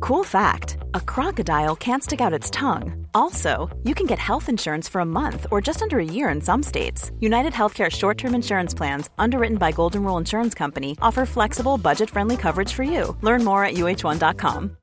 Cool 0.00 0.24
fact 0.24 0.78
a 0.94 1.00
crocodile 1.00 1.76
can't 1.76 2.02
stick 2.02 2.20
out 2.20 2.32
its 2.32 2.50
tongue. 2.50 3.06
Also, 3.14 3.68
you 3.84 3.94
can 3.94 4.06
get 4.06 4.18
health 4.18 4.48
insurance 4.48 4.88
for 4.88 5.00
a 5.00 5.04
month 5.04 5.46
or 5.50 5.60
just 5.60 5.82
under 5.82 5.98
a 5.98 6.04
year 6.04 6.30
in 6.30 6.40
some 6.40 6.62
states. 6.62 7.12
United 7.20 7.52
Healthcare 7.52 7.90
short 7.90 8.16
term 8.16 8.34
insurance 8.34 8.74
plans, 8.74 9.10
underwritten 9.18 9.58
by 9.58 9.72
Golden 9.72 10.02
Rule 10.02 10.18
Insurance 10.18 10.54
Company, 10.54 10.96
offer 11.02 11.26
flexible, 11.26 11.76
budget 11.76 12.08
friendly 12.10 12.36
coverage 12.36 12.72
for 12.72 12.82
you. 12.82 13.16
Learn 13.20 13.44
more 13.44 13.64
at 13.64 13.74
uh1.com. 13.74 14.76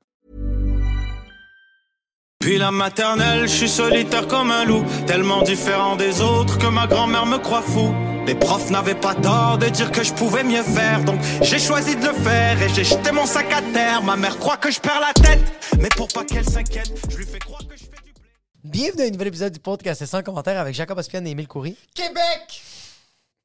Puis 2.40 2.60
la 2.60 2.72
maternelle, 2.72 3.48
je 3.48 3.56
suis 3.56 3.70
solitaire 3.70 4.28
comme 4.28 4.52
un 4.52 4.64
loup, 4.64 4.86
tellement 5.08 5.42
différent 5.42 5.98
des 5.98 6.22
autres 6.22 6.58
que 6.60 6.68
ma 6.68 6.88
grand-mère 6.88 7.26
me 7.26 7.40
croit 7.40 7.64
fou. 7.64 7.94
Les 8.28 8.36
profs 8.36 8.70
n'avaient 8.70 9.00
pas 9.00 9.16
tort 9.16 9.58
de 9.58 9.70
dire 9.70 9.90
que 9.92 10.04
je 10.04 10.14
pouvais 10.14 10.44
mieux 10.44 10.62
faire, 10.64 11.02
donc 11.06 11.20
j'ai 11.42 11.60
choisi 11.60 11.96
de 11.96 12.06
le 12.08 12.14
faire 12.14 12.62
et 12.62 12.68
j'ai 12.70 12.84
jeté 12.84 13.12
mon 13.14 13.26
sac 13.26 13.50
à 13.54 13.62
terre. 13.62 14.04
Ma 14.04 14.18
mère 14.18 14.38
croit 14.38 14.58
que 14.58 14.70
je 14.70 14.82
perds 14.82 15.00
la 15.00 15.14
tête, 15.14 15.40
mais 15.80 15.88
pour 15.96 16.10
pas 16.10 16.26
qu'elle 16.26 16.44
s'inquiète, 16.48 16.92
je 17.10 17.16
lui 17.18 17.26
fais 17.26 17.40
croire 17.40 17.66
que 17.66 17.76
je 17.78 17.86
fais 17.86 18.02
du 18.04 18.12
blé. 18.12 18.24
Bienvenue 18.66 19.04
à 19.04 19.06
un 19.06 19.10
nouvel 19.12 19.30
épisode 19.30 19.54
du 19.54 19.60
podcast 19.60 20.06
sans 20.06 20.22
commentaire 20.24 20.60
avec 20.60 20.76
Jacob 20.76 21.00
Aspian 21.00 21.24
et 21.26 21.30
Émile 21.30 21.48
Coury. 21.48 21.78
Québec! 21.96 22.62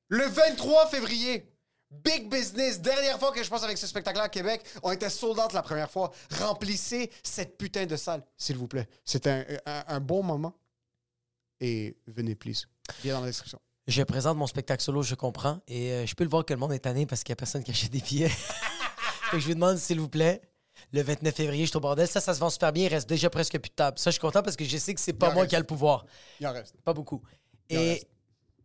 Le 0.09 0.25
23 0.27 0.89
février. 0.89 1.48
Big 2.05 2.29
business. 2.29 2.81
Dernière 2.81 3.19
fois 3.20 3.31
que 3.33 3.42
je 3.45 3.48
passe 3.48 3.62
avec 3.62 3.79
ce 3.79 3.87
spectacle-là 3.87 4.25
à 4.25 4.29
Québec, 4.31 4.62
on 4.83 4.91
était 4.91 5.11
sold 5.11 5.39
out 5.39 5.53
la 5.53 5.62
première 5.62 5.91
fois. 5.91 6.11
Remplissez 6.41 7.11
cette 7.23 7.57
putain 7.57 7.87
de 7.87 7.95
salle, 7.97 8.23
s'il 8.37 8.57
vous 8.57 8.67
plaît. 8.67 8.89
C'était 9.05 9.31
un, 9.31 9.45
un- 9.67 9.85
un 9.89 10.01
bon 10.01 10.23
moment. 10.25 10.55
Et 11.61 11.97
venez, 12.09 12.35
please. 12.35 12.64
Bien 13.05 13.14
dans 13.14 13.20
la 13.20 13.27
description. 13.29 13.61
Je 13.89 14.03
présente 14.03 14.37
mon 14.37 14.47
spectacle 14.47 14.83
solo, 14.83 15.03
je 15.03 15.15
comprends. 15.15 15.61
Et 15.67 15.91
euh, 15.91 16.07
je 16.07 16.15
peux 16.15 16.25
le 16.25 16.31
voir 16.31 16.45
que 16.45 16.53
le 16.53 16.59
monde 16.61 16.73
est 16.73 16.79
tanné 16.81 17.05
parce 17.07 17.25
qu'il 17.25 17.33
n'y 17.33 17.35
a 17.35 17.37
personne 17.37 17.65
qui 17.65 17.73
achète 17.73 17.91
des 17.91 18.01
billets. 18.01 18.29
fait 19.31 19.37
que 19.37 19.39
je 19.41 19.49
vous 19.49 19.55
demande, 19.55 19.77
s'il 19.77 19.99
vous 19.99 20.09
plaît, 20.09 20.41
le 20.93 21.03
29 21.03 21.35
février, 21.35 21.65
je 21.65 21.71
suis 21.71 21.77
au 21.77 21.81
bordel. 21.81 22.07
Ça, 22.07 22.21
ça 22.21 22.33
se 22.35 22.39
vend 22.41 22.51
super 22.51 22.73
bien. 22.73 22.85
Il 22.85 22.89
reste 22.89 23.09
déjà 23.09 23.29
presque 23.29 23.59
plus 23.59 23.71
de 23.71 23.75
table. 23.75 23.99
Ça, 23.99 24.11
je 24.11 24.13
suis 24.13 24.21
content 24.21 24.43
parce 24.43 24.57
que 24.57 24.65
je 24.65 24.77
sais 24.77 24.95
que 24.95 25.01
c'est 25.01 25.13
pas 25.13 25.31
moi 25.33 25.43
reste. 25.43 25.51
qui 25.51 25.57
a 25.57 25.61
le 25.61 25.67
pouvoir. 25.67 26.07
Il 26.39 26.47
en 26.47 26.53
reste. 26.53 26.77
Pas 26.85 26.93
beaucoup. 26.95 27.23
Il 27.69 27.77
en 27.77 27.81
Et 27.81 27.89
reste. 27.95 28.07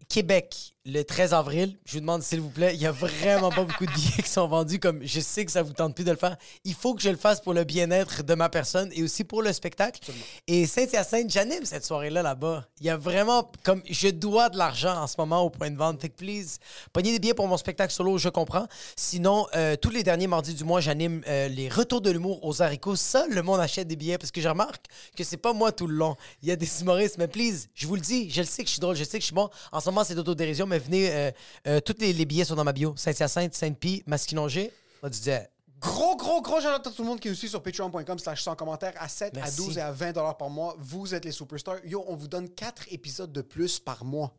Québec, 0.08 0.76
le 0.88 1.04
13 1.04 1.34
avril, 1.34 1.78
je 1.86 1.94
vous 1.96 2.00
demande 2.00 2.24
s'il 2.24 2.40
vous 2.40 2.50
plaît, 2.50 2.74
il 2.74 2.80
y 2.80 2.86
a 2.86 2.94
vraiment 2.94 3.50
pas 3.50 3.64
beaucoup 3.66 3.86
de 3.86 3.92
billets 3.92 4.24
qui 4.24 4.30
sont 4.30 4.48
vendus. 4.48 4.80
Comme 4.80 5.02
je 5.04 5.20
sais 5.20 5.46
que 5.46 5.52
ça 5.52 5.62
vous 5.62 5.74
tente 5.74 5.94
plus 5.94 6.06
de 6.06 6.12
le 6.12 6.18
faire, 6.18 6.38
il 6.64 6.74
faut 6.74 6.96
que 6.96 7.02
je 7.02 7.10
le 7.10 7.18
fasse 7.18 7.42
pour 7.42 7.54
le 7.54 7.66
bien-être 7.66 8.24
de 8.24 8.34
ma 8.36 8.48
personne 8.48 8.90
et 8.94 9.04
aussi 9.04 9.26
pour 9.26 9.42
le 9.42 9.52
spectacle. 9.52 10.00
Et 10.48 10.66
Saint-Hyacinthe, 10.66 11.30
j'anime 11.30 11.66
cette 11.66 11.84
soirée-là 11.84 12.22
là-bas. 12.22 12.66
Il 12.80 12.86
y 12.86 12.90
a 12.90 12.96
vraiment 12.96 13.52
comme 13.64 13.82
je 13.90 14.08
dois 14.08 14.48
de 14.48 14.58
l'argent 14.58 14.96
en 14.96 15.08
ce 15.08 15.16
moment 15.18 15.42
au 15.42 15.50
point 15.50 15.70
de 15.70 15.76
vente. 15.76 16.00
Fait 16.00 16.08
que 16.08 16.16
please, 16.16 16.58
prenez 16.94 17.12
des 17.12 17.20
billets 17.20 17.34
pour 17.34 17.50
mon 17.50 17.58
spectacle 17.58 17.92
solo, 17.92 18.18
je 18.18 18.30
comprends. 18.30 18.68
Sinon, 18.96 19.46
euh, 19.56 19.76
tous 19.76 19.90
les 19.90 20.04
derniers 20.04 20.28
mardis 20.28 20.54
du 20.54 20.64
mois, 20.64 20.80
j'anime 20.80 21.22
euh, 21.28 21.50
les 21.50 21.68
retours 21.68 22.00
de 22.00 22.12
l'humour 22.12 22.46
aux 22.46 22.62
haricots. 22.62 22.96
Ça, 22.96 23.26
le 23.30 23.44
monde 23.44 23.60
achète 23.60 23.90
des 23.90 23.98
billets 23.98 24.18
parce 24.18 24.32
que 24.32 24.40
je 24.40 24.48
remarque 24.48 24.86
que 25.18 25.26
c'est 25.26 25.36
pas 25.36 25.52
moi 25.52 25.74
tout 25.74 25.88
le 25.88 25.96
long. 25.96 26.16
Il 26.44 26.48
y 26.48 26.52
a 26.52 26.56
des 26.56 26.82
humoristes, 26.82 27.18
mais 27.18 27.28
please, 27.28 27.68
je 27.76 27.88
vous 27.88 27.96
le 27.96 28.02
dis, 28.02 28.30
je 28.30 28.40
le 28.40 28.48
sais 28.48 28.64
que 28.64 28.68
je 28.70 28.74
suis 28.74 28.80
drôle, 28.80 28.96
je 28.96 29.04
sais 29.04 29.18
que 29.18 29.24
je 29.24 29.28
suis 29.28 29.36
bon. 29.36 29.50
En 29.74 29.82
ce 29.82 29.90
moment, 29.90 30.06
c'est 30.06 30.16
d'autodérision, 30.16 30.66
mais 30.66 30.77
venez, 30.80 31.12
euh, 31.12 31.32
euh, 31.68 31.80
tous 31.80 31.96
les, 32.00 32.14
les 32.14 32.26
billets 32.26 32.46
sont 32.46 32.56
dans 32.56 32.64
ma 32.64 32.74
bio. 32.74 32.94
Saint-Hyacinthe, 32.96 33.54
Sainte-Pie, 33.54 34.04
Masquinongé. 34.06 34.72
On 35.04 35.10
disait, 35.10 35.50
Gros, 35.80 36.16
gros, 36.18 36.42
gros 36.42 36.60
shout 36.60 36.68
à 36.68 36.80
tout 36.80 36.92
le 36.98 37.04
monde 37.04 37.20
qui 37.20 37.30
nous 37.30 37.36
suit 37.36 37.50
sur 37.50 37.62
patreon.com 37.62 38.18
slash 38.18 38.42
sans 38.42 38.56
commentaire 38.56 38.94
à 38.98 39.08
7, 39.08 39.38
à 39.38 39.42
Merci. 39.42 39.58
12 39.58 39.78
et 39.78 39.82
à 39.82 39.92
20 39.92 40.14
dollars 40.14 40.36
par 40.38 40.50
mois. 40.50 40.76
Vous 40.80 41.14
êtes 41.14 41.24
les 41.24 41.32
superstars. 41.32 41.86
Yo, 41.86 42.04
on 42.08 42.16
vous 42.16 42.28
donne 42.28 42.50
4 42.50 42.92
épisodes 42.92 43.32
de 43.32 43.42
plus 43.42 43.80
par 43.80 44.04
mois. 44.04 44.34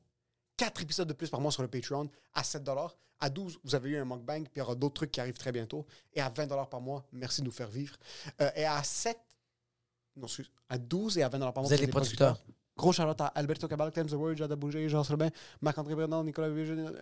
4 0.57 0.83
épisodes 0.83 1.07
de 1.07 1.13
plus 1.13 1.31
par 1.31 1.41
mois 1.41 1.53
sur 1.53 1.63
le 1.63 1.69
Patreon 1.69 2.11
à 2.35 2.43
7 2.43 2.65
dollars. 2.65 2.97
À 3.21 3.31
12, 3.31 3.61
vous 3.63 3.75
avez 3.75 3.91
eu 3.91 3.97
un 3.99 4.05
mukbang, 4.05 4.43
puis 4.45 4.53
il 4.57 4.59
y 4.59 4.63
aura 4.63 4.75
d'autres 4.75 4.95
trucs 4.95 5.13
qui 5.13 5.21
arrivent 5.21 5.39
très 5.39 5.53
bientôt. 5.53 5.87
Et 6.13 6.21
à 6.21 6.29
20 6.29 6.47
dollars 6.47 6.69
par 6.69 6.81
mois, 6.81 7.05
merci 7.13 7.41
de 7.41 7.47
nous 7.47 7.53
faire 7.53 7.69
vivre. 7.69 7.97
Euh, 8.41 8.51
et 8.57 8.65
à 8.65 8.83
7, 8.83 9.17
non, 10.17 10.27
excuse, 10.27 10.51
à 10.69 10.79
12 10.79 11.19
et 11.19 11.23
à 11.23 11.29
20 11.29 11.39
dollars 11.39 11.55
par 11.55 11.63
mois, 11.63 11.69
Vous 11.69 11.75
êtes 11.75 11.81
les 11.81 11.87
producteurs. 11.87 12.41
Gros 12.79 12.99
à 13.01 13.27
Alberto 13.35 13.67
Cabal, 13.67 13.91
Clem 13.91 14.07
The 14.07 14.13
Word, 14.13 14.37
Jada 14.37 14.55
Bougé, 14.55 14.89
Jean 14.89 15.03
Robin, 15.03 15.31
Marc-André 15.61 15.97
Bernard, 15.97 16.23
Nicolas 16.23 16.49
Vigil, 16.49 16.93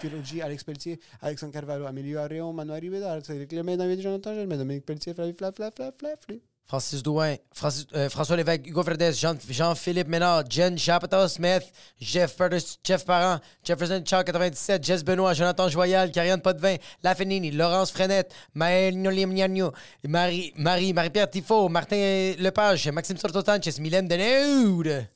Philo 0.00 0.20
G, 0.22 0.42
Alex 0.42 0.64
Pelletier, 0.64 0.98
Alexandre 1.20 1.52
Carvalho, 1.52 1.86
Amélie 1.86 2.16
Arion, 2.16 2.52
Manuel 2.52 3.24
Cédric 3.24 3.54
David 3.54 4.00
Jonathan 4.00 4.34
Dominique 4.58 4.84
Pelletier, 4.84 5.14
Flavie 5.14 5.32
Flav, 5.32 5.54
Flav, 5.54 5.72
Flav, 5.72 5.92
Flav, 5.96 6.16
Flav. 6.26 6.53
Francis 6.66 7.02
Douin, 7.02 7.36
Francis- 7.52 7.86
euh, 7.94 8.08
François 8.08 8.36
Lévesque, 8.36 8.66
Hugo 8.66 8.82
Verdes, 8.82 9.12
Jean- 9.14 9.36
Jean-Philippe 9.48 10.08
Ménard, 10.08 10.44
Jen 10.50 10.78
Chapato 10.78 11.28
Smith, 11.28 11.70
Jeff, 12.00 12.34
Jeff 12.82 13.04
Parent, 13.04 13.38
Jefferson 13.62 14.02
Charles 14.04 14.24
97, 14.24 14.82
Jess 14.82 15.04
Benoît, 15.04 15.34
Jonathan 15.34 15.68
Joyal, 15.68 16.10
Karianne 16.10 16.40
Potvin, 16.40 16.76
Lafinini, 17.02 17.50
Laurence 17.50 17.90
Frenette, 17.92 18.32
Maël 18.54 19.00
Noliemniagno, 19.00 19.72
Marie, 20.08 20.52
Marie, 20.56 20.92
Marie-Pierre 20.94 21.28
Tifo, 21.30 21.68
Martin 21.68 22.32
Lepage, 22.38 22.88
Maxime 22.88 23.18
Sorto 23.18 23.42
Sanchez, 23.44 23.78
Mylène 23.80 24.08
Deneude. 24.08 25.06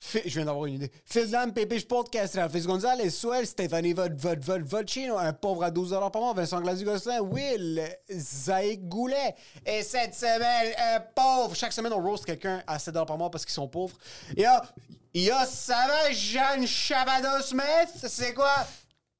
Je 0.00 0.28
viens 0.30 0.46
d'avoir 0.46 0.66
une 0.66 0.74
idée. 0.74 0.90
Fizlam, 1.04 1.52
Pépé, 1.52 1.78
Podcast, 1.80 2.34
Ralphis 2.34 2.62
Gonzalez, 2.62 3.10
Swell, 3.10 3.46
Stéphanie 3.46 3.92
Vod, 3.92 4.14
Vod, 4.18 4.42
Vod, 4.42 4.62
Vodchino, 4.62 5.18
un 5.18 5.32
pauvre 5.32 5.64
à 5.64 5.70
12 5.70 5.90
par 5.90 6.20
mois, 6.20 6.32
Vincent 6.32 6.60
Gladu-Gosselin, 6.60 7.20
Will, 7.20 7.82
Zaïk 8.10 8.88
Goulet. 8.88 9.34
Et 9.66 9.82
cette 9.82 10.14
semaine, 10.14 10.72
un 10.94 11.00
pauvre. 11.00 11.54
Chaque 11.54 11.72
semaine, 11.72 11.92
on 11.92 12.02
roast 12.02 12.24
quelqu'un 12.24 12.62
à 12.66 12.78
7 12.78 12.94
par 13.06 13.18
mois 13.18 13.30
parce 13.30 13.44
qu'ils 13.44 13.54
sont 13.54 13.68
pauvres. 13.68 13.96
Il 14.36 14.48
y 15.14 15.30
ça 15.46 15.86
va, 15.86 16.10
Jeanne 16.12 16.66
Chabado 16.66 17.42
Smith? 17.42 18.06
C'est 18.08 18.32
quoi? 18.32 18.66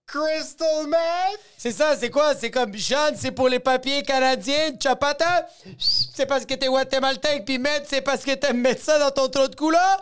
Crystal 0.06 0.86
Meth? 0.88 1.40
C'est 1.56 1.72
ça, 1.72 1.96
c'est 1.96 2.10
quoi? 2.10 2.34
C'est 2.34 2.50
comme 2.50 2.74
Jeanne, 2.74 3.14
c'est 3.16 3.30
pour 3.30 3.48
les 3.48 3.60
papiers 3.60 4.02
canadiens, 4.02 4.72
Chapata, 4.82 5.46
c'est 5.78 6.26
parce 6.26 6.44
que 6.44 6.54
t'es 6.54 6.66
guatémaltèque, 6.66 7.44
puis 7.44 7.58
Med, 7.58 7.84
c'est 7.86 8.00
parce 8.00 8.24
que 8.24 8.32
t'aimes 8.34 8.60
mettre 8.60 8.82
ça 8.82 8.98
dans 8.98 9.10
ton 9.12 9.28
trou 9.28 9.46
de 9.46 9.54
cou 9.54 9.70
là? 9.70 10.00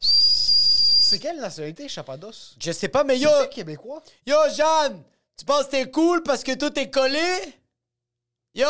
C'est 0.00 1.18
quelle 1.18 1.38
nationalité, 1.40 1.88
Chapados? 1.88 2.54
Je 2.60 2.72
sais 2.72 2.88
pas, 2.88 3.04
mais 3.04 3.18
yo, 3.18 3.28
C'est 3.42 3.48
québécois? 3.50 4.02
yo, 4.26 4.36
Jeanne, 4.54 5.02
tu 5.36 5.44
penses 5.44 5.64
que 5.66 5.70
t'es 5.72 5.90
cool 5.90 6.22
parce 6.22 6.42
que 6.44 6.52
tout 6.52 6.76
est 6.78 6.90
collé? 6.90 7.20
Yo, 8.54 8.66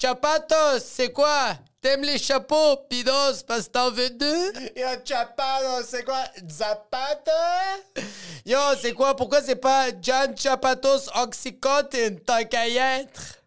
Chapatos, 0.00 0.80
c'est 0.84 1.12
quoi? 1.12 1.56
T'aimes 1.80 2.02
les 2.02 2.18
chapeaux, 2.18 2.76
pis 2.88 3.04
dos, 3.04 3.12
parce 3.46 3.66
que 3.66 3.72
t'en 3.72 3.90
veux 3.90 4.10
deux? 4.10 4.52
Et 4.74 4.82
un 4.82 4.98
Chapados, 5.04 5.86
c'est 5.88 6.02
quoi? 6.04 6.24
Zapata? 6.50 7.76
Yo, 8.46 8.58
c'est 8.80 8.92
quoi? 8.94 9.14
Pourquoi 9.14 9.42
c'est 9.42 9.56
pas 9.56 9.88
John 10.00 10.36
Chapatos 10.36 11.08
Oxycontin, 11.14 12.16
tant 12.26 12.44
qu'à 12.44 12.68
y 12.68 12.76
être? 12.78 13.38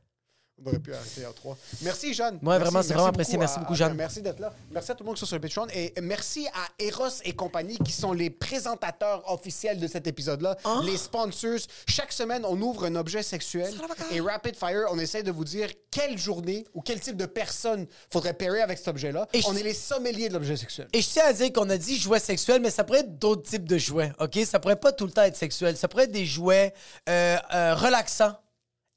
On 0.66 0.70
aurait 0.70 0.80
pu 0.80 0.92
arrêter 0.94 1.24
à 1.24 1.32
3. 1.32 1.56
Merci, 1.84 2.14
Jeanne. 2.16 2.36
Ouais, 2.36 2.40
Merci- 2.44 2.62
vraiment, 2.64 2.82
c'est 2.82 2.94
vraiment 2.94 3.08
apprécié. 3.10 3.38
Merci 3.38 3.60
beaucoup, 3.60 3.76
Jeanne. 3.76 3.94
Merci 3.94 4.22
d'être 4.24 4.40
là. 4.40 4.52
Merci 4.72 4.92
à 4.92 4.96
tout 4.96 5.04
le 5.04 5.08
monde 5.08 5.16
qui 5.16 5.20
sont 5.20 5.28
sur 5.28 5.36
le 5.36 5.42
Patreon. 5.42 5.68
Et 5.74 5.94
merci 6.02 6.48
à 6.48 6.84
Eros 6.84 7.08
et 7.24 7.34
compagnie 7.34 7.78
qui 7.78 7.92
sont 7.92 8.12
les 8.12 8.32
présentateurs 8.32 9.32
officiels 9.32 9.80
de 9.80 9.86
cet 9.88 10.08
épisode-là. 10.08 10.58
Ah. 10.64 10.82
Les 10.84 10.98
sponsors. 10.98 11.60
Chaque 11.88 12.12
semaine, 12.12 12.44
on 12.44 12.60
ouvre 12.60 12.86
un 12.86 12.96
objet 12.96 13.22
sexuel. 13.22 13.72
Et 14.12 14.20
Rapid 14.20 14.56
Fire, 14.56 14.88
on 14.90 14.98
essaie 14.98 15.22
de 15.22 15.32
vous 15.32 15.46
dire 15.46 15.70
quelle 15.92 16.18
journée 16.18 16.66
ou 16.74 16.82
quel 16.82 17.00
type 17.00 17.18
de 17.18 17.28
personne 17.28 17.86
faudrait 18.12 18.34
pairer 18.34 18.62
avec 18.62 18.80
cet 18.80 18.88
objet-là. 18.88 19.28
Et 19.34 19.42
on 19.46 19.54
je- 19.54 19.60
est 19.60 19.64
les 19.64 19.74
sommeliers 19.76 20.30
de 20.30 20.34
l'objet 20.34 20.58
sexuel. 20.58 20.88
Et 20.92 21.02
je 21.04 21.08
tiens 21.10 21.26
à 21.28 21.34
dire 21.34 21.54
qu'on 21.54 21.70
a 21.70 21.78
dit 21.78 21.98
jouets 21.98 22.20
sexuels, 22.20 22.62
mais 22.62 22.72
ça 22.72 22.84
pourrait 22.84 23.02
être 23.02 23.20
d'autres 23.20 23.44
types 23.44 23.68
de 23.68 23.78
jouets, 23.78 24.12
OK? 24.20 24.40
Ça 24.46 24.60
pourrait 24.60 24.76
pas 24.76 24.92
tout 24.92 25.06
le 25.06 25.12
temps 25.12 25.24
être 25.24 25.36
sexuel. 25.38 25.78
Ça 25.78 25.88
pourrait 25.88 26.06
être 26.06 26.12
des 26.12 26.26
jouets 26.26 26.74
euh, 27.10 27.38
euh, 27.54 27.76
relaxants. 27.76 28.34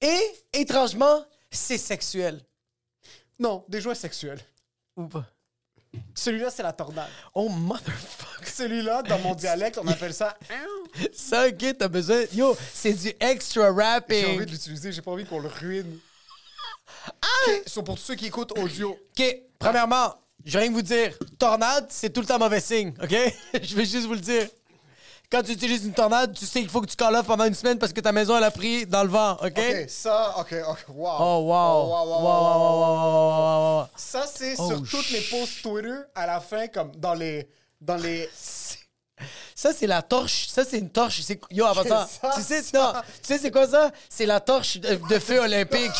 Et, 0.03 0.19
étrangement, 0.55 1.23
c'est 1.51 1.79
sexuel. 1.79 2.41
Non, 3.39 3.65
des 3.69 3.81
jouets 3.81 3.95
sexuels. 3.95 4.41
Ou 4.97 5.07
pas? 5.07 5.27
Celui-là, 6.15 6.51
c'est 6.51 6.63
la 6.63 6.73
tornade. 6.73 7.09
Oh, 7.35 7.49
motherfucker. 7.49 8.47
Celui-là, 8.47 9.03
dans 9.03 9.19
mon 9.19 9.35
dialecte, 9.35 9.79
on 9.79 9.87
appelle 9.89 10.15
ça... 10.15 10.37
Ça, 11.13 11.49
OK, 11.49 11.65
t'as 11.79 11.89
besoin... 11.89 12.25
Yo, 12.33 12.57
c'est 12.73 12.93
du 12.93 13.13
extra 13.21 13.63
J'ai 13.63 13.69
envie 13.69 13.83
rapping. 13.83 14.39
de 14.45 14.51
l'utiliser, 14.51 14.93
j'ai 14.93 15.03
pas 15.03 15.11
envie 15.13 15.25
qu'on 15.25 15.39
le 15.39 15.49
ruine. 15.49 15.99
Ok, 17.07 17.63
so 17.67 17.83
pour 17.83 17.99
ceux 17.99 18.15
qui 18.15 18.27
écoutent 18.27 18.57
audio, 18.59 18.91
OK, 18.91 19.37
premièrement, 19.59 20.15
je 20.45 20.53
vais 20.53 20.65
rien 20.65 20.73
vous 20.73 20.83
dire. 20.83 21.17
Tornade, 21.39 21.87
c'est 21.89 22.11
tout 22.13 22.21
le 22.21 22.27
temps 22.27 22.39
mauvais 22.39 22.61
signe, 22.61 22.93
OK? 23.03 23.15
je 23.63 23.75
vais 23.75 23.85
juste 23.85 24.07
vous 24.07 24.15
le 24.15 24.21
dire. 24.21 24.49
Quand 25.31 25.43
tu 25.43 25.53
utilises 25.53 25.85
une 25.85 25.93
tornade, 25.93 26.35
tu 26.37 26.45
sais 26.45 26.61
qu'il 26.61 26.69
faut 26.69 26.81
que 26.81 26.87
tu 26.87 26.97
call 26.97 27.15
off 27.15 27.27
pendant 27.27 27.45
une 27.45 27.55
semaine 27.55 27.79
parce 27.79 27.93
que 27.93 28.01
ta 28.01 28.11
maison, 28.11 28.37
elle 28.37 28.45
a 28.45 28.51
pris 28.51 28.85
dans 28.85 29.05
le 29.05 29.09
vent, 29.09 29.35
OK? 29.35 29.53
Ok, 29.57 29.85
ça, 29.89 30.35
ok, 30.39 30.55
ok, 30.69 30.85
wow. 30.89 31.11
Oh, 31.21 31.39
wow. 31.39 31.47
wow, 31.47 31.89
wow, 31.89 32.11
Wow, 32.11 32.23
wow, 32.23 32.81
wow, 32.81 33.39
wow, 33.39 33.79
wow. 33.81 33.87
Ça, 33.97 34.25
c'est 34.27 34.55
Oh, 34.59 34.69
sur 34.69 34.83
toutes 34.89 35.11
les 35.11 35.21
posts 35.21 35.63
Twitter 35.63 35.95
à 36.15 36.27
la 36.27 36.41
fin, 36.41 36.67
comme 36.67 36.91
dans 36.97 37.15
les. 37.15 37.49
Dans 37.81 37.97
les... 37.97 38.29
Ça, 39.55 39.73
c'est 39.75 39.87
la 39.87 40.01
torche. 40.01 40.49
Ça, 40.49 40.65
c'est 40.65 40.79
une 40.79 40.89
torche. 40.89 41.21
Yo, 41.51 41.67
avant 41.67 41.85
ça, 41.85 42.09
ça, 42.09 42.33
tu 42.35 42.43
sais, 42.43 42.63
ça. 42.63 42.79
non, 42.79 43.01
tu 43.03 43.07
sais, 43.23 43.39
c'est 43.39 43.51
quoi 43.51 43.69
ça? 43.69 43.91
C'est 44.09 44.25
la 44.25 44.41
torche 44.41 44.79
de, 44.79 44.95
de 44.97 45.19
feu 45.19 45.39
olympique. 45.39 45.93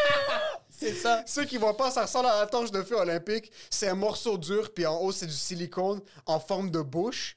c'est 0.70 0.94
ça. 0.94 1.22
Ceux 1.26 1.44
qui 1.44 1.58
voient 1.58 1.76
pas, 1.76 1.90
ça 1.90 2.02
ressemble 2.02 2.28
à 2.28 2.40
la 2.40 2.46
torche 2.46 2.70
de 2.70 2.82
feu 2.82 2.96
olympique. 2.96 3.52
C'est 3.68 3.88
un 3.88 3.94
morceau 3.94 4.38
dur, 4.38 4.72
puis 4.74 4.86
en 4.86 4.96
haut, 4.96 5.12
c'est 5.12 5.26
du 5.26 5.34
silicone 5.34 6.00
en 6.24 6.40
forme 6.40 6.70
de 6.70 6.80
bouche. 6.80 7.36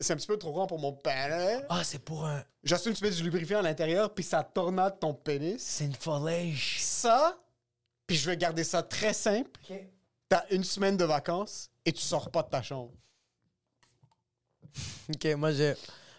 C'est 0.00 0.12
un 0.12 0.16
petit 0.16 0.26
peu 0.26 0.36
trop 0.36 0.52
grand 0.52 0.66
pour 0.66 0.78
mon 0.78 0.92
pénis. 0.92 1.62
Ah, 1.68 1.84
c'est 1.84 2.00
pour 2.00 2.26
un. 2.26 2.42
J'assume 2.62 2.94
tu 2.94 3.04
mets 3.04 3.10
du 3.10 3.22
lubrifiant 3.22 3.60
à 3.60 3.62
l'intérieur, 3.62 4.12
puis 4.12 4.24
ça 4.24 4.42
tornade 4.42 4.98
ton 4.98 5.14
pénis. 5.14 5.62
C'est 5.62 5.84
une 5.84 5.94
fallèche. 5.94 6.80
Ça, 6.80 7.38
puis 8.06 8.16
je 8.16 8.28
vais 8.28 8.36
garder 8.36 8.64
ça 8.64 8.82
très 8.82 9.12
simple. 9.12 9.60
T'as 10.28 10.44
une 10.50 10.64
semaine 10.64 10.96
de 10.96 11.04
vacances 11.04 11.70
et 11.84 11.92
tu 11.92 12.02
sors 12.02 12.30
pas 12.30 12.42
de 12.42 12.48
ta 12.48 12.62
chambre. 12.62 12.92
Ok, 15.08 15.24
moi, 15.36 15.52
je, 15.52 15.74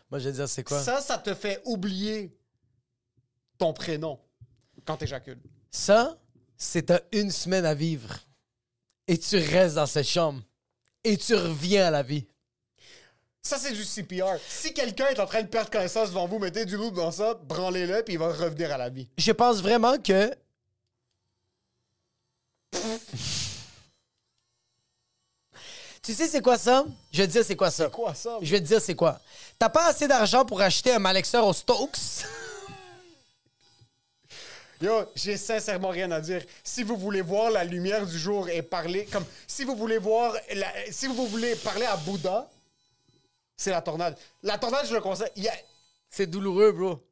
moi, 0.09 0.19
je 0.19 0.29
vais 0.29 0.31
dire, 0.31 0.47
c'est 0.47 0.63
quoi? 0.63 0.81
Ça, 0.81 1.01
ça 1.01 1.17
te 1.17 1.33
fait 1.33 1.61
oublier 1.65 2.37
ton 3.57 3.73
prénom 3.73 4.19
quand 4.85 4.97
t'éjacules. 4.97 5.41
Ça, 5.71 6.17
c'est 6.55 6.83
t'as 6.83 7.01
une 7.11 7.31
semaine 7.31 7.65
à 7.65 7.73
vivre. 7.73 8.19
Et 9.07 9.17
tu 9.17 9.37
restes 9.37 9.75
dans 9.75 9.85
cette 9.85 10.07
chambre. 10.07 10.41
Et 11.03 11.17
tu 11.17 11.35
reviens 11.35 11.87
à 11.87 11.91
la 11.91 12.03
vie. 12.03 12.25
Ça, 13.45 13.59
c'est 13.59 13.73
du 13.73 13.83
CPR. 13.85 14.39
Si 14.49 14.73
quelqu'un 14.73 15.05
est 15.09 15.19
en 15.19 15.27
train 15.27 15.43
de 15.43 15.47
perdre 15.47 15.69
connaissance 15.69 16.09
devant 16.09 16.27
vous, 16.27 16.39
mettez 16.39 16.65
du 16.65 16.77
loup 16.77 16.89
dans 16.89 17.11
ça, 17.11 17.35
branlez-le, 17.43 18.01
puis 18.01 18.15
il 18.15 18.19
va 18.19 18.29
revenir 18.33 18.71
à 18.73 18.77
la 18.79 18.89
vie. 18.89 19.07
Je 19.19 19.31
pense 19.31 19.61
vraiment 19.61 19.99
que. 19.99 20.31
tu 26.01 26.13
sais, 26.13 26.27
c'est 26.27 26.41
quoi 26.41 26.57
ça? 26.57 26.85
Je 27.11 27.21
vais 27.21 27.27
te 27.27 27.31
dire, 27.31 27.43
c'est 27.45 27.55
quoi 27.55 27.71
ça? 27.71 27.89
Quoi 27.89 28.13
ça? 28.13 28.37
Je 28.41 28.51
vais 28.51 28.59
te 28.59 28.65
dire, 28.65 28.79
c'est 28.81 28.93
quoi? 28.95 29.19
T'as 29.57 29.69
pas 29.69 29.87
assez 29.87 30.07
d'argent 30.07 30.45
pour 30.45 30.61
acheter 30.61 30.91
un 30.91 30.99
malexeur 30.99 31.45
au 31.47 31.53
Stokes? 31.53 31.97
Yo, 34.81 35.05
j'ai 35.15 35.37
sincèrement 35.37 35.89
rien 35.89 36.11
à 36.11 36.19
dire. 36.21 36.43
Si 36.63 36.83
vous 36.83 36.97
voulez 36.97 37.21
voir 37.21 37.49
la 37.49 37.63
lumière 37.63 38.05
du 38.05 38.19
jour 38.19 38.49
et 38.49 38.61
parler, 38.61 39.05
comme 39.05 39.25
si 39.47 39.63
vous 39.63 39.75
voulez 39.75 39.97
voir, 39.97 40.35
la- 40.53 40.91
si 40.91 41.07
vous 41.07 41.25
voulez 41.27 41.55
parler 41.55 41.85
à 41.85 41.95
Bouddha, 41.97 42.47
c'est 43.57 43.71
la 43.71 43.81
tornade. 43.81 44.17
La 44.43 44.57
tornade, 44.57 44.85
je 44.87 44.93
le 44.93 45.01
conseille. 45.01 45.31
Il 45.35 45.43
y 45.43 45.49
a- 45.49 45.57
C'est 46.09 46.27
douloureux, 46.27 46.71
bro. 46.71 47.05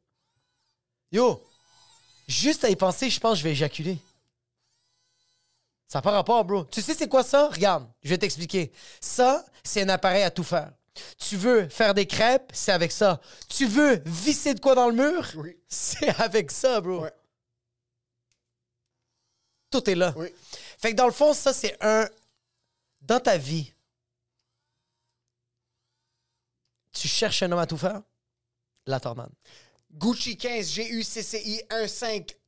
Yo, 1.12 1.42
juste 2.26 2.64
à 2.64 2.70
y 2.70 2.76
penser, 2.76 3.10
je 3.10 3.20
pense 3.20 3.32
que 3.32 3.38
je 3.38 3.44
vais 3.44 3.52
éjaculer. 3.52 3.98
Ça 5.88 5.98
n'a 5.98 6.02
pas 6.02 6.10
rapport, 6.10 6.44
bro. 6.44 6.64
Tu 6.64 6.82
sais, 6.82 6.94
c'est 6.94 7.08
quoi 7.08 7.22
ça? 7.22 7.48
Regarde, 7.48 7.86
je 8.02 8.08
vais 8.08 8.18
t'expliquer. 8.18 8.72
Ça, 9.00 9.44
c'est 9.62 9.82
un 9.82 9.88
appareil 9.90 10.22
à 10.22 10.30
tout 10.30 10.42
faire. 10.44 10.72
Tu 11.18 11.36
veux 11.36 11.68
faire 11.68 11.92
des 11.92 12.06
crêpes, 12.06 12.50
c'est 12.54 12.72
avec 12.72 12.92
ça. 12.92 13.20
Tu 13.48 13.66
veux 13.66 14.00
visser 14.06 14.54
de 14.54 14.60
quoi 14.60 14.74
dans 14.74 14.88
le 14.88 14.94
mur? 14.94 15.28
Oui. 15.36 15.56
C'est 15.68 16.08
avec 16.20 16.50
ça, 16.50 16.80
bro. 16.80 17.00
Ouais. 17.02 17.12
Tout 19.70 19.88
est 19.90 19.94
là. 19.94 20.14
Oui. 20.16 20.28
Fait 20.78 20.92
que 20.92 20.96
dans 20.96 21.06
le 21.06 21.12
fond, 21.12 21.32
ça, 21.34 21.52
c'est 21.52 21.76
un. 21.80 22.08
Dans 23.02 23.20
ta 23.20 23.36
vie, 23.36 23.73
tu 26.94 27.08
cherches 27.08 27.42
un 27.42 27.52
homme 27.52 27.58
à 27.58 27.66
tout 27.66 27.76
faire? 27.76 28.02
La 28.86 29.00
tornade. 29.00 29.32
Gucci 29.92 30.36
15, 30.36 30.70
G-U-C-C-I 30.70 31.62
15, 31.68 32.04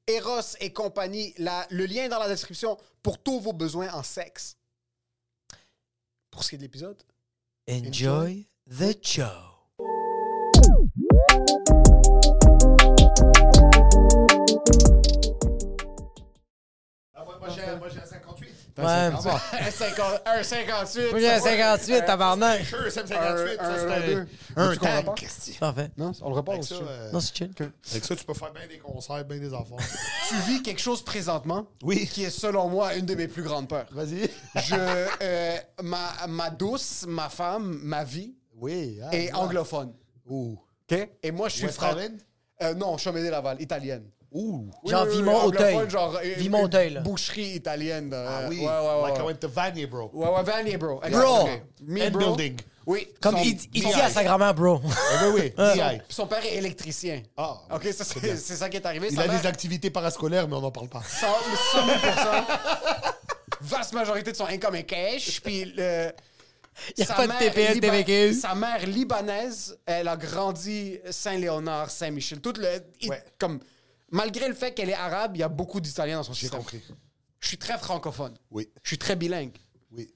Eros 0.08 0.40
et 0.60 0.72
compagnie. 0.72 1.34
La- 1.38 1.66
le 1.70 1.86
lien 1.86 2.04
est 2.04 2.08
dans 2.08 2.18
la 2.18 2.28
description 2.28 2.78
pour 3.02 3.22
tous 3.22 3.40
vos 3.40 3.52
besoins 3.52 3.92
en 3.92 4.02
sexe. 4.02 4.56
Pour 6.30 6.44
ce 6.44 6.50
qui 6.50 6.54
est 6.54 6.58
de 6.58 6.62
l'épisode. 6.62 7.02
Enjoy 7.68 8.46
the 8.70 8.96
show. 9.04 9.22
Moi, 17.78 17.88
j'ai 17.92 18.00
un 18.00 18.06
58. 18.06 18.48
Ouais, 18.78 18.84
un, 18.84 19.70
50 19.70 20.22
un 20.26 20.42
58. 20.42 21.10
Moi, 21.10 21.20
j'ai 21.20 21.30
un 21.30 21.40
58, 21.40 22.04
tabarnak. 22.04 22.64
Sure, 22.64 22.78
c'est 22.90 23.00
un 23.00 23.06
58. 23.06 24.28
Un- 24.56 24.76
tank. 24.76 25.26
Parfait. 25.60 25.90
Non, 25.96 26.12
on 26.22 26.28
le 26.30 26.34
repart 26.36 26.58
Avec 26.58 26.62
aussi. 26.70 26.74
ça, 26.74 26.80
euh, 26.90 27.10
Non, 27.12 27.20
c'est 27.20 27.36
chill. 27.36 27.50
avec 27.90 28.04
ça, 28.04 28.16
tu 28.16 28.24
peux 28.24 28.34
faire 28.34 28.52
bien 28.52 28.66
des 28.66 28.78
concerts, 28.78 29.24
bien 29.24 29.38
des 29.38 29.52
enfants. 29.54 29.76
Tu 30.28 30.34
vis 30.50 30.62
quelque 30.62 30.80
chose 30.80 31.02
présentement 31.02 31.66
Oui. 31.82 32.06
qui 32.06 32.24
est 32.24 32.30
selon 32.30 32.68
moi 32.68 32.94
une 32.96 33.06
de 33.06 33.14
mes 33.14 33.28
plus 33.28 33.42
grandes 33.42 33.68
peurs. 33.68 33.86
Vas-y. 33.92 34.28
Je, 34.56 34.74
euh, 35.22 35.56
ma, 35.82 36.26
ma 36.28 36.50
douce, 36.50 37.04
ma 37.06 37.28
femme, 37.28 37.78
ma 37.82 38.02
vie 38.04 38.34
Oui. 38.56 38.98
ah, 39.04 39.14
est 39.14 39.32
anglophone. 39.32 39.92
Ouh. 40.28 40.58
OK? 40.90 41.08
Et 41.22 41.30
moi, 41.30 41.48
je 41.48 41.56
suis. 41.56 41.66
Island? 41.66 42.20
Euh, 42.62 42.74
non, 42.74 42.96
Chamédé-Laval, 42.96 43.60
italienne. 43.60 44.10
Ouh. 44.38 44.68
Oui, 44.82 44.90
Genre 44.90 45.02
oui, 45.04 45.08
oui, 45.10 45.16
Vimont-Auteuil. 45.16 45.90
genre, 45.90 46.20
Vimont-Auteuil. 46.36 47.00
Boucherie 47.02 47.54
italienne. 47.54 48.10
euh, 48.12 48.28
Ah 48.28 48.46
oui. 48.48 48.58
Ouais, 48.60 48.66
ouais, 48.66 49.02
ouais. 49.02 49.08
Like 49.10 49.18
I 49.18 49.22
went 49.22 49.34
to 49.36 49.48
Vanier, 49.48 49.86
bro. 49.86 50.10
Ouais, 50.12 50.28
ouais, 50.28 50.42
Vanier, 50.42 50.76
bro. 50.76 51.00
Bro. 51.10 51.48
Me, 51.82 52.02
And 52.06 52.10
bro. 52.10 52.18
building. 52.34 52.56
Oui. 52.86 53.08
Comme 53.20 53.36
son, 53.36 53.42
il, 53.42 53.58
il 53.74 53.84
dit 53.84 53.92
à 54.00 54.10
sa 54.10 54.22
grand-mère, 54.22 54.54
bro. 54.54 54.80
Eh 54.84 55.26
oui, 55.28 55.52
oui. 55.58 55.72
DI. 55.74 56.00
son 56.08 56.26
père 56.26 56.44
est 56.44 56.54
électricien. 56.56 57.22
Ah, 57.36 57.56
OK, 57.74 57.82
c'est 57.90 58.04
ça 58.56 58.68
qui 58.68 58.76
est 58.76 58.86
arrivé. 58.86 59.08
Il 59.10 59.16
Sa 59.16 59.22
a 59.22 59.26
mère- 59.26 59.40
des 59.40 59.46
activités 59.46 59.90
parascolaires, 59.90 60.46
mais 60.46 60.54
on 60.56 60.60
n'en 60.60 60.70
parle 60.70 60.88
pas. 60.88 61.02
100 61.02 61.26
100 61.72 61.86
000 61.86 61.98
Vaste 63.60 63.92
majorité 63.94 64.32
de 64.32 64.36
son 64.36 64.46
income 64.46 64.74
est 64.76 64.84
cash. 64.84 65.40
Puis 65.40 65.64
le. 65.76 66.12
Y 66.98 67.02
a 67.02 67.06
sa 67.06 67.14
pas 67.14 67.22
de 67.22 67.28
mère 67.28 67.38
TPS, 67.38 67.74
Liba- 67.74 67.90
TVQ. 67.90 68.34
Sa 68.34 68.54
mère 68.54 68.86
libanaise, 68.86 69.78
elle 69.86 70.08
a 70.08 70.16
grandi 70.16 70.98
Saint-Léonard, 71.10 71.90
Saint-Michel. 71.90 72.40
Tout 72.40 72.52
le. 72.58 72.68
il- 73.00 73.08
Ouais. 73.10 73.24
Comme, 73.38 73.60
malgré 74.10 74.48
le 74.48 74.54
fait 74.54 74.72
qu'elle 74.72 74.90
est 74.90 74.94
arabe, 74.94 75.36
il 75.36 75.40
y 75.40 75.42
a 75.42 75.48
beaucoup 75.48 75.80
d'Italiens 75.80 76.16
dans 76.16 76.22
son 76.22 76.32
J'ai 76.32 76.40
système. 76.42 76.60
compris. 76.60 76.82
Je 77.40 77.48
suis 77.48 77.58
très 77.58 77.78
francophone. 77.78 78.34
Oui. 78.50 78.68
Je 78.82 78.88
suis 78.88 78.98
très 78.98 79.16
bilingue. 79.16 79.56
Oui. 79.92 80.12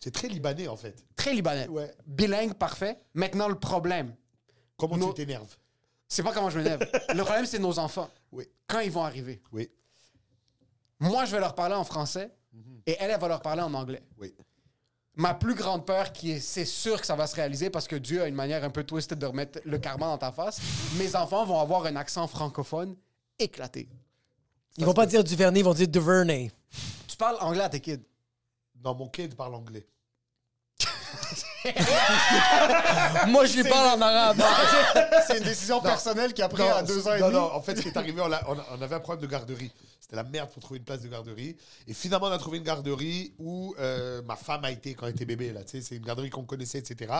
C'est 0.00 0.10
très 0.12 0.28
libanais, 0.28 0.68
en 0.68 0.76
fait. 0.76 1.04
Très 1.16 1.32
libanais. 1.32 1.68
Ouais. 1.68 1.92
Bilingue, 2.06 2.54
parfait. 2.54 2.98
Maintenant, 3.14 3.48
le 3.48 3.58
problème, 3.58 4.14
Comment 4.76 5.08
tu 5.08 5.14
t'énerves? 5.14 5.56
C'est 6.08 6.22
pas 6.22 6.32
comment 6.32 6.50
je 6.50 6.58
m'énerve. 6.58 6.80
le 7.14 7.22
problème, 7.22 7.46
c'est 7.46 7.58
nos 7.58 7.78
enfants. 7.78 8.10
Oui. 8.32 8.44
Quand 8.66 8.80
ils 8.80 8.90
vont 8.90 9.04
arriver. 9.04 9.40
Oui. 9.52 9.70
Moi, 10.98 11.24
je 11.24 11.32
vais 11.32 11.40
leur 11.40 11.54
parler 11.54 11.74
en 11.74 11.84
français 11.84 12.30
et 12.86 12.96
elle, 12.98 13.10
elle 13.10 13.20
va 13.20 13.28
leur 13.28 13.42
parler 13.42 13.62
en 13.62 13.72
anglais. 13.74 14.02
Oui. 14.18 14.34
Ma 15.14 15.34
plus 15.34 15.54
grande 15.54 15.84
peur, 15.86 16.12
qui 16.12 16.32
est, 16.32 16.40
c'est 16.40 16.64
sûr 16.64 17.00
que 17.00 17.06
ça 17.06 17.14
va 17.14 17.26
se 17.26 17.36
réaliser 17.36 17.70
parce 17.70 17.86
que 17.86 17.96
Dieu 17.96 18.22
a 18.22 18.28
une 18.28 18.34
manière 18.34 18.64
un 18.64 18.70
peu 18.70 18.82
twisted 18.82 19.18
de 19.18 19.26
remettre 19.26 19.60
le 19.64 19.78
karma 19.78 20.06
dans 20.06 20.18
ta 20.18 20.32
face. 20.32 20.60
Mes 20.96 21.14
enfants 21.16 21.44
vont 21.44 21.60
avoir 21.60 21.84
un 21.86 21.96
accent 21.96 22.26
francophone 22.26 22.96
éclaté. 23.38 23.88
Ils 24.76 24.84
vont 24.84 24.94
pas 24.94 25.06
dire 25.06 25.22
Duvernay, 25.22 25.60
ils 25.60 25.64
vont 25.64 25.74
dire 25.74 25.88
Duvernay. 25.88 26.50
Tu 27.06 27.16
parles 27.16 27.36
anglais 27.40 27.64
à 27.64 27.68
tes 27.68 27.80
kids. 27.80 28.00
Non, 28.82 28.94
mon 28.94 29.08
kid 29.08 29.34
parle 29.34 29.54
anglais. 29.54 29.86
Moi, 33.28 33.46
je 33.46 33.56
lui 33.56 33.68
parle 33.68 33.98
en 33.98 34.00
arabe. 34.04 34.42
C'est 35.26 35.38
une 35.38 35.44
décision 35.44 35.80
personnelle 35.80 36.32
qui 36.34 36.42
a 36.42 36.48
pris 36.48 36.62
à 36.62 36.82
deux 36.82 37.06
ans 37.06 37.14
et 37.14 37.20
non, 37.20 37.26
demi. 37.28 37.38
non, 37.38 37.52
en 37.54 37.60
fait, 37.62 37.76
ce 37.76 37.82
qui 37.82 37.88
est 37.88 37.96
arrivé, 37.96 38.20
on, 38.20 38.32
a- 38.32 38.42
on 38.48 38.58
a- 38.58 38.66
on 38.78 38.82
avait 38.82 38.94
un 38.96 39.00
problème 39.00 39.22
de 39.22 39.30
garderie. 39.30 39.70
C'était 40.00 40.16
la 40.16 40.24
merde 40.24 40.50
pour 40.50 40.62
trouver 40.62 40.78
une 40.78 40.84
place 40.84 41.00
de 41.02 41.08
garderie. 41.08 41.56
Et 41.86 41.94
finalement, 41.94 42.26
on 42.26 42.30
a 42.32 42.38
trouvé 42.38 42.58
une 42.58 42.64
garderie 42.64 43.34
où 43.38 43.74
euh, 43.78 44.22
ma 44.22 44.36
femme 44.36 44.64
a 44.64 44.70
été 44.70 44.94
quand 44.94 45.06
elle 45.06 45.12
était 45.12 45.24
bébé. 45.24 45.52
Là, 45.52 45.62
tu 45.64 45.70
sais, 45.70 45.82
c'est 45.82 45.96
une 45.96 46.04
garderie 46.04 46.30
qu'on 46.30 46.44
connaissait, 46.44 46.78
etc. 46.78 47.12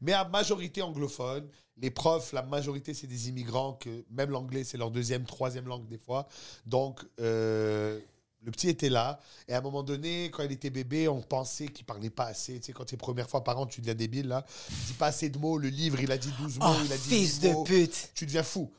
Mais 0.00 0.12
à 0.12 0.24
majorité 0.24 0.82
anglophone. 0.82 1.48
Les 1.82 1.90
profs, 1.90 2.34
la 2.34 2.42
majorité, 2.42 2.92
c'est 2.92 3.06
des 3.06 3.30
immigrants 3.30 3.72
que 3.72 4.04
même 4.10 4.28
l'anglais, 4.28 4.64
c'est 4.64 4.76
leur 4.76 4.90
deuxième, 4.90 5.24
troisième 5.24 5.66
langue 5.66 5.88
des 5.88 5.96
fois. 5.96 6.26
Donc, 6.66 7.00
euh, 7.20 7.98
le 8.42 8.50
petit 8.50 8.68
était 8.68 8.88
là. 8.88 9.20
Et 9.48 9.54
à 9.54 9.58
un 9.58 9.60
moment 9.60 9.82
donné, 9.82 10.30
quand 10.30 10.42
il 10.42 10.52
était 10.52 10.70
bébé, 10.70 11.08
on 11.08 11.20
pensait 11.20 11.68
qu'il 11.68 11.84
parlait 11.84 12.10
pas 12.10 12.24
assez. 12.26 12.58
Tu 12.60 12.66
sais, 12.66 12.72
quand 12.72 12.84
c'est 12.88 12.96
première 12.96 13.28
fois 13.28 13.44
par 13.44 13.58
an, 13.58 13.66
tu 13.66 13.80
deviens 13.80 13.94
débile, 13.94 14.28
là. 14.28 14.44
Il 14.70 14.86
dit 14.86 14.92
pas 14.94 15.06
assez 15.08 15.28
de 15.28 15.38
mots. 15.38 15.58
Le 15.58 15.68
livre, 15.68 16.00
il 16.00 16.10
a 16.10 16.18
dit 16.18 16.32
12 16.38 16.58
mots. 16.58 16.66
Oh, 16.68 16.76
il 16.84 16.92
a 16.92 16.96
dit 16.96 17.02
fils 17.08 17.40
10 17.40 17.48
de 17.48 17.52
mots. 17.52 17.64
pute. 17.64 18.10
Tu 18.14 18.24
deviens 18.26 18.42
fou. 18.42 18.70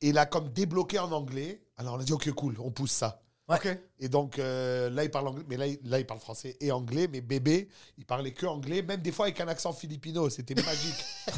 Et 0.00 0.08
il 0.08 0.18
a 0.18 0.24
comme 0.26 0.48
débloqué 0.50 0.98
en 0.98 1.12
anglais. 1.12 1.60
Alors 1.76 1.94
on 1.94 2.00
a 2.00 2.04
dit, 2.04 2.12
ok, 2.12 2.30
cool, 2.32 2.56
on 2.60 2.70
pousse 2.70 2.92
ça. 2.92 3.22
OK. 3.48 3.68
Et 3.98 4.08
donc 4.08 4.38
euh, 4.38 4.88
là, 4.90 5.02
il 5.04 5.10
parle 5.10 5.28
anglais, 5.28 5.44
mais 5.48 5.56
là, 5.56 5.66
il- 5.66 5.80
là, 5.84 5.98
il 5.98 6.06
parle 6.06 6.20
français 6.20 6.56
et 6.60 6.70
anglais. 6.72 7.08
Mais 7.10 7.20
bébé, 7.20 7.68
il 7.98 8.06
parlait 8.06 8.32
que 8.32 8.46
anglais, 8.46 8.80
même 8.80 9.02
des 9.02 9.12
fois 9.12 9.26
avec 9.26 9.40
un 9.40 9.48
accent 9.48 9.72
filipino. 9.72 10.30
C'était 10.30 10.54
magique. 10.54 11.04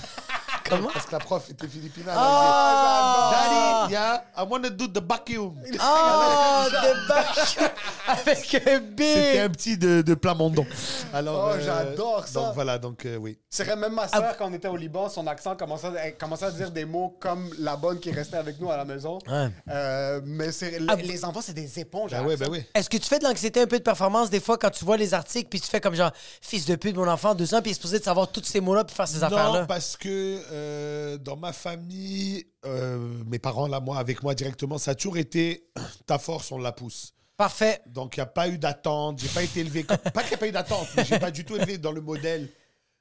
Comment? 0.77 0.89
Parce 0.93 1.07
que 1.07 1.13
la 1.13 1.19
prof 1.19 1.51
était 1.51 1.69
philippine. 1.69 2.05
Ah, 2.09 3.31
Daddy, 3.33 3.93
yeah, 3.93 4.25
I 4.37 4.43
want 4.49 4.63
to 4.63 4.71
do 4.71 4.87
the 4.89 5.03
vacuum. 5.07 5.55
Oh, 5.81 6.65
the 6.71 7.09
back. 7.09 7.73
Avec 8.09 8.55
un 8.55 8.81
C'était 8.97 9.39
un 9.39 9.49
petit 9.51 9.77
de, 9.79 10.03
de 10.03 10.15
Plamondon. 10.15 10.67
Alors, 11.13 11.53
Oh, 11.55 11.59
j'adore 11.61 12.27
ça. 12.27 12.41
Donc 12.41 12.55
voilà, 12.55 12.79
donc 12.79 13.05
euh, 13.07 13.17
oui. 13.17 13.39
C'est 13.51 13.65
vrai, 13.65 13.77
même 13.77 13.93
ma 13.95 14.07
Ah, 14.13 14.19
soeur, 14.19 14.37
quand 14.37 14.49
on 14.49 14.53
était 14.53 14.69
au 14.69 14.77
Liban, 14.77 15.09
son 15.09 15.27
accent 15.27 15.57
commençait 15.57 15.87
à, 15.89 16.07
elle 16.07 16.17
commençait 16.17 16.47
à 16.47 16.51
dire 16.51 16.71
des 16.71 16.85
mots 16.85 17.17
comme 17.21 17.51
la 17.59 17.77
bonne 17.77 17.99
qui 18.01 18.11
restait 18.11 18.37
avec 18.37 18.61
nous 18.61 18.71
à 18.71 18.77
la 18.77 18.85
maison. 18.85 19.19
Ouais. 19.29 19.49
Euh, 19.69 20.21
mais 20.25 20.53
c'est, 20.53 20.79
Ah, 20.89 20.95
les, 20.97 21.03
les 21.05 21.25
enfants, 21.25 21.41
c'est 21.43 21.53
des 21.53 21.79
éponges. 21.79 22.11
Ben 22.13 22.23
oui, 22.25 22.33
accent. 22.35 22.45
ben 22.45 22.51
oui. 22.53 22.65
Est-ce 22.75 22.89
que 22.91 22.97
tu 22.97 23.07
fais 23.09 23.19
de 23.19 23.25
l'anxiété 23.25 23.61
un 23.61 23.67
peu 23.67 23.79
de 23.79 23.83
performance 23.85 24.31
des 24.31 24.41
fois 24.41 24.57
quand 24.59 24.71
tu 24.71 24.85
vois 24.85 24.97
les 24.97 25.15
articles 25.15 25.49
puis 25.49 25.61
tu 25.61 25.69
fais 25.69 25.81
comme 25.81 25.95
genre 25.95 26.13
fils 26.41 26.65
de 26.67 26.75
pute 26.77 26.97
mon 26.97 27.09
enfant 27.09 27.35
deux 27.35 27.55
ans 27.55 27.61
puis 27.61 27.71
il 27.71 27.73
est 27.73 27.75
supposé 27.75 27.99
de 27.99 28.05
savoir 28.05 28.29
tous 28.29 28.45
ces 28.45 28.61
mots 28.61 28.75
là 28.75 28.85
puis 28.85 28.95
faire 28.95 29.09
ces 29.09 29.23
affaires 29.23 29.53
là. 29.53 29.61
Non, 29.61 29.67
parce 29.67 29.97
que 29.97 30.41
euh, 30.63 31.19
dans 31.19 31.37
ma 31.37 31.53
famille, 31.53 32.47
euh, 32.65 33.23
mes 33.27 33.39
parents, 33.39 33.67
là, 33.67 33.81
moi, 33.81 33.99
avec 33.99 34.23
moi 34.23 34.35
directement, 34.35 34.79
ça 34.79 34.93
a 34.93 34.95
toujours 34.95 35.17
été 35.19 35.69
ta 36.07 36.19
force, 36.19 36.53
on 36.53 36.59
la 36.59 36.73
pousse. 36.73 37.15
Parfait. 37.37 37.81
Donc, 37.87 38.17
il 38.17 38.21
n'y 38.21 38.23
a 38.23 38.27
pas 38.27 38.49
eu 38.49 38.59
d'attente. 38.59 39.19
J'ai 39.19 39.29
pas 39.29 39.43
été 39.43 39.61
élevé. 39.61 39.83
comme- 39.85 39.97
Pas 40.15 40.21
qu'il 40.23 40.31
n'y 40.31 40.35
a 40.35 40.39
pas 40.39 40.49
eu 40.49 40.53
d'attente, 40.53 40.87
mais 40.97 41.05
j'ai 41.05 41.19
pas 41.19 41.31
du 41.31 41.45
tout 41.45 41.57
élevé 41.57 41.77
dans 41.79 41.91
le 41.93 42.01
modèle 42.01 42.49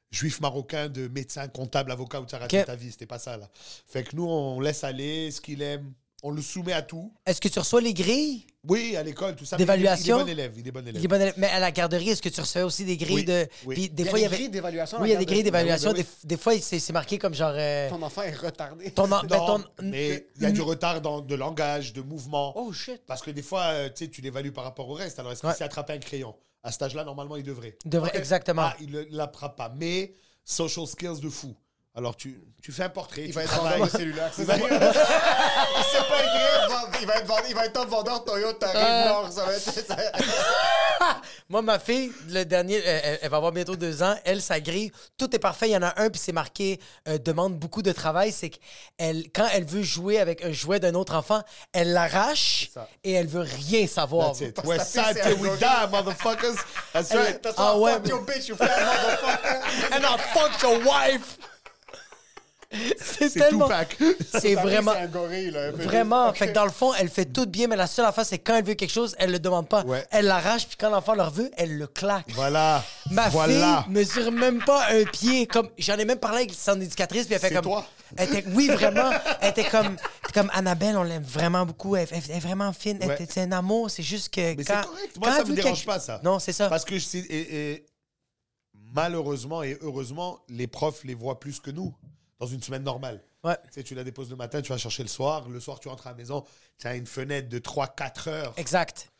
juif 0.09 0.41
marocain 0.41 0.89
de 0.89 1.07
médecin, 1.07 1.47
comptable, 1.47 1.91
avocat 1.91 2.19
où 2.21 2.25
tu 2.25 2.35
as 2.35 2.39
raté 2.39 2.59
Ok. 2.61 2.65
ta 2.65 2.75
vie. 2.75 2.91
C'était 2.91 3.05
pas 3.05 3.19
ça, 3.19 3.37
là. 3.37 3.49
Fait 3.87 4.03
que 4.03 4.15
nous, 4.15 4.25
on 4.27 4.59
laisse 4.59 4.83
aller 4.83 5.29
ce 5.31 5.39
qu'il 5.41 5.61
aime. 5.61 5.93
On 6.23 6.29
le 6.31 6.41
soumet 6.41 6.73
à 6.73 6.83
tout. 6.83 7.11
Est-ce 7.25 7.41
que 7.41 7.47
tu 7.47 7.57
reçois 7.57 7.81
les 7.81 7.93
grilles? 7.95 8.45
Oui, 8.67 8.95
à 8.95 9.01
l'école, 9.01 9.35
tout 9.35 9.43
ça. 9.43 9.57
D'évaluation? 9.57 10.17
Il 10.17 10.21
est 10.21 10.23
bon 10.25 10.29
élève. 10.31 10.53
Il 10.55 10.67
est 10.67 10.71
bon 10.71 10.79
élève. 10.87 11.01
Il 11.01 11.05
est 11.05 11.07
bon 11.07 11.19
élève. 11.21 11.33
Mais 11.37 11.47
à 11.47 11.59
la 11.59 11.71
garderie, 11.71 12.09
est-ce 12.09 12.21
que 12.21 12.29
tu 12.29 12.39
recevais 12.39 12.63
aussi 12.63 12.85
des 12.85 12.95
grilles 12.95 13.15
Oui, 13.15 13.23
de. 13.25 13.47
oui. 13.65 13.75
Puis 13.75 13.89
des 13.89 14.03
Il 14.03 14.05
y 14.05 14.07
a 14.07 14.11
fois, 14.11 14.19
il 14.19 14.21
des 14.21 14.25
avait. 14.27 14.35
grilles 14.37 14.49
d'évaluation 14.49 14.97
Oui, 15.01 15.09
il 15.09 15.13
y 15.13 15.15
a 15.15 15.17
des 15.19 15.25
grilles 15.25 15.41
d'évaluation. 15.43 15.91
Ben 15.93 15.97
oui, 15.97 16.03
Des, 16.23 16.27
des 16.27 16.37
fois, 16.37 16.53
c'est 16.59 16.93
marqué 16.93 17.17
comme 17.17 17.33
genre. 17.33 17.53
euh, 17.55 17.89
Ton 17.89 18.01
enfant 18.03 18.21
est 18.21 18.35
retardé. 18.35 18.91
ton, 18.91 19.11
en- 19.11 19.23
ben, 19.23 19.37
Non, 19.37 19.45
ton- 19.59 19.63
mais 19.81 20.27
il 20.35 20.43
y 20.43 20.45
a 20.45 20.51
du 20.51 20.61
retard 20.61 21.01
dans, 21.01 21.21
de 21.21 21.33
langage, 21.35 21.91
de 21.93 22.01
mouvement. 22.01 22.53
Oh 22.55 22.71
shit. 22.71 23.01
Parce 23.07 23.23
que 23.23 23.31
des 23.31 23.41
fois, 23.41 23.63
euh, 23.71 23.89
tu 23.89 24.05
sais, 24.05 24.11
tu 24.11 24.21
l'évalues 24.21 24.51
par 24.51 24.63
rapport 24.63 24.87
au 24.89 24.93
reste. 24.93 25.17
Alors, 25.17 25.31
est-ce 25.31 25.39
qu'il 25.41 25.49
Ouais. 25.49 25.55
s'est 25.55 25.63
attrapé 25.63 25.93
un 25.93 25.97
crayon? 25.99 26.35
À 26.63 26.71
cet 26.71 26.83
âge-là, 26.83 27.03
normalement, 27.03 27.37
il 27.37 27.43
devrait. 27.43 27.75
devrait- 27.85 28.15
Exactement. 28.15 28.61
Ah, 28.65 28.75
il 28.79 28.91
ne 28.91 29.01
l'attrape 29.09 29.57
pas. 29.57 29.73
Mais 29.75 30.13
social 30.45 30.85
skills 30.85 31.19
de 31.19 31.29
fou. 31.29 31.55
Alors, 31.93 32.15
tu, 32.15 32.39
tu 32.63 32.71
fais 32.71 32.83
un 32.83 32.89
portrait. 32.89 33.23
Il 33.25 33.33
va 33.33 33.43
être 33.43 33.53
vendeur 33.53 33.85
de 33.85 33.89
cellulaire. 33.89 34.31
C'est 34.33 34.45
ça? 34.45 34.53
pas 34.53 34.59
vend- 34.59 34.67
Il 37.01 37.07
va 37.07 37.15
être 37.17 37.25
vendeur, 37.27 37.45
il 37.49 37.55
va 37.55 37.65
être 37.65 37.73
top 37.73 37.89
vendeur 37.89 38.23
Toyota 38.23 38.71
Euh. 38.73 39.05
Nord. 39.09 39.31
Ça 39.31 39.45
va 39.45 39.53
être. 39.55 39.61
ça- 39.87 39.97
Moi, 41.49 41.61
ma 41.61 41.79
fille, 41.79 42.11
le 42.29 42.43
dernier, 42.45 42.77
elle, 42.77 43.19
elle- 43.21 43.29
va 43.29 43.37
avoir 43.37 43.51
bientôt 43.51 43.75
deux 43.75 44.03
ans. 44.03 44.15
Elle, 44.23 44.41
sa 44.41 44.61
grille, 44.61 44.91
tout 45.17 45.35
est 45.35 45.39
parfait. 45.39 45.67
Il 45.67 45.71
y 45.71 45.77
en 45.77 45.81
a 45.81 45.99
un, 46.01 46.09
puis 46.09 46.21
c'est 46.23 46.31
marqué 46.31 46.79
euh, 47.09 47.17
demande 47.17 47.57
beaucoup 47.57 47.81
de 47.81 47.91
travail. 47.91 48.31
C'est 48.31 48.51
qu'elle, 48.51 49.25
quand 49.35 49.47
elle 49.53 49.65
veut 49.65 49.83
jouer 49.83 50.19
avec 50.19 50.45
un 50.45 50.51
jouet 50.53 50.79
d'un 50.79 50.93
autre 50.93 51.13
enfant, 51.15 51.41
elle 51.73 51.91
l'arrache 51.91 52.69
ça. 52.73 52.87
et 53.03 53.11
elle 53.13 53.27
veut 53.27 53.45
rien 53.67 53.85
savoir. 53.87 54.27
That's 54.31 54.41
it. 54.41 54.59
C'est 54.85 55.21
till 55.23 55.41
we 55.41 55.59
die, 55.59 55.65
motherfuckers. 55.91 56.55
That's 56.93 57.11
right. 57.13 57.41
That's 57.41 57.55
Ah 57.57 57.77
ouais, 57.77 57.93
fuck 57.95 58.07
your 58.07 58.21
bitch, 58.21 58.47
you 58.47 58.55
fat 58.55 58.67
motherfucker. 58.69 59.91
And 59.93 60.05
I 60.05 60.17
fucked 60.33 60.61
your 60.61 60.79
wife! 60.85 61.37
C'est 62.97 63.29
tellement. 63.31 63.67
C'est 64.39 64.55
vraiment. 64.55 64.93
C'est 64.93 64.99
un 65.01 65.07
gorille, 65.07 65.51
là. 65.51 65.71
Vraiment. 65.71 66.27
juste- 66.29 66.37
Fait 66.39 66.47
que 66.49 66.53
dans 66.53 66.63
le 66.65 66.71
fond, 66.71 66.93
elle 66.93 67.09
fait 67.09 67.25
tout 67.25 67.45
bien, 67.45 67.67
mais 67.67 67.75
la 67.75 67.87
seule 67.87 68.05
affaire, 68.05 68.25
c'est 68.25 68.39
quand 68.39 68.55
elle 68.55 68.63
veut 68.63 68.73
quelque 68.75 68.91
chose, 68.91 69.15
elle 69.19 69.31
le 69.31 69.39
demande 69.39 69.67
pas. 69.67 69.83
Ouais. 69.83 70.05
Elle 70.11 70.25
l'arrache, 70.25 70.67
puis 70.67 70.77
quand 70.79 70.89
l'enfant 70.89 71.13
le 71.15 71.23
veut, 71.23 71.51
elle 71.57 71.77
le 71.77 71.87
claque. 71.87 72.31
Voilà. 72.33 72.83
Ma 73.09 73.29
voilà. 73.29 73.83
fille 73.85 73.93
mesure 73.93 74.31
même 74.31 74.63
pas 74.63 74.87
un 74.91 75.03
pied. 75.03 75.47
Comme 75.47 75.69
j'en 75.77 75.97
ai 75.97 76.05
même 76.05 76.19
parlé 76.19 76.39
avec 76.39 76.53
son 76.53 76.79
éducatrice, 76.79 77.25
puis 77.25 77.33
elle 77.35 77.41
fait 77.41 77.49
C'est 77.49 77.53
comme. 77.55 77.63
toi? 77.63 77.85
Elle 78.17 78.27
était, 78.33 78.45
oui, 78.53 78.67
vraiment. 78.67 79.09
Elle 79.41 79.49
était 79.49 79.63
comme, 79.69 79.95
comme 80.33 80.49
Annabelle, 80.53 80.95
on 80.97 81.03
l'aime 81.03 81.23
vraiment 81.23 81.65
beaucoup. 81.65 81.95
Elle, 81.95 82.07
elle- 82.11 82.21
elle 82.29 82.35
est 82.37 82.39
vraiment 82.39 82.71
fine. 82.73 82.97
Elle 83.01 83.07
Ouais. 83.09 83.15
était- 83.15 83.27
C'est 83.33 83.41
un 83.41 83.51
amour. 83.51 83.89
C'est 83.91 84.03
juste 84.03 84.29
que. 84.33 84.55
Mais 84.55 84.63
quand, 84.63 84.81
c'est 84.81 84.87
correct. 84.87 85.17
Moi, 85.19 85.29
quand 85.29 85.35
ça 85.37 85.43
me 85.45 85.55
dérange 85.55 85.77
quelque- 85.79 85.85
pas, 85.87 85.99
ça. 85.99 86.19
Non, 86.23 86.39
c'est 86.39 86.53
ça. 86.53 86.67
Parce 86.69 86.85
que 86.85 86.97
c'est- 86.99 87.19
et- 87.19 87.71
et 87.73 87.85
malheureusement 88.93 89.63
et 89.63 89.77
heureusement, 89.81 90.39
les 90.49 90.67
profs 90.67 91.03
les 91.03 91.13
voient 91.15 91.39
plus 91.39 91.59
que 91.59 91.71
nous 91.71 91.93
dans 92.41 92.47
une 92.47 92.61
semaine 92.61 92.81
normale. 92.83 93.21
Ouais. 93.43 93.55
Tu 93.65 93.73
sais, 93.75 93.83
tu 93.83 93.93
la 93.93 94.03
déposes 94.03 94.31
le 94.31 94.35
matin, 94.35 94.61
tu 94.63 94.69
vas 94.69 94.77
chercher 94.79 95.03
le 95.03 95.09
soir. 95.09 95.47
Le 95.47 95.59
soir, 95.59 95.79
tu 95.79 95.87
rentres 95.89 96.07
à 96.07 96.09
la 96.09 96.15
maison, 96.17 96.43
tu 96.79 96.87
as 96.87 96.95
une 96.95 97.05
fenêtre 97.05 97.47
de 97.49 97.59
3-4 97.59 98.29
heures 98.29 98.53
Exact. 98.57 99.11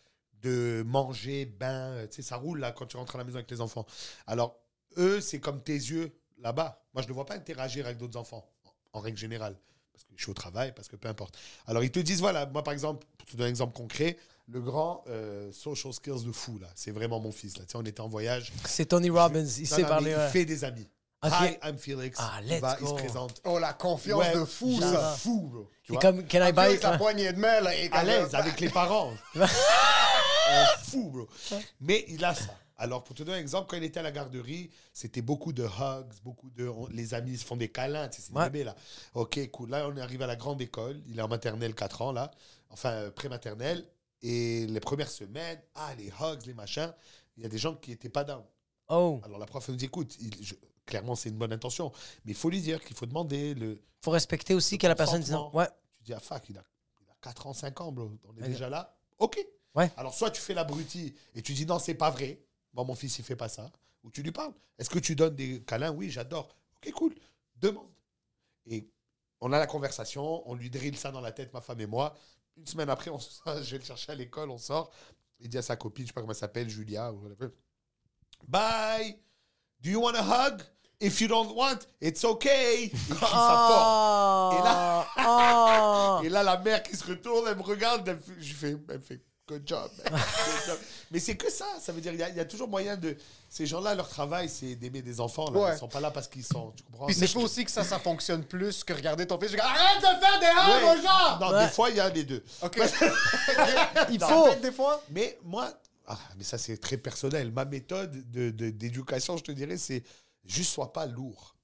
de 0.41 0.83
manger, 0.87 1.45
bain. 1.45 1.91
euh, 1.93 2.07
Tu 2.07 2.15
sais, 2.15 2.21
ça 2.23 2.37
roule 2.37 2.59
là 2.59 2.71
quand 2.71 2.87
tu 2.87 2.97
rentres 2.97 3.13
à 3.15 3.19
la 3.19 3.23
maison 3.23 3.37
avec 3.37 3.51
les 3.51 3.61
enfants. 3.61 3.85
Alors, 4.25 4.59
eux, 4.97 5.21
c'est 5.21 5.39
comme 5.39 5.61
tes 5.61 5.73
yeux 5.75 6.11
là-bas. 6.39 6.83
Moi, 6.95 7.03
je 7.03 7.07
ne 7.07 7.13
vois 7.13 7.25
pas 7.27 7.35
interagir 7.35 7.85
avec 7.85 7.99
d'autres 7.99 8.17
enfants, 8.19 8.43
en, 8.93 8.99
règle 8.99 9.19
générale. 9.19 9.55
Parce 9.93 10.03
que 10.05 10.09
je 10.15 10.23
suis 10.23 10.31
au 10.31 10.33
travail, 10.33 10.73
parce 10.73 10.87
que 10.87 10.95
peu 10.95 11.07
importe. 11.07 11.37
Alors, 11.67 11.83
ils 11.83 11.91
te 11.91 11.99
disent, 11.99 12.21
voilà, 12.21 12.47
moi, 12.47 12.63
par 12.63 12.73
exemple, 12.73 13.05
pour 13.19 13.27
te 13.27 13.33
donner 13.37 13.45
un 13.49 13.49
exemple 13.51 13.73
concret, 13.77 14.17
le 14.47 14.61
grand 14.61 15.03
euh, 15.07 15.51
social 15.51 15.93
skills 15.93 16.25
de 16.25 16.31
fou, 16.31 16.57
là, 16.57 16.67
c'est 16.73 16.89
vraiment 16.91 17.19
mon 17.19 17.31
fils. 17.31 17.55
Là. 17.59 17.65
Tu 17.65 17.73
sais, 17.73 17.77
on 17.77 17.83
était 17.85 18.01
en 18.01 18.07
voyage. 18.09 18.51
C'est 18.65 18.87
Tony 18.87 19.11
Robbins. 19.11 19.45
Il 19.45 19.61
Non, 19.69 19.75
sait 19.75 19.81
non, 19.83 19.87
parler. 19.87 20.15
ouais. 20.15 20.25
Il 20.25 20.31
fait 20.31 20.45
des 20.45 20.63
amis. 20.63 20.87
Ok. 21.23 21.31
Hi, 21.39 21.57
I'm 21.63 21.77
Felix. 21.77 22.17
Ah, 22.19 22.39
il 22.41 22.47
let's 22.49 22.61
va, 22.61 22.77
il 22.79 22.83
go. 22.85 22.89
se 22.97 23.03
présente. 23.03 23.41
Oh, 23.45 23.59
la 23.59 23.73
confiance 23.73 24.19
Ouais, 24.19 24.33
de 24.33 24.43
fou, 24.43 24.79
ça. 24.79 25.15
Fou, 25.15 25.41
bro. 25.51 25.69
Tu 25.83 25.91
Et 25.91 25.95
vois? 25.95 26.01
comme 26.01 26.27
Can 26.27 26.39
I 26.39 26.41
Avec 26.41 26.81
la 26.81 26.97
poignée 26.97 27.31
de 27.31 27.37
main, 27.37 27.61
là. 27.61 27.75
et 27.75 27.91
à 27.91 28.03
l'aise 28.03 28.33
avec 28.33 28.59
les 28.59 28.69
parents. 28.69 29.13
Un 29.35 29.45
fou, 30.83 31.09
bro. 31.11 31.27
Mais 31.79 32.05
il 32.07 32.25
a 32.25 32.33
ça. 32.33 32.55
Alors, 32.77 33.03
pour 33.03 33.15
te 33.15 33.21
donner 33.21 33.37
un 33.37 33.41
exemple, 33.41 33.67
quand 33.69 33.77
il 33.77 33.83
était 33.83 33.99
à 33.99 34.03
la 34.03 34.11
garderie, 34.11 34.71
c'était 34.91 35.21
beaucoup 35.21 35.53
de 35.53 35.63
hugs, 35.63 36.11
beaucoup 36.23 36.49
de. 36.49 36.67
on- 36.67 36.87
les 36.87 37.13
amis 37.13 37.37
se 37.37 37.45
font 37.45 37.55
des 37.55 37.69
câlins, 37.69 38.07
tu 38.07 38.19
sais, 38.19 38.27
c'est 38.31 38.35
Ouais. 38.35 38.45
bébés, 38.49 38.63
là. 38.63 38.75
Ok, 39.13 39.39
cool. 39.51 39.69
Là, 39.69 39.87
on 39.87 39.95
arrive 39.97 40.23
à 40.23 40.27
la 40.27 40.35
grande 40.35 40.59
école. 40.59 40.99
Il 41.07 41.19
est 41.19 41.21
en 41.21 41.27
maternelle 41.27 41.75
4 41.75 42.01
ans, 42.01 42.11
là. 42.11 42.31
Enfin, 42.71 42.89
euh, 42.93 43.11
pré-maternelle. 43.11 43.85
Et 44.23 44.65
les 44.65 44.79
premières 44.79 45.11
semaines, 45.11 45.59
ah, 45.75 45.91
les 45.99 46.07
hugs, 46.07 46.47
les 46.47 46.55
machins, 46.55 46.91
il 47.37 47.43
y 47.43 47.45
a 47.45 47.49
des 47.49 47.59
gens 47.59 47.75
qui 47.75 47.91
n'étaient 47.91 48.09
pas 48.09 48.23
down. 48.23 48.41
Oh, 48.89 49.21
Alors, 49.23 49.37
la 49.37 49.45
prof 49.45 49.67
nous 49.69 49.75
dit 49.75 49.85
écoute, 49.85 50.15
il- 50.19 50.43
je- 50.43 50.55
clairement, 50.85 51.15
c'est 51.15 51.29
une 51.29 51.37
bonne 51.37 51.53
intention, 51.53 51.91
mais 52.25 52.31
il 52.31 52.37
faut 52.37 52.49
lui 52.49 52.61
dire 52.61 52.83
qu'il 52.83 52.95
faut 52.95 53.05
demander 53.05 53.53
le. 53.53 53.81
faut 54.01 54.11
respecter 54.11 54.53
aussi 54.53 54.77
que 54.77 54.87
la 54.87 54.95
personne 54.95 55.21
dise. 55.21 55.35
Ouais. 55.53 55.67
Tu 55.97 56.05
dis, 56.05 56.13
ah, 56.13 56.19
fuck, 56.19 56.49
il 56.49 56.57
a, 56.57 56.63
il 57.01 57.09
a 57.09 57.15
4 57.21 57.47
ans, 57.47 57.53
5 57.53 57.81
ans, 57.81 57.91
bro. 57.91 58.11
On 58.25 58.37
est 58.37 58.47
déjà 58.47 58.69
là. 58.69 58.95
OK. 59.19 59.39
Ouais. 59.75 59.91
Alors, 59.97 60.13
soit 60.13 60.31
tu 60.31 60.41
fais 60.41 60.53
l'abruti 60.53 61.13
et 61.35 61.41
tu 61.41 61.53
dis, 61.53 61.65
non, 61.65 61.79
c'est 61.79 61.93
pas 61.93 62.09
vrai. 62.09 62.43
Moi, 62.73 62.83
mon 62.83 62.95
fils, 62.95 63.19
il 63.19 63.25
fait 63.25 63.35
pas 63.35 63.49
ça. 63.49 63.71
Ou 64.03 64.11
tu 64.11 64.23
lui 64.23 64.31
parles. 64.31 64.53
Est-ce 64.77 64.89
que 64.89 64.99
tu 64.99 65.15
donnes 65.15 65.35
des 65.35 65.61
câlins? 65.63 65.91
Oui, 65.91 66.09
j'adore. 66.09 66.55
OK, 66.77 66.91
cool. 66.93 67.15
Demande. 67.55 67.89
Et 68.65 68.89
on 69.39 69.51
a 69.53 69.59
la 69.59 69.67
conversation, 69.67 70.47
on 70.49 70.55
lui 70.55 70.69
drille 70.69 70.95
ça 70.95 71.11
dans 71.11 71.21
la 71.21 71.31
tête, 71.31 71.53
ma 71.53 71.61
femme 71.61 71.81
et 71.81 71.85
moi. 71.85 72.15
Une 72.57 72.65
semaine 72.65 72.89
après, 72.89 73.09
on 73.11 73.19
je 73.19 73.71
vais 73.71 73.77
le 73.77 73.83
chercher 73.83 74.11
à 74.11 74.15
l'école, 74.15 74.49
on 74.49 74.57
sort. 74.57 74.91
Il 75.39 75.49
dit 75.49 75.57
à 75.57 75.61
sa 75.61 75.75
copine, 75.75 76.05
je 76.05 76.09
sais 76.09 76.13
pas 76.13 76.21
comment 76.21 76.33
elle 76.33 76.39
s'appelle, 76.39 76.69
Julia. 76.69 77.11
Ou 77.11 77.27
Bye. 78.47 79.19
Do 79.83 79.89
you 79.89 80.01
want 80.01 80.15
a 80.15 80.21
hug? 80.23 80.61
If 80.99 81.19
you 81.19 81.27
don't 81.27 81.55
want, 81.55 81.79
it's 81.99 82.23
okay. 82.23 82.91
Ça 83.09 83.15
fort. 83.15 84.53
Et 84.59 84.63
là- 84.63 85.07
Ah. 85.17 86.19
Et 86.23 86.29
là, 86.29 86.43
la 86.43 86.57
mère 86.57 86.83
qui 86.83 86.95
se 86.95 87.03
retourne, 87.05 87.47
elle 87.47 87.57
me 87.57 87.63
regarde, 87.63 88.07
elle 88.07 88.19
je 88.39 88.53
fais, 88.53 88.75
elle 88.89 88.97
me 88.99 89.03
fait 89.03 89.19
good 89.47 89.63
job. 89.65 89.89
man. 90.11 90.21
Good 90.21 90.67
job. 90.67 90.77
Mais 91.11 91.19
c'est 91.19 91.35
que 91.35 91.49
ça, 91.51 91.65
ça 91.79 91.91
veut 91.91 92.01
dire, 92.01 92.13
il 92.13 92.19
y, 92.19 92.23
a- 92.23 92.29
il 92.29 92.35
y 92.35 92.39
a 92.39 92.45
toujours 92.45 92.67
moyen 92.67 92.95
de. 92.97 93.17
Ces 93.49 93.65
gens-là, 93.65 93.95
leur 93.95 94.07
travail, 94.07 94.47
c'est 94.47 94.75
d'aimer 94.75 95.01
des 95.01 95.19
enfants. 95.19 95.49
Là. 95.51 95.59
Ouais. 95.59 95.73
Ils 95.75 95.79
sont 95.79 95.87
pas 95.87 95.99
là 95.99 96.11
parce 96.11 96.27
qu'ils 96.27 96.45
sont. 96.45 96.71
Tu 96.77 96.83
comprends? 96.83 97.07
Puis 97.07 97.17
Mais 97.19 97.25
c'est 97.27 97.35
aussi 97.37 97.65
que 97.65 97.71
ça, 97.71 97.83
ça 97.83 97.97
fonctionne 97.97 98.43
plus 98.45 98.83
que 98.83 98.93
regarder 98.93 99.25
ton 99.25 99.39
fils. 99.39 99.49
Je 99.49 99.55
dis, 99.55 99.59
Arrête 99.61 99.97
de 100.01 100.23
faire 100.23 100.39
des 100.39 100.45
hugs 100.45 100.83
Ouais. 100.85 100.99
aux 100.99 101.01
gens! 101.01 101.39
Non, 101.39 101.51
Ouais. 101.57 101.65
des 101.65 101.71
fois, 101.71 101.89
il 101.89 101.95
y 101.95 101.99
a 101.99 102.09
les 102.09 102.23
deux. 102.23 102.43
OK. 102.61 102.79
Il 104.11 104.19
faut. 104.23 104.53
des 104.61 104.71
fois? 104.71 105.01
Mais 105.09 105.37
moi, 105.43 105.69
ah, 106.07 106.17
mais 106.37 106.43
ça, 106.43 106.57
c'est 106.57 106.77
très 106.77 106.97
personnel. 106.97 107.51
Ma 107.51 107.65
méthode 107.65 108.11
d'éducation, 108.29 108.51
de, 108.57 108.69
d'éducation, 108.69 109.37
je 109.37 109.43
te 109.43 109.51
dirais, 109.51 109.77
c'est 109.77 110.03
juste 110.45 110.71
sois 110.71 110.91
pas 110.93 111.05
lourd. 111.05 111.55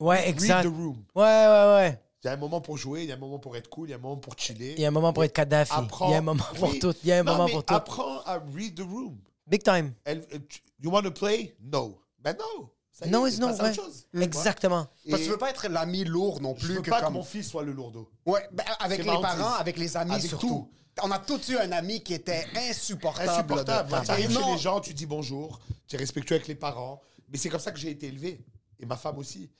Ouais, 0.00 0.20
Read 0.20 0.28
exact. 0.30 0.64
the 0.64 0.66
room. 0.72 1.04
Ouais, 1.14 1.22
ouais, 1.22 1.74
ouais. 1.76 2.00
Il 2.22 2.26
y 2.26 2.30
a 2.30 2.32
un 2.32 2.36
moment 2.38 2.60
pour 2.60 2.78
jouer, 2.78 3.02
il 3.02 3.08
y 3.08 3.12
a 3.12 3.16
un 3.16 3.18
moment 3.18 3.38
pour 3.38 3.54
être 3.56 3.68
cool, 3.68 3.88
il 3.88 3.90
y 3.90 3.94
a 3.94 3.96
un 3.96 4.00
moment 4.00 4.16
pour 4.16 4.34
chiller. 4.38 4.72
Il 4.76 4.80
y 4.80 4.84
a 4.84 4.88
un 4.88 4.90
moment 4.90 5.12
pour 5.12 5.24
être 5.24 5.32
Kadhafi. 5.34 5.72
Il 6.06 6.10
y 6.10 6.14
a 6.14 6.18
un 6.18 6.20
moment 6.22 6.42
pour 6.56 6.70
Oui. 6.70 6.78
tout. 6.78 6.94
Il 7.02 7.08
y 7.08 7.12
a 7.12 7.18
un 7.20 7.22
Non, 7.22 7.32
moment 7.36 7.48
pour 7.48 7.64
tout. 7.64 7.74
Apprends 7.74 8.20
à 8.22 8.38
read 8.54 8.74
the 8.74 8.80
room. 8.80 9.18
Big 9.46 9.62
time. 9.62 9.92
Elle- 10.04 10.26
euh, 10.32 10.38
tu- 10.48 10.60
you 10.80 10.90
want 10.90 11.02
to 11.02 11.10
play? 11.10 11.54
No. 11.60 12.00
Ben 12.18 12.34
non. 12.38 12.70
Ça 12.90 13.06
y 13.06 13.10
No 13.10 13.26
est, 13.26 13.30
is 13.30 13.32
c'est 13.34 13.40
no. 13.40 13.48
ouais. 13.48 13.74
chose. 13.74 14.06
Exactement. 14.18 14.86
Parce 15.10 15.20
que 15.20 15.26
tu 15.26 15.30
veux 15.32 15.36
pas 15.36 15.50
être 15.50 15.68
l'ami 15.68 16.04
lourd 16.04 16.40
non 16.40 16.54
je 16.56 16.64
plus 16.64 16.74
veux 16.76 16.80
que 16.80 16.90
pas 16.90 17.00
comme... 17.00 17.08
que 17.08 17.18
mon 17.18 17.22
fils 17.24 17.48
soit 17.50 17.62
le 17.62 17.72
lourdeau. 17.72 18.08
Ouais, 18.24 18.48
ben, 18.52 18.64
avec 18.80 19.00
les 19.00 19.04
parents, 19.04 19.54
avec 19.54 19.76
les 19.76 19.96
amis 19.96 20.12
Avec 20.12 20.24
surtout. 20.26 20.48
tout. 20.48 20.70
On 21.02 21.10
a 21.10 21.18
tous 21.18 21.48
eu 21.50 21.56
un 21.56 21.72
ami 21.72 22.02
qui 22.02 22.14
était 22.14 22.46
insupportable. 22.68 23.30
Insupportable. 23.30 23.90
de- 23.90 24.04
Tu 24.04 24.10
arrives 24.10 24.30
chez 24.38 24.52
les 24.52 24.58
gens, 24.58 24.80
tu 24.80 24.94
dis 24.94 25.06
bonjour, 25.06 25.60
tu 25.88 25.96
es 25.96 25.98
respectueux 25.98 26.36
avec 26.36 26.46
les 26.48 26.54
parents. 26.54 27.00
Mais 27.30 27.38
c'est 27.38 27.48
comme 27.48 27.60
ça 27.60 27.72
que 27.72 27.78
j'ai 27.78 27.90
été 27.90 28.06
élevé. 28.06 28.40
Et 28.80 28.86
ma 28.86 28.96
femme 28.96 29.18
aussi. 29.18 29.50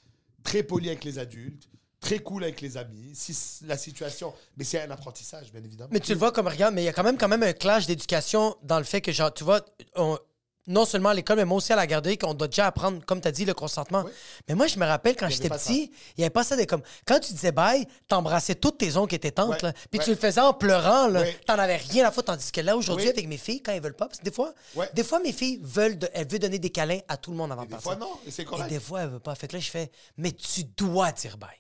Très 0.43 0.63
poli 0.63 0.89
avec 0.89 1.05
les 1.05 1.19
adultes, 1.19 1.69
très 2.01 2.19
cool 2.19 2.45
avec 2.45 2.61
les 2.61 2.77
amis. 2.77 3.13
Si 3.15 3.65
la 3.65 3.77
situation. 3.79 4.33
Mais 4.57 4.65
c'est 4.65 4.81
un 4.83 4.91
apprentissage, 4.91 5.51
bien 5.51 5.63
évidemment. 5.65 5.89
Mais 5.93 6.01
tu 6.01 6.13
le 6.13 6.19
vois 6.19 6.31
comme, 6.33 6.47
regarde, 6.49 6.75
mais 6.75 6.83
il 6.83 6.85
y 6.85 6.89
a 6.89 6.93
quand 6.93 7.03
même, 7.03 7.17
quand 7.19 7.29
même 7.29 7.43
un 7.43 7.53
clash 7.55 7.87
d'éducation 7.87 8.57
dans 8.63 8.79
le 8.79 8.85
fait 8.85 9.01
que, 9.01 9.11
genre, 9.11 9.33
tu 9.33 9.43
vois, 9.43 9.65
on- 9.97 10.19
non 10.67 10.85
seulement 10.87 11.11
à 11.11 11.15
l'école, 11.15 11.37
mais 11.37 11.45
moi 11.45 11.59
aussi 11.59 11.73
à 11.73 11.77
la 11.77 11.87
garderie, 11.87 12.17
qu'on 12.17 12.33
doit 12.35 12.49
déjà 12.49 12.67
apprendre, 12.67 13.05
comme 13.05 13.21
tu 13.21 13.29
as 13.29 13.33
dit, 13.33 13.45
le 13.45 13.53
consentement. 13.55 14.05
Mais 14.49 14.55
moi, 14.55 14.67
je 14.67 14.79
me 14.79 14.87
rappelle 14.87 15.15
quand 15.17 15.29
j'étais 15.29 15.49
petit, 15.51 15.93
il 16.17 16.21
n'y 16.21 16.25
avait 16.25 16.31
pas 16.31 16.45
ça 16.45 16.57
des 16.57 16.67
comme. 16.67 16.83
Quand 17.07 17.21
tu 17.21 17.33
disais 17.33 17.53
bye, 17.53 17.87
t'embrassais 18.09 18.55
toutes 18.55 18.79
tes 18.79 18.97
oncles 18.97 19.15
et 19.15 19.19
tes 19.19 19.33
tantes, 19.33 19.63
là, 19.63 19.73
puis 19.91 20.01
tu 20.01 20.11
le 20.11 20.17
faisais 20.17 20.41
en 20.41 20.55
pleurant, 20.55 21.07
là. 21.09 21.25
T'en 21.47 21.59
avais 21.59 21.77
rien 21.77 22.07
à 22.07 22.11
foutre. 22.11 22.27
Tandis 22.27 22.51
que 22.51 22.61
là, 22.61 22.77
aujourd'hui, 22.77 23.09
avec 23.09 23.29
mes 23.29 23.37
filles, 23.37 23.63
quand 23.63 23.73
elles 23.73 23.83
veulent 23.83 23.95
pas, 23.95 24.07
parce 24.07 24.19
que 24.21 24.25
des 24.25 24.33
fois, 24.33 24.53
des 24.95 25.05
fois, 25.05 25.21
mes 25.21 25.33
filles 25.33 25.61
veulent, 25.63 25.99
de- 25.99 26.09
elles 26.15 26.27
veulent 26.27 26.39
donner 26.41 26.59
des 26.59 26.71
câlins 26.71 27.01
à 27.09 27.17
tout 27.17 27.31
le 27.31 27.37
monde 27.37 27.53
avant 27.53 27.63
de 27.63 27.67
Des 27.67 27.73
partir. 27.73 27.91
fois, 27.93 27.97
non, 28.01 28.13
et 28.27 28.31
c'est 28.31 28.43
Et 28.43 28.45
correct. 28.45 28.69
des 28.69 28.81
fois, 28.81 29.03
elles 29.03 29.11
veulent 29.11 29.21
pas. 29.21 29.35
Fait 29.35 29.49
que 29.49 29.55
là, 29.57 29.61
je 29.61 29.71
fais, 29.71 29.91
mais 30.17 30.33
tu 30.33 30.65
dois 30.65 31.13
dire 31.13 31.37
bye. 31.37 31.51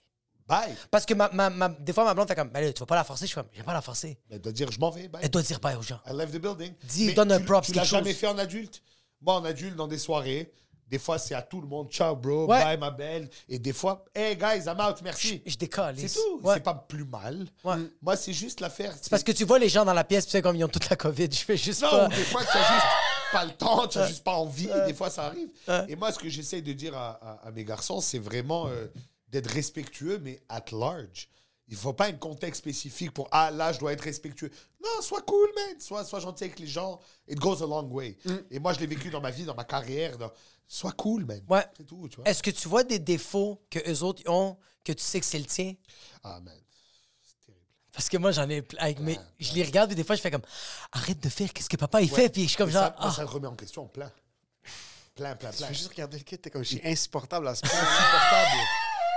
Bye. 0.46 0.74
Parce 0.90 1.06
que 1.06 1.14
ma, 1.14 1.30
ma- 1.30 1.48
ma- 1.48 1.70
des 1.70 1.94
fois, 1.94 2.04
ma 2.04 2.12
blonde 2.12 2.28
fait 2.28 2.34
comme, 2.34 2.50
ben 2.50 2.62
là, 2.62 2.70
tu 2.72 2.80
vas 2.80 2.84
pas 2.86 2.96
la 2.96 3.04
forcer. 3.04 3.22
Je 3.24 3.28
suis 3.28 3.34
comme, 3.34 3.46
je 3.52 3.58
vais 3.58 3.64
pas 3.64 3.72
la 3.72 3.80
forcer. 3.80 4.18
Elle 4.30 4.40
doit 4.42 4.52
dire, 4.52 4.70
je 4.70 4.78
m'en 4.78 4.90
vais. 4.90 5.08
Bye. 5.08 5.22
Elle 5.24 5.30
doit 5.30 5.40
dire 5.40 5.58
bye 5.58 5.74
aux 5.74 5.80
gens. 5.82 5.98
I 6.06 6.12
left 6.14 6.34
the 6.34 6.38
building. 6.38 6.74
Dis, 6.84 7.06
Mais 7.06 7.12
donne 7.14 7.32
un 7.32 7.38
tu- 7.38 7.46
props, 7.46 7.66
Tu 7.68 7.72
l'as 7.72 7.84
jamais 7.84 8.10
chose. 8.10 8.20
fait 8.20 8.26
en 8.26 8.36
adulte. 8.36 8.82
Moi, 9.24 9.34
en 9.34 9.44
adulte, 9.44 9.76
dans 9.76 9.86
des 9.88 9.98
soirées, 9.98 10.52
des 10.88 10.98
fois, 10.98 11.18
c'est 11.18 11.34
à 11.34 11.40
tout 11.42 11.60
le 11.62 11.66
monde. 11.66 11.88
Ciao, 11.90 12.14
bro. 12.14 12.46
Ouais. 12.46 12.62
Bye, 12.62 12.78
ma 12.78 12.90
belle. 12.90 13.28
Et 13.48 13.58
des 13.58 13.72
fois, 13.72 14.04
hey, 14.14 14.36
guys, 14.36 14.64
I'm 14.66 14.78
out, 14.80 14.96
merci. 15.02 15.42
Je 15.46 15.56
décolle. 15.56 15.94
C'est 15.98 16.12
tout. 16.12 16.40
Ouais. 16.42 16.54
C'est 16.54 16.62
pas 16.62 16.74
plus 16.74 17.04
mal. 17.06 17.46
Ouais. 17.64 17.76
Moi, 18.02 18.16
c'est 18.16 18.34
juste 18.34 18.60
l'affaire. 18.60 18.94
C'est 19.00 19.08
parce 19.10 19.22
que 19.22 19.32
tu 19.32 19.44
vois 19.44 19.58
les 19.58 19.68
gens 19.70 19.84
dans 19.84 19.94
la 19.94 20.04
pièce, 20.04 20.24
puis 20.26 20.32
c'est 20.32 20.42
comme 20.42 20.56
ils 20.56 20.64
ont 20.64 20.68
toute 20.68 20.88
la 20.90 20.96
COVID. 20.96 21.28
Je 21.32 21.38
fais 21.38 21.56
juste 21.56 21.82
Non, 21.82 21.90
pas. 21.90 22.08
des 22.08 22.14
fois, 22.16 22.42
tu 22.44 22.56
as 22.56 22.72
juste 22.74 22.86
pas 23.32 23.44
le 23.46 23.52
temps, 23.52 23.86
tu 23.88 23.98
as 23.98 24.06
juste 24.06 24.22
pas 24.24 24.34
envie. 24.34 24.68
Des 24.86 24.94
fois, 24.94 25.08
ça 25.10 25.24
arrive. 25.26 25.48
Et 25.88 25.96
moi, 25.96 26.12
ce 26.12 26.18
que 26.18 26.28
j'essaye 26.28 26.62
de 26.62 26.72
dire 26.74 26.94
à, 26.96 27.12
à- 27.42 27.48
à 27.48 27.50
mes 27.50 27.64
garçons, 27.64 28.00
c'est 28.02 28.18
vraiment 28.18 28.68
euh, 28.68 28.86
d'être 29.28 29.50
respectueux, 29.50 30.20
mais 30.22 30.40
at 30.50 30.66
large. 30.70 31.28
Il 31.68 31.76
faut 31.76 31.94
pas 31.94 32.06
un 32.08 32.12
contexte 32.12 32.58
spécifique 32.60 33.12
pour 33.12 33.26
ah 33.30 33.50
là 33.50 33.72
je 33.72 33.78
dois 33.78 33.92
être 33.94 34.02
respectueux. 34.02 34.50
Non, 34.82 35.00
sois 35.00 35.22
cool 35.22 35.48
man, 35.56 35.80
sois, 35.80 36.04
sois 36.04 36.20
gentil 36.20 36.44
avec 36.44 36.58
les 36.58 36.66
gens. 36.66 37.00
It 37.28 37.38
goes 37.38 37.62
a 37.62 37.66
long 37.66 37.88
way. 37.90 38.18
Et 38.50 38.58
moi 38.58 38.72
je 38.74 38.80
l'ai 38.80 38.86
vécu 38.86 39.08
dans 39.10 39.20
ma 39.22 39.30
vie, 39.30 39.44
dans 39.44 39.54
ma 39.54 39.64
carrière. 39.64 40.18
dans- 40.18 40.30
Sois 40.68 40.92
cool 40.92 41.24
man. 41.24 41.42
Ouais. 41.48 41.64
C'est 41.76 41.84
tout, 41.86 42.08
tu 42.08 42.16
vois. 42.16 42.26
Est-ce 42.28 42.42
que 42.42 42.50
tu 42.50 42.68
vois 42.68 42.84
des 42.84 42.98
défauts 42.98 43.62
que 43.70 43.78
eux 43.90 44.02
autres 44.02 44.22
ont 44.30 44.56
que 44.82 44.92
tu 44.92 45.02
sais 45.02 45.20
que 45.20 45.26
c'est 45.26 45.38
le 45.38 45.44
tien? 45.46 45.74
Ah 46.22 46.40
man, 46.40 46.54
c'est 47.22 47.46
terrible. 47.46 47.64
Parce 47.92 48.08
que 48.08 48.16
moi, 48.16 48.32
j'en 48.32 48.48
ai 48.48 48.62
plein 48.62 48.82
avec 48.82 48.98
mes. 49.00 49.18
Je 49.38 49.52
les 49.54 49.62
regarde 49.62 49.92
et 49.92 49.94
des 49.94 50.04
fois, 50.04 50.16
je 50.16 50.20
fais 50.22 50.30
comme 50.30 50.42
arrête 50.92 51.20
de 51.20 51.28
faire 51.28 51.52
qu'est-ce 51.52 51.68
que 51.68 51.76
papa 51.76 52.00
il 52.02 52.10
fait? 52.10 52.28
Puis 52.30 52.42
je 52.44 52.48
suis 52.48 52.56
comme 52.56 52.70
Et 52.70 52.72
genre. 52.72 52.82
ça, 52.84 52.96
ah. 52.98 53.10
ça 53.12 53.22
le 53.22 53.28
remet 53.28 53.46
en 53.46 53.56
question 53.56 53.86
plein. 53.86 54.10
Plein, 55.14 55.36
plein, 55.36 55.50
plein. 55.50 55.66
fais 55.68 55.74
juste 55.74 55.88
regarder 55.90 56.16
le 56.18 56.24
kit, 56.24 56.38
t'es 56.38 56.50
comme, 56.50 56.64
je 56.64 56.70
suis 56.70 56.80
insupportable 56.84 57.46
à 57.46 57.54
ce 57.54 57.60
point. 57.66 57.70
insupportable. 57.70 58.60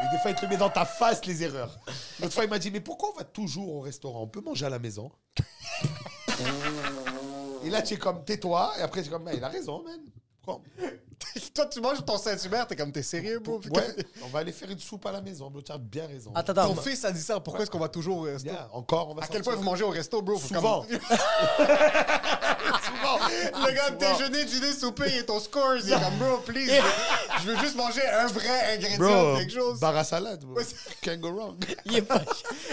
Et 0.04 0.12
des 0.12 0.18
fois, 0.20 0.32
il 0.32 0.36
te 0.36 0.42
le 0.44 0.50
met 0.50 0.58
dans 0.58 0.70
ta 0.70 0.86
face, 0.86 1.26
les 1.26 1.44
erreurs. 1.44 1.78
L'autre 2.20 2.34
fois, 2.34 2.44
il 2.44 2.50
m'a 2.50 2.60
dit 2.60 2.72
Mais 2.72 2.82
pourquoi 2.82 3.10
on 3.14 3.18
va 3.18 3.24
toujours 3.24 3.76
au 3.76 3.80
restaurant? 3.82 4.22
On 4.22 4.28
peut 4.28 4.42
manger 4.42 4.66
à 4.66 4.70
la 4.70 4.80
maison. 4.80 5.12
et 7.64 7.70
là, 7.70 7.82
tu 7.82 7.96
es 7.96 7.98
comme 7.98 8.24
Tais-toi. 8.24 8.74
Et 8.80 8.82
après, 8.82 9.02
tu 9.02 9.08
es 9.08 9.12
comme 9.12 9.24
Mais 9.24 9.38
Il 9.38 9.44
a 9.44 9.50
raison, 9.50 9.84
man. 9.84 10.00
Pourquoi 10.44 10.64
Toi, 11.54 11.66
tu 11.66 11.82
manges 11.82 12.06
ton 12.06 12.18
Saint-Hubert, 12.18 12.68
t'es 12.68 12.76
comme, 12.76 12.92
t'es 12.92 13.02
sérieux, 13.02 13.40
bro? 13.40 13.60
Ouais, 13.72 13.96
on 14.24 14.28
va 14.28 14.40
aller 14.40 14.52
faire 14.52 14.70
une 14.70 14.78
soupe 14.80 15.04
à 15.08 15.12
la 15.12 15.22
maison. 15.22 15.52
Tu 15.66 15.72
as 15.72 15.78
bien 15.80 16.06
raison. 16.06 16.32
Attends, 16.36 16.54
Ton 16.54 16.76
fils 16.76 17.04
a 17.06 17.12
dit 17.12 17.22
ça, 17.22 17.40
pourquoi 17.40 17.64
est-ce 17.64 17.72
qu'on 17.72 17.80
va 17.80 17.90
toujours 17.90 18.18
au 18.18 18.22
resto? 18.22 18.48
Bien, 18.50 18.68
encore, 18.72 19.10
on 19.10 19.16
va 19.16 19.24
À 19.24 19.28
quel 19.28 19.44
sortir. 19.44 19.54
point 19.54 19.56
vous 19.56 19.64
mangez 19.64 19.84
au 19.84 19.90
resto, 19.90 20.22
bro? 20.22 20.38
Faut 20.38 20.48
Souvent. 20.54 20.82
comme- 20.84 21.00
Souvent. 21.00 21.16
Le 23.18 23.74
gars 23.76 23.90
de 23.92 23.98
déjeuner, 23.98 24.46
dîner, 24.46 24.74
souper, 24.74 25.06
il 25.08 25.18
est 25.20 25.24
ton 25.24 25.40
scores. 25.40 25.78
Il 25.84 25.92
est 25.94 26.00
comme, 26.00 26.18
bro, 26.18 26.38
please. 26.40 26.70
je, 27.42 27.48
veux, 27.52 27.58
juste 27.60 27.76
manger 27.76 28.06
un 28.08 28.28
vrai 28.28 28.76
ingrédient 28.76 29.36
quelque 29.38 29.54
chose. 29.54 29.80
bar 29.80 29.96
à 29.96 30.04
salade. 30.04 30.44
bro. 30.44 30.60
Can't 31.02 31.18
go 31.18 31.32
wrong. 31.32 31.58
Il 31.86 31.96
est 31.98 32.02
pas. 32.02 32.22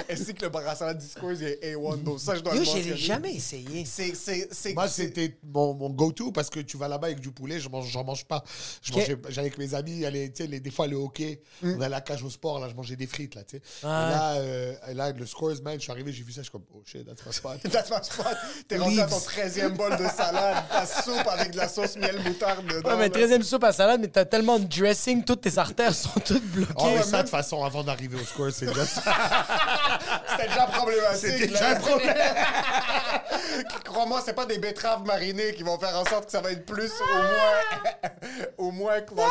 Est-ce 0.08 0.32
que 0.32 0.42
le 0.42 0.48
bar 0.48 0.66
à 0.68 0.74
salade 0.74 0.98
du 0.98 1.06
scores, 1.06 1.32
il 1.32 1.44
est 1.44 1.74
A1, 1.74 2.02
donc 2.02 2.20
ça, 2.20 2.34
je 2.34 2.40
dois 2.40 2.54
Yo, 2.54 2.60
le 2.60 2.64
je 2.64 2.70
l'ai 2.70 2.76
mentionner. 2.78 2.96
jamais 2.96 3.34
essayé. 3.34 3.84
C'est, 3.84 4.14
c'est, 4.14 4.48
c'est, 4.50 4.74
Moi, 4.74 4.88
c'était 4.88 5.36
mon, 5.44 5.74
mon 5.74 5.90
go-to 5.90 6.32
parce 6.32 6.50
que 6.50 6.60
tu 6.60 6.76
vas 6.76 6.88
là-bas 6.88 7.08
avec 7.08 7.20
du 7.20 7.30
poulet, 7.30 7.60
je 7.60 7.68
mange, 7.68 7.88
j'en 7.90 8.04
mange 8.04 8.24
pas. 8.24 8.42
Je 8.82 8.90
Ok. 8.92 8.98
mangeais, 8.98 9.18
j'allais 9.28 9.48
avec 9.48 9.58
mes 9.58 9.74
amis, 9.74 10.04
aller, 10.04 10.32
tu 10.32 10.42
sais, 10.42 10.48
les, 10.48 10.60
des 10.60 10.70
fois 10.70 10.86
le 10.86 10.96
hockey, 10.96 11.40
Mm. 11.62 11.70
on 11.70 11.74
allait 11.76 11.84
à 11.86 11.88
la 11.88 12.00
cage 12.00 12.22
au 12.22 12.30
sport, 12.30 12.58
là, 12.58 12.68
je 12.68 12.74
mangeais 12.74 12.96
des 12.96 13.06
frites, 13.06 13.34
là, 13.34 13.44
tu 13.44 13.56
sais. 13.56 13.62
Et 13.82 13.86
là, 13.86 14.32
euh, 14.34 14.74
et 14.88 14.94
là, 14.94 15.12
le 15.12 15.26
scores, 15.26 15.52
man, 15.62 15.74
je 15.76 15.82
suis 15.82 15.92
arrivé, 15.92 16.12
j'ai 16.12 16.22
vu 16.22 16.32
ça, 16.32 16.40
je 16.40 16.44
suis 16.44 16.50
comme, 16.52 16.64
oh 16.74 16.82
shit, 16.84 17.04
that's 17.06 17.24
my 17.26 17.32
spot. 17.32 17.60
That's 17.70 17.90
my 17.90 17.98
spot. 18.02 18.36
T'es 18.68 18.78
rendu 18.78 19.00
à 19.00 19.06
ton 19.06 19.16
Leaves. 19.18 19.58
13e 19.58 19.76
bol 19.76 19.90
de 19.96 20.04
salade, 20.08 20.14
ta 20.33 20.87
soupe 20.87 21.26
avec 21.28 21.52
de 21.52 21.57
la 21.57 21.69
sauce 21.69 21.97
miel 21.97 22.19
moutarde 22.25 22.64
dedans. 22.66 22.90
Ouais, 22.90 23.09
mais 23.11 23.21
là. 23.28 23.38
13e 23.38 23.43
soupe 23.43 23.64
à 23.64 23.73
salade, 23.73 24.00
mais 24.00 24.09
t'as 24.09 24.25
tellement 24.25 24.59
de 24.59 24.64
dressing, 24.64 25.25
toutes 25.25 25.43
tes 25.43 25.59
artères 25.59 25.95
sont 25.95 26.19
toutes 26.25 26.45
bloquées. 26.45 26.73
Oh, 26.76 26.85
mais 26.87 26.97
ouais, 26.99 27.02
ça, 27.02 27.19
de 27.19 27.23
toute 27.23 27.31
façon, 27.31 27.64
avant 27.64 27.83
d'arriver 27.85 28.19
au 28.21 28.25
score, 28.25 28.50
c'est 28.52 28.66
déjà. 28.66 28.85
C'était 28.87 30.49
déjà 30.49 30.66
problématique. 30.66 31.19
C'était 31.21 31.47
déjà 31.49 31.71
un 31.71 31.75
problème. 31.76 32.14
Crois-moi, 33.85 34.23
c'est 34.25 34.33
pas 34.35 34.47
des 34.47 34.59
betteraves 34.59 35.04
marinées 35.04 35.54
qui 35.54 35.62
vont 35.62 35.78
faire 35.78 35.97
en 35.99 36.04
sorte 36.04 36.26
que 36.26 36.33
ça 36.33 36.40
va 36.40 36.50
être 36.52 36.66
plus 36.66 36.90
au 37.00 37.16
moins, 37.16 38.11
au 38.59 38.71
moins 38.71 39.00
que 39.00 39.11
London. 39.11 39.23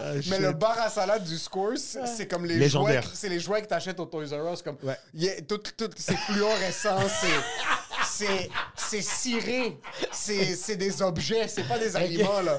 Ah, 0.00 0.02
Mais 0.30 0.38
le 0.38 0.52
bar 0.52 0.76
à 0.80 0.90
salade 0.90 1.24
du 1.24 1.38
Scores, 1.38 1.72
c'est 1.78 2.26
comme 2.28 2.44
les 2.44 2.56
Légendaire. 2.56 3.02
jouets, 3.02 3.12
c'est 3.14 3.28
les 3.28 3.40
jouets 3.40 3.62
que 3.62 3.66
t'achètes 3.68 3.98
au 4.00 4.06
Toys 4.06 4.26
R 4.32 4.52
Us, 4.52 4.62
comme 4.62 4.76
Ouais. 4.82 4.96
il 5.14 5.24
y 5.24 5.28
a 5.30 5.40
tout, 5.42 5.58
tout, 5.76 5.90
c'est 5.96 6.16
fluorescent, 6.16 6.96
c'est, 7.20 7.87
c'est, 8.08 8.50
c'est 8.76 9.02
ciré, 9.02 9.78
c'est, 10.10 10.54
c'est 10.54 10.76
des 10.76 11.02
objets, 11.02 11.46
c'est 11.48 11.66
pas 11.66 11.78
des 11.78 11.94
aliments 11.96 12.40
là. 12.40 12.58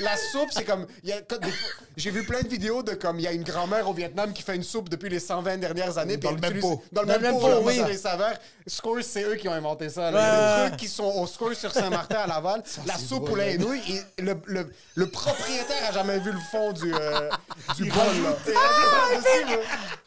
La 0.00 0.16
soupe, 0.16 0.50
c'est 0.52 0.64
comme, 0.64 0.86
il 1.02 1.10
y 1.10 1.12
a, 1.12 1.20
comme 1.22 1.40
des 1.40 1.50
fois- 1.50 1.70
j'ai 1.96 2.10
vu 2.10 2.24
plein 2.24 2.40
de 2.42 2.48
vidéos 2.48 2.82
de 2.82 2.94
comme 2.94 3.18
il 3.18 3.22
y 3.22 3.26
a 3.26 3.32
une 3.32 3.42
grand-mère 3.42 3.88
au 3.88 3.92
Vietnam 3.92 4.32
qui 4.32 4.42
fait 4.42 4.54
une 4.56 4.62
soupe 4.62 4.88
depuis 4.88 5.08
les 5.08 5.18
120 5.20 5.56
dernières 5.58 5.98
années, 5.98 6.16
Dans 6.16 6.28
puis 6.30 6.38
le 6.40 6.46
elle 6.46 6.52
même 6.52 6.58
utilise- 6.58 6.76
pot. 6.76 6.84
dans 6.92 7.02
le 7.02 7.06
même 7.18 7.38
pot, 7.38 7.48
là, 7.48 7.60
oui. 7.60 7.82
les 7.88 7.96
saveurs. 7.96 8.34
Scores, 8.66 9.02
c'est 9.02 9.24
eux 9.24 9.34
qui 9.34 9.48
ont 9.48 9.52
inventé 9.52 9.88
ça. 9.88 10.10
là. 10.10 10.10
Il 10.10 10.14
y 10.14 10.24
a 10.24 10.30
Ouais. 10.56 10.62
des 10.64 10.68
trucs 10.70 10.80
qui 10.80 10.88
sont 10.88 11.04
au 11.04 11.26
Scores 11.26 11.54
sur 11.54 11.72
Saint-Martin 11.72 12.16
à 12.18 12.26
Laval. 12.26 12.62
la 12.86 12.94
c'est 12.94 13.00
soupe 13.06 13.18
drôle, 13.24 13.30
poulet 13.30 13.54
et 13.54 13.58
ouais. 13.58 13.64
nouilles. 13.64 14.02
Et 14.18 14.22
le, 14.22 14.36
le, 14.46 14.72
le 14.94 15.06
propriétaire 15.08 15.88
a 15.88 15.92
jamais 15.92 16.18
vu 16.20 16.30
le 16.32 16.38
fond 16.50 16.72
du, 16.72 16.94
euh, 16.94 17.28
du 17.76 17.84
bol. 17.84 17.98
Là. 17.98 18.36
Et 18.46 18.52
par-dessus, 18.52 19.44
là. 19.46 19.56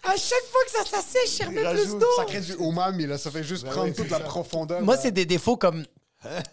À 0.04 0.16
chaque 0.16 0.46
fois 0.52 0.62
que 0.66 0.72
ça 0.72 0.86
s'assèche, 0.98 1.40
je 1.42 1.46
remets 1.48 1.74
plus 1.74 1.98
d'eau. 1.98 2.06
Ça 2.18 2.26
crée 2.26 2.40
du 2.40 2.54
umami, 2.54 3.08
là. 3.08 3.18
Ça 3.18 3.30
fait 3.32 3.44
juste 3.44 3.66
prendre 3.66 3.88
ouais, 3.88 3.94
toute 3.94 4.10
la 4.10 4.20
profondeur. 4.20 4.82
Moi, 4.82 4.96
là. 4.96 5.02
c'est 5.02 5.12
des 5.12 5.26
défauts 5.26 5.58
comme. 5.58 5.84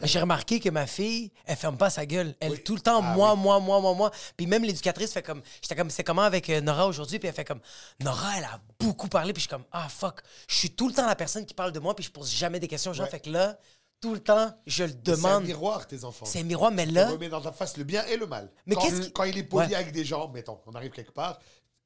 J'ai 0.03 0.21
remarqué 0.21 0.61
que 0.61 0.69
ma 0.69 0.87
fille, 0.87 1.31
elle 1.45 1.57
ferme 1.57 1.77
pas 1.77 1.91
sa 1.91 2.07
gueule. 2.07 2.35
Elle, 2.41 2.63
tout 2.63 2.75
le 2.75 2.81
temps, 2.81 3.01
Ah 3.03 3.15
moi, 3.15 3.35
moi, 3.35 3.61
moi, 3.61 3.81
moi, 3.81 3.95
moi. 3.95 4.11
Puis 4.37 4.47
même 4.47 4.65
l'éducatrice 4.65 5.13
fait 5.13 5.23
comme. 5.23 5.43
J'étais 5.63 5.77
comme, 5.77 5.91
c'est 5.91 6.05
comment 6.05 6.23
avec 6.23 6.49
euh, 6.51 6.61
Nora 6.61 6.87
aujourd'hui? 6.87 7.19
Puis 7.19 7.29
elle 7.29 7.35
fait 7.35 7.45
comme, 7.45 7.61
Nora, 8.01 8.39
elle 8.39 8.45
a 8.45 8.61
beaucoup 8.79 9.09
parlé. 9.09 9.33
Puis 9.33 9.43
je 9.43 9.49
suis 9.49 9.55
comme, 9.57 9.65
ah, 9.73 9.89
fuck. 9.89 10.21
Je 10.49 10.55
suis 10.55 10.71
tout 10.71 10.89
le 10.89 10.95
temps 10.95 11.07
la 11.07 11.17
personne 11.17 11.45
qui 11.47 11.55
parle 11.55 11.73
de 11.73 11.81
moi. 11.81 11.95
Puis 11.97 12.05
je 12.05 12.11
pose 12.11 12.31
jamais 12.31 12.61
des 12.61 12.69
questions 12.69 12.93
gens. 12.93 13.05
Ouais. 13.05 13.11
Fait 13.11 13.21
que 13.21 13.31
là, 13.31 13.59
tout 14.01 14.15
le 14.15 14.21
temps, 14.21 14.53
je 14.67 14.85
le 14.85 14.91
C'est 14.91 15.11
un 15.13 15.15
demande. 15.17 15.45
miroir, 15.45 15.87
tes 15.87 16.05
enfants. 16.05 16.27
C'est 16.27 16.41
un 16.41 16.45
miroir, 16.45 16.73
mais 16.73 16.87
là. 16.87 17.09
remet 17.11 17.29
dans 17.29 17.41
ta 17.41 17.53
face 17.53 17.77
le 17.77 17.85
bien 17.85 18.05
et 18.07 18.17
le 18.17 18.27
mal. 18.27 18.51
Mais 18.67 18.75
quand, 18.75 18.81
qu'est-ce 18.83 19.01
qui- 19.03 19.13
quand 19.13 19.25
il 19.25 19.39
est 19.39 19.45
poli 19.45 19.69
Ouais. 19.69 19.75
avec 19.77 19.93
des 19.93 20.05
gens, 20.05 20.29
mettons, 20.29 20.61
on 20.67 20.73
arrive 20.73 20.91
quelque 20.91 21.13
part, 21.13 21.39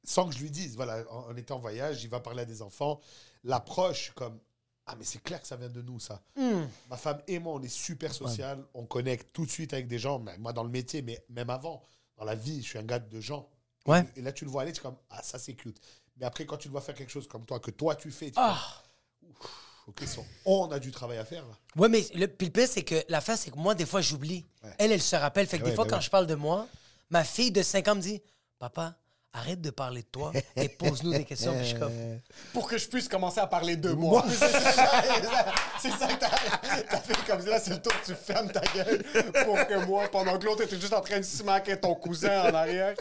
sans 0.03 0.27
que 0.29 0.35
je 0.35 0.41
lui 0.41 0.51
dise, 0.51 0.77
voilà, 0.77 1.03
en, 1.11 1.31
en 1.33 1.37
étant 1.37 1.57
en 1.57 1.59
voyage, 1.59 2.03
il 2.05 2.09
va 2.09 2.21
parler 2.21 2.43
à 2.43 2.45
des 2.47 2.63
enfants, 2.63 3.01
l'approche 3.45 4.13
comme 4.15 4.39
ah 4.87 4.95
mais 4.97 5.05
c'est 5.05 5.23
clair 5.23 5.41
que 5.41 5.47
ça 5.47 5.57
vient 5.57 5.69
de 5.69 5.83
nous 5.83 5.99
ça. 6.01 6.23
Hmm. 6.37 6.65
Ma 6.91 6.97
femme 6.97 7.21
et 7.27 7.39
moi 7.39 7.55
on 7.55 7.63
est 7.63 7.69
super 7.69 8.13
social, 8.15 8.65
on 8.75 8.85
connecte 8.87 9.33
tout 9.33 9.45
de 9.45 9.51
suite 9.51 9.73
avec 9.73 9.89
des 9.89 9.99
gens, 9.99 10.23
moi 10.39 10.53
dans 10.53 10.63
le 10.65 10.71
métier, 10.71 11.03
mais 11.03 11.25
même 11.29 11.51
avant, 11.51 11.83
dans 12.17 12.25
la 12.25 12.35
vie, 12.35 12.63
je 12.63 12.69
suis 12.69 12.79
un 12.79 12.85
gars 12.85 12.99
de 12.99 13.21
gens. 13.21 13.49
Ouais. 13.87 14.05
Et, 14.17 14.23
là 14.23 14.33
tu 14.33 14.45
le 14.45 14.51
vois 14.51 14.63
aller, 14.63 14.73
tu 14.73 14.81
es 14.81 14.83
comme 14.83 14.97
ah 15.11 15.23
ça 15.23 15.39
c'est 15.39 15.55
cute. 15.55 15.81
Mais 16.19 16.27
après 16.27 16.47
quand 16.47 16.57
tu 16.57 16.69
le 16.69 16.73
vois 16.73 16.81
faire 16.81 16.95
quelque 16.95 17.11
chose 17.13 17.27
comme 17.29 17.45
toi 17.45 17.61
que 17.61 17.71
toi 17.71 17.95
tu 17.97 18.11
fais, 18.11 18.27
tu 18.31 18.35
Ah! 18.37 18.57
fais, 19.21 19.27
Ouf, 19.29 19.37
ok, 19.89 20.03
son- 20.07 20.25
on 20.45 20.71
a 20.71 20.79
du 20.79 20.91
travail 20.93 21.19
à 21.19 21.25
faire 21.25 21.45
là. 21.47 21.55
Ouais, 21.77 21.89
mais 21.89 22.05
le, 22.15 22.27
puis 22.27 22.47
le 22.47 22.53
pire, 22.53 22.69
c'est 22.69 22.83
que 22.85 23.05
la 23.09 23.21
face, 23.21 23.43
c'est 23.43 23.51
que 23.51 23.57
moi, 23.59 23.75
des 23.75 23.87
fois, 23.87 24.01
j'oublie. 24.01 24.45
Elle, 24.79 24.93
elle 24.93 25.03
se 25.03 25.15
rappelle. 25.17 25.47
Fait 25.47 25.59
que 25.59 25.63
Eh 25.63 25.65
des 25.67 25.71
ouais, 25.71 25.77
fois, 25.77 25.85
ben 25.85 25.93
quand 25.93 26.01
je 26.01 26.11
parle 26.11 26.27
de 26.27 26.35
moi, 26.35 26.67
ma 27.11 27.23
fille 27.25 27.51
de 27.53 27.63
5 27.63 27.87
ans 27.89 27.95
me 27.97 28.01
dit 28.01 28.21
Papa, 28.59 28.97
arrête 29.37 29.61
de 29.61 29.71
parler 29.71 30.03
de 30.03 30.07
toi 30.07 30.33
et 30.57 30.69
pose-nous 30.69 31.13
des 31.13 31.25
questions. 31.25 31.53
Puis 31.55 31.63
je 31.65 31.69
suis 31.71 31.79
comme 31.79 31.93
Pour 32.53 32.69
que 32.69 32.79
je 32.79 32.89
puisse 32.89 33.09
commencer 33.09 33.41
à 33.41 33.47
parler 33.47 33.77
de 33.77 33.91
moi. 33.93 34.25
c'est 35.81 35.91
ça, 35.91 36.07
que 36.07 36.19
t'as, 36.19 36.99
fait 36.99 37.17
comme 37.27 37.41
ça. 37.43 37.51
Là, 37.51 37.61
c'est 37.61 37.71
le 37.71 37.83
tour 37.83 37.93
que 38.01 38.07
tu 38.07 38.15
fermes 38.15 38.51
ta 38.51 38.61
gueule 38.75 39.03
pour 39.45 39.57
que 39.67 39.85
moi, 39.87 40.05
pendant 40.11 40.39
que 40.39 40.45
l'autre 40.47 40.63
était 40.63 40.81
juste 40.81 40.93
en 40.93 41.01
train 41.01 41.19
de 41.19 41.25
smacker 41.25 41.81
ton 41.81 41.95
cousin 41.95 42.43
en 42.51 42.55
arrière 42.55 42.95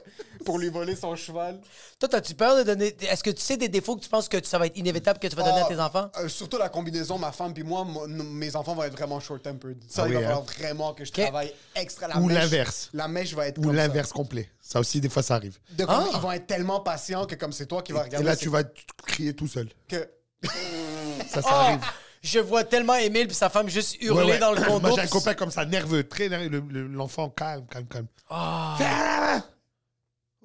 pour 0.46 0.60
lui 0.60 0.70
voler 0.70 0.96
son 0.96 1.16
cheval. 1.16 1.60
Toi, 2.00 2.10
as-tu 2.16 2.34
peur 2.36 2.58
de 2.58 2.64
donner. 2.64 2.96
Est-ce 3.10 3.24
que 3.24 3.32
tu 3.32 3.42
sais 3.42 3.58
des 3.58 3.70
défauts 3.70 3.96
que 3.96 4.02
tu 4.04 4.10
penses 4.10 4.28
que 4.28 4.44
ça 4.46 4.58
va 4.60 4.68
être 4.68 4.78
inévitable 4.78 5.20
que 5.20 5.28
tu 5.28 5.36
vas 5.36 5.44
donner 5.44 5.62
à 5.62 5.66
Ah, 5.66 5.70
tes 5.74 5.80
enfants? 5.80 6.10
euh, 6.20 6.28
surtout 6.28 6.58
la 6.58 6.70
combinaison, 6.70 7.18
ma 7.18 7.32
femme 7.32 7.54
puis 7.54 7.64
moi, 7.64 7.86
mes 8.08 8.56
enfants 8.56 8.76
vont 8.76 8.84
être 8.84 8.94
vraiment 8.94 9.20
short-tempered. 9.20 9.78
Ça, 9.88 10.04
Ah 10.04 10.08
il 10.08 10.14
va 10.14 10.20
hein? 10.20 10.24
falloir 10.24 10.44
vraiment 10.44 10.94
que 10.94 11.06
je 11.06 11.12
travaille 11.12 11.54
extra. 11.76 12.08
La 12.08 12.18
Ou 12.20 12.28
l'inverse. 12.30 12.90
La 12.94 13.08
mèche 13.08 13.34
va 13.34 13.48
être 13.48 13.58
Ou 13.60 13.72
l'inverse 13.72 14.12
complet. 14.12 14.50
Ça 14.68 14.80
aussi 14.80 15.00
des 15.00 15.10
fois 15.10 15.22
ça 15.22 15.36
arrive. 15.36 15.60
De 15.74 15.86
comme, 15.86 15.94
Ah. 15.96 16.10
Ils 16.12 16.20
vont 16.20 16.32
être 16.32 16.48
tellement 16.48 16.80
patients 16.80 17.26
que 17.28 17.36
comme 17.36 17.52
c'est 17.52 17.68
toi 17.68 17.84
qui 17.84 17.92
vas 17.92 18.00
Et 18.02 18.04
regarder. 18.06 18.26
là 18.26 18.36
c'est 18.36 18.42
tu 18.42 18.50
vas 18.50 18.64
t- 18.64 18.82
crier 19.06 19.34
tout 19.36 19.48
seul. 19.48 19.70
Que... 19.88 20.10
Ça, 21.30 21.42
ça 21.42 21.50
Oh! 21.52 21.54
arrive. 21.54 21.86
Je 22.24 22.40
vois 22.40 22.64
tellement 22.64 22.96
Émile 22.96 23.28
puis 23.28 23.36
sa 23.36 23.50
femme 23.52 23.70
juste 23.70 24.02
hurler 24.02 24.24
Ouais, 24.24 24.32
ouais. 24.32 24.40
dans 24.40 24.52
le 24.54 24.62
condo. 24.64 24.80
Moi, 24.88 24.92
j'ai 24.96 25.02
un 25.02 25.04
puis- 25.04 25.12
copain 25.12 25.36
comme 25.36 25.52
ça, 25.52 25.66
nerveux, 25.66 26.08
très 26.08 26.28
nerveux. 26.30 26.50
Le- 26.50 26.60
le- 26.62 26.88
L'enfant, 26.88 27.30
calme, 27.30 27.68
calme, 27.68 27.86
calme. 27.88 28.08
Ah, 28.30 28.76
Fais- 28.80 29.44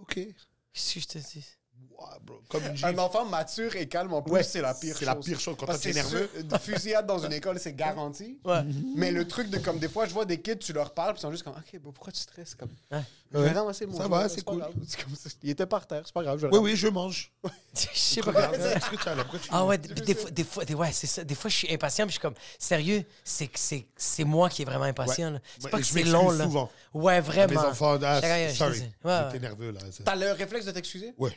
Ok. 0.02 0.14
qu'est-ce 0.14 0.94
que 0.94 1.00
je 1.00 1.06
te 1.06 1.18
dis? 1.18 1.46
Bro. 2.24 2.40
Comme 2.48 2.62
une 2.64 2.84
Un 2.84 2.98
enfant 2.98 3.24
mature 3.24 3.74
et 3.76 3.86
calme 3.88 4.12
en 4.12 4.22
plus, 4.22 4.32
Ouais, 4.32 4.42
c'est 4.42 4.60
la 4.60 4.74
pire 4.74 4.94
c'est 4.96 5.04
chose. 5.04 5.06
la 5.06 5.14
pire 5.16 5.40
chose. 5.40 5.56
Quand 5.58 5.66
t'es 5.66 5.78
c'est 5.78 5.92
nerveux. 5.92 6.30
sûr, 6.48 6.60
fusillade 6.60 7.06
dans 7.06 7.18
une 7.18 7.32
école, 7.32 7.58
c'est 7.60 7.74
garanti. 7.74 8.38
Ouais. 8.44 8.62
Mais 8.96 9.10
le 9.12 9.26
truc 9.28 9.50
de 9.50 9.58
comme 9.58 9.78
des 9.78 9.88
fois, 9.88 10.06
je 10.06 10.12
vois 10.12 10.24
des 10.24 10.40
kids, 10.40 10.58
tu 10.58 10.72
leur 10.72 10.92
parles, 10.94 11.12
puis 11.14 11.18
ils 11.20 11.22
sont 11.22 11.30
juste 11.30 11.42
comme, 11.44 11.52
OK, 11.54 11.80
pourquoi 11.82 12.12
tu 12.12 12.20
stresses 12.20 12.54
comme? 12.54 12.70
Ouais. 12.90 13.52
Ramasser 13.52 13.86
mon 13.86 13.96
Ça 13.96 14.08
va, 14.08 14.28
c'est 14.28 14.42
cool. 14.42 14.58
grave. 14.58 14.72
C'est 14.88 15.02
comme 15.04 15.14
ça. 15.14 15.30
Il 15.42 15.50
était 15.50 15.66
par 15.66 15.86
terre, 15.86 16.02
c'est 16.04 16.12
pas 16.14 16.22
grave. 16.24 16.38
Je 16.40 16.46
Oui, 16.48 16.58
oui, 16.58 16.76
je 16.76 16.88
mange. 16.88 17.30
Je 17.74 17.86
sais 17.94 18.20
pas. 18.22 18.32
Qu'est-ce 18.32 18.90
que 18.90 18.96
tu 18.96 19.08
as 19.08 19.14
là 19.14 19.22
Pourquoi 19.22 19.38
tu 19.38 19.48
Ah 19.52 19.64
ouais, 19.64 19.78
des, 19.78 19.94
des 19.94 20.14
fois, 20.14 20.30
des 20.30 20.44
fois, 20.44 20.64
ouais, 20.64 20.90
c'est 20.92 21.06
ça. 21.06 21.22
Des 21.22 21.36
fois, 21.36 21.48
je 21.48 21.56
suis 21.56 21.72
impatient, 21.72 22.04
puis 22.06 22.10
je 22.10 22.18
suis 22.18 22.20
comme, 22.20 22.34
sérieux, 22.58 23.04
c'est 23.22 23.46
que 23.46 23.58
c'est 23.58 23.86
c'est 23.96 24.24
moi 24.24 24.48
qui 24.48 24.62
est 24.62 24.64
vraiment 24.64 24.84
impatient. 24.86 25.38
C'est 25.60 25.70
pas 25.70 25.78
que 25.78 25.84
je 25.84 25.88
c'est 25.88 25.94
m'excuse 25.94 26.12
long 26.12 26.30
là. 26.30 26.44
souvent. 26.44 26.70
Ouais, 26.92 27.20
vraiment. 27.20 27.60
Mes 27.62 27.68
enfants, 27.68 27.96
ah, 28.02 28.20
sorry. 28.52 28.82
J'étais 29.04 29.38
nerveux, 29.38 29.70
là. 29.70 29.80
c'est- 29.92 30.02
T'as 30.02 30.16
le 30.16 30.32
réflexe 30.32 30.66
de 30.66 30.72
t'excuser? 30.72 31.14
Ouais, 31.18 31.30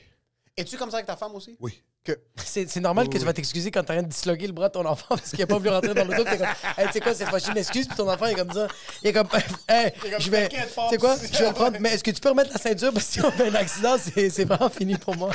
Es-tu 0.55 0.77
comme 0.77 0.91
ça 0.91 0.97
avec 0.97 1.07
ta 1.07 1.15
femme 1.17 1.35
aussi? 1.35 1.57
oui. 1.59 1.81
Que... 2.05 2.19
C'est 2.35 2.69
c'est 2.69 2.81
normal 2.81 3.07
que 3.07 3.17
tu 3.17 3.23
vas 3.23 3.31
t'excuser 3.31 3.71
quand 3.71 3.81
t'as 3.81 3.93
rien 3.93 4.03
de 4.03 4.09
disloquer 4.09 4.45
le 4.45 4.51
bras 4.51 4.67
de 4.67 4.73
ton 4.73 4.85
enfant 4.85 5.05
parce 5.15 5.29
qu'il 5.31 5.41
a 5.41 5.47
pas 5.47 5.57
voulu 5.57 5.69
rentrer 5.69 5.93
dans 5.93 6.03
l'auto. 6.03 6.25
T'es 6.25 6.37
comme, 6.37 6.47
hey, 6.77 6.85
tu 6.87 6.91
sais 6.91 6.99
quoi, 6.99 7.13
cette 7.15 7.29
fois-ci, 7.29 7.47
je 7.47 7.53
m'excuse, 7.53 7.87
puis 7.87 7.95
ton 7.95 8.09
enfant 8.11 8.25
est 8.25 8.35
comme 8.35 8.51
ça. 8.51 8.67
Il 9.01 9.07
est 9.07 9.13
comme, 9.13 9.29
hey, 9.69 9.93
comme, 9.93 10.19
je 10.19 10.29
vais. 10.29 10.49
t'inquiète, 10.49 10.67
Tu 10.67 10.75
Pops. 10.75 10.89
sais 10.89 10.97
quoi, 10.97 11.15
je 11.15 11.37
vais 11.39 11.47
le 11.47 11.53
prendre, 11.53 11.77
mais 11.79 11.93
est-ce 11.93 12.03
que 12.03 12.11
tu 12.11 12.19
peux 12.19 12.27
remettre 12.27 12.51
la 12.51 12.59
ceinture 12.59 12.91
parce 12.91 13.05
que 13.05 13.11
si 13.13 13.21
on 13.21 13.31
fait 13.31 13.47
un 13.47 13.55
accident, 13.55 13.95
c'est 13.97 14.29
c'est 14.29 14.43
vraiment 14.43 14.69
fini 14.69 14.97
pour 14.97 15.15
moi. 15.15 15.31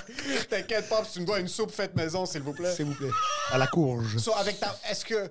T'inquiète 0.51 0.91
pas, 0.91 1.03
tu 1.11 1.21
me 1.21 1.25
dois 1.25 1.41
une 1.41 1.49
soupe 1.49 1.71
faite 1.71 1.97
maison, 1.97 2.27
s'il 2.27 2.43
vous 2.43 2.53
plaît. 2.53 2.75
S'il 2.75 2.85
vous 2.85 2.95
plaît. 2.95 3.09
À 3.51 3.57
la 3.57 3.67
courge. 3.67 4.19
So, 4.19 4.35
avec 4.37 4.61
ta... 4.61 4.79
Est-ce 4.91 5.07
que... 5.07 5.31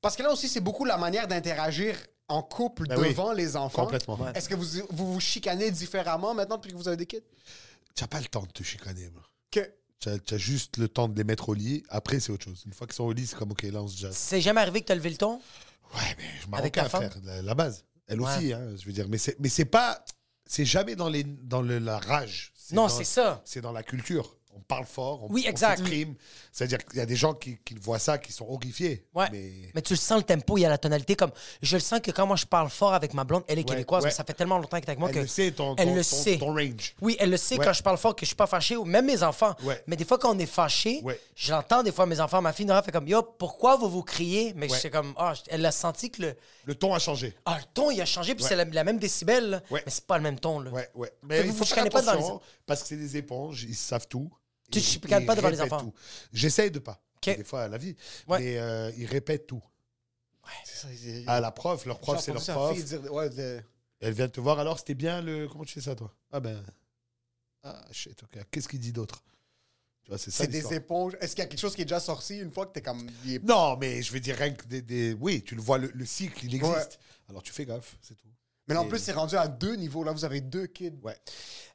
Parce 0.00 0.14
que 0.14 0.22
là 0.22 0.30
aussi, 0.30 0.48
c'est 0.48 0.60
beaucoup 0.60 0.84
la 0.84 0.98
manière 0.98 1.26
d'interagir 1.26 1.96
en 2.28 2.42
couple 2.44 2.86
Ben 2.86 2.96
oui. 2.96 3.08
devant 3.08 3.32
les 3.32 3.56
enfants. 3.56 3.82
Complètement. 3.86 4.16
Est-ce 4.36 4.48
que 4.48 4.54
vous, 4.54 4.86
vous 4.90 5.14
vous 5.14 5.20
chicanez 5.20 5.72
différemment 5.72 6.32
maintenant 6.32 6.58
depuis 6.58 6.70
que 6.70 6.76
vous 6.76 6.86
avez 6.86 6.96
des 6.96 7.06
kids? 7.06 7.24
Tu 8.00 8.04
n'as 8.04 8.08
pas 8.08 8.20
le 8.20 8.28
temps 8.28 8.44
de 8.44 8.50
te 8.50 8.62
chicaner. 8.62 9.10
Que... 9.50 9.60
Tu 9.98 10.08
as, 10.08 10.18
tu 10.18 10.32
as 10.32 10.38
juste 10.38 10.78
le 10.78 10.88
temps 10.88 11.06
de 11.06 11.14
les 11.18 11.22
mettre 11.24 11.50
au 11.50 11.54
lit. 11.54 11.82
Après, 11.90 12.18
c'est 12.18 12.32
autre 12.32 12.44
chose. 12.46 12.62
Une 12.64 12.72
fois 12.72 12.86
qu'ils 12.86 12.96
sont 12.96 13.04
au 13.04 13.12
lit, 13.12 13.26
c'est 13.26 13.36
comme, 13.36 13.50
OK, 13.50 13.60
là, 13.64 13.82
on 13.82 13.88
se 13.88 13.98
jase. 13.98 14.16
C'est 14.16 14.40
jamais 14.40 14.62
arrivé 14.62 14.80
que 14.80 14.86
t'as 14.86 14.94
levé 14.94 15.10
le 15.10 15.18
ton? 15.18 15.34
Ouais, 15.94 16.16
mais 16.16 16.24
je 16.42 16.46
marocain, 16.48 16.88
femme? 16.88 17.10
frère. 17.10 17.22
La, 17.24 17.42
la 17.42 17.54
base. 17.54 17.84
Elle 18.06 18.22
Ouais. 18.22 18.34
aussi, 18.38 18.54
hein, 18.54 18.74
je 18.74 18.86
veux 18.86 18.92
dire. 18.94 19.06
Mais 19.10 19.18
c'est, 19.18 19.38
mais 19.38 19.50
c'est 19.50 19.66
pas... 19.66 20.02
C'est 20.46 20.64
jamais 20.64 20.96
dans, 20.96 21.10
les, 21.10 21.24
dans 21.24 21.60
le- 21.60 21.78
la 21.78 21.98
rage. 21.98 22.54
Non, 22.72 22.88
c'est 22.88 23.04
ça. 23.04 23.42
C'est 23.44 23.60
dans 23.60 23.72
la 23.72 23.82
culture. 23.82 24.34
On 24.60 24.62
parle 24.62 24.84
fort, 24.84 25.24
on, 25.24 25.32
Oui, 25.32 25.46
exact. 25.48 25.78
s'exprime. 25.78 26.14
C'est-à-dire 26.52 26.84
qu'il 26.84 26.98
y 26.98 27.00
a 27.00 27.06
des 27.06 27.16
gens 27.16 27.32
qui, 27.32 27.58
qui 27.64 27.74
voient 27.74 27.98
ça, 27.98 28.18
qui 28.18 28.30
sont 28.32 28.46
horrifiés. 28.48 29.06
Ouais. 29.14 29.26
Mais... 29.32 29.50
Mais 29.74 29.80
tu 29.82 29.94
le 29.94 29.98
sens 29.98 30.18
le 30.18 30.22
tempo, 30.24 30.58
il 30.58 30.60
y 30.60 30.64
a 30.66 30.68
la 30.68 30.76
tonalité. 30.78 31.16
Comme 31.16 31.30
je 31.62 31.76
le 31.76 31.80
sens 31.80 32.00
que 32.00 32.10
quand 32.10 32.26
moi 32.26 32.36
je 32.36 32.44
parle 32.46 32.68
fort 32.68 32.92
avec 32.92 33.14
ma 33.14 33.24
blonde, 33.24 33.42
elle 33.48 33.58
est 33.58 33.62
Ouais, 33.62 33.74
québécoise, 33.76 34.02
ouais. 34.04 34.10
mais 34.10 34.14
ça 34.14 34.22
fait 34.24 34.34
tellement 34.34 34.58
longtemps 34.58 34.76
qu'elle 34.78 34.84
est 34.84 34.90
avec 34.90 34.98
moi 34.98 35.08
Elle 35.08 35.14
que 35.14 35.20
le 35.20 35.26
sait, 35.26 35.50
ton, 35.52 35.74
elle 35.76 35.88
ton- 35.88 35.94
le 35.94 36.04
ton- 36.04 36.16
sait. 36.16 36.38
ton 36.38 36.54
range. 36.54 36.94
Oui, 37.00 37.16
elle 37.18 37.30
le 37.30 37.36
sait 37.36 37.56
quand 37.56 37.72
je 37.72 37.82
parle 37.82 37.96
fort 37.98 38.14
que 38.14 38.20
je 38.22 38.26
suis 38.26 38.36
pas 38.36 38.46
fâché, 38.46 38.76
ou 38.76 38.84
même 38.84 39.06
mes 39.06 39.22
enfants. 39.22 39.54
Mais 39.86 39.96
des 39.96 40.04
fois, 40.04 40.18
quand 40.18 40.34
on 40.34 40.38
est 40.38 40.46
fâché, 40.46 41.00
Ouais. 41.02 41.18
j'entends 41.34 41.82
des 41.82 41.92
fois 41.92 42.06
mes 42.06 42.20
enfants, 42.20 42.42
ma 42.42 42.52
fille 42.52 42.66
Nora 42.66 42.82
fait 42.82 42.92
comme 42.92 43.08
Yo, 43.08 43.22
pourquoi 43.22 43.76
vous 43.76 43.88
vous 43.88 44.02
criez? 44.02 44.52
Mais 44.54 44.68
je 44.68 44.74
sais 44.74 44.90
comme 44.90 45.14
Ah, 45.16 45.32
elle 45.48 45.64
a 45.64 45.72
senti 45.72 46.10
que 46.10 46.22
le, 46.22 46.36
Le 46.66 46.74
ton 46.74 46.92
a 46.94 46.98
changé. 46.98 47.34
ah, 47.46 47.56
le 47.58 47.64
ton 47.72 47.90
il 47.90 48.00
a 48.00 48.06
changé, 48.06 48.34
puis 48.34 48.44
c'est 48.44 48.56
la, 48.56 48.64
la 48.64 48.84
même 48.84 48.98
décibel, 48.98 49.62
mais 49.70 49.82
c'est 49.86 50.06
pas 50.06 50.16
le 50.18 50.22
même 50.22 50.38
ton. 50.38 50.60
Là. 50.60 50.70
Ouais, 50.70 50.88
ouais. 50.94 51.06
Fait 51.08 51.14
Mais 51.22 51.40
que 51.42 51.46
il 51.46 51.52
faut 51.52 51.58
faire 51.58 51.66
chicanez 51.68 51.90
pas 51.90 52.00
attention 52.00 52.40
parce 52.66 52.82
que 52.82 52.88
c'est 52.88 52.96
des 52.96 53.16
éponges, 53.16 53.64
ils 53.68 53.74
savent 53.74 54.06
tout. 54.08 54.30
Tu 54.70 54.80
te 54.80 54.84
chicanes 54.84 55.26
pas 55.26 55.34
devant 55.34 55.48
les 55.48 55.60
enfants. 55.60 55.80
tout. 55.80 55.94
J'essaye 56.32 56.70
de 56.70 56.78
pas. 56.78 57.02
Des 57.24 57.44
fois, 57.44 57.62
à 57.64 57.68
la 57.68 57.76
vie. 57.78 57.94
Ouais. 58.28 58.38
Mais 58.40 58.58
euh, 58.58 58.90
ils 58.96 59.06
répètent 59.06 59.46
tout. 59.46 59.62
Ça, 60.64 60.88
c'est- 60.96 61.24
À 61.28 61.38
la 61.40 61.50
prof, 61.50 61.84
leur 61.86 62.00
prof, 62.00 62.18
c'est 62.20 62.32
leur 62.32 62.42
prof. 62.44 62.74
fille 62.74 62.84
dire- 62.84 63.12
ouais, 63.12 63.30
de- 63.30 63.62
Elle 64.00 64.14
vient 64.14 64.28
te 64.28 64.40
voir, 64.40 64.58
alors 64.58 64.78
c'était 64.78 64.94
bien 64.94 65.20
le. 65.20 65.46
Comment 65.46 65.64
tu 65.64 65.74
fais 65.74 65.82
ça, 65.82 65.94
toi? 65.94 66.12
Ah 66.32 66.40
ben. 66.40 66.64
Ah, 67.62 67.84
shit, 67.92 68.20
ok. 68.22 68.38
Qu'est-ce 68.50 68.66
qu'il 68.68 68.80
dit 68.80 68.92
d'autre? 68.92 69.22
Tu 70.02 70.08
vois, 70.10 70.16
c'est 70.18 70.46
des 70.46 70.74
éponges. 70.74 71.14
Est-ce 71.20 71.34
qu'il 71.36 71.42
y 71.42 71.46
a 71.46 71.48
quelque 71.48 71.60
chose 71.60 71.74
qui 71.74 71.82
est 71.82 71.84
déjà 71.84 72.00
sorti 72.00 72.38
une 72.38 72.50
fois 72.50 72.64
que 72.66 72.72
t'es 72.72 72.80
comme. 72.80 73.06
Non, 73.42 73.76
mais 73.76 74.00
je 74.02 74.10
veux 74.12 74.20
dire, 74.20 74.36
rien 74.36 74.52
que 74.54 74.64
des. 74.66 74.80
des- 74.80 75.12
Oui, 75.20 75.42
tu 75.42 75.54
le 75.54 75.60
vois, 75.60 75.76
le, 75.76 75.90
le 75.94 76.06
cycle, 76.06 76.46
il 76.46 76.54
existe. 76.54 76.74
Ouais. 76.74 76.86
Alors 77.28 77.42
tu 77.42 77.52
fais 77.52 77.66
gaffe, 77.66 77.96
c'est 78.00 78.14
tout. 78.16 78.26
Mais 78.70 78.74
là, 78.74 78.80
en 78.82 78.86
plus, 78.86 78.98
c'est 78.98 79.12
rendu 79.12 79.36
à 79.36 79.46
deux 79.48 79.74
niveaux. 79.76 80.02
Là, 80.04 80.12
vous 80.12 80.24
avez 80.24 80.40
deux 80.40 80.66
kids. 80.66 80.92
Ouais. 81.02 81.16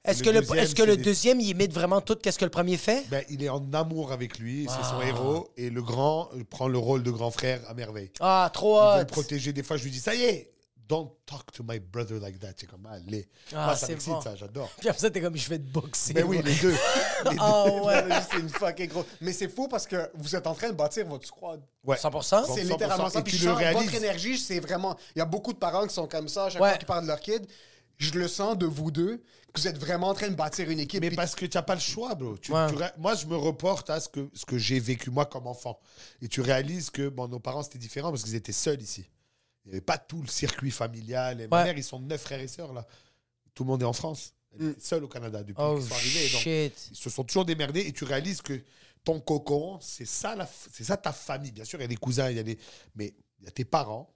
Est-ce 0.03 0.19
Le 0.19 0.25
que 0.25 0.29
le, 0.31 0.39
deuxième, 0.41 0.57
est-ce 0.59 0.75
que 0.75 0.81
c'est 0.81 0.87
le 0.87 0.97
des- 0.97 1.03
deuxième, 1.03 1.39
il 1.39 1.47
imite 1.49 1.73
vraiment 1.73 1.99
tout 2.01 2.15
qu'est-ce 2.15 2.37
que 2.39 2.45
le 2.45 2.51
premier 2.51 2.77
fait? 2.77 3.05
Ben, 3.09 3.23
il 3.29 3.43
est 3.43 3.49
en 3.49 3.63
amour 3.73 4.11
avec 4.11 4.37
lui, 4.39 4.67
c'est 4.69 4.83
son 4.87 4.99
Ah. 5.01 5.07
héros, 5.07 5.49
et 5.57 5.69
le 5.69 5.81
grand 5.81 6.29
euh, 6.35 6.43
prend 6.49 6.67
le 6.67 6.77
rôle 6.77 7.01
de 7.03 7.11
grand 7.11 7.31
frère 7.31 7.59
à 7.67 7.73
merveille. 7.73 8.11
Ah, 8.19 8.49
trop 8.53 8.77
Il 8.79 8.97
veut 8.97 9.01
hot. 9.03 9.05
protéger. 9.07 9.51
Des 9.51 9.63
fois, 9.63 9.77
je 9.77 9.83
lui 9.83 9.91
dis, 9.91 9.99
ça 9.99 10.13
y 10.15 10.21
est, 10.23 10.51
don't 10.87 11.11
talk 11.25 11.51
to 11.53 11.63
my 11.63 11.79
brother 11.79 12.19
like 12.19 12.39
that. 12.39 12.53
C'est 12.57 12.67
comme, 12.67 12.85
allez. 12.85 13.27
Ah, 13.53 13.65
Moi, 13.65 13.75
ça 13.75 13.85
c'est 13.87 13.93
m'excite, 13.93 14.13
bon. 14.13 14.21
ça, 14.21 14.35
j'adore. 14.35 14.69
Puis 14.79 14.89
après 14.89 14.99
ça, 15.01 15.09
t'es 15.09 15.21
comme 15.21 15.35
Je 15.35 15.49
vais 15.49 15.57
te 15.59 15.63
boxer. 15.69 16.13
Mais 16.13 16.23
oui, 16.23 16.41
les 16.43 16.55
deux. 16.55 16.71
Les 17.25 17.31
deux. 17.31 17.37
Ah 17.39 17.65
ouais. 17.83 18.03
C'est 18.31 18.39
une 18.39 18.49
fucking 18.49 18.87
grosse. 18.89 19.05
Mais 19.21 19.33
c'est 19.33 19.47
fou 19.49 19.67
parce 19.67 19.87
que 19.87 20.09
vous 20.15 20.35
êtes 20.35 20.45
en 20.47 20.53
train 20.53 20.69
de 20.69 20.75
bâtir 20.75 21.05
votre 21.07 21.25
squad. 21.27 21.61
Ouais. 21.83 21.95
100%? 21.95 22.11
Bon, 22.11 22.21
C'est 22.21 22.63
100%, 22.63 22.67
littéralement 22.69 23.09
ça. 23.09 23.19
et 23.19 23.23
Puis 23.23 23.33
tu 23.33 23.39
je 23.39 23.45
le 23.45 23.51
sens 23.51 23.59
réalises. 23.59 23.83
votre 23.83 23.95
énergie, 23.95 24.37
c'est 24.37 24.59
vraiment. 24.59 24.95
Il 25.15 25.19
y 25.19 25.21
a 25.21 25.25
beaucoup 25.25 25.53
de 25.53 25.57
parents 25.57 25.87
qui 25.87 25.93
sont 25.93 26.07
comme 26.07 26.27
ça 26.27 26.45
à 26.45 26.49
chaque 26.49 26.61
Ouais. 26.61 26.69
fois 26.69 26.77
qu'ils 26.77 26.87
parlent 26.87 27.03
de 27.03 27.07
leur 27.07 27.19
kid. 27.19 27.45
Je 27.97 28.11
le 28.19 28.27
sens 28.27 28.57
de 28.57 28.65
vous 28.65 28.91
deux, 28.91 29.23
que 29.53 29.61
vous 29.61 29.69
êtes 29.69 29.77
vraiment 29.77 30.09
en 30.09 30.13
train 30.13 30.27
de 30.27 30.35
bâtir 30.35 30.69
une 30.69 30.81
équipe. 30.81 30.99
Mais 30.99 31.11
parce 31.11 31.33
que 31.33 31.45
tu 31.45 31.55
n'as 31.57 31.61
pas 31.63 31.75
le 31.75 31.79
choix, 31.79 32.13
bro. 32.13 32.37
Tu- 32.37 32.51
Ouais. 32.51 32.67
tu 32.67 32.75
ré- 32.75 32.91
moi, 32.97 33.15
je 33.15 33.25
me 33.25 33.37
reporte 33.37 33.89
à 33.89 34.01
ce 34.01 34.09
que, 34.09 34.29
ce 34.33 34.45
que 34.45 34.57
j'ai 34.57 34.81
vécu 34.81 35.09
moi 35.11 35.25
comme 35.25 35.47
enfant. 35.47 35.79
Et 36.21 36.27
tu 36.27 36.41
réalises 36.41 36.89
que 36.89 37.07
bon, 37.07 37.29
nos 37.29 37.39
parents, 37.39 37.63
c'était 37.63 37.77
différent 37.77 38.09
parce 38.09 38.23
qu'ils 38.23 38.35
étaient 38.35 38.51
seuls 38.51 38.81
ici. 38.81 39.09
Il 39.65 39.69
n'y 39.69 39.73
avait 39.75 39.81
pas 39.81 39.97
tout 39.97 40.21
le 40.21 40.27
circuit 40.27 40.71
familial. 40.71 41.41
Et 41.41 41.47
ma 41.47 41.63
mère, 41.63 41.77
ils 41.77 41.83
sont 41.83 41.99
neuf 41.99 42.21
frères 42.21 42.39
et 42.39 42.47
sœurs, 42.47 42.73
là. 42.73 42.85
Tout 43.53 43.63
le 43.63 43.69
monde 43.69 43.81
est 43.81 43.85
en 43.85 43.93
France. 43.93 44.33
Elle 44.57 44.67
est 44.67 44.81
seule 44.81 45.03
au 45.03 45.07
Canada 45.07 45.39
depuis 45.43 45.55
Oh 45.57 45.77
qu'ils 45.77 45.87
sont 45.87 45.95
arrivés. 45.95 46.29
Donc, 46.29 46.45
ils 46.91 46.95
se 46.95 47.09
sont 47.09 47.23
toujours 47.23 47.45
démerdés 47.45 47.81
et 47.81 47.91
tu 47.91 48.03
réalises 48.03 48.41
que 48.41 48.61
ton 49.03 49.19
cocon, 49.19 49.79
c'est 49.81 50.05
ça, 50.05 50.35
la 50.35 50.47
c'est 50.71 50.83
ça 50.83 50.97
ta 50.97 51.11
famille. 51.11 51.51
Bien 51.51 51.63
sûr, 51.63 51.79
il 51.79 51.83
y 51.83 51.85
a 51.85 51.87
des 51.87 51.95
cousins, 51.95 52.29
il 52.29 52.37
y 52.37 52.39
a 52.39 52.43
des... 52.43 52.57
mais 52.95 53.13
il 53.39 53.45
y 53.45 53.47
a 53.47 53.51
tes 53.51 53.65
parents 53.65 54.13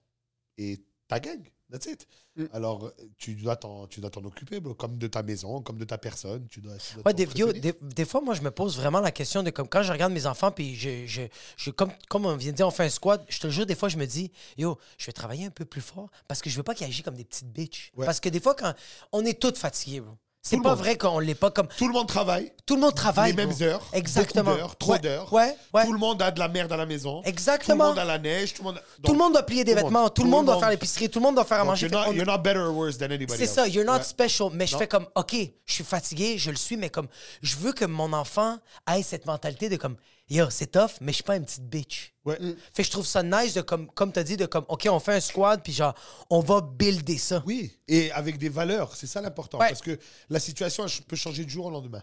et 0.56 0.80
ta 1.08 1.20
gang. 1.20 1.40
That's 1.70 1.86
it. 1.86 2.06
Mm. 2.36 2.44
Alors, 2.52 2.92
tu 3.16 3.34
dois 3.34 3.56
t'en 3.56 3.86
tu 3.86 4.00
dois 4.00 4.10
t'en 4.10 4.24
occuper, 4.24 4.60
bro, 4.60 4.74
comme 4.74 4.98
de 4.98 5.06
ta 5.06 5.22
maison, 5.22 5.62
comme 5.62 5.78
de 5.78 5.84
ta 5.84 5.98
personne. 5.98 6.46
Tu 6.48 6.60
dois, 6.60 6.76
tu 6.78 6.94
dois 6.94 7.02
Ouais, 7.06 7.14
des, 7.14 7.26
des, 7.26 7.74
des 7.80 8.04
fois, 8.04 8.20
moi, 8.20 8.34
je 8.34 8.42
me 8.42 8.50
pose 8.50 8.76
vraiment 8.76 9.00
la 9.00 9.12
question 9.12 9.42
de 9.42 9.50
comme 9.50 9.68
quand 9.68 9.82
je 9.82 9.92
regarde 9.92 10.12
mes 10.12 10.26
enfants, 10.26 10.50
puis 10.50 10.74
je, 10.74 11.06
je, 11.06 11.22
je- 11.56 11.70
comme, 11.70 11.92
comme 12.08 12.26
on 12.26 12.36
vient 12.36 12.50
de 12.52 12.56
dire, 12.56 12.66
on 12.66 12.70
fait 12.72 12.84
un 12.84 12.88
squad, 12.90 13.24
je 13.28 13.38
te 13.38 13.46
le 13.46 13.52
jure, 13.52 13.66
des 13.66 13.74
fois, 13.76 13.88
je 13.88 13.96
me 13.98 14.06
dis, 14.06 14.32
yo, 14.58 14.78
je 14.98 15.06
vais 15.06 15.12
travailler 15.12 15.46
un 15.46 15.50
peu 15.50 15.64
plus 15.64 15.80
fort 15.80 16.10
parce 16.28 16.40
que 16.42 16.50
je 16.50 16.56
veux 16.56 16.62
pas 16.62 16.74
qu'ils 16.74 16.86
agissent 16.86 17.02
comme 17.04 17.16
des 17.16 17.24
petites 17.24 17.52
bitches. 17.52 17.92
Ouais. 17.96 18.04
Parce 18.06 18.20
que 18.20 18.28
des 18.28 18.40
fois, 18.40 18.54
quand 18.54 18.74
on 19.12 19.24
est 19.24 19.38
tous 19.40 19.58
fatigués, 19.58 20.00
bro. 20.00 20.16
C'est 20.42 20.56
pas 20.62 20.70
monde. 20.70 20.78
vrai 20.78 20.96
qu'on 20.96 21.18
l'est 21.18 21.34
pas 21.34 21.50
comme. 21.50 21.68
Tout 21.76 21.86
le 21.86 21.92
monde 21.92 22.08
travaille. 22.08 22.50
Tout 22.64 22.74
le 22.76 22.80
monde 22.80 22.94
travaille. 22.94 23.32
les 23.32 23.36
mêmes 23.36 23.54
heures. 23.60 23.82
Exactement. 23.92 24.54
d'heures, 24.54 24.76
trop 24.76 24.92
Ouais, 24.92 24.98
d'heures. 24.98 25.30
Ouais, 25.32 25.54
ouais. 25.74 25.84
Tout 25.84 25.92
le 25.92 25.98
monde 25.98 26.22
a 26.22 26.30
de 26.30 26.38
la 26.38 26.48
merde 26.48 26.72
à 26.72 26.76
la 26.78 26.86
maison. 26.86 27.20
Exactement. 27.24 27.76
Tout 27.76 27.82
le 27.82 27.88
monde 27.90 27.98
a 27.98 28.04
la 28.04 28.18
neige. 28.18 28.54
Tout 28.54 28.62
le 28.62 28.68
monde, 28.70 28.82
Tout 29.04 29.12
le 29.12 29.18
monde 29.18 29.32
doit 29.34 29.42
plier 29.42 29.64
des 29.64 29.72
tout 29.74 29.82
vêtements, 29.84 30.08
tout 30.08 30.24
le 30.24 30.30
monde 30.30 30.46
doit 30.46 30.58
faire 30.58 30.70
l'épicerie, 30.70 31.10
tout 31.10 31.18
le 31.18 31.24
monde 31.24 31.34
doit 31.34 31.44
faire 31.44 31.58
à 31.58 31.60
Donc, 31.60 31.68
manger. 31.70 31.88
You're 31.88 32.06
not, 32.06 32.12
you're 32.14 32.26
not 32.26 32.38
better 32.38 32.60
or 32.60 32.74
worse 32.74 32.96
than 32.96 33.06
anybody 33.10 33.36
C'est 33.38 33.46
ça, 33.46 33.66
you're 33.68 33.84
not 33.84 33.96
Ouais. 33.98 34.02
special. 34.02 34.48
Mais 34.52 34.66
je 34.66 34.76
fais 34.76 34.88
comme, 34.88 35.06
OK, 35.14 35.34
je 35.66 35.72
suis 35.74 35.84
fatigué, 35.84 36.38
je 36.38 36.50
le 36.50 36.56
suis, 36.56 36.76
mais 36.78 36.88
comme, 36.88 37.08
je 37.42 37.56
veux 37.56 37.72
que 37.72 37.84
mon 37.84 38.12
enfant 38.14 38.58
ait 38.90 39.02
cette 39.02 39.26
mentalité 39.26 39.68
de 39.68 39.76
comme, 39.76 39.96
yo, 40.30 40.48
c'est 40.50 40.68
tough, 40.72 40.92
mais 41.00 41.12
je 41.12 41.16
suis 41.16 41.24
pas 41.24 41.36
une 41.36 41.44
petite 41.44 41.68
bitch. 41.68 42.14
Ouais. 42.24 42.38
Fait 42.72 42.82
que 42.82 42.86
je 42.86 42.90
trouve 42.90 43.06
ça 43.06 43.22
nice 43.22 43.54
de 43.54 43.60
comme, 43.62 43.88
comme 43.90 44.12
t'as 44.12 44.22
dit, 44.22 44.36
de 44.36 44.46
comme, 44.46 44.64
OK, 44.68 44.86
on 44.90 45.00
fait 45.00 45.14
un 45.14 45.20
squad, 45.20 45.62
puis 45.62 45.72
genre, 45.72 45.94
on 46.30 46.40
va 46.40 46.60
builder 46.60 47.18
ça. 47.18 47.42
Oui, 47.46 47.76
et 47.88 48.10
avec 48.12 48.38
des 48.38 48.48
valeurs, 48.48 48.94
c'est 48.96 49.06
ça 49.06 49.20
l'important. 49.20 49.58
Ouais. 49.58 49.68
Parce 49.68 49.80
que 49.82 49.98
la 50.28 50.40
situation 50.40 50.86
elle 50.86 51.04
peut 51.04 51.16
changer 51.16 51.44
du 51.44 51.50
jour 51.50 51.66
au 51.66 51.70
lendemain. 51.70 52.02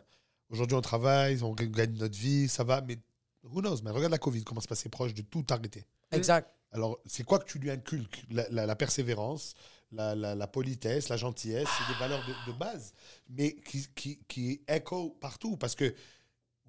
Aujourd'hui, 0.50 0.76
on 0.78 0.82
travaille, 0.82 1.42
on 1.44 1.54
gagne 1.54 1.94
notre 1.98 2.18
vie, 2.18 2.48
ça 2.48 2.64
va, 2.64 2.82
mais 2.82 2.98
who 3.44 3.62
knows, 3.62 3.82
man? 3.82 3.94
Regarde 3.94 4.12
la 4.12 4.18
Covid, 4.18 4.44
comment 4.44 4.62
se 4.62 4.68
passer 4.68 4.90
proche 4.90 5.14
de 5.14 5.22
tout 5.22 5.46
arrêter. 5.50 5.86
Exact. 6.12 6.50
Alors, 6.72 7.00
c'est 7.06 7.24
quoi 7.24 7.40
que 7.40 7.46
tu 7.50 7.60
lui 7.60 7.72
inculques? 7.72 8.24
La, 8.30 8.46
la- 8.50 8.66
la 8.66 8.76
persévérance, 8.76 9.54
la, 9.92 10.16
la- 10.16 10.36
la 10.36 10.48
politesse, 10.48 11.08
la 11.10 11.16
gentillesse, 11.18 11.68
c'est 11.78 11.94
des 11.94 12.00
valeurs 12.00 12.22
de, 12.28 12.52
de 12.52 12.58
base, 12.58 12.94
mais 13.30 13.56
qui, 13.56 13.88
qui, 13.96 14.20
qui 14.28 14.62
écho 14.68 15.18
partout. 15.22 15.56
Parce 15.58 15.76
que, 15.76 15.94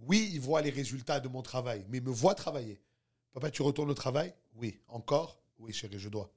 oui, 0.00 0.30
il 0.32 0.40
voit 0.40 0.62
les 0.62 0.70
résultats 0.70 1.20
de 1.20 1.28
mon 1.28 1.42
travail, 1.42 1.84
mais 1.88 1.98
il 1.98 2.04
me 2.04 2.10
voit 2.10 2.34
travailler. 2.34 2.80
Papa, 3.32 3.50
tu 3.50 3.62
retournes 3.62 3.90
au 3.90 3.94
travail? 3.94 4.34
Oui. 4.54 4.80
Encore? 4.88 5.40
Oui, 5.58 5.72
chérie, 5.72 5.98
je 5.98 6.08
dois. 6.08 6.30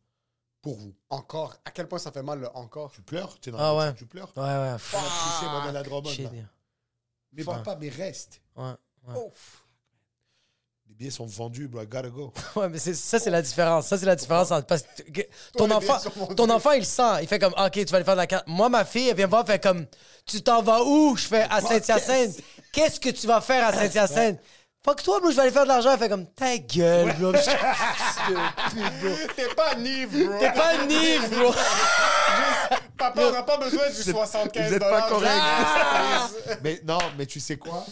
Pour 0.62 0.78
vous. 0.78 0.94
Encore? 1.10 1.56
À 1.66 1.72
quel 1.72 1.88
point 1.88 2.00
ça 2.00 2.12
fait 2.12 2.24
mal, 2.24 2.40
le 2.40 2.56
encore? 2.56 2.92
Tu 2.92 3.02
pleures? 3.02 3.40
Tu 3.40 3.50
es 3.50 3.52
dans 3.52 3.58
Ah 3.58 3.74
la 3.74 3.76
ouais. 3.76 3.96
Tu 3.96 4.06
pleures? 4.06 4.32
Ouais, 4.36 4.44
ouais. 4.44 4.50
On 4.50 4.74
a 4.74 4.78
poussé 4.78 5.46
moi, 5.46 5.62
dans 5.66 5.72
la 5.72 5.84
là. 5.84 6.48
Mais 7.34 7.44
papa, 7.44 7.78
mais 7.80 7.90
reste. 7.90 8.42
Ouais. 8.56 8.74
ouais. 9.08 9.16
Ouf. 9.26 9.66
Les 10.92 10.98
billets 10.98 11.12
sont 11.12 11.26
vendus, 11.26 11.70
bro. 11.70 11.82
I 11.82 11.88
gotta 11.88 12.10
go. 12.10 12.34
Ouais, 12.58 12.68
mais 12.68 12.78
ça, 12.78 13.18
c'est 13.18 13.30
la 13.30 13.42
différence. 13.42 13.88
Ça, 13.88 13.98
c'est 13.98 14.06
la 14.06 14.16
différence 14.18 14.52
entre. 14.52 14.68
Parce 14.68 14.82
que 14.82 15.10
que 15.10 15.22
ton, 15.58 15.72
enfant, 15.72 15.98
ton 16.36 16.50
enfant, 16.50 16.72
il 16.72 16.86
sent. 16.86 17.22
Il 17.22 17.30
fait 17.30 17.40
comme, 17.40 17.54
OK, 17.54 17.72
tu 17.72 17.86
vas 17.86 17.96
aller 17.96 18.04
faire 18.04 18.16
de 18.16 18.20
la 18.20 18.28
carte. 18.28 18.44
Moi, 18.46 18.68
ma 18.68 18.84
fille, 18.84 19.08
elle 19.08 19.16
vient 19.16 19.28
me 19.28 19.30
voir, 19.30 19.46
elle 19.48 19.54
fait 19.54 19.64
comme, 19.64 19.86
tu 20.26 20.42
t'en 20.42 20.62
vas 20.62 20.84
où? 20.84 21.16
Je 21.16 21.28
fais 21.28 21.48
à 21.50 21.62
Saint-Hyacinthe. 21.62 22.42
Qu'est-ce 22.74 23.00
que 23.00 23.08
tu 23.08 23.26
vas 23.26 23.40
faire 23.40 23.66
à 23.68 23.72
Saint-Hyacinthe? 23.72 24.40
Fuck 24.84 25.02
toi, 25.02 25.22
bro, 25.22 25.32
je 25.32 25.38
vais 25.38 25.44
aller 25.44 25.52
faire 25.52 25.64
de 25.64 25.70
l'argent. 25.70 25.94
Elle 25.94 26.00
fait 26.00 26.10
comme, 26.10 26.28
ta 26.28 26.58
gueule, 26.58 27.14
bro. 27.20 27.32
T'es 29.34 29.48
pas 29.56 29.76
Nive, 29.76 30.26
bro. 30.28 30.40
T'es 30.40 30.52
pas 30.52 30.86
Nive, 30.86 31.30
bro. 31.30 31.54
Papa, 32.98 33.22
on 33.30 33.32
n'a 33.32 33.44
pas 33.44 33.58
besoin 33.58 33.90
du 33.90 34.04
75 34.12 34.68
vous 34.68 34.74
êtes 34.74 34.80
pas 34.82 35.04
correct. 35.04 35.42
mais 36.62 36.82
non, 36.86 37.00
mais 37.18 37.26
tu 37.26 37.40
sais 37.40 37.56
quoi? 37.56 37.86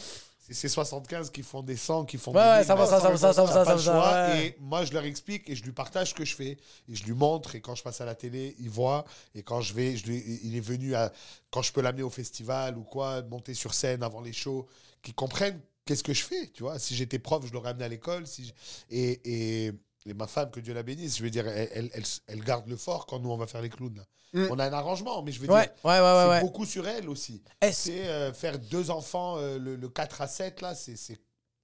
C'est 0.49 0.53
ces 0.53 0.69
75 0.69 1.29
qui 1.29 1.43
font 1.43 1.61
des 1.61 1.77
100, 1.77 2.05
qui 2.05 2.17
font 2.17 2.31
des 2.31 2.37
ouais, 2.39 2.57
1000, 2.57 2.65
ça 2.65 2.75
va, 2.75 2.85
ça, 2.85 2.99
ça 2.99 3.09
va, 3.09 3.17
ça, 3.17 3.33
ça 3.33 3.43
va, 3.45 3.53
ça 3.65 3.75
va. 3.93 4.35
Et 4.45 4.55
moi, 4.59 4.83
je 4.85 4.93
leur 4.93 5.03
explique 5.05 5.49
et 5.49 5.55
je 5.55 5.63
lui 5.63 5.71
partage 5.71 6.09
ce 6.09 6.13
que 6.13 6.25
je 6.25 6.35
fais. 6.35 6.57
Et 6.89 6.95
je 6.95 7.03
lui 7.05 7.13
montre. 7.13 7.55
Et 7.55 7.61
quand 7.61 7.75
je 7.75 7.83
passe 7.83 8.01
à 8.01 8.05
la 8.05 8.15
télé, 8.15 8.55
il 8.59 8.69
voit. 8.69 9.05
Et 9.35 9.43
quand 9.43 9.61
je 9.61 9.73
vais, 9.73 9.95
je 9.95 10.05
lui- 10.07 10.39
il 10.43 10.55
est 10.55 10.59
venu 10.61 10.95
à. 10.95 11.11
Quand 11.51 11.61
je 11.61 11.71
peux 11.71 11.81
l'amener 11.81 12.03
au 12.03 12.09
festival 12.09 12.77
ou 12.77 12.83
quoi, 12.83 13.21
monter 13.23 13.53
sur 13.53 13.73
scène 13.73 14.03
avant 14.03 14.21
les 14.21 14.33
shows, 14.33 14.67
qu'ils 15.01 15.15
comprennent 15.15 15.59
qu'est-ce 15.85 16.03
que 16.03 16.13
je 16.13 16.23
fais. 16.23 16.47
Tu 16.53 16.63
vois, 16.63 16.77
si 16.79 16.95
j'étais 16.95 17.19
prof, 17.19 17.45
je 17.47 17.53
l'aurais 17.53 17.69
amené 17.71 17.85
à 17.85 17.89
l'école. 17.89 18.27
Si 18.27 18.45
je- 18.45 18.53
et, 18.95 19.65
et, 19.67 19.71
et 20.05 20.13
ma 20.13 20.27
femme, 20.27 20.49
que 20.51 20.59
Dieu 20.59 20.73
la 20.73 20.83
bénisse, 20.83 21.17
je 21.17 21.23
veux 21.23 21.29
dire, 21.29 21.47
elle, 21.47 21.69
elle, 21.73 21.89
elle- 21.93 22.03
elle 22.27 22.43
garde 22.43 22.67
le 22.67 22.77
fort 22.77 23.05
quand 23.05 23.19
nous, 23.19 23.29
on 23.31 23.37
va 23.37 23.47
faire 23.47 23.61
les 23.61 23.69
clowns. 23.69 23.95
là. 23.95 24.03
On 24.51 24.59
a 24.59 24.65
un 24.65 24.73
arrangement, 24.73 25.21
mais 25.23 25.31
je 25.31 25.39
veux 25.39 25.47
Mm. 25.47 25.51
Ouais, 25.51 25.63
dire, 25.63 25.71
ouais, 25.85 25.99
ouais, 25.99 26.29
ouais, 26.29 26.35
c'est 26.39 26.45
beaucoup 26.45 26.65
sur 26.65 26.87
elle 26.87 27.09
aussi. 27.09 27.41
C'est 27.71 28.07
euh, 28.07 28.31
faire 28.31 28.59
deux 28.59 28.91
enfants, 28.91 29.37
euh, 29.37 29.57
le, 29.57 29.75
le 29.75 29.89
4 29.89 30.21
à 30.21 30.27
7, 30.27 30.61
là, 30.61 30.75
c'est 30.75 30.95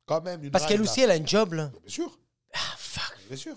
quand 0.06 0.22
même 0.24 0.44
une 0.44 0.52
Parce 0.52 0.66
qu'elle 0.66 0.82
aussi, 0.82 1.02
elle 1.02 1.12
a 1.12 1.16
une 1.16 1.28
job, 1.28 1.54
là. 1.54 1.72
Bien 1.82 1.90
sûr, 1.92 2.20
Ah, 2.54 2.58
fuck. 2.78 3.16
bien 3.28 3.38
sûr. 3.38 3.56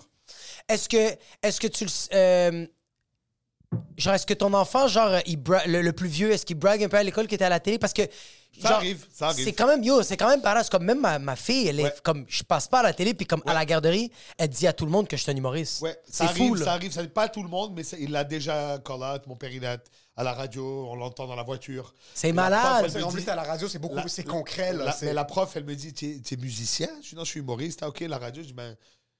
Est-ce 0.67 0.87
que, 0.87 1.17
est-ce 1.41 1.59
que 1.59 1.67
tu 1.67 1.85
le. 1.85 1.91
euh, 2.13 2.67
genre, 3.97 4.13
est-ce 4.13 4.25
que 4.27 4.33
ton 4.35 4.53
enfant, 4.53 4.87
genre, 4.87 5.19
il 5.25 5.37
bra- 5.37 5.65
le, 5.65 5.81
le 5.81 5.93
plus 5.93 6.07
vieux, 6.07 6.31
est-ce 6.31 6.45
qu'il 6.45 6.57
brague 6.57 6.83
un 6.83 6.89
peu 6.89 6.97
à 6.97 7.03
l'école 7.03 7.27
qui 7.27 7.35
était 7.35 7.45
à 7.45 7.49
la 7.49 7.59
télé? 7.59 7.79
Parce 7.79 7.93
que. 7.93 8.03
Ça 8.61 8.69
genre, 8.69 8.77
arrive, 8.77 9.05
ça 9.13 9.27
arrive. 9.27 9.45
C'est 9.45 9.53
quand 9.53 9.67
même, 9.67 9.83
yo, 9.83 10.03
c'est 10.03 10.17
quand 10.17 10.27
même 10.29 10.41
badass. 10.41 10.69
Comme 10.69 10.83
même 10.83 10.99
ma, 10.99 11.17
ma 11.19 11.35
fille, 11.35 11.67
elle 11.67 11.79
est 11.79 11.83
Ouais. 11.83 11.93
comme, 12.03 12.25
je 12.27 12.43
passe 12.43 12.67
pas 12.67 12.79
à 12.79 12.83
la 12.83 12.93
télé, 12.93 13.13
puis 13.13 13.25
comme 13.25 13.41
à 13.45 13.53
la 13.53 13.65
garderie, 13.65 14.11
elle 14.37 14.49
dit 14.49 14.67
à 14.67 14.73
tout 14.73 14.85
le 14.85 14.91
monde 14.91 15.07
que 15.07 15.15
je 15.17 15.21
suis 15.23 15.31
un 15.31 15.35
humoriste. 15.35 15.81
Ouais, 15.81 15.97
ça 16.09 16.27
fou, 16.27 16.41
arrive, 16.43 16.55
là. 16.57 16.65
ça 16.65 16.73
arrive, 16.73 16.91
ça 16.91 17.01
n'est 17.01 17.07
pas 17.07 17.29
tout 17.29 17.43
le 17.43 17.49
monde, 17.49 17.73
mais 17.75 17.83
ça- 17.83 17.97
il 17.99 18.11
l'a 18.11 18.23
déjà 18.23 18.75
out. 18.75 19.27
Mon 19.27 19.35
père, 19.35 19.51
il 19.51 19.63
est 19.63 19.79
à 20.15 20.23
la 20.23 20.33
radio, 20.33 20.87
on 20.89 20.95
l'entend 20.95 21.27
dans 21.27 21.35
la 21.35 21.43
voiture. 21.43 21.93
C'est 22.13 22.31
malade. 22.33 22.85
prof, 22.91 23.03
En 23.03 23.07
dit- 23.09 23.15
plus, 23.15 23.29
à 23.29 23.35
la 23.35 23.43
radio, 23.43 23.67
c'est 23.69 23.79
beaucoup, 23.79 24.07
c'est 24.07 24.23
concret, 24.23 24.73
là. 24.73 24.85
la- 24.85 24.91
c'est- 24.91 25.05
mais 25.05 25.13
la 25.13 25.23
prof, 25.25 25.51
elle 25.55 25.63
me 25.63 25.75
dit, 25.75 25.93
tu 25.93 26.21
es 26.31 26.37
musicien? 26.37 26.89
Je 27.01 27.09
dis, 27.09 27.15
non, 27.15 27.23
je 27.23 27.29
suis 27.29 27.39
humoriste. 27.39 27.79
Ah, 27.83 27.87
ok, 27.89 28.01
la 28.01 28.17
radio. 28.17 28.41
Je 28.43 28.47
dis, 28.47 28.53
ben, 28.53 28.75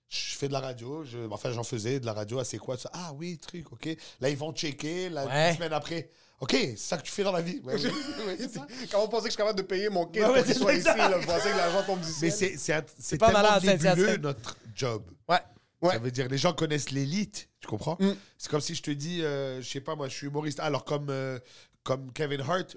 je 0.09 0.35
fais 0.35 0.47
de 0.47 0.53
la 0.53 0.59
radio. 0.59 1.03
Je, 1.05 1.19
enfin, 1.31 1.51
j'en 1.51 1.63
faisais 1.63 1.99
de 1.99 2.05
la 2.05 2.13
radio. 2.13 2.39
Ah, 2.39 2.43
c'est 2.43 2.57
quoi 2.57 2.77
ça 2.77 2.89
Ah, 2.93 3.13
oui, 3.15 3.37
truc, 3.37 3.71
ok. 3.71 3.95
Là, 4.19 4.29
ils 4.29 4.37
vont 4.37 4.51
checker. 4.51 5.09
La 5.09 5.25
Ouais. 5.25 5.53
semaine 5.55 5.71
après, 5.71 6.09
ok, 6.41 6.51
c'est 6.51 6.77
ça 6.77 6.97
que 6.97 7.03
tu 7.03 7.11
fais 7.11 7.23
dans 7.23 7.31
la 7.31 7.41
vie. 7.41 7.59
Ouais, 7.63 7.75
oui. 8.27 8.47
Quand 8.91 9.03
on 9.03 9.07
pensait 9.07 9.23
que 9.23 9.29
je 9.29 9.31
suis 9.31 9.37
capable 9.37 9.57
de 9.57 9.63
payer 9.65 9.89
mon 9.89 10.05
kid 10.05 10.21
Ouais, 10.23 10.33
pour 10.35 10.43
qu'il 10.43 10.55
soit 10.55 10.73
ici, 10.73 10.85
là, 10.85 11.19
je 11.19 11.25
pensais 11.25 11.51
que 11.51 11.57
l'argent 11.57 11.83
tombe 11.85 11.99
du 11.99 12.07
Mais 12.21 12.29
ciel. 12.31 12.53
c'est 12.57 12.85
c'est 12.97 13.17
pas 13.17 13.31
tellement 13.31 13.59
nébuleux, 13.61 14.17
notre 14.17 14.57
job. 14.75 15.03
Ouais. 15.27 15.37
Ouais. 15.81 15.93
Ça 15.93 15.99
veut 15.99 16.11
dire 16.11 16.27
les 16.27 16.37
gens 16.37 16.51
connaissent 16.53 16.91
l'élite, 16.91 17.49
tu 17.61 17.67
comprends? 17.67 17.95
Mm. 17.99 18.11
C'est 18.37 18.51
comme 18.51 18.59
si 18.61 18.75
je 18.75 18.81
te 18.83 18.91
dis, 18.91 19.23
euh, 19.23 19.61
je 19.61 19.69
sais 19.69 19.79
pas 19.79 19.95
moi, 19.95 20.09
je 20.09 20.15
suis 20.15 20.27
humoriste. 20.27 20.59
Alors 20.59 20.83
comme 20.83 21.07
euh, 21.09 21.39
comme 21.83 22.11
Kevin 22.11 22.41
Hart, 22.41 22.75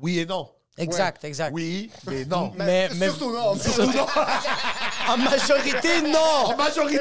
oui 0.00 0.18
et 0.18 0.26
non. 0.26 0.48
Exact, 0.78 1.24
exact. 1.24 1.52
Oui, 1.52 1.90
mais 2.06 2.24
non. 2.24 2.52
Mais, 2.56 2.88
mais- 2.94 3.08
Surtout 3.08 3.32
non. 3.32 3.56
Surtout 3.58 3.82
non. 3.96 4.06
en 5.08 5.16
majorité, 5.18 6.02
non. 6.02 6.18
En 6.52 6.56
majorité, 6.56 7.00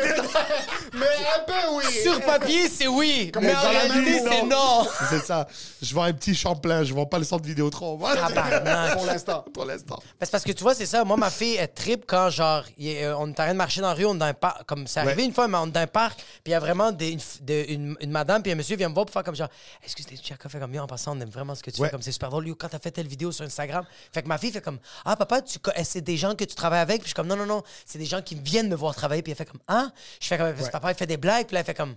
Mais 0.94 1.06
un 1.06 1.44
peu, 1.46 1.54
oui. 1.76 1.84
Sur 2.04 2.22
papier, 2.22 2.70
c'est 2.70 2.88
oui. 2.88 3.32
mais 3.42 3.54
en 3.56 3.62
dans 3.64 3.72
la 3.72 3.80
réalité, 3.80 4.20
c'est 4.30 4.44
non. 4.44 4.88
c'est 5.10 5.20
ça. 5.26 5.48
Je 5.82 5.94
vends 5.94 6.04
un 6.04 6.14
petit 6.14 6.36
Champlain, 6.36 6.84
je 6.84 6.94
vends 6.94 7.06
pas 7.06 7.20
le 7.20 7.24
centre 7.26 7.46
Vidéotron. 7.46 7.96
Voilà. 7.98 8.28
Tabarnak. 8.28 8.94
Pour 8.98 9.06
l'instant. 9.06 9.46
Pour 9.54 9.66
l'instant. 9.66 9.98
Ben, 10.20 10.26
c'est 10.26 10.32
parce 10.32 10.44
que 10.44 10.52
tu 10.52 10.64
vois, 10.64 10.74
c'est 10.76 10.86
ça. 10.86 11.04
Moi, 11.04 11.18
ma 11.18 11.30
fille, 11.30 11.56
elle 11.56 11.72
trip 11.74 12.04
quand, 12.08 12.30
genre, 12.30 12.64
euh, 12.82 13.14
on 13.20 13.28
est 13.28 13.32
en 13.32 13.34
train 13.34 13.52
de 13.52 13.58
marcher 13.58 13.82
dans 13.82 13.88
la 13.90 13.94
rue, 13.94 14.06
on 14.06 14.16
est 14.16 14.20
dans 14.20 14.26
un 14.26 14.34
parc. 14.34 14.64
Comme 14.66 14.88
c'est 14.88 15.00
arrivé 15.00 15.22
Ouais. 15.22 15.26
une 15.28 15.34
fois, 15.34 15.48
mais 15.48 15.58
on 15.58 15.68
est 15.68 15.72
dans 15.72 15.82
un 15.82 15.88
parc, 15.88 16.18
puis 16.20 16.26
il 16.48 16.52
y 16.52 16.56
a 16.56 16.60
vraiment 16.60 16.92
des- 16.92 17.12
une, 17.12 17.20
de- 17.42 17.66
une- 17.72 17.96
une 18.02 18.12
madame, 18.12 18.42
puis 18.42 18.52
un 18.52 18.56
monsieur 18.56 18.76
vient 18.76 18.90
me 18.90 18.94
voir 18.94 19.06
pour 19.06 19.14
faire 19.14 19.24
comme 19.24 19.36
genre, 19.36 19.50
est-ce 19.84 19.96
que 19.96 20.02
c'était 20.04 20.16
Chaka 20.22 20.50
fait 20.50 20.60
comme 20.60 20.74
yo 20.74 20.82
en 20.82 20.88
passant, 20.88 21.16
on 21.16 21.20
aime 21.22 21.30
vraiment 21.30 21.56
ce 21.56 21.64
que 21.64 21.72
tu 21.72 21.82
Ouais. 21.82 21.88
fais, 21.88 21.92
comme 21.92 22.02
c'est 22.02 22.12
super 22.12 22.30
drôle. 22.30 22.48
Yo, 22.48 22.56
quand 22.56 22.70
t'as 22.70 22.80
fait 22.80 22.92
telle 22.92 23.08
vidéo 23.08 23.32
sur 23.32 23.46
Instagram, 23.46 23.86
fait 24.14 24.22
que 24.24 24.28
ma 24.28 24.38
fille 24.38 24.52
fait 24.52 24.62
comme, 24.62 24.80
ah, 25.06 25.16
papa, 25.16 25.42
tu, 25.42 25.60
co- 25.60 25.72
c'est 25.84 26.02
des 26.02 26.18
gens 26.18 26.36
que 26.36 26.44
tu 26.44 26.56
travailles 26.56 26.82
avec, 26.82 26.98
puis 27.02 27.06
je 27.06 27.08
suis 27.10 27.14
comme, 27.16 27.28
non, 27.28 27.36
non, 27.36 27.46
non, 27.46 27.64
c'est 27.86 27.97
des 27.98 28.06
gens 28.06 28.22
qui 28.22 28.36
viennent 28.36 28.70
me 28.70 28.76
voir 28.76 28.96
travailler, 28.96 29.22
puis 29.22 29.32
elle 29.32 29.38
fait 29.38 29.46
comme, 29.46 29.62
ah, 29.68 29.92
je 30.22 30.28
fais 30.28 30.38
comme, 30.38 30.54
parce 30.54 30.68
que 30.68 30.72
papa, 30.72 30.92
il 30.92 30.96
fait 30.96 31.08
des 31.08 31.18
blagues, 31.18 31.48
puis 31.48 31.54
là, 31.56 31.60
elle 31.62 31.66
fait 31.66 31.74
comme, 31.74 31.96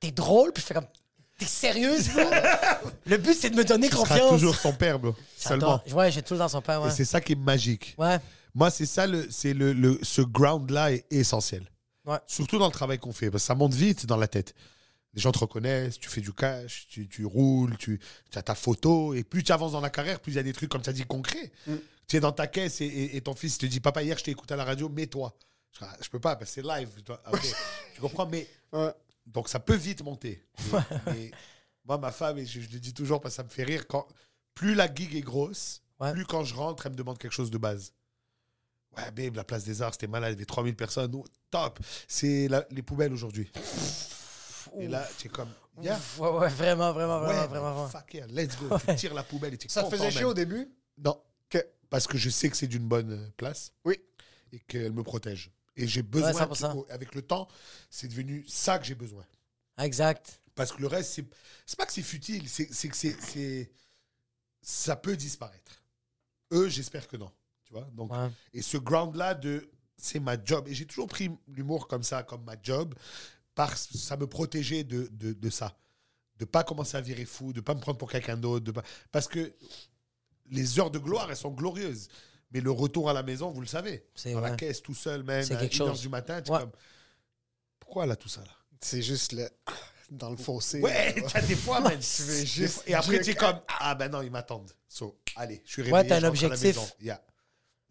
t'es 0.00 0.10
drôle, 0.10 0.52
puis 0.52 0.60
je 0.62 0.66
fais 0.66 0.74
comme, 0.74 0.86
t'es 1.38 1.46
sérieuse, 1.46 2.10
bro? 2.10 2.22
Le 3.06 3.16
but, 3.16 3.34
c'est 3.34 3.50
de 3.50 3.56
me 3.56 3.64
donner 3.64 3.88
Tu 3.88 3.96
seras 3.96 4.06
confiance. 4.08 4.30
toujours 4.32 4.54
son 4.56 4.72
père, 4.72 4.98
bro. 4.98 5.14
Seulement. 5.36 5.80
J'adore. 5.84 5.98
Ouais, 5.98 6.10
j'ai 6.12 6.22
tout 6.22 6.34
le 6.34 6.40
temps 6.40 6.48
son 6.48 6.62
père, 6.62 6.80
ouais. 6.82 6.88
Et 6.88 6.92
c'est 6.92 7.04
ça 7.04 7.20
qui 7.20 7.32
est 7.32 7.36
magique. 7.36 7.94
Ouais. 7.98 8.18
Moi, 8.54 8.70
c'est 8.70 8.86
ça, 8.86 9.06
le, 9.06 9.26
c'est 9.30 9.52
le, 9.52 9.72
le- 9.72 9.98
ce 10.02 10.22
ground-là 10.22 10.92
est 10.92 11.04
essentiel. 11.12 11.64
Ouais. 12.06 12.18
Surtout 12.26 12.58
dans 12.58 12.66
le 12.66 12.72
travail 12.72 12.98
qu'on 12.98 13.12
fait, 13.12 13.30
parce 13.30 13.42
que 13.42 13.46
ça 13.48 13.54
monte 13.54 13.74
vite 13.74 14.06
dans 14.06 14.16
la 14.16 14.28
tête. 14.28 14.54
Les 15.14 15.20
gens 15.22 15.30
te 15.32 15.38
reconnaissent, 15.38 15.98
tu 16.00 16.08
fais 16.08 16.20
du 16.20 16.32
cash, 16.32 16.86
tu, 16.88 17.08
tu 17.08 17.24
roules, 17.24 17.76
tu 17.78 18.00
as 18.34 18.42
ta 18.42 18.54
photo, 18.56 19.14
et 19.14 19.22
plus 19.24 19.42
tu 19.44 19.52
avances 19.52 19.72
dans 19.72 19.80
la 19.80 19.90
carrière, 19.90 20.18
plus 20.20 20.32
il 20.32 20.36
y 20.36 20.38
a 20.38 20.42
des 20.42 20.52
trucs, 20.52 20.68
comme 20.70 20.82
tu 20.82 20.90
as 20.90 20.92
dit, 20.92 21.04
concrets. 21.04 21.52
Tu 22.06 22.16
es 22.16 22.20
dans 22.20 22.32
ta 22.32 22.46
caisse 22.46 22.80
et, 22.80 22.86
et- 22.86 23.16
et 23.16 23.20
ton 23.20 23.34
fils 23.34 23.58
te 23.58 23.66
dit 23.66 23.80
Papa, 23.80 24.02
hier, 24.02 24.16
je 24.18 24.24
t'ai 24.24 24.30
écouté 24.30 24.54
à 24.54 24.56
la 24.56 24.64
radio, 24.64 24.88
mets-toi. 24.88 25.34
Je, 25.72 25.84
Ah, 25.84 25.96
je 26.00 26.08
peux 26.08 26.20
pas, 26.20 26.36
parce 26.36 26.50
que 26.50 26.54
c'est 26.62 26.66
live. 26.66 26.90
Ok. 27.32 27.40
tu 27.94 28.00
comprends 28.00 28.26
Mais. 28.26 28.46
Ouais. 28.72 28.92
Donc 29.26 29.48
ça 29.48 29.58
peut 29.58 29.74
vite 29.76 30.02
monter. 30.02 30.44
Mais, 31.06 31.30
moi, 31.84 31.96
ma 31.98 32.12
femme, 32.12 32.38
et 32.38 32.46
je, 32.46 32.60
je 32.60 32.68
le 32.70 32.78
dis 32.78 32.92
toujours 32.94 33.20
parce 33.20 33.34
que 33.34 33.36
ça 33.36 33.42
me 33.42 33.48
fait 33.48 33.64
rire, 33.64 33.86
quand, 33.86 34.06
plus 34.54 34.74
la 34.74 34.92
gig 34.92 35.14
est 35.14 35.20
grosse, 35.22 35.80
Ouais. 36.00 36.12
plus 36.12 36.24
quand 36.26 36.44
je 36.44 36.54
rentre, 36.54 36.86
elle 36.86 36.92
me 36.92 36.96
demande 36.96 37.18
quelque 37.18 37.32
chose 37.32 37.50
de 37.50 37.58
base. 37.58 37.92
Ouais, 38.96 39.10
babe, 39.12 39.36
la 39.36 39.44
place 39.44 39.64
des 39.64 39.80
arts, 39.82 39.92
c'était 39.94 40.06
malade, 40.06 40.30
il 40.32 40.34
y 40.34 40.38
avait 40.38 40.44
3000 40.44 40.76
personnes. 40.76 41.12
Oh, 41.14 41.24
top. 41.50 41.78
C'est 42.08 42.48
les 42.70 42.82
poubelles 42.82 43.12
aujourd'hui. 43.12 43.50
Et 44.78 44.88
là, 44.88 45.06
tu 45.18 45.26
es 45.28 45.30
comme, 45.30 45.48
yeah. 45.80 45.98
Ouais, 46.18 46.28
ouais, 46.30 46.48
vraiment, 46.48 46.92
vraiment, 46.92 47.20
Ouais, 47.20 47.46
vraiment, 47.46 47.72
vraiment. 47.72 47.88
fuck 47.88 48.12
yeah, 48.14 48.26
let's 48.28 48.56
go. 48.58 48.76
Tu 48.88 48.94
tires 48.96 49.14
la 49.14 49.22
poubelle 49.22 49.54
et 49.54 49.58
tu 49.58 49.68
Ça 49.68 49.84
te 49.84 49.90
faisait 49.90 50.10
chier 50.10 50.24
au 50.24 50.34
début? 50.34 50.68
Non. 50.98 51.20
Que- 51.48 51.64
Parce 51.94 52.08
que 52.08 52.18
je 52.18 52.28
sais 52.28 52.50
que 52.50 52.56
c'est 52.56 52.66
d'une 52.66 52.88
bonne 52.88 53.30
place. 53.36 53.72
Oui. 53.84 54.00
Et 54.50 54.58
qu'elle 54.58 54.92
me 54.92 55.04
protège. 55.04 55.52
Et 55.76 55.86
j'ai 55.86 56.02
besoin, 56.02 56.32
Ouais, 56.32 56.40
100%. 56.40 56.84
tu- 56.86 56.90
avec 56.92 57.14
le 57.14 57.22
temps, 57.22 57.46
c'est 57.88 58.08
devenu 58.08 58.44
ça 58.48 58.80
que 58.80 58.84
j'ai 58.84 58.96
besoin. 58.96 59.24
Exact. 59.78 60.42
Parce 60.56 60.72
que 60.72 60.80
le 60.80 60.88
reste, 60.88 61.12
c'est, 61.12 61.24
c'est 61.64 61.78
pas 61.78 61.86
que 61.86 61.92
c'est 61.92 62.02
futile, 62.02 62.48
c'est, 62.48 62.68
c'est 62.74 62.88
que 62.88 62.96
c'est, 62.96 63.16
c'est- 63.20 63.70
ça 64.60 64.96
peut 64.96 65.16
disparaître. 65.16 65.84
Eux, 66.52 66.68
j'espère 66.68 67.06
que 67.06 67.16
non. 67.16 67.30
Tu 67.62 67.72
vois 67.72 67.88
Donc, 67.92 68.10
Ouais. 68.12 68.28
Et 68.54 68.62
ce 68.62 68.76
ground-là, 68.76 69.34
de, 69.34 69.70
c'est 69.96 70.18
ma 70.18 70.36
job. 70.44 70.66
Et 70.66 70.74
j'ai 70.74 70.86
toujours 70.86 71.06
pris 71.06 71.30
l'humour 71.46 71.86
comme 71.86 72.02
ça, 72.02 72.24
comme 72.24 72.42
ma 72.42 72.56
job, 72.60 72.92
parce 73.54 73.86
que 73.86 73.98
ça 73.98 74.16
me 74.16 74.26
protégeait 74.26 74.82
de, 74.82 75.06
de, 75.12 75.32
de 75.32 75.48
ça. 75.50 75.78
De 76.38 76.44
pas 76.44 76.64
commencer 76.64 76.96
à 76.96 77.00
virer 77.00 77.24
fou, 77.24 77.52
de 77.52 77.60
pas 77.60 77.76
me 77.76 77.80
prendre 77.80 77.98
pour 77.98 78.10
quelqu'un 78.10 78.36
d'autre. 78.36 78.64
De 78.64 78.72
pas... 78.72 78.82
Parce 79.12 79.28
que 79.28 79.54
les 80.50 80.78
heures 80.78 80.90
de 80.90 80.98
gloire, 80.98 81.28
elles 81.30 81.36
sont 81.36 81.50
glorieuses. 81.50 82.08
Mais 82.50 82.60
le 82.60 82.70
retour 82.70 83.10
à 83.10 83.12
la 83.12 83.22
maison, 83.22 83.50
vous 83.50 83.60
le 83.60 83.66
savez. 83.66 84.06
C'est 84.14 84.32
Dans 84.32 84.40
la 84.40 84.48
vrai. 84.50 84.56
caisse, 84.56 84.80
tout 84.82 84.94
seul, 84.94 85.22
même, 85.24 85.42
C'est 85.42 85.54
à 85.54 85.56
quelque 85.58 85.74
1 85.76 85.80
heure 85.86 85.88
chose. 85.92 86.00
du 86.02 86.08
matin, 86.08 86.40
tu 86.40 86.50
es 86.50 86.54
Ouais. 86.54 86.60
comme... 86.60 86.70
Pourquoi 87.80 88.04
elle 88.04 88.10
a 88.12 88.16
tout 88.16 88.28
ça, 88.28 88.40
là? 88.42 88.52
C'est 88.80 89.02
juste 89.02 89.32
le... 89.32 89.48
dans 90.10 90.30
le 90.30 90.36
fossé. 90.36 90.80
Ouais, 90.80 91.14
là. 91.14 91.22
t'as 91.32 91.42
des 91.42 91.56
fois, 91.56 91.80
man. 91.80 91.98
Tu 91.98 92.22
veux 92.22 92.44
juste 92.44 92.82
Et 92.86 92.94
après, 92.94 93.20
tu 93.20 93.30
es 93.30 93.34
comme, 93.34 93.60
ah 93.80 93.94
ben 93.94 94.08
non, 94.10 94.22
ils 94.22 94.30
m'attendent. 94.30 94.70
So, 94.88 95.18
allez, 95.36 95.62
je 95.64 95.72
suis 95.72 95.82
réveillé. 95.82 96.02
Ouais, 96.02 96.06
t'as 96.06 96.16
un 96.16 96.20
la 96.20 96.28
objectif. 96.28 96.62
maison. 96.62 96.86
Yeah. 97.00 97.20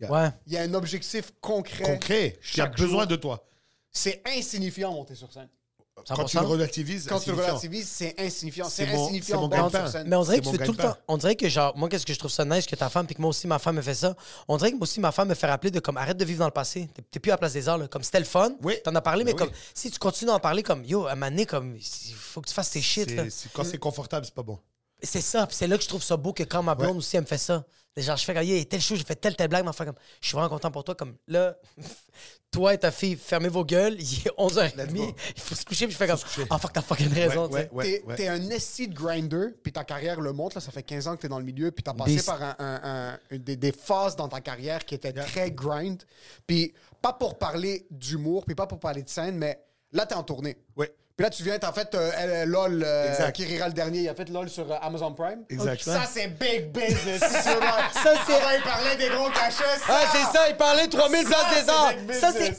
Ouais. 0.09 0.29
Il 0.47 0.53
y 0.53 0.57
a 0.57 0.61
un 0.63 0.73
objectif 0.73 1.31
concret. 1.41 1.83
Concret, 1.83 2.27
il 2.41 2.57
y 2.57 2.61
a 2.61 2.65
Chaque 2.65 2.77
besoin 2.77 3.01
jour. 3.03 3.07
de 3.07 3.15
toi. 3.15 3.47
C'est 3.91 4.21
insignifiant 4.25 4.91
monter 4.93 5.15
sur 5.15 5.31
scène. 5.31 5.49
Quand 5.95 6.25
tu 6.25 6.37
le 6.37 6.43
100%. 6.43 6.45
relativises, 6.47 7.07
Quand 7.07 7.19
tu 7.19 7.29
le 7.31 7.35
relativises, 7.37 7.87
c'est 7.87 8.15
insignifiant. 8.19 8.67
C'est 8.67 8.87
insignifiant 8.89 9.41
mon. 9.41 9.47
Mais 9.47 10.15
on 10.15 10.23
dirait 10.23 10.39
que 10.39 10.49
tu 10.49 10.57
fais 10.57 10.65
tout 10.65 10.71
le 10.71 10.77
temps. 10.77 10.97
On 11.07 11.17
dirait 11.17 11.35
que, 11.35 11.47
genre, 11.47 11.77
moi, 11.77 11.87
qu'est-ce 11.87 12.05
que 12.05 12.13
je 12.13 12.19
trouve 12.19 12.31
ça 12.31 12.43
nice 12.45 12.65
que 12.65 12.75
ta 12.75 12.89
femme, 12.89 13.05
puis 13.05 13.15
que 13.15 13.21
moi 13.21 13.29
aussi, 13.29 13.47
ma 13.47 13.59
femme 13.59 13.75
me 13.75 13.81
fait 13.81 13.93
ça. 13.93 14.15
On 14.47 14.57
dirait 14.57 14.71
que 14.71 14.75
moi 14.75 14.83
aussi, 14.83 14.99
ma 14.99 15.11
femme 15.11 15.29
me 15.29 15.35
fait 15.35 15.47
rappeler 15.47 15.71
de 15.71 15.79
comme 15.79 15.97
arrête 15.97 16.17
de 16.17 16.25
vivre 16.25 16.39
dans 16.39 16.45
le 16.45 16.51
passé. 16.51 16.89
T'es- 17.11 17.19
plus 17.19 17.31
à 17.31 17.35
la 17.35 17.37
place 17.37 17.53
des 17.53 17.69
arts, 17.69 17.77
là. 17.77 17.87
Comme 17.87 18.03
c'était 18.03 18.19
le 18.19 18.25
fun. 18.25 18.53
Oui. 18.63 18.75
T'en 18.83 18.93
as 18.95 19.01
parlé, 19.01 19.23
mais 19.23 19.31
Ben 19.33 19.37
comme 19.39 19.49
oui. 19.49 19.55
si 19.73 19.91
tu 19.91 19.99
continues 19.99 20.31
d'en 20.31 20.39
parler, 20.39 20.63
comme 20.63 20.83
yo, 20.83 21.05
à 21.07 21.15
donné, 21.15 21.45
comme 21.45 21.77
il 21.77 22.15
faut 22.15 22.41
que 22.41 22.47
tu 22.49 22.53
fasses 22.53 22.71
tes 22.71 22.81
shit, 22.81 23.09
là. 23.15 23.23
Quand 23.53 23.63
c'est 23.63 23.77
confortable, 23.77 24.25
c'est 24.25 24.35
pas 24.35 24.43
bon. 24.43 24.59
C'est 25.01 25.21
ça, 25.21 25.45
puis 25.47 25.55
c'est 25.55 25.67
là 25.67 25.77
que 25.77 25.83
je 25.83 25.89
trouve 25.89 26.01
ça 26.03 26.15
beau 26.17 26.33
que 26.33 26.43
quand 26.43 26.63
ma 26.63 26.75
blonde 26.75 26.91
Ouais. 26.91 26.97
aussi, 26.97 27.17
elle 27.17 27.23
me 27.23 27.27
fait 27.27 27.37
ça. 27.37 27.63
Genre, 27.95 28.17
je 28.17 28.25
fais 28.25 28.33
comme, 28.33 28.43
yeah, 28.43 28.65
tel 28.65 28.81
show, 28.81 28.95
j'ai 28.95 29.03
fait 29.03 29.15
telle, 29.15 29.35
telle 29.35 29.47
blague, 29.49 29.63
ma 29.65 29.71
femme, 29.73 29.87
comme, 29.87 29.95
je 30.19 30.27
suis 30.27 30.33
vraiment 30.35 30.49
content 30.49 30.71
pour 30.71 30.83
toi. 30.83 30.95
Comme, 30.95 31.15
là, 31.27 31.55
toi 32.51 32.73
et 32.73 32.77
ta 32.79 32.91
fille, 32.91 33.15
fermez 33.15 33.49
vos 33.49 33.63
gueules, 33.63 33.95
il 33.99 34.19
est 34.27 34.31
11h30, 34.37 34.93
go. 34.93 35.15
il 35.35 35.41
faut 35.41 35.53
se 35.55 35.63
coucher, 35.63 35.85
puis 35.85 35.93
je 35.93 35.97
fais 35.97 36.07
comme, 36.07 36.17
se 36.17 36.25
coucher. 36.25 36.45
oh 36.49 36.57
fuck, 36.57 36.73
t'as 36.73 36.81
fucking 36.81 37.13
raison, 37.13 37.47
Ouais, 37.49 37.69
tu 37.69 37.85
sais. 37.85 38.03
ouais, 38.03 38.15
T'es 38.15 38.27
un 38.29 38.49
esti 38.49 38.87
de 38.87 38.95
grinder, 38.95 39.49
puis 39.61 39.71
ta 39.71 39.83
carrière 39.83 40.21
le 40.21 40.33
montre. 40.33 40.57
Là, 40.57 40.61
ça 40.61 40.71
fait 40.71 40.81
15 40.83 41.07
ans 41.07 41.15
que 41.15 41.21
t'es 41.21 41.27
dans 41.27 41.39
le 41.39 41.45
milieu, 41.45 41.71
puis 41.71 41.83
t'as 41.83 41.93
passé 41.93 42.21
par 42.23 42.41
un, 42.41 42.55
un- 42.59 43.37
des, 43.37 43.55
des 43.57 43.71
phases 43.71 44.15
dans 44.15 44.27
ta 44.27 44.41
carrière 44.41 44.83
qui 44.85 44.95
étaient 44.95 45.13
très 45.13 45.51
grind. 45.51 46.01
Puis 46.47 46.73
pas 47.01 47.13
pour 47.13 47.37
parler 47.37 47.85
d'humour, 47.91 48.45
puis 48.45 48.55
pas 48.55 48.65
pour 48.65 48.79
parler 48.79 49.03
de 49.03 49.09
scène, 49.09 49.37
mais 49.37 49.59
là, 49.91 50.05
t'es 50.07 50.15
en 50.15 50.23
tournée. 50.23 50.57
Ouais. 50.75 50.91
Puis 51.15 51.23
là, 51.25 51.29
tu 51.29 51.43
viens, 51.43 51.59
t'as 51.59 51.71
fait 51.71 51.93
euh, 51.93 52.09
euh, 52.17 52.45
LOL, 52.47 52.83
euh, 52.83 53.29
qui 53.29 53.45
rira 53.45 53.67
le 53.67 53.73
dernier. 53.73 53.99
Il 53.99 54.09
a 54.09 54.15
fait 54.15 54.27
LOL 54.29 54.49
sur 54.49 54.63
euh, 54.71 54.75
Amazon 54.81 55.13
Prime. 55.13 55.43
Exact. 55.47 55.83
Ça, 55.83 56.01
c'est 56.11 56.25
big 56.27 56.71
business. 56.71 57.19
ça, 57.19 57.29
Ça, 58.03 58.13
c'est- 58.25 58.33
Avant, 58.33 58.49
il 58.57 58.63
parlait 58.63 58.95
des 58.95 59.09
gros 59.09 59.29
cachets. 59.29 59.63
Ah, 59.87 60.01
c'est 60.11 60.35
ça, 60.35 60.49
il 60.49 60.55
parlait 60.57 60.87
de 60.87 60.97
3000 60.97 61.23
places 61.27 61.49
des 61.53 62.05
big 62.07 62.15
Ça, 62.19 62.31
c'est. 62.31 62.39
business. 62.49 62.57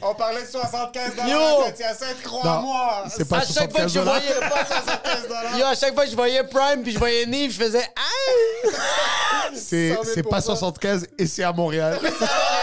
On 0.00 0.14
parlait 0.14 0.40
de 0.40 0.46
75 0.46 1.12
Yo! 1.18 1.24
dollars. 1.38 1.74
Tu 1.76 1.82
as 1.82 1.94
7 1.94 2.16
Non, 2.24 2.30
crois-moi. 2.30 3.04
c'est 3.14 3.28
pas 3.28 3.36
À 3.36 3.40
chaque 3.40 3.70
fois 3.70 3.84
que 3.84 3.88
75 3.88 3.92
je 3.92 4.00
voyais. 4.00 4.40
pas 4.48 4.64
75 4.64 5.28
dollars. 5.28 5.58
Yo, 5.58 5.66
à 5.66 5.74
chaque 5.74 5.94
fois 5.94 6.04
que 6.04 6.10
je 6.10 6.16
voyais 6.16 6.44
Prime 6.44 6.82
puis 6.82 6.92
je 6.92 6.98
voyais 6.98 7.26
Nive, 7.26 7.52
je 7.52 7.58
faisais 7.62 7.86
Ah! 7.94 8.70
C'est 9.54 9.94
100 9.94 10.02
000 10.02 10.14
c'est 10.14 10.22
pas 10.22 10.40
75 10.40 11.06
et 11.18 11.26
c'est 11.26 11.42
à 11.44 11.52
Montréal. 11.52 11.98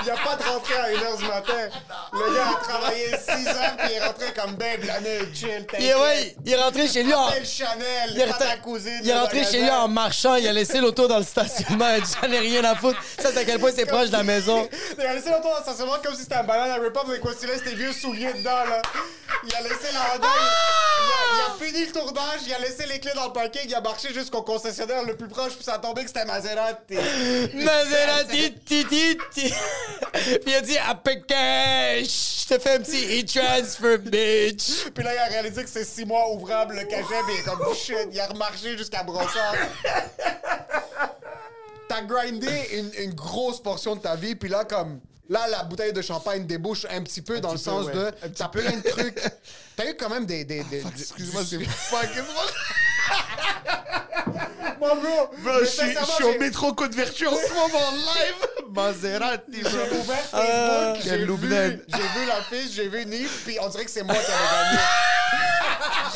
Il 0.00 0.04
n'y 0.04 0.10
a, 0.10 0.14
pas 0.16 0.36
de 0.36 0.42
rentrée 0.42 0.74
à 0.74 0.88
1h 0.90 1.16
du 1.18 1.24
matin. 1.24 1.78
Le 2.12 2.34
gars 2.34 2.48
a 2.58 2.64
travaillé 2.64 3.06
6 3.08 3.48
heures 3.48 3.76
puis 3.78 3.88
il 3.90 3.96
est 3.96 4.04
rentré 4.06 4.26
comme 4.34 4.54
babe, 4.54 4.84
l'année 4.84 5.18
chill. 5.34 5.66
Il 5.78 5.84
est, 5.86 5.94
ouais, 5.94 6.34
il 6.44 6.52
est 6.52 6.56
rentré 6.56 6.88
chez 6.88 7.02
lui 7.02 7.14
en. 7.14 7.28
Chanel, 7.44 8.10
Il 8.14 8.20
est, 8.20 8.24
rentré- 8.24 8.60
cousine. 8.62 9.00
il 9.02 9.10
est 9.10 9.14
le 9.14 9.20
rentré 9.20 9.44
chez 9.44 9.60
lui 9.60 9.70
en 9.70 9.88
marchant, 9.88 10.34
il 10.36 10.48
a 10.48 10.52
laissé 10.52 10.80
l'auto 10.80 11.06
dans 11.08 11.18
le 11.18 11.24
stationnement, 11.24 11.86
j'en 12.22 12.32
ai 12.32 12.38
rien 12.38 12.64
à 12.64 12.74
foutre. 12.74 12.98
Ça, 13.18 13.30
c'est 13.32 13.38
à 13.40 13.44
quel 13.44 13.58
point 13.58 13.70
c'est 13.74 13.86
proche 13.86 14.08
de 14.08 14.12
la 14.16 14.22
maison. 14.22 14.68
Il 14.98 15.04
a 15.04 15.14
laissé 15.14 15.28
l'auto 15.30 15.48
dans 15.48 15.56
le 15.58 15.62
stationnement 15.62 15.96
comme 16.02 16.14
si 16.14 16.22
c'était 16.22 16.36
un 16.36 16.44
banana 16.44 16.74
rip-up 16.74 17.04
avec 17.08 17.20
quoi 17.20 17.32
c'était 17.38 17.58
tes 17.58 17.74
vieux 17.74 17.92
souliers 17.92 18.32
dedans, 18.32 18.64
là. 18.68 18.82
Il 19.42 19.54
a 19.54 19.60
laissé 19.62 19.92
la 19.92 20.14
Honda, 20.14 20.28
il, 20.28 21.06
il 21.06 21.12
a, 21.12 21.16
il 21.34 21.40
a 21.40 21.66
fini 21.66 21.86
le 21.86 21.92
tournage, 21.92 22.40
il 22.46 22.52
a 22.52 22.58
laissé 22.58 22.84
les 22.86 23.00
clés 23.00 23.12
dans 23.14 23.26
le 23.28 23.32
parking, 23.32 23.62
il 23.64 23.74
a 23.74 23.80
marché 23.80 24.12
jusqu'au 24.12 24.42
concessionnaire 24.42 25.02
le 25.04 25.16
plus 25.16 25.28
proche, 25.28 25.54
puis 25.54 25.64
ça 25.64 25.74
a 25.74 25.78
tombé 25.78 26.02
que 26.02 26.08
c'était 26.08 26.26
Maserati. 26.26 26.94
Maserati, 27.54 28.54
ti, 28.66 28.84
ti, 28.84 29.18
ti. 29.32 29.54
Puis 30.12 30.42
il 30.46 30.54
a 30.54 30.60
dit 30.60 30.76
Apeke, 30.76 31.30
je 31.30 32.46
te 32.48 32.58
fais 32.58 32.74
un 32.74 32.80
petit 32.80 33.20
e-transfer, 33.20 33.98
bitch. 33.98 34.90
Puis 34.94 35.04
là, 35.04 35.14
il 35.14 35.18
a 35.18 35.24
réalisé 35.24 35.64
que 35.64 35.70
c'est 35.70 35.84
6 35.84 36.04
mois 36.04 36.30
ouvrable 36.32 36.74
le 36.74 36.84
cachet, 36.84 37.20
il 37.28 37.40
est 37.40 37.42
comme 37.42 37.74
shit, 37.74 37.96
il 38.12 38.20
a 38.20 38.26
remarché 38.26 38.76
jusqu'à 38.76 39.02
Brossard. 39.02 39.54
T'as 41.88 42.02
grindé 42.02 42.68
une, 42.72 42.92
une 43.04 43.14
grosse 43.14 43.60
portion 43.60 43.96
de 43.96 44.00
ta 44.00 44.16
vie, 44.16 44.34
puis 44.34 44.48
là, 44.48 44.64
comme. 44.64 45.00
Là, 45.30 45.46
la 45.48 45.62
bouteille 45.62 45.92
de 45.92 46.02
champagne 46.02 46.44
débouche 46.44 46.86
un 46.90 47.02
petit 47.02 47.22
peu 47.22 47.40
dans 47.40 47.52
le 47.52 47.54
peu, 47.54 47.62
sens 47.62 47.86
ouais. 47.86 47.94
de. 47.94 48.10
T'as 48.36 48.48
plein 48.48 48.76
de 48.76 48.82
trucs. 48.90 49.20
T'as 49.76 49.88
eu 49.88 49.94
quand 49.96 50.10
même 50.10 50.26
des. 50.26 50.44
des, 50.44 50.64
des- 50.64 50.82
du- 50.82 50.88
Excuse-moi, 51.00 51.42
c'est 51.48 51.58
fucking 51.64 52.24
Mon 54.80 54.96
bro, 54.96 55.30
je 55.60 55.64
suis, 55.66 55.80
je 55.80 55.86
sincèrement, 55.88 56.06
suis 56.14 56.24
au 56.24 56.38
métro 56.38 56.72
Côte 56.72 56.94
Vertu 56.94 57.26
en 57.26 57.34
ce 57.36 57.52
moment 57.52 57.86
en 57.88 57.92
live. 57.92 58.46
Maserati, 58.70 59.60
bro. 59.60 59.70
J'ai 59.70 59.96
ouvert 59.98 60.16
Euh, 60.34 60.94
Facebook, 60.94 61.04
j'ai 61.04 61.16
vu, 61.16 61.82
j'ai 61.88 62.20
vu 62.20 62.26
la 62.26 62.42
fiche, 62.42 62.70
j'ai 62.72 62.88
vu 62.88 63.04
Nip, 63.06 63.30
puis 63.44 63.58
on 63.60 63.68
dirait 63.68 63.84
que 63.84 63.90
c'est 63.90 64.02
moi 64.02 64.14
qui 64.14 64.20
avais 64.20 64.64
gagné. 64.64 64.78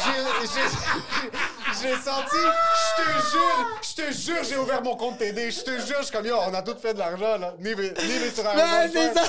J'ai- 0.05 0.47
j'ai- 0.47 1.81
J'ai 1.81 1.95
senti, 1.97 2.37
je 2.37 3.03
te 3.03 3.09
jure, 3.31 3.79
je 3.83 3.95
te 4.03 4.13
jure, 4.13 4.45
j'ai 4.49 4.57
ouvert 4.57 4.83
mon 4.83 4.97
compte 4.97 5.19
TD, 5.19 5.51
je 5.51 5.61
te 5.63 5.71
jure, 5.87 5.97
je 6.01 6.05
suis 6.05 6.13
comme 6.13 6.27
yo, 6.27 6.37
on 6.47 6.55
a 6.55 6.63
tous 6.63 6.77
fait 6.81 6.95
de 6.95 6.99
l'argent 6.99 7.39
là. 7.39 7.55
Nip 7.59 7.79
est, 7.81 8.35
sur 8.35 8.49
un 8.49 8.55
Ouais, 8.55 8.91
c'est 8.93 9.15
ça. 9.15 9.23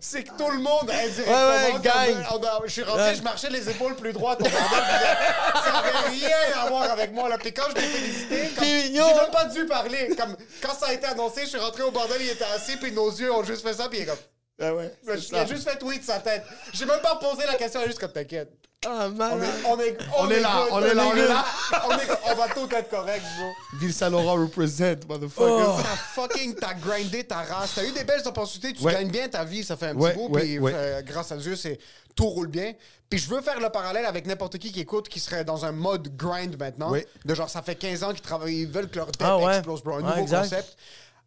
C'est 0.00 0.22
que 0.22 0.36
tout 0.36 0.50
le 0.50 0.58
monde 0.58 0.90
indirectement. 0.90 1.48
Ouais, 1.48 1.72
ouais, 1.72 1.80
gang. 1.80 2.26
on 2.32 2.66
je 2.66 2.70
suis 2.72 2.82
rentré, 2.82 3.02
Ouais. 3.02 3.14
je 3.14 3.22
marchais 3.22 3.48
les 3.50 3.68
épaules 3.70 3.96
plus 3.96 4.12
droites 4.12 4.38
Ça 4.44 5.78
avait 5.78 6.08
rien 6.10 6.36
à 6.62 6.68
voir 6.68 6.90
avec 6.90 7.12
moi. 7.12 7.28
Là. 7.28 7.38
Puis 7.38 7.52
quand 7.54 7.64
je 7.70 7.74
t'ai 7.74 7.80
félicité, 7.80 8.50
j'ai 8.60 8.92
même 9.00 9.30
pas 9.32 9.46
dû 9.46 9.64
parler. 9.66 10.14
Comme, 10.16 10.36
quand 10.62 10.74
ça 10.78 10.88
a 10.88 10.92
été 10.92 11.06
annoncé, 11.06 11.42
je 11.42 11.46
suis 11.48 11.58
rentré 11.58 11.82
au 11.82 11.90
bordel, 11.90 12.18
il 12.20 12.28
était 12.28 12.44
assis, 12.44 12.76
puis 12.76 12.92
nos 12.92 13.10
yeux 13.10 13.32
ont 13.32 13.42
juste 13.44 13.66
fait 13.66 13.74
ça, 13.74 13.88
puis 13.88 13.98
il 14.00 14.02
est 14.02 14.06
comme. 14.06 14.18
Ah 14.60 14.72
ouais, 14.74 14.94
Il 15.04 15.34
a 15.36 15.46
juste 15.46 15.68
fait 15.68 15.82
oui 15.82 15.98
de 15.98 16.04
sa 16.04 16.20
tête. 16.20 16.44
J'ai 16.72 16.86
même 16.86 17.00
pas 17.00 17.16
posé 17.16 17.44
la 17.46 17.54
question, 17.54 17.80
juste 17.86 17.98
comme 17.98 18.12
t'inquiète. 18.12 18.52
Ah, 18.86 19.06
On 19.06 19.10
malade. 19.10 19.42
est, 19.42 19.66
on 19.66 19.80
est, 19.80 19.96
On 20.18 20.30
est 20.30 20.40
là, 20.40 20.60
good, 20.64 20.68
on 20.72 20.82
est 20.84 20.94
là, 20.94 21.06
on 21.06 21.16
est 21.16 21.26
là. 21.26 21.44
On, 21.86 21.90
est- 21.92 22.32
on 22.32 22.34
va 22.36 22.48
tout 22.48 22.68
être 22.74 22.90
correct, 22.90 23.22
bro. 23.38 23.50
Ville 23.80 23.94
Saint-Laurent 23.94 24.34
represent, 24.34 24.96
motherfucker. 25.08 25.82
T'as 25.82 25.96
fucking, 25.96 26.54
t'as 26.54 26.74
grindé 26.74 27.24
ta 27.24 27.36
race, 27.42 27.72
t'as 27.74 27.84
eu 27.84 27.92
des 27.92 28.04
belles 28.04 28.20
opportunités, 28.28 28.74
tu 28.74 28.82
Ouais. 28.84 28.92
gagnes 28.92 29.10
bien 29.10 29.26
ta 29.28 29.42
vie, 29.44 29.64
ça 29.64 29.76
fait 29.78 29.86
un 29.86 29.96
Ouais, 29.96 30.12
petit 30.12 30.18
bout, 30.28 30.34
ouais, 30.34 30.40
puis 30.42 30.58
ouais. 30.58 30.72
euh, 30.74 31.02
grâce 31.02 31.32
à 31.32 31.36
Dieu, 31.38 31.56
c'est 31.56 31.78
tout 32.14 32.26
roule 32.26 32.48
bien. 32.48 32.74
Puis 33.08 33.18
je 33.18 33.28
veux 33.30 33.40
faire 33.40 33.58
le 33.58 33.70
parallèle 33.70 34.04
avec 34.04 34.26
n'importe 34.26 34.58
qui 34.58 34.70
qui 34.70 34.80
écoute, 34.80 35.08
qui 35.08 35.18
serait 35.18 35.44
dans 35.44 35.64
un 35.64 35.72
mode 35.72 36.14
grind 36.14 36.58
maintenant, 36.58 36.90
Ouais. 36.90 37.06
de 37.24 37.34
genre 37.34 37.48
ça 37.48 37.62
fait 37.62 37.74
15 37.76 38.04
ans 38.04 38.12
qu'ils 38.12 38.20
travaillent, 38.20 38.60
ils 38.62 38.68
veulent 38.68 38.90
que 38.90 38.96
leur 38.96 39.06
dette 39.06 39.16
Ah 39.20 39.38
ouais. 39.38 39.56
explose, 39.56 39.82
bro, 39.82 39.94
un 39.94 39.96
Ouais, 40.02 40.02
nouveau 40.10 40.20
exact. 40.20 40.42
concept. 40.42 40.76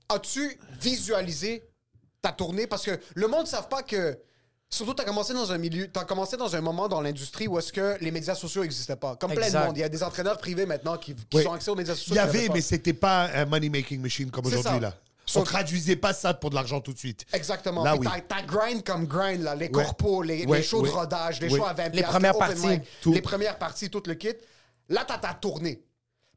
As-tu 0.10 0.60
visualisé 0.80 1.67
ta 2.28 2.34
tournée 2.34 2.68
parce 2.68 2.84
que 2.84 3.00
le 3.16 3.28
monde 3.28 3.42
ne 3.44 3.48
savent 3.48 3.70
pas 3.70 3.84
que 3.84 4.18
Surtout, 4.70 4.94
tu 4.96 5.02
as 5.02 5.06
commencé 5.06 5.34
dans 5.34 5.50
un 5.54 5.58
milieu, 5.58 5.90
tu 5.90 6.06
commencé 6.06 6.36
dans 6.36 6.54
un 6.54 6.60
moment 6.60 6.90
dans 6.90 7.00
l'industrie 7.00 7.48
où 7.48 7.58
est-ce 7.58 7.72
que 7.72 7.96
les 8.02 8.12
médias 8.12 8.36
sociaux 8.36 8.64
n'existaient 8.64 8.98
pas. 8.98 9.16
Comme 9.16 9.32
plein 9.34 9.50
de 9.50 9.58
monde. 9.58 9.78
Il 9.78 9.80
y 9.80 9.84
a 9.84 9.88
des 9.88 10.04
entraîneurs 10.04 10.38
privés 10.38 10.66
maintenant 10.66 10.98
qui, 10.98 11.16
qui 11.16 11.38
Oui. 11.38 11.48
ont 11.48 11.54
accès 11.54 11.72
aux 11.72 11.76
médias 11.76 11.96
sociaux. 11.96 12.16
Il 12.16 12.18
y 12.18 12.20
avait, 12.20 12.50
mais 12.50 12.60
c'était 12.60 12.92
pas 12.92 13.30
un 13.34 13.46
money-making 13.46 14.02
machine 14.02 14.30
comme 14.30 14.46
aujourd'hui, 14.46 14.82
là. 14.82 14.94
On 15.36 15.44
traduisait 15.44 15.96
pas 15.96 16.12
ça 16.12 16.34
pour 16.34 16.50
de 16.50 16.56
l'argent 16.56 16.82
tout 16.82 16.92
de 16.92 16.98
suite. 16.98 17.26
Exactement. 17.32 17.82
Là, 17.82 17.96
oui. 17.96 18.06
t'as- 18.28 18.42
grind 18.42 18.84
comme 18.84 19.06
grind, 19.06 19.42
là, 19.42 19.56
les 19.56 19.68
Ouais. 19.68 19.72
corpos, 19.72 20.22
les, 20.24 20.46
Ouais, 20.46 20.58
les 20.58 20.64
shows 20.64 20.82
ouais. 20.82 20.90
de 20.90 20.94
rodage, 20.94 21.40
les 21.40 21.50
shows 21.50 21.66
à 21.66 21.72
20 21.72 21.96
Les 21.96 22.04
premières 22.04 22.38
parties, 22.38 22.82
tout. 23.02 23.14
Les 23.14 23.22
premières 23.22 23.58
parties, 23.58 23.90
tout 23.90 24.04
le 24.06 24.16
kit. 24.16 24.34
Là, 24.90 25.06
t'as 25.08 25.18
ta 25.18 25.34
tournée. 25.34 25.82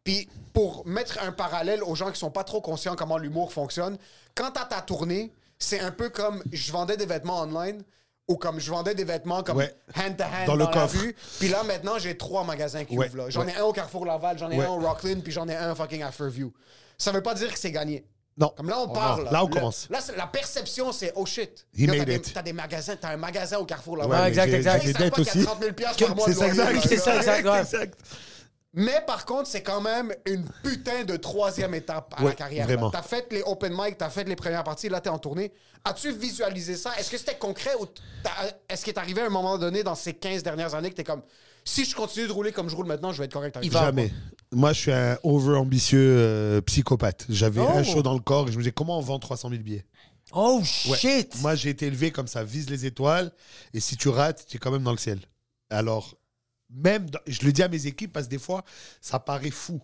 Puis, 0.05 0.29
pour 0.53 0.87
mettre 0.87 1.18
un 1.20 1.33
parallèle 1.33 1.83
aux 1.83 1.96
gens 1.96 2.12
qui 2.12 2.18
sont 2.20 2.31
pas 2.31 2.44
trop 2.44 2.61
conscients 2.61 2.94
comment 2.94 3.18
l'humour 3.18 3.53
fonctionne, 3.53 3.98
quand 4.37 4.53
t'as 4.53 4.66
ta 4.66 4.83
tournée, 4.83 5.33
c'est 5.61 5.79
un 5.81 5.92
peu 5.92 6.09
comme 6.09 6.42
je 6.51 6.73
vendais 6.73 6.96
des 6.96 7.07
vêtements 7.07 7.40
online 7.42 7.83
ou 8.27 8.37
comme 8.37 8.59
je 8.61 8.70
vendais 8.70 8.94
des 8.94 9.05
vêtements 9.05 9.42
comme 9.42 9.59
Ouais. 9.59 9.73
hand-to-hand 9.96 10.46
Dans 10.46 10.53
dans, 10.53 10.55
le 10.57 10.64
la 10.64 10.70
coffre. 10.70 10.99
rue. 11.01 11.14
Puis 11.38 11.49
là, 11.49 11.62
maintenant, 11.64 11.99
j'ai 11.99 12.16
trois 12.16 12.42
magasins 12.44 12.85
qui 12.85 12.96
Ouais, 12.96 13.07
ouvrent. 13.09 13.16
là. 13.18 13.25
J'en 13.31 13.44
ouais. 13.44 13.53
ai 13.53 13.57
un 13.57 13.64
au 13.64 13.73
Carrefour 13.73 14.07
Laval, 14.07 14.38
j'en 14.38 14.51
ai 14.51 14.57
Ouais. 14.59 14.64
un 14.64 14.70
au 14.70 14.81
Rockland, 14.81 15.20
puis 15.23 15.33
j'en 15.33 15.49
ai 15.49 15.55
un 15.55 15.75
fucking 15.75 16.03
à 16.03 16.11
Fairview. 16.11 16.53
Ça 16.99 17.12
veut 17.12 17.23
pas 17.23 17.35
dire 17.35 17.53
que 17.53 17.59
c'est 17.59 17.73
gagné. 17.73 18.05
Non. 18.38 18.53
Comme 18.57 18.68
là, 18.70 18.79
on 18.79 18.85
Oh, 18.85 18.92
parle. 18.92 19.25
non. 19.25 19.31
Là, 19.33 19.44
on 19.44 19.49
Le- 19.49 19.53
commence. 19.55 19.88
Là, 19.90 19.99
la 20.16 20.27
perception, 20.27 20.92
c'est 20.92 21.12
oh 21.16 21.27
shit. 21.27 21.66
He 21.77 21.81
Yo, 21.83 21.88
made 21.88 21.99
t'as 21.99 22.05
des, 22.05 22.14
it. 22.16 22.33
t'as 22.33 22.42
des 22.42 22.53
magasins, 22.53 22.94
t'as 22.96 23.11
un 23.11 23.16
magasin 23.16 23.59
au 23.59 23.64
Carrefour 23.66 23.96
là 23.99 24.07
Ouais, 24.07 24.12
Ouais, 24.14 24.23
mais 24.23 24.29
exact, 24.29 24.53
exact. 24.55 24.83
J'ai 24.87 24.92
des 24.92 24.99
dettes 24.99 25.11
pas 25.11 25.16
qu'il 25.16 25.25
y 25.27 25.29
a 25.29 25.33
aussi. 25.35 25.44
30 25.44 25.61
000 25.61 25.73
piastres 25.75 26.07
par 26.07 26.16
mois 26.16 26.27
de 26.29 26.33
C'est 26.33 26.38
ça, 26.38 26.46
exact. 26.46 26.73
là. 26.73 26.81
C'est 26.83 26.96
ça. 26.96 27.16
Exact. 27.16 27.99
Mais 28.72 29.02
par 29.06 29.24
contre, 29.26 29.48
c'est 29.48 29.62
quand 29.62 29.80
même 29.80 30.14
une 30.26 30.44
putain 30.62 31.02
de 31.04 31.16
troisième 31.16 31.74
étape 31.74 32.14
à 32.16 32.22
la 32.22 32.33
carrière. 32.35 32.66
vraiment. 32.66 32.90
T'as 32.90 33.02
fait 33.02 33.26
les 33.33 33.42
open 33.42 33.72
mic, 33.76 33.98
t'as 33.98 34.11
fait 34.11 34.22
les 34.24 34.37
premières 34.37 34.62
parties, 34.62 34.88
là, 34.88 35.00
t'es 35.00 35.09
en 35.09 35.18
tournée. 35.18 35.52
As-tu 35.85 36.12
visualisé 36.12 36.76
ça? 36.76 36.92
Est-ce 36.98 37.11
que 37.11 37.18
c'était 37.18 37.37
concret 37.37 37.72
ou 37.80 37.87
est-ce 38.68 38.85
qu'il 38.85 38.92
est 38.92 38.98
arrivé 38.98 39.22
à 39.22 39.26
un 39.26 39.30
moment 39.30 39.59
donné 39.59 39.83
dans 39.83 39.96
ces 39.96 40.14
15 40.14 40.42
dernières 40.44 40.74
années 40.76 40.90
que 40.90 40.94
t'es 40.94 41.04
comme 41.04 41.22
si 41.64 41.85
je 41.85 41.94
continue 41.94 42.26
de 42.26 42.33
rouler 42.33 42.52
comme 42.52 42.70
je 42.70 42.76
roule 42.76 42.87
maintenant, 42.87 43.12
je 43.12 43.18
vais 43.18 43.24
être 43.26 43.33
correct 43.33 43.56
avec 43.56 43.66
Il 43.66 43.72
ça? 43.72 43.80
va. 43.80 43.87
Jamais. 43.87 44.12
Moi, 44.52 44.72
je 44.72 44.80
suis 44.80 44.92
un 44.92 45.18
over-ambitieux 45.22 45.98
euh, 46.18 46.61
psychopathe. 46.62 47.26
J'avais 47.28 47.61
Oh. 47.61 47.68
un 47.76 47.83
show 47.83 48.02
dans 48.02 48.14
le 48.14 48.20
corps 48.20 48.48
et 48.48 48.52
je 48.52 48.56
me 48.56 48.62
disais 48.62 48.72
comment 48.72 48.98
on 48.98 49.02
vend 49.02 49.18
300 49.18 49.50
000 49.50 49.62
billets? 49.62 49.85
Oh, 50.33 50.62
Ouais. 50.88 50.96
shit. 50.96 51.35
Moi, 51.42 51.56
j'ai 51.56 51.70
été 51.70 51.87
élevé 51.87 52.12
comme 52.12 52.28
ça, 52.28 52.44
vise 52.44 52.70
les 52.70 52.87
étoiles, 52.87 53.33
et 53.74 53.80
si 53.80 53.96
tu 53.96 54.09
rates, 54.09 54.46
tu 54.48 54.56
es 54.56 54.61
quand 54.61 54.70
même 54.70 54.85
dans 54.85 54.92
le 54.92 54.96
ciel. 54.98 55.18
Alors, 55.70 56.14
même, 56.70 57.06
je 57.26 57.44
le 57.44 57.52
dis 57.52 57.62
à 57.62 57.68
mes 57.68 57.87
équipes 57.87 58.12
parce 58.12 58.26
que 58.26 58.30
des 58.30 58.38
fois, 58.38 58.64
ça 59.00 59.18
paraît 59.18 59.50
fou. 59.50 59.80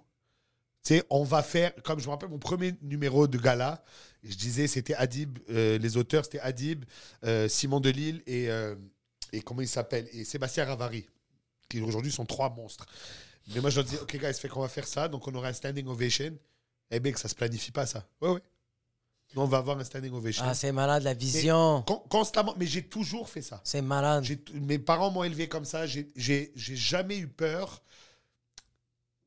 Tu 0.85 0.95
sais, 0.95 1.05
on 1.11 1.25
va 1.25 1.43
faire, 1.43 1.73
comme 1.83 1.99
je 1.99 2.07
me 2.07 2.11
rappelle 2.11 2.29
mon 2.29 2.39
premier 2.39 2.75
numéro 2.83 3.27
de 3.27 3.39
gala, 3.39 3.83
je 4.23 4.37
disais, 4.37 4.69
c'était 4.69 4.95
Adib, 4.95 5.39
euh, 5.51 5.79
les 5.79 5.97
auteurs, 5.97 6.25
c'était 6.25 6.41
Adib, 6.41 6.85
euh, 7.25 7.49
Simon 7.49 7.81
Delille 7.81 8.23
et, 8.27 8.51
euh, 8.51 8.77
et 9.33 9.41
comment 9.41 9.63
il 9.63 9.69
s'appelle, 9.69 10.09
et 10.13 10.25
Sébastien 10.25 10.65
Ravary, 10.65 11.09
qui 11.69 11.81
aujourd'hui 11.81 12.13
sont 12.13 12.25
trois 12.25 12.51
monstres. 12.51 12.87
Mais 13.55 13.61
moi, 13.61 13.71
je 13.71 13.77
leur 13.77 13.85
dis, 13.85 13.97
OK, 13.97 14.17
guys, 14.17 14.35
fait 14.35 14.49
qu'on 14.49 14.61
va 14.61 14.69
faire 14.69 14.87
ça, 14.87 15.09
donc 15.09 15.27
on 15.27 15.35
aura 15.35 15.49
un 15.49 15.53
standing 15.53 15.87
ovation. 15.87 16.37
Eh 16.91 17.01
bien, 17.01 17.13
que 17.13 17.19
ça 17.19 17.29
se 17.29 17.35
planifie 17.35 17.73
pas, 17.73 17.87
ça. 17.87 18.07
Ouais, 18.21 18.31
ouais. 18.31 18.43
Nous, 19.37 19.43
on 19.43 19.47
va 19.47 19.59
avoir 19.59 19.79
un 19.79 19.85
standing 19.85 20.13
ovation. 20.15 20.45
Ah, 20.47 20.55
c'est 20.55 20.73
malade, 20.73 21.03
la 21.03 21.13
vision. 21.13 21.83
Con- 21.87 22.03
constamment, 22.09 22.55
mais 22.57 22.67
j'ai 22.67 22.83
toujours 22.83 23.29
fait 23.29 23.43
ça. 23.43 23.61
C'est 23.65 23.83
malade. 23.83 24.25
Mes 24.55 24.79
parents 24.79 25.11
m'ont 25.11 25.25
élevé 25.25 25.47
comme 25.47 25.67
ça. 25.67 25.87
J'ai- 25.87 26.11
jamais 26.57 27.19
eu 27.19 27.29
peur. 27.29 27.83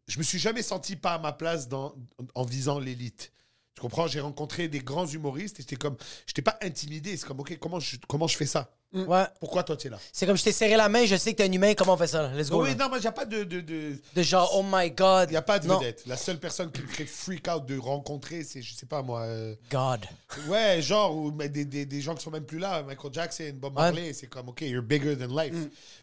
Je 0.08 0.18
me 0.18 0.24
suis 0.24 0.40
jamais 0.40 0.64
senti 0.64 0.96
pas 0.96 1.14
à 1.14 1.20
ma 1.20 1.32
place 1.32 1.68
dans, 1.68 1.94
en 2.34 2.44
visant 2.44 2.80
l'élite. 2.80 3.32
Tu 3.80 3.84
comprends? 3.84 4.08
J'ai 4.08 4.20
rencontré 4.20 4.68
des 4.68 4.80
grands 4.80 5.08
humoristes 5.08 5.58
et 5.60 5.64
j'étais 5.64 5.78
comme, 5.78 5.96
j'étais 6.28 6.42
pas 6.42 6.58
intimidé. 6.62 7.16
C'est 7.16 7.26
comme, 7.26 7.40
ok, 7.40 7.58
comment 7.62 7.80
je, 7.80 7.96
comment 8.10 8.28
je 8.28 8.36
fais 8.36 8.46
ça? 8.46 8.70
Ouais. 8.92 9.24
Pourquoi 9.40 9.64
toi 9.64 9.78
tu 9.78 9.88
es 9.88 9.90
là? 9.90 9.98
C'est 10.12 10.26
comme 10.26 10.36
je 10.36 10.44
t'ai 10.44 10.52
serré 10.52 10.76
la 10.76 10.90
main, 10.90 11.06
je 11.06 11.16
sais 11.16 11.32
que 11.32 11.38
t'es 11.38 11.48
un 11.48 11.52
humain, 11.52 11.74
comment 11.76 11.94
on 11.94 11.98
fait 11.98 12.08
ça? 12.08 12.24
là? 12.24 12.34
Let's 12.36 12.50
go. 12.50 12.62
Oui, 12.62 12.70
là. 12.72 12.76
non, 12.76 12.90
moi, 12.90 12.98
il 12.98 13.02
n'y 13.02 13.08
a 13.08 13.12
pas 13.14 13.24
de, 13.26 13.44
de, 13.46 13.62
de- 13.62 13.96
De 14.16 14.22
genre, 14.22 14.52
oh 14.56 14.66
my 14.70 14.92
god. 14.92 15.30
il 15.30 15.34
y 15.36 15.38
a 15.38 15.42
pas 15.42 15.60
de 15.60 15.68
Non. 15.68 15.78
vedette. 15.78 16.04
La 16.08 16.18
seule 16.18 16.40
personne 16.40 16.72
qui 16.74 16.82
me 16.82 16.88
fait 16.88 17.06
freak 17.06 17.48
out 17.48 17.66
de 17.66 17.78
rencontrer, 17.78 18.44
c'est, 18.44 18.62
je 18.62 18.74
sais 18.74 18.86
pas 18.88 19.02
moi. 19.02 19.22
euh, 19.22 19.56
God. 19.72 20.02
Ouais, 20.50 20.82
genre, 20.82 21.16
ou 21.16 21.32
mais 21.32 21.48
des, 21.48 21.64
des, 21.64 21.86
des 21.86 22.02
gens 22.02 22.16
qui 22.16 22.24
sont 22.24 22.32
même 22.32 22.46
plus 22.46 22.60
là. 22.60 22.84
Michael 22.84 23.14
Jackson, 23.14 23.52
Bob 23.54 23.78
Ouais. 23.78 23.84
Marley, 23.84 24.12
c'est 24.12 24.28
comme, 24.28 24.50
OK, 24.50 24.62
you're 24.62 24.82
bigger 24.84 25.16
than 25.18 25.28
life. 25.40 25.54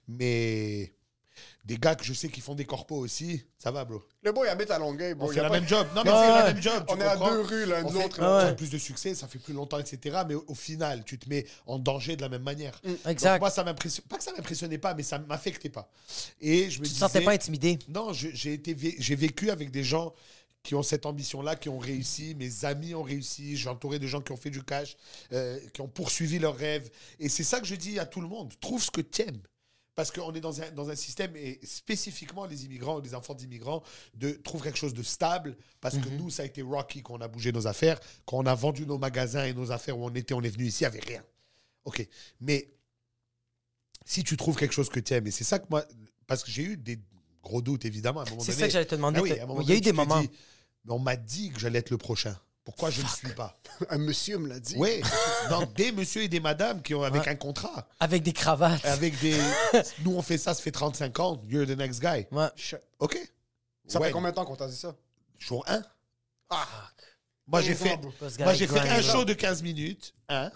Mais 0.08 0.92
des 1.66 1.78
gars 1.78 1.96
que 1.96 2.04
je 2.04 2.12
sais 2.12 2.28
qui 2.28 2.40
font 2.40 2.54
des 2.54 2.64
corpos 2.64 2.96
aussi, 2.96 3.42
ça 3.58 3.72
va, 3.72 3.84
bro. 3.84 4.00
Le 4.22 4.30
boy 4.30 4.48
habite 4.48 4.70
à 4.70 4.78
Longueuil, 4.78 5.14
bro. 5.14 5.26
On 5.28 5.32
Y 5.32 5.34
fait 5.34 5.40
a 5.40 5.42
la 5.42 5.48
pas- 5.48 5.54
même 5.60 5.68
job. 5.68 5.86
Non, 5.96 6.02
mais 6.04 6.10
Ouais, 6.12 6.16
c'est 6.16 6.22
ouais. 6.32 6.38
la 6.38 6.52
même 6.54 6.62
job. 6.62 6.84
tu 6.86 6.94
On 6.94 7.00
est 7.00 7.04
à 7.04 7.16
deux 7.16 7.40
rues 7.40 7.66
l'un 7.66 7.82
de 7.82 7.92
l'autre, 7.92 8.18
on 8.20 8.24
a 8.24 8.44
Ouais. 8.46 8.54
plus 8.56 8.70
de 8.70 8.78
succès, 8.78 9.14
ça 9.16 9.26
fait 9.26 9.40
plus 9.40 9.52
longtemps, 9.52 9.78
etc. 9.80 10.18
Mais 10.28 10.34
au, 10.34 10.54
final, 10.54 11.02
tu 11.04 11.18
te 11.18 11.28
mets 11.28 11.44
en 11.66 11.80
danger 11.80 12.14
de 12.14 12.22
la 12.22 12.28
même 12.28 12.44
manière. 12.44 12.80
Exact. 13.06 13.32
Donc 13.32 13.40
moi, 13.40 13.50
ça 13.50 13.64
m'impressionne. 13.64 14.04
Pas 14.08 14.16
que 14.16 14.22
ça 14.22 14.32
m'impressionnait 14.32 14.78
pas, 14.78 14.94
mais 14.94 15.02
ça 15.02 15.18
m'affectait 15.18 15.68
pas. 15.68 15.90
Et 16.40 16.70
je 16.70 16.78
me 16.80 16.86
Tu 16.86 16.92
te 16.92 16.98
sentais 16.98 17.20
pas 17.22 17.32
intimidé? 17.32 17.78
Non, 17.88 18.12
j'ai 18.12 18.52
été 18.52 18.76
j'ai 18.98 19.16
vécu 19.16 19.50
avec 19.50 19.72
des 19.72 19.82
gens 19.82 20.14
qui 20.62 20.74
ont 20.74 20.82
cette 20.82 21.04
ambition-là, 21.06 21.56
qui 21.56 21.68
ont 21.68 21.78
réussi. 21.78 22.34
Mes 22.36 22.64
amis 22.64 22.94
ont 22.94 23.02
réussi. 23.02 23.56
J'ai 23.56 23.68
entouré 23.68 23.98
de 23.98 24.06
gens 24.06 24.20
qui 24.20 24.32
ont 24.32 24.36
fait 24.36 24.50
du 24.50 24.62
cash, 24.62 24.96
euh, 25.32 25.58
qui 25.72 25.80
ont 25.80 25.88
poursuivi 25.88 26.38
leurs 26.38 26.56
rêves. 26.56 26.90
Et 27.20 27.28
c'est 27.28 27.44
ça 27.44 27.60
que 27.60 27.66
je 27.66 27.74
dis 27.74 27.98
à 27.98 28.06
tout 28.06 28.20
le 28.20 28.28
monde. 28.28 28.52
Trouve 28.60 28.82
ce 28.82 28.90
que 28.90 29.00
tu 29.00 29.22
aimes. 29.22 29.40
Parce 29.96 30.10
qu'on 30.12 30.32
est 30.34 30.40
dans 30.40 30.60
un, 30.60 30.70
dans 30.72 30.90
un 30.90 30.94
système, 30.94 31.34
et 31.36 31.58
spécifiquement 31.64 32.44
les 32.44 32.66
immigrants, 32.66 32.98
les 33.00 33.14
enfants 33.14 33.34
d'immigrants, 33.34 33.82
de 34.14 34.32
trouvent 34.32 34.62
quelque 34.62 34.76
chose 34.78 34.92
de 34.92 35.02
stable. 35.02 35.56
Parce 35.80 35.96
que 35.96 36.08
nous, 36.10 36.28
ça 36.28 36.42
a 36.42 36.46
été 36.46 36.60
rocky 36.60 37.02
quand 37.02 37.14
on 37.14 37.20
a 37.22 37.28
bougé 37.28 37.50
nos 37.50 37.66
affaires. 37.66 37.98
Quand 38.26 38.36
on 38.36 38.46
a 38.46 38.54
vendu 38.54 38.84
nos 38.86 38.98
magasins 38.98 39.44
et 39.46 39.54
nos 39.54 39.72
affaires 39.72 39.98
où 39.98 40.04
on 40.04 40.14
était, 40.14 40.34
on 40.34 40.42
est 40.42 40.50
venu 40.50 40.66
ici, 40.66 40.84
avait 40.84 41.00
rien. 41.00 41.24
OK. 41.86 42.06
Mais 42.40 42.68
si 44.04 44.22
tu 44.22 44.36
trouves 44.36 44.56
quelque 44.56 44.74
chose 44.74 44.90
que 44.90 45.00
tu 45.00 45.14
aimes, 45.14 45.26
et 45.26 45.30
c'est 45.30 45.44
ça 45.44 45.58
que 45.58 45.66
moi. 45.70 45.82
Parce 46.26 46.44
que 46.44 46.50
j'ai 46.50 46.62
eu 46.64 46.76
des 46.76 46.98
gros 47.42 47.62
doutes, 47.62 47.86
évidemment. 47.86 48.20
à 48.20 48.26
un 48.26 48.30
moment 48.30 48.42
C'est 48.42 48.52
donné. 48.52 48.60
ça 48.60 48.66
que 48.66 48.72
j'allais 48.74 48.84
te 48.84 48.94
demander. 48.96 49.18
Ah 49.18 49.22
oui, 49.48 49.64
il 49.64 49.68
y 49.70 49.72
a 49.72 49.76
eu 49.76 49.80
des 49.80 49.92
moments. 49.92 50.20
mais 50.20 50.28
on 50.92 50.98
m'a 50.98 51.16
dit 51.16 51.50
que 51.52 51.58
j'allais 51.58 51.78
être 51.78 51.90
le 51.90 51.98
prochain. 51.98 52.38
Pourquoi 52.66 52.90
je 52.90 53.00
ne 53.00 53.06
suis 53.06 53.28
pas? 53.28 53.56
Un 53.90 53.98
monsieur 53.98 54.38
me 54.38 54.48
l'a 54.48 54.58
dit. 54.60 54.74
Oui, 54.76 55.00
non, 55.50 55.62
des 55.76 55.92
messieurs 55.92 56.22
et 56.24 56.28
des 56.28 56.40
madames 56.40 56.82
qui 56.82 56.94
ont 56.94 57.02
avec 57.04 57.22
Ouais. 57.22 57.28
un 57.28 57.36
contrat. 57.36 57.88
Avec 58.00 58.22
des 58.24 58.32
cravates. 58.32 58.84
Avec 58.84 59.18
des. 59.20 59.38
Nous, 60.04 60.14
on 60.14 60.20
fait 60.20 60.36
ça, 60.36 60.52
ça 60.52 60.60
fait 60.60 60.72
35 60.72 61.18
ans. 61.20 61.40
You're 61.48 61.64
the 61.64 61.70
next 61.78 62.00
guy. 62.00 62.26
Ouais. 62.32 62.48
OK. 62.98 63.16
Ça 63.86 64.00
Ouais. 64.00 64.08
fait 64.08 64.12
combien 64.12 64.30
de 64.30 64.34
temps 64.34 64.44
qu'on 64.44 64.56
t'a 64.56 64.66
dit 64.66 64.76
ça? 64.76 64.94
Jour 65.38 65.64
1. 65.68 65.80
Ah! 66.50 66.66
Moi, 67.46 67.60
j'ai 67.60 67.74
Deux 67.74 67.76
fait, 67.76 67.98
moi, 68.40 68.52
j'ai 68.54 68.66
fait 68.66 68.80
un 68.80 69.00
show 69.00 69.24
de 69.24 69.32
15 69.32 69.62
minutes. 69.62 70.12
Un. 70.28 70.50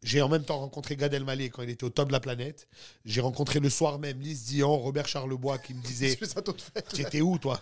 J'ai 0.00 0.22
en 0.22 0.28
même 0.28 0.44
temps 0.44 0.60
rencontré 0.60 0.94
Gad 0.94 1.12
Elmaleh 1.12 1.50
quand 1.50 1.62
il 1.62 1.70
était 1.70 1.82
au 1.82 1.90
top 1.90 2.06
de 2.06 2.12
la 2.12 2.20
planète. 2.20 2.68
J'ai 3.04 3.20
rencontré 3.20 3.58
le 3.58 3.68
soir 3.68 3.98
même 3.98 4.20
Lise 4.20 4.44
Dion, 4.44 4.78
Robert 4.78 5.08
Charlebois 5.08 5.58
qui 5.58 5.74
me 5.74 5.82
disait. 5.82 6.16
J'étais 6.94 7.20
où, 7.20 7.36
toi? 7.38 7.60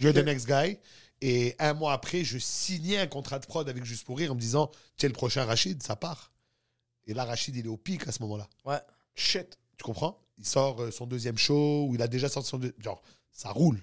You're 0.00 0.14
the 0.14 0.24
next 0.24 0.46
guy. 0.46 0.78
Et 1.22 1.54
un 1.58 1.74
mois 1.74 1.92
après, 1.92 2.24
je 2.24 2.38
signais 2.38 2.96
un 2.98 3.06
contrat 3.06 3.38
de 3.38 3.46
prod 3.46 3.68
avec 3.68 3.84
Juste 3.84 4.04
pour 4.04 4.16
Rire 4.18 4.32
en 4.32 4.34
me 4.34 4.40
disant 4.40 4.70
Tiens, 4.96 5.08
le 5.08 5.14
prochain 5.14 5.44
Rachid, 5.44 5.82
ça 5.82 5.96
part. 5.96 6.32
Et 7.06 7.14
là, 7.14 7.24
Rachid, 7.24 7.54
il 7.56 7.66
est 7.66 7.68
au 7.68 7.76
pic 7.76 8.06
à 8.08 8.12
ce 8.12 8.22
moment-là. 8.22 8.48
Ouais. 8.64 8.78
Shit. 9.14 9.58
Tu 9.76 9.84
comprends? 9.84 10.18
Il 10.38 10.46
sort 10.46 10.80
euh, 10.80 10.90
son 10.90 11.06
deuxième 11.06 11.36
show, 11.36 11.86
où 11.88 11.94
il 11.94 12.02
a 12.02 12.08
déjà 12.08 12.28
sorti 12.28 12.48
son. 12.48 12.58
deux- 12.58 12.74
Genre, 12.78 13.02
ça 13.32 13.50
roule. 13.50 13.80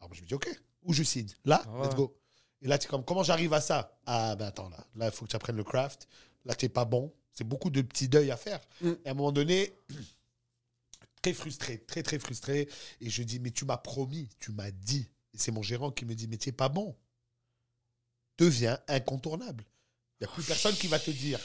Alors 0.00 0.08
moi, 0.08 0.16
je 0.16 0.22
me 0.22 0.26
dis, 0.26 0.34
OK, 0.34 0.48
où 0.82 0.92
je 0.92 1.02
signe? 1.04 1.28
Là, 1.44 1.62
Ouais. 1.68 1.86
let's 1.86 1.94
go. 1.94 2.16
Et 2.62 2.68
là, 2.68 2.78
tu 2.78 2.86
es 2.86 2.90
comme, 2.90 3.04
comment 3.04 3.22
j'arrive 3.22 3.52
à 3.52 3.60
ça? 3.60 3.96
Ah, 4.06 4.34
ben 4.36 4.46
attends, 4.46 4.68
là, 4.68 4.84
là, 4.96 5.06
il 5.06 5.12
faut 5.12 5.24
que 5.24 5.30
tu 5.30 5.36
apprennes 5.36 5.56
le 5.56 5.64
craft. 5.64 6.08
Là, 6.44 6.54
tu 6.54 6.68
pas 6.68 6.84
bon. 6.84 7.12
C'est 7.32 7.44
beaucoup 7.44 7.70
de 7.70 7.80
petits 7.82 8.08
deuils 8.08 8.30
à 8.30 8.36
faire. 8.36 8.60
Mm. 8.80 8.90
Et 9.04 9.08
à 9.08 9.10
un 9.12 9.14
moment 9.14 9.32
donné, 9.32 9.72
très 11.22 11.32
frustré, 11.32 11.78
très, 11.78 12.02
très 12.02 12.18
frustré. 12.18 12.68
Et 13.00 13.10
je 13.10 13.22
dis, 13.22 13.38
mais 13.38 13.50
tu 13.50 13.64
m'as 13.64 13.76
promis, 13.76 14.28
tu 14.38 14.52
m'as 14.52 14.70
dit. 14.70 15.08
Et 15.34 15.38
c'est 15.38 15.50
mon 15.50 15.62
gérant 15.62 15.90
qui 15.90 16.04
me 16.04 16.14
dit, 16.14 16.28
mais 16.28 16.36
tu 16.36 16.52
pas 16.52 16.68
bon. 16.68 16.96
Deviens 18.38 18.78
incontournable. 18.88 19.64
Il 20.20 20.24
n'y 20.26 20.30
a 20.30 20.34
plus 20.34 20.44
personne 20.44 20.74
qui 20.74 20.86
va 20.86 20.98
te 20.98 21.10
dire. 21.10 21.40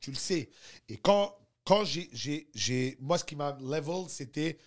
Tu 0.00 0.10
le 0.10 0.16
sais. 0.16 0.50
Et 0.88 0.96
quand, 0.96 1.34
quand 1.64 1.84
j'ai, 1.84 2.08
j'ai, 2.12 2.48
j'ai- 2.54 2.96
Moi, 3.00 3.18
ce 3.18 3.24
qui 3.24 3.36
m'a 3.36 3.56
level, 3.60 4.08
c'était. 4.08 4.58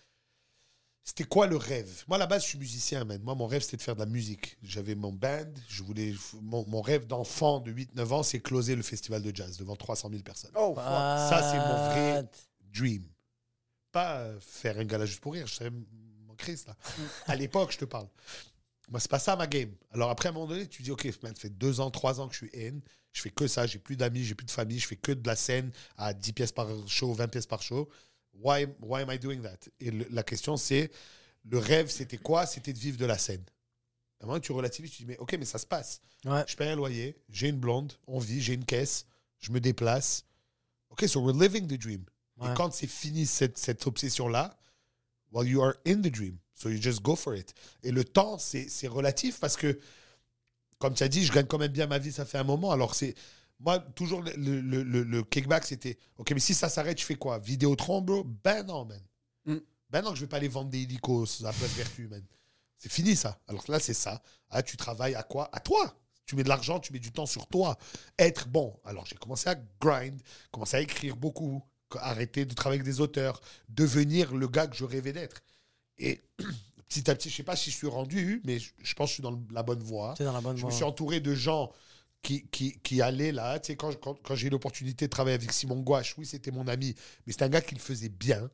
C'était 1.05 1.25
quoi 1.25 1.47
le 1.47 1.57
rêve? 1.57 2.05
Moi, 2.07 2.15
à 2.15 2.19
la 2.19 2.27
base, 2.27 2.43
je 2.43 2.47
suis 2.49 2.57
musicien, 2.57 3.03
man. 3.03 3.21
Moi, 3.23 3.35
mon 3.35 3.45
rêve, 3.45 3.61
c'était 3.61 3.75
de 3.75 3.81
faire 3.81 3.95
de 3.95 3.99
la 3.99 4.05
musique. 4.05 4.57
J'avais 4.63 4.95
mon 4.95 5.11
band. 5.11 5.51
Je 5.67 5.83
voulais, 5.83 6.13
mon, 6.41 6.65
mon 6.67 6.81
rêve 6.81 7.07
d'enfant 7.07 7.59
de 7.59 7.73
8-9 7.73 8.13
ans, 8.13 8.23
c'est 8.23 8.39
closer 8.39 8.73
le 8.75 8.83
festival 8.83 9.21
de 9.21 9.35
jazz 9.35 9.57
devant 9.57 9.75
300 9.75 10.09
000 10.09 10.23
personnes. 10.23 10.51
Oh. 10.55 10.73
Ça, 10.77 11.51
c'est 11.51 11.57
mon 11.57 11.89
vrai 11.89 12.25
dream. 12.73 13.03
Pas 13.91 14.29
faire 14.39 14.79
un 14.79 14.85
gala 14.85 15.05
juste 15.05 15.19
pour 15.19 15.33
rire. 15.33 15.45
Je 15.45 15.55
savais 15.55 15.71
mon 16.33 16.37
Christ, 16.37 16.67
là. 16.67 16.75
à 17.27 17.35
l'époque, 17.35 17.71
je 17.71 17.77
te 17.77 17.85
parle. 17.85 18.07
Moi, 18.89 18.99
c'est 18.99 19.09
pas 19.09 19.19
ça 19.19 19.35
ma 19.35 19.47
game. 19.47 19.71
Alors 19.91 20.09
après, 20.09 20.27
à 20.27 20.31
un 20.31 20.33
moment 20.33 20.47
donné, 20.47 20.67
tu 20.67 20.83
dis, 20.83 20.91
OK, 20.91 21.05
man, 21.23 21.33
ça 21.35 21.41
fait 21.41 21.49
deux 21.49 21.79
ans, 21.79 21.89
trois 21.89 22.19
ans 22.19 22.27
que 22.27 22.33
je 22.35 22.45
suis 22.45 22.67
in. 22.67 22.79
Je 23.13 23.21
fais 23.21 23.29
que 23.29 23.47
ça. 23.47 23.65
J'ai 23.65 23.79
plus 23.79 23.95
d'amis, 23.95 24.23
j'ai 24.23 24.35
plus 24.35 24.45
de 24.45 24.51
famille. 24.51 24.79
Je 24.79 24.87
fais 24.87 24.95
que 24.95 25.11
de 25.11 25.25
la 25.27 25.35
scène 25.35 25.71
à 25.97 26.13
10 26.13 26.33
pièces 26.33 26.51
par 26.51 26.67
show, 26.87 27.13
20 27.13 27.27
pièces 27.27 27.45
par 27.45 27.61
show. 27.61 27.89
Why, 28.33 28.65
why 28.81 29.03
am 29.03 29.11
I 29.11 29.19
doing 29.19 29.41
that? 29.41 29.57
Et 29.79 29.91
le- 29.91 30.07
la 30.09 30.23
question, 30.23 30.57
c'est, 30.57 30.91
le 31.45 31.59
rêve, 31.59 31.89
c'était 31.89 32.17
quoi? 32.17 32.45
C'était 32.45 32.73
de 32.73 32.79
vivre 32.79 32.97
de 32.97 33.05
la 33.05 33.17
scène. 33.17 33.43
À 34.19 34.23
un 34.23 34.27
moment, 34.27 34.39
tu 34.39 34.51
relativises, 34.51 34.91
tu 34.91 35.03
dis, 35.03 35.05
mais 35.05 35.17
OK, 35.17 35.33
mais 35.37 35.45
ça 35.45 35.59
se 35.59 35.65
passe. 35.65 36.01
Ouais. 36.25 36.43
Je 36.47 36.55
paye 36.55 36.69
un 36.69 36.75
loyer, 36.75 37.15
j'ai 37.29 37.49
une 37.49 37.57
blonde, 37.59 37.93
on 38.07 38.17
vit, 38.19 38.41
j'ai 38.41 38.53
une 38.53 38.65
caisse, 38.65 39.05
je 39.39 39.51
me 39.51 39.59
déplace. 39.59 40.25
OK, 40.89 41.07
so 41.07 41.19
we're 41.21 41.35
living 41.39 41.67
the 41.67 41.77
dream. 41.79 42.03
Ouais. 42.37 42.51
Et 42.51 42.53
quand 42.55 42.73
c'est 42.73 42.87
fini 42.87 43.25
cette, 43.25 43.57
cette 43.57 43.85
obsession-là, 43.85 44.57
well, 45.33 45.47
you 45.47 45.61
are 45.61 45.75
in 45.85 46.01
the 46.01 46.09
dream. 46.11 46.37
So 46.55 46.69
you 46.69 46.79
just 46.81 47.01
go 47.01 47.15
for 47.15 47.35
it. 47.35 47.53
Et 47.83 47.91
le 47.91 48.05
temps, 48.05 48.37
c'est 48.37 48.87
relatif 48.87 49.39
parce 49.39 49.57
que, 49.57 49.79
comme 50.79 50.93
tu 50.93 51.03
as 51.03 51.07
dit, 51.09 51.25
je 51.25 51.31
gagne 51.33 51.45
quand 51.45 51.57
même 51.57 51.71
bien 51.71 51.87
ma 51.87 51.97
vie, 51.97 52.11
ça 52.11 52.25
fait 52.25 52.37
un 52.37 52.43
moment. 52.43 52.71
Alors, 52.71 52.95
c'est. 52.95 53.15
Moi, 53.59 53.79
toujours, 53.79 54.21
le, 54.21 54.31
le, 54.61 54.83
le- 54.83 55.03
le 55.03 55.23
kickback, 55.23 55.65
c'était 55.65 55.97
OK, 56.17 56.31
mais 56.31 56.39
si 56.39 56.53
ça 56.53 56.67
s'arrête, 56.69 56.99
je 56.99 57.05
fais 57.05 57.15
quoi? 57.15 57.39
Vidéotron, 57.39 58.01
bro? 58.01 58.23
Ben 58.23 58.63
non, 58.65 58.83
man. 58.85 59.01
Mm. 59.45 59.57
Ben 59.89 60.01
non, 60.01 60.09
que 60.11 60.15
je 60.17 60.21
vais 60.21 60.27
pas 60.27 60.37
aller 60.37 60.47
vendre 60.49 60.69
des 60.69 60.81
hélicos 60.81 61.43
à 61.45 61.53
Place 61.53 61.71
Vertu, 61.73 62.07
man. 62.07 62.23
C'est 62.77 62.91
fini, 62.91 63.15
ça. 63.15 63.39
Alors 63.47 63.63
là, 63.69 63.79
c'est 63.79 63.93
ça. 63.93 64.21
Ah, 64.49 64.61
tu 64.63 64.75
travailles 64.75 65.15
à 65.15 65.23
quoi? 65.23 65.49
À 65.53 65.59
toi. 65.61 65.95
Tu 66.25 66.35
mets 66.35 66.43
de 66.43 66.49
l'argent, 66.49 66.79
tu 66.79 66.91
mets 66.93 66.99
du 66.99 67.11
temps 67.11 67.25
sur 67.25 67.47
toi. 67.47 67.77
Être 68.17 68.47
bon. 68.47 68.77
Alors, 68.83 69.05
j'ai 69.05 69.15
commencé 69.15 69.49
à 69.49 69.55
grind, 69.79 70.19
commencé 70.51 70.77
à 70.77 70.81
écrire 70.81 71.15
beaucoup, 71.15 71.63
arrêter 72.01 72.45
de 72.45 72.53
travailler 72.53 72.81
avec 72.81 72.91
des 72.91 73.01
auteurs, 73.01 73.41
devenir 73.69 74.33
le 74.35 74.47
gars 74.47 74.67
que 74.67 74.75
je 74.75 74.85
rêvais 74.85 75.13
d'être. 75.13 75.41
Et 75.97 76.21
petit 76.89 77.09
à 77.09 77.15
petit, 77.15 77.29
je 77.29 77.35
sais 77.35 77.43
pas 77.43 77.55
si 77.55 77.71
je 77.71 77.75
suis 77.75 77.87
rendu, 77.87 78.41
mais 78.45 78.59
je, 78.59 78.93
pense 78.95 79.07
que 79.07 79.09
je 79.09 79.13
suis 79.15 79.23
dans 79.23 79.41
la 79.51 79.63
bonne 79.63 79.81
voie. 79.83 80.13
T'es 80.17 80.23
dans 80.23 80.33
la 80.33 80.41
bonne 80.41 80.55
Je 80.55 80.61
voie. 80.61 80.69
me 80.69 80.75
suis 80.75 80.83
entouré 80.83 81.19
de 81.19 81.33
gens 81.33 81.71
qui, 82.21 82.47
qui, 82.47 82.79
qui 82.79 83.01
allaient 83.01 83.31
là. 83.31 83.59
Tu 83.59 83.67
sais, 83.67 83.75
quand, 83.75 83.93
quand, 83.99 84.15
quand 84.23 84.35
j'ai 84.35 84.47
eu 84.47 84.49
l'opportunité 84.49 85.05
de 85.05 85.09
travailler 85.09 85.35
avec 85.35 85.51
Simon 85.51 85.79
Gouache, 85.81 86.15
oui, 86.17 86.25
c'était 86.25 86.51
mon 86.51 86.67
ami, 86.67 86.95
mais 87.25 87.33
c'était 87.33 87.45
un 87.45 87.49
gars 87.49 87.61
qui 87.61 87.75
le 87.75 87.81
faisait 87.81 88.09
bien. 88.09 88.49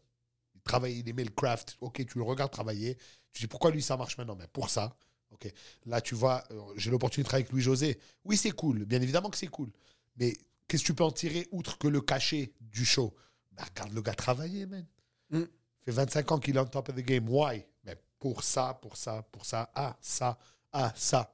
Il 0.55 0.61
travaillait, 0.61 0.99
il 0.99 1.09
aimait 1.09 1.23
le 1.23 1.31
craft. 1.31 1.77
Ok, 1.81 2.05
tu 2.05 2.17
le 2.17 2.23
regardes 2.23 2.51
travailler. 2.51 2.97
Tu 3.33 3.41
dis 3.43 3.47
pourquoi 3.47 3.71
lui 3.71 3.81
ça 3.81 3.95
marche 3.97 4.17
maintenant? 4.17 4.35
Mais 4.35 4.47
pour 4.47 4.69
ça. 4.69 4.95
Ok. 5.31 5.51
Là, 5.85 6.01
tu 6.01 6.15
vois, 6.15 6.43
euh, 6.51 6.59
j'ai 6.75 6.89
l'opportunité 6.89 7.23
de 7.23 7.27
travailler 7.27 7.43
avec 7.43 7.51
Louis-José. 7.51 7.99
Oui, 8.25 8.35
c'est 8.37 8.51
cool. 8.51 8.85
Bien 8.85 9.01
évidemment 9.01 9.29
que 9.29 9.37
c'est 9.37 9.47
cool. 9.47 9.71
Mais 10.17 10.35
qu'est-ce 10.67 10.83
que 10.83 10.87
tu 10.87 10.93
peux 10.93 11.03
en 11.03 11.11
tirer 11.11 11.47
outre 11.51 11.77
que 11.77 11.87
le 11.87 12.01
cachet 12.01 12.51
du 12.59 12.85
show? 12.85 13.15
Bah, 13.60 13.66
Regarde 13.76 13.93
le 13.93 14.01
gars 14.01 14.14
travailler, 14.14 14.66
man. 14.66 14.86
Mm. 15.32 15.43
fait 15.86 15.91
25 15.91 16.32
ans 16.32 16.39
qu'il 16.39 16.55
est 16.55 16.60
on 16.60 16.66
top 16.66 16.89
of 16.89 16.95
the 16.95 16.99
game. 17.01 17.28
Why? 17.30 17.66
Mais 17.84 17.95
pour 18.20 18.43
ça, 18.43 18.78
pour 18.82 18.95
ça, 18.97 19.24
pour 19.32 19.45
ça. 19.45 19.70
Ah, 19.76 19.95
ça, 20.01 20.38
ah, 20.74 20.93
ça. 20.95 21.34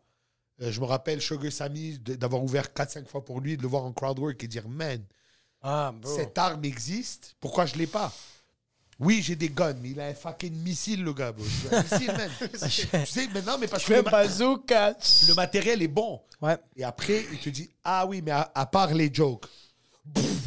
Euh, 0.62 0.72
je 0.72 0.80
me 0.80 0.86
rappelle 0.86 1.22
Sugar 1.22 1.52
Sammy 1.52 2.00
d'avoir 2.00 2.42
ouvert 2.44 2.70
4-5 2.74 3.06
fois 3.06 3.24
pour 3.24 3.42
lui, 3.42 3.58
de 3.58 3.62
le 3.62 3.68
voir 3.68 3.84
en 3.84 3.92
crowdwork 3.94 4.44
et 4.44 4.48
dire 4.48 4.68
Man, 4.68 5.04
Ah, 5.62 5.94
cette 6.16 6.38
arme 6.38 6.64
existe, 6.66 7.36
pourquoi 7.40 7.66
je 7.66 7.76
l'ai 7.76 7.88
pas? 7.88 8.12
Oui, 8.98 9.22
j'ai 9.22 9.36
des 9.36 9.50
guns, 9.50 9.74
mais 9.82 9.90
il 9.90 10.00
a 10.00 10.06
un 10.08 10.14
fucking 10.14 10.54
missile, 10.64 11.04
le 11.04 11.14
gars. 11.14 11.34
bro. 11.34 11.44
Un 11.72 11.84
missile, 11.84 12.14
man. 12.14 12.30
tu 12.40 13.06
sais, 13.06 13.28
mais 13.34 13.42
non, 13.42 13.58
mais 13.60 13.68
parce 13.68 13.84
Je 13.84 13.88
que 13.90 13.94
le, 13.96 14.02
ma- 14.04 14.24
le 14.24 15.34
matériel 15.34 15.82
est 15.82 15.90
bon. 15.90 16.22
Ouais. 16.42 16.58
Et 16.78 16.84
après, 16.86 17.26
il 17.32 17.40
te 17.40 17.50
dit 17.50 17.70
Ah 17.84 18.06
oui, 18.08 18.22
mais 18.22 18.32
à, 18.32 18.50
à 18.56 18.66
part 18.66 18.94
les 18.94 19.14
jokes, 19.14 19.46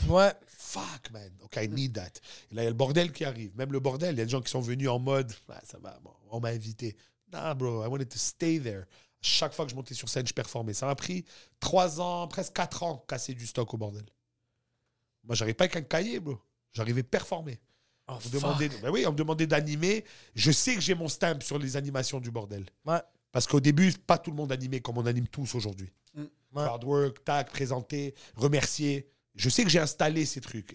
Ouais. 0.08 0.32
Fuck, 0.68 1.10
man. 1.12 1.30
Ok, 1.42 1.56
I 1.62 1.68
need 1.68 1.94
that. 1.94 2.12
Et 2.50 2.54
là, 2.54 2.62
il 2.62 2.64
y 2.64 2.66
a 2.66 2.70
le 2.70 2.76
bordel 2.76 3.12
qui 3.12 3.24
arrive. 3.24 3.56
Même 3.56 3.72
le 3.72 3.80
bordel, 3.80 4.14
il 4.14 4.18
y 4.18 4.20
a 4.20 4.24
des 4.24 4.30
gens 4.30 4.40
qui 4.42 4.50
sont 4.50 4.60
venus 4.60 4.88
en 4.88 4.98
mode 4.98 5.32
Ah, 5.48 5.60
Ça 5.64 5.78
va, 5.78 5.98
bon, 6.02 6.12
on 6.30 6.40
m'a 6.40 6.48
invité. 6.48 6.96
Nah, 7.32 7.54
bro, 7.54 7.84
I 7.84 7.88
wanted 7.88 8.08
to 8.08 8.18
stay 8.18 8.58
there. 8.60 8.84
Chaque 9.20 9.52
fois 9.52 9.64
que 9.64 9.70
je 9.70 9.76
montais 9.76 9.94
sur 9.94 10.08
scène, 10.08 10.26
je 10.26 10.32
performais. 10.32 10.74
Ça 10.74 10.86
m'a 10.86 10.94
pris 10.94 11.24
trois 11.60 12.00
ans, 12.00 12.28
presque 12.28 12.52
quatre 12.54 12.82
ans, 12.82 13.04
casser 13.08 13.34
du 13.34 13.46
stock 13.46 13.72
au 13.74 13.76
bordel. 13.76 14.04
Moi, 15.24 15.34
j'arrivais 15.34 15.54
pas 15.54 15.64
avec 15.64 15.76
un 15.76 15.82
cahier, 15.82 16.20
bro. 16.20 16.38
J'arrivais 16.72 17.02
performer. 17.02 17.58
Oh, 18.06 18.12
On 18.12 18.14
me 18.16 18.20
fuck. 18.20 18.32
demandait, 18.32 18.68
ben 18.68 18.90
oui, 18.90 19.04
on 19.06 19.12
me 19.12 19.16
demandait 19.16 19.46
d'animer. 19.46 20.04
Je 20.34 20.50
sais 20.50 20.74
que 20.74 20.80
j'ai 20.80 20.94
mon 20.94 21.08
stamp 21.08 21.40
sur 21.42 21.58
les 21.58 21.76
animations 21.76 22.20
du 22.20 22.30
bordel. 22.30 22.64
Ouais. 22.86 23.00
Parce 23.32 23.46
qu'au 23.46 23.60
début, 23.60 23.92
pas 23.92 24.16
tout 24.18 24.30
le 24.30 24.36
monde 24.36 24.52
animait 24.52 24.80
comme 24.80 24.96
on 24.98 25.04
anime 25.06 25.28
tous 25.28 25.54
aujourd'hui. 25.54 25.92
Ouais. 26.54 26.62
Hard 26.62 26.84
work, 26.84 27.24
tac, 27.24 27.50
présenter, 27.50 28.14
remercier. 28.36 29.10
Je 29.38 29.48
sais 29.48 29.62
que 29.62 29.70
j'ai 29.70 29.78
installé 29.78 30.26
ces 30.26 30.40
trucs. 30.40 30.74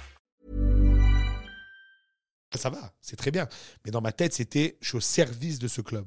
Ça 2.57 2.69
va, 2.69 2.93
c'est 3.01 3.15
très 3.15 3.31
bien. 3.31 3.47
Mais 3.85 3.91
dans 3.91 4.01
ma 4.01 4.11
tête, 4.11 4.33
c'était 4.33 4.77
je 4.81 4.87
suis 4.89 4.97
au 4.97 5.01
service 5.01 5.57
de 5.59 5.67
ce 5.67 5.81
club. 5.81 6.05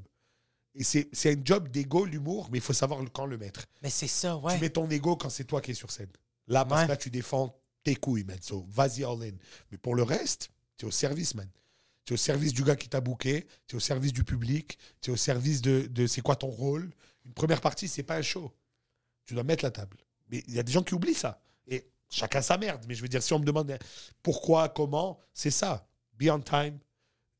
Et 0.76 0.82
c'est 0.82 1.08
un 1.26 1.40
job 1.44 1.68
d'ego, 1.68 2.04
l'humour, 2.04 2.48
mais 2.50 2.58
il 2.58 2.60
faut 2.60 2.72
savoir 2.72 3.00
quand 3.12 3.26
le 3.26 3.38
mettre. 3.38 3.64
Mais 3.82 3.90
c'est 3.90 4.08
ça, 4.08 4.36
ouais. 4.36 4.54
Tu 4.56 4.60
mets 4.60 4.70
ton 4.70 4.88
ego 4.90 5.16
quand 5.16 5.30
c'est 5.30 5.44
toi 5.44 5.60
qui 5.60 5.70
es 5.70 5.74
sur 5.74 5.90
scène. 5.90 6.10
Là, 6.48 6.64
parce 6.64 6.80
Ouais. 6.80 6.86
que 6.86 6.92
là, 6.92 6.96
tu 6.96 7.10
défends 7.10 7.56
tes 7.84 7.94
couilles, 7.94 8.24
man. 8.24 8.38
So, 8.42 8.66
vas-y 8.68 9.04
all 9.04 9.22
in. 9.22 9.36
Mais 9.70 9.78
pour 9.78 9.94
le 9.94 10.02
reste, 10.02 10.50
tu 10.76 10.84
es 10.84 10.88
au 10.88 10.90
service, 10.90 11.34
man. 11.36 11.48
Tu 12.04 12.12
es 12.12 12.14
au 12.14 12.18
service 12.18 12.52
du 12.52 12.64
gars 12.64 12.74
qui 12.76 12.88
t'a 12.88 13.00
booké, 13.00 13.46
tu 13.68 13.74
es 13.74 13.76
au 13.76 13.80
service 13.80 14.12
du 14.12 14.24
public, 14.24 14.76
tu 15.00 15.10
es 15.10 15.12
au 15.14 15.16
service 15.16 15.62
de, 15.62 15.86
de 15.90 16.06
c'est 16.08 16.20
quoi 16.22 16.34
ton 16.36 16.48
rôle. 16.48 16.90
Une 17.24 17.32
première 17.32 17.60
partie, 17.60 17.86
c'est 17.88 18.02
pas 18.02 18.16
un 18.16 18.22
show. 18.22 18.52
Tu 19.24 19.32
dois 19.34 19.44
mettre 19.44 19.64
la 19.64 19.70
table. 19.70 19.96
Mais 20.28 20.42
il 20.48 20.54
y 20.54 20.58
a 20.58 20.62
des 20.64 20.72
gens 20.72 20.82
qui 20.82 20.92
oublient 20.94 21.14
ça. 21.14 21.40
Et 21.68 21.86
chacun 22.10 22.42
sa 22.42 22.58
merde. 22.58 22.84
Mais 22.88 22.94
je 22.96 23.00
veux 23.00 23.08
dire, 23.08 23.22
si 23.22 23.32
on 23.32 23.38
me 23.38 23.44
demande 23.44 23.78
pourquoi, 24.22 24.68
comment, 24.68 25.18
c'est 25.32 25.50
ça. 25.52 25.86
Be 26.18 26.30
on 26.30 26.40
time, 26.40 26.78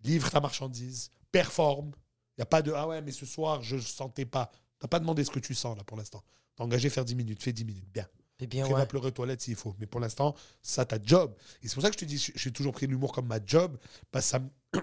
livre 0.03 0.31
ta 0.31 0.41
marchandise, 0.41 1.11
performe. 1.31 1.93
Il 2.37 2.41
n'y 2.41 2.43
a 2.43 2.47
pas 2.47 2.62
de 2.62 2.72
Ah 2.72 2.89
ouais, 2.89 3.01
mais 3.03 3.12
ce 3.12 3.27
soir, 3.27 3.62
je 3.62 3.77
ne 3.77 3.81
sentais 3.81 4.25
pas. 4.27 4.51
Tu 4.81 4.89
pas 4.89 5.01
demandé 5.01 5.25
ce 5.25 5.31
que 5.31 5.39
tu 5.39 5.55
sens 5.55 5.77
là 5.77 5.85
pour 5.85 5.97
l'instant. 5.97 6.22
T'es 6.57 6.62
engagé 6.62 6.89
à 6.89 6.91
faire 6.91 7.05
10 7.05 7.14
minutes, 7.14 7.43
fais 7.43 7.53
10 7.53 7.64
minutes. 7.64 7.89
Bien. 7.93 8.07
Puis 8.37 8.47
bien, 8.47 8.64
Après, 8.64 8.75
ouais. 8.75 8.81
va 8.81 8.87
pleurer 8.87 9.09
aux 9.09 9.12
toilettes 9.12 9.41
s'il 9.41 9.55
faut. 9.55 9.75
Mais 9.79 9.87
pour 9.87 10.01
l'instant, 10.01 10.35
ça, 10.62 10.85
ta 10.85 10.99
job. 11.03 11.35
Et 11.62 11.68
c'est 11.68 11.75
pour 11.75 11.83
ça 11.83 11.89
que 11.91 11.95
je 11.95 12.01
te 12.01 12.05
dis, 12.05 12.33
j'ai 12.35 12.53
toujours 12.53 12.72
pris 12.72 12.87
l'humour 12.87 13.12
comme 13.12 13.27
ma 13.27 13.39
job, 13.45 13.79
parce 14.11 14.33
que 14.33 14.79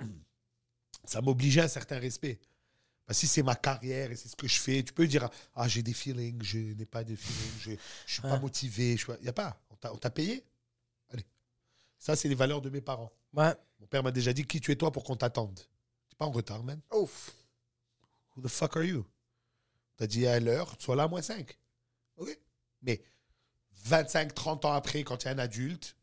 ça, 1.05 1.21
m'obligeait 1.21 1.61
à 1.61 1.65
un 1.65 1.67
certain 1.67 1.99
respect. 1.99 2.39
Parce 3.05 3.19
que 3.19 3.27
si 3.27 3.33
c'est 3.33 3.43
ma 3.43 3.55
carrière 3.55 4.09
et 4.11 4.15
c'est 4.15 4.29
ce 4.29 4.35
que 4.35 4.47
je 4.47 4.57
fais, 4.59 4.81
tu 4.83 4.93
peux 4.93 5.05
dire 5.05 5.29
Ah, 5.53 5.67
j'ai 5.67 5.83
des 5.83 5.93
feelings, 5.93 6.41
je 6.41 6.59
n'ai 6.59 6.85
pas 6.85 7.03
de 7.03 7.15
feelings, 7.15 7.59
je 7.59 7.71
ne 7.71 7.77
suis 8.07 8.21
pas 8.21 8.39
motivé. 8.39 8.93
Il 8.93 9.23
n'y 9.23 9.29
a 9.29 9.33
pas. 9.33 9.61
On 9.69 9.97
t'a 9.97 10.09
payé 10.09 10.45
Allez. 11.09 11.25
Ça, 11.99 12.15
c'est 12.15 12.29
les 12.29 12.35
valeurs 12.35 12.61
de 12.61 12.69
mes 12.69 12.81
parents. 12.81 13.11
Ouais. 13.33 13.53
Mon 13.79 13.87
père 13.87 14.03
m'a 14.03 14.11
déjà 14.11 14.33
dit 14.33 14.45
Qui 14.45 14.61
tu 14.61 14.71
es 14.71 14.75
toi 14.75 14.91
pour 14.91 15.03
qu'on 15.03 15.15
t'attende 15.15 15.55
Tu 15.59 16.13
n'es 16.13 16.17
pas 16.17 16.25
en 16.25 16.31
retard, 16.31 16.63
man. 16.63 16.79
Ouf. 16.93 17.31
Who 18.35 18.41
the 18.41 18.47
fuck 18.47 18.77
are 18.77 18.83
you? 18.83 19.05
T'as 19.97 20.07
dit 20.07 20.25
à 20.25 20.39
l'heure, 20.39 20.75
sois 20.79 20.95
là 20.95 21.03
à 21.03 21.07
moins 21.07 21.21
5. 21.21 21.57
OK. 22.17 22.39
Mais 22.81 23.01
25, 23.83 24.33
30 24.33 24.65
ans 24.65 24.73
après, 24.73 25.03
quand 25.03 25.17
tu 25.17 25.27
es 25.27 25.31
un 25.31 25.37
adulte, 25.39 25.95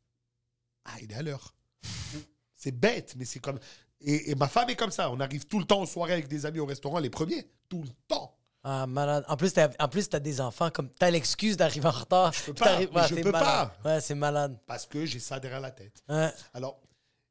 ah, 0.84 0.94
il 1.02 1.12
est 1.12 1.16
à 1.16 1.22
l'heure. 1.22 1.54
c'est 2.54 2.72
bête, 2.72 3.14
mais 3.16 3.24
c'est 3.24 3.40
comme. 3.40 3.58
Et, 4.00 4.30
et 4.30 4.34
ma 4.34 4.48
femme 4.48 4.70
est 4.70 4.76
comme 4.76 4.90
ça. 4.90 5.10
On 5.10 5.20
arrive 5.20 5.46
tout 5.46 5.58
le 5.58 5.64
temps 5.64 5.80
aux 5.80 5.86
soirées 5.86 6.12
avec 6.12 6.28
des 6.28 6.46
amis 6.46 6.60
au 6.60 6.66
restaurant, 6.66 6.98
les 6.98 7.10
premiers. 7.10 7.50
Tout 7.68 7.82
le 7.82 7.90
temps. 8.06 8.34
Ah, 8.64 8.86
malade. 8.86 9.24
En 9.28 9.36
plus, 9.36 9.52
t'as, 9.52 9.70
en 9.78 9.88
plus, 9.88 10.08
t'as 10.08 10.18
des 10.18 10.40
enfants 10.40 10.70
comme. 10.70 10.90
T'as 10.90 11.10
l'excuse 11.10 11.56
d'arriver 11.56 11.86
en 11.86 11.92
retard. 11.92 12.32
Je 12.32 12.44
peux 12.44 12.54
pas, 12.54 12.80
je 12.80 13.14
peux 13.14 13.32
pas. 13.32 13.74
Ouais, 13.84 14.00
c'est 14.00 14.14
malade. 14.14 14.58
Parce 14.66 14.86
que 14.86 15.06
j'ai 15.06 15.20
ça 15.20 15.40
derrière 15.40 15.60
la 15.60 15.70
tête. 15.70 16.02
Ouais. 16.08 16.30
Alors, 16.54 16.80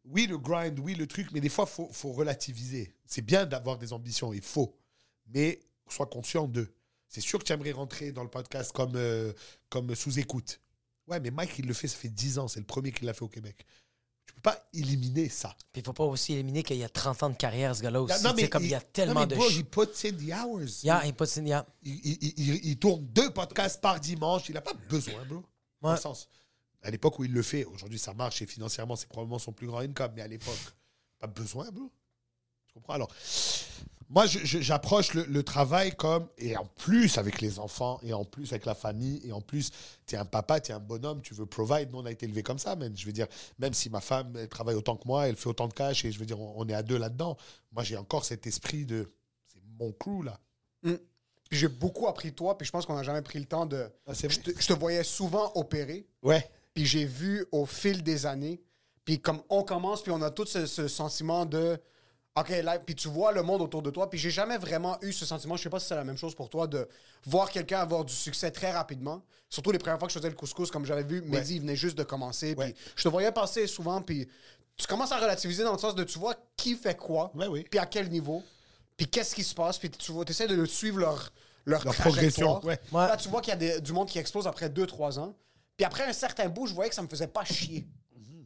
oui, 0.09 0.27
le 0.27 0.37
grind, 0.37 0.79
oui, 0.79 0.95
le 0.95 1.07
truc, 1.07 1.29
mais 1.31 1.39
des 1.41 1.49
fois, 1.49 1.65
il 1.67 1.73
faut, 1.73 1.89
faut 1.91 2.11
relativiser. 2.11 2.93
C'est 3.05 3.21
bien 3.21 3.45
d'avoir 3.45 3.77
des 3.77 3.93
ambitions, 3.93 4.33
il 4.33 4.41
faut. 4.41 4.75
Mais 5.27 5.59
sois 5.89 6.05
conscient 6.07 6.47
d'eux. 6.47 6.73
C'est 7.07 7.21
sûr 7.21 7.39
que 7.39 7.43
tu 7.45 7.53
aimerais 7.53 7.71
rentrer 7.71 8.11
dans 8.11 8.23
le 8.23 8.29
podcast 8.29 8.71
comme, 8.73 8.95
euh, 8.95 9.31
comme 9.69 9.93
sous-écoute. 9.95 10.59
Ouais, 11.07 11.19
mais 11.21 11.31
Mike, 11.31 11.51
il 11.59 11.65
le 11.67 11.73
fait, 11.73 11.87
ça 11.87 11.97
fait 11.97 12.09
10 12.09 12.37
ans. 12.39 12.47
C'est 12.49 12.59
le 12.59 12.65
premier 12.65 12.91
qui 12.91 13.05
l'a 13.05 13.13
fait 13.13 13.21
au 13.23 13.29
Québec. 13.29 13.65
Tu 14.25 14.33
peux 14.33 14.41
pas 14.41 14.67
éliminer 14.73 15.29
ça. 15.29 15.55
Puis 15.71 15.81
il 15.81 15.85
faut 15.85 15.93
pas 15.93 16.03
aussi 16.03 16.33
éliminer 16.33 16.61
qu'il 16.63 16.75
y 16.75 16.83
a 16.83 16.89
30 16.89 17.23
ans 17.23 17.29
de 17.29 17.37
carrière, 17.37 17.73
ce 17.73 17.81
gars-là 17.81 18.01
aussi. 18.01 18.21
Non, 18.23 18.33
Tu 18.33 18.41
sais, 18.41 18.49
comme 18.49 18.63
il 18.63 18.69
y 18.71 18.75
a 18.75 18.81
tellement 18.81 19.13
non, 19.13 19.19
mais 19.21 19.27
de. 19.27 19.35
bro, 19.35 19.47
ch- 19.49 19.59
he 19.59 19.63
puts 19.63 20.05
in 20.05 20.11
the 20.11 20.33
hours. 20.33 20.83
Yeah, 20.83 21.05
il 21.05 21.13
puts 21.13 21.37
in- 21.39 21.45
yeah. 21.45 21.65
Il, 21.83 21.95
il- 22.21 22.65
il- 22.65 22.77
tourne 22.77 23.05
deux 23.07 23.31
podcasts 23.31 23.79
par 23.79 24.01
dimanche. 24.01 24.49
Il 24.49 24.55
n'a 24.55 24.61
pas 24.61 24.73
besoin, 24.73 25.23
bro. 25.25 25.43
Dans 25.81 25.89
le 25.91 25.95
Ouais. 25.95 26.01
sens. 26.01 26.27
À 26.83 26.91
l'époque 26.91 27.19
où 27.19 27.23
il 27.23 27.31
le 27.33 27.41
fait, 27.41 27.65
aujourd'hui 27.65 27.99
ça 27.99 28.13
marche 28.13 28.41
et 28.41 28.45
financièrement 28.45 28.95
c'est 28.95 29.09
probablement 29.09 29.39
son 29.39 29.51
plus 29.51 29.67
grand 29.67 29.79
income, 29.79 30.11
mais 30.15 30.21
à 30.21 30.27
l'époque, 30.27 30.57
pas 31.19 31.27
besoin, 31.27 31.69
bro. 31.71 31.91
Tu 32.67 32.73
comprends? 32.73 32.93
Alors, 32.93 33.09
moi 34.09 34.25
j'approche 34.27 35.13
le, 35.13 35.23
le 35.25 35.43
travail 35.43 35.93
comme, 35.95 36.29
et 36.37 36.55
en 36.55 36.65
plus 36.65 37.17
avec 37.17 37.41
les 37.41 37.59
enfants, 37.59 37.99
et 38.03 38.13
en 38.13 38.23
plus 38.23 38.53
avec 38.53 38.65
la 38.65 38.75
famille, 38.75 39.19
et 39.25 39.31
en 39.33 39.41
plus, 39.41 39.71
tu 40.05 40.15
es 40.15 40.17
un 40.17 40.23
papa, 40.25 40.61
tu 40.61 40.71
es 40.71 40.75
un 40.75 40.79
bonhomme, 40.79 41.21
tu 41.21 41.33
veux 41.33 41.45
provide. 41.45 41.91
Nous 41.91 41.97
on 41.99 42.05
a 42.05 42.11
été 42.11 42.25
élevés 42.25 42.43
comme 42.43 42.59
ça, 42.59 42.75
man. 42.75 42.95
Je 42.95 43.05
veux 43.05 43.11
dire, 43.11 43.27
même 43.59 43.73
si 43.73 43.89
ma 43.89 43.99
femme 43.99 44.33
elle 44.37 44.47
travaille 44.47 44.75
autant 44.75 44.95
que 44.95 45.07
moi, 45.07 45.27
elle 45.27 45.35
fait 45.35 45.49
autant 45.49 45.67
de 45.67 45.73
cash, 45.73 46.05
et 46.05 46.11
je 46.11 46.19
veux 46.19 46.25
dire, 46.25 46.39
on, 46.39 46.53
on 46.57 46.69
est 46.69 46.73
à 46.73 46.83
deux 46.83 46.97
là-dedans. 46.97 47.35
Moi 47.71 47.83
j'ai 47.83 47.97
encore 47.97 48.23
cet 48.23 48.47
esprit 48.47 48.85
de, 48.85 49.11
c'est 49.47 49.59
mon 49.79 49.91
crew 49.91 50.23
là. 50.23 50.39
Puis 51.49 51.59
j'ai 51.59 51.67
beaucoup 51.69 52.07
appris 52.07 52.31
de 52.31 52.35
toi, 52.35 52.57
puis 52.57 52.65
je 52.67 52.71
pense 52.71 52.85
qu'on 52.85 52.95
n'a 52.95 53.03
jamais 53.03 53.21
pris 53.21 53.39
le 53.39 53.45
temps 53.45 53.65
de. 53.65 53.89
Ah, 54.05 54.13
te, 54.13 54.27
je 54.29 54.67
te 54.67 54.73
voyais 54.73 55.03
souvent 55.03 55.51
opérer, 55.55 56.07
Ouais. 56.21 56.49
Puis 56.77 56.85
j'ai 56.85 57.05
vu 57.05 57.43
au 57.51 57.65
fil 57.65 58.03
des 58.03 58.27
années, 58.27 58.61
puis 59.03 59.19
comme 59.19 59.41
on 59.49 59.63
commence, 59.63 60.03
puis 60.03 60.11
on 60.11 60.21
a 60.21 60.29
tout 60.29 60.45
ce, 60.45 60.67
ce 60.67 60.87
sentiment 60.87 61.43
de. 61.43 61.79
OK, 62.35 62.49
là, 62.49 62.77
puis 62.77 62.93
tu 62.93 63.07
vois 63.07 63.31
le 63.31 63.41
monde 63.41 63.63
autour 63.63 63.81
de 63.81 63.89
toi, 63.89 64.07
puis 64.07 64.19
j'ai 64.19 64.29
jamais 64.29 64.59
vraiment 64.59 64.95
eu 65.01 65.11
ce 65.11 65.25
sentiment, 65.25 65.57
je 65.57 65.63
sais 65.63 65.71
pas 65.71 65.79
si 65.79 65.87
c'est 65.87 65.95
la 65.95 66.03
même 66.03 66.17
chose 66.19 66.35
pour 66.35 66.49
toi, 66.49 66.67
de 66.67 66.87
voir 67.25 67.49
quelqu'un 67.49 67.79
avoir 67.79 68.05
du 68.05 68.13
succès 68.13 68.51
très 68.51 68.71
rapidement. 68.71 69.23
Surtout 69.49 69.71
les 69.71 69.79
premières 69.79 69.97
fois 69.97 70.07
que 70.07 70.13
je 70.13 70.19
faisais 70.19 70.29
le 70.29 70.35
couscous, 70.35 70.69
comme 70.69 70.85
j'avais 70.85 71.01
vu, 71.01 71.23
Mehdi, 71.23 71.55
il 71.55 71.61
venait 71.61 71.75
juste 71.75 71.97
de 71.97 72.03
commencer, 72.03 72.55
puis 72.55 72.75
je 72.95 73.01
te 73.01 73.09
voyais 73.09 73.31
passer 73.31 73.65
souvent, 73.65 74.03
puis 74.03 74.27
tu 74.75 74.85
commences 74.85 75.11
à 75.11 75.17
relativiser 75.17 75.63
dans 75.63 75.73
le 75.73 75.79
sens 75.79 75.95
de 75.95 76.03
tu 76.03 76.19
vois 76.19 76.35
qui 76.55 76.75
fait 76.75 76.95
quoi, 76.95 77.31
Ouais, 77.33 77.47
oui. 77.47 77.65
puis 77.67 77.79
à 77.79 77.87
quel 77.87 78.07
niveau, 78.11 78.43
puis 78.95 79.07
qu'est-ce 79.07 79.33
qui 79.33 79.43
se 79.43 79.55
passe, 79.55 79.79
puis 79.79 79.89
tu 79.89 80.11
essaies 80.29 80.47
de 80.47 80.63
suivre 80.65 80.99
leur, 80.99 81.33
leur, 81.65 81.83
progression, 81.83 82.63
ouais. 82.63 82.79
Ouais. 82.91 83.07
Là, 83.07 83.17
tu 83.17 83.29
vois 83.29 83.41
qu'il 83.41 83.49
y 83.49 83.55
a 83.55 83.57
des- 83.57 83.81
du 83.81 83.93
monde 83.93 84.09
qui 84.09 84.19
explose 84.19 84.45
après 84.45 84.69
2-3 84.69 85.17
ans. 85.17 85.33
Puis 85.77 85.85
après 85.85 86.03
un 86.05 86.13
certain 86.13 86.49
bout, 86.49 86.67
je 86.67 86.73
voyais 86.73 86.89
que 86.89 86.95
ça 86.95 87.01
me 87.03 87.07
faisait 87.07 87.27
pas 87.27 87.45
chier. 87.45 87.87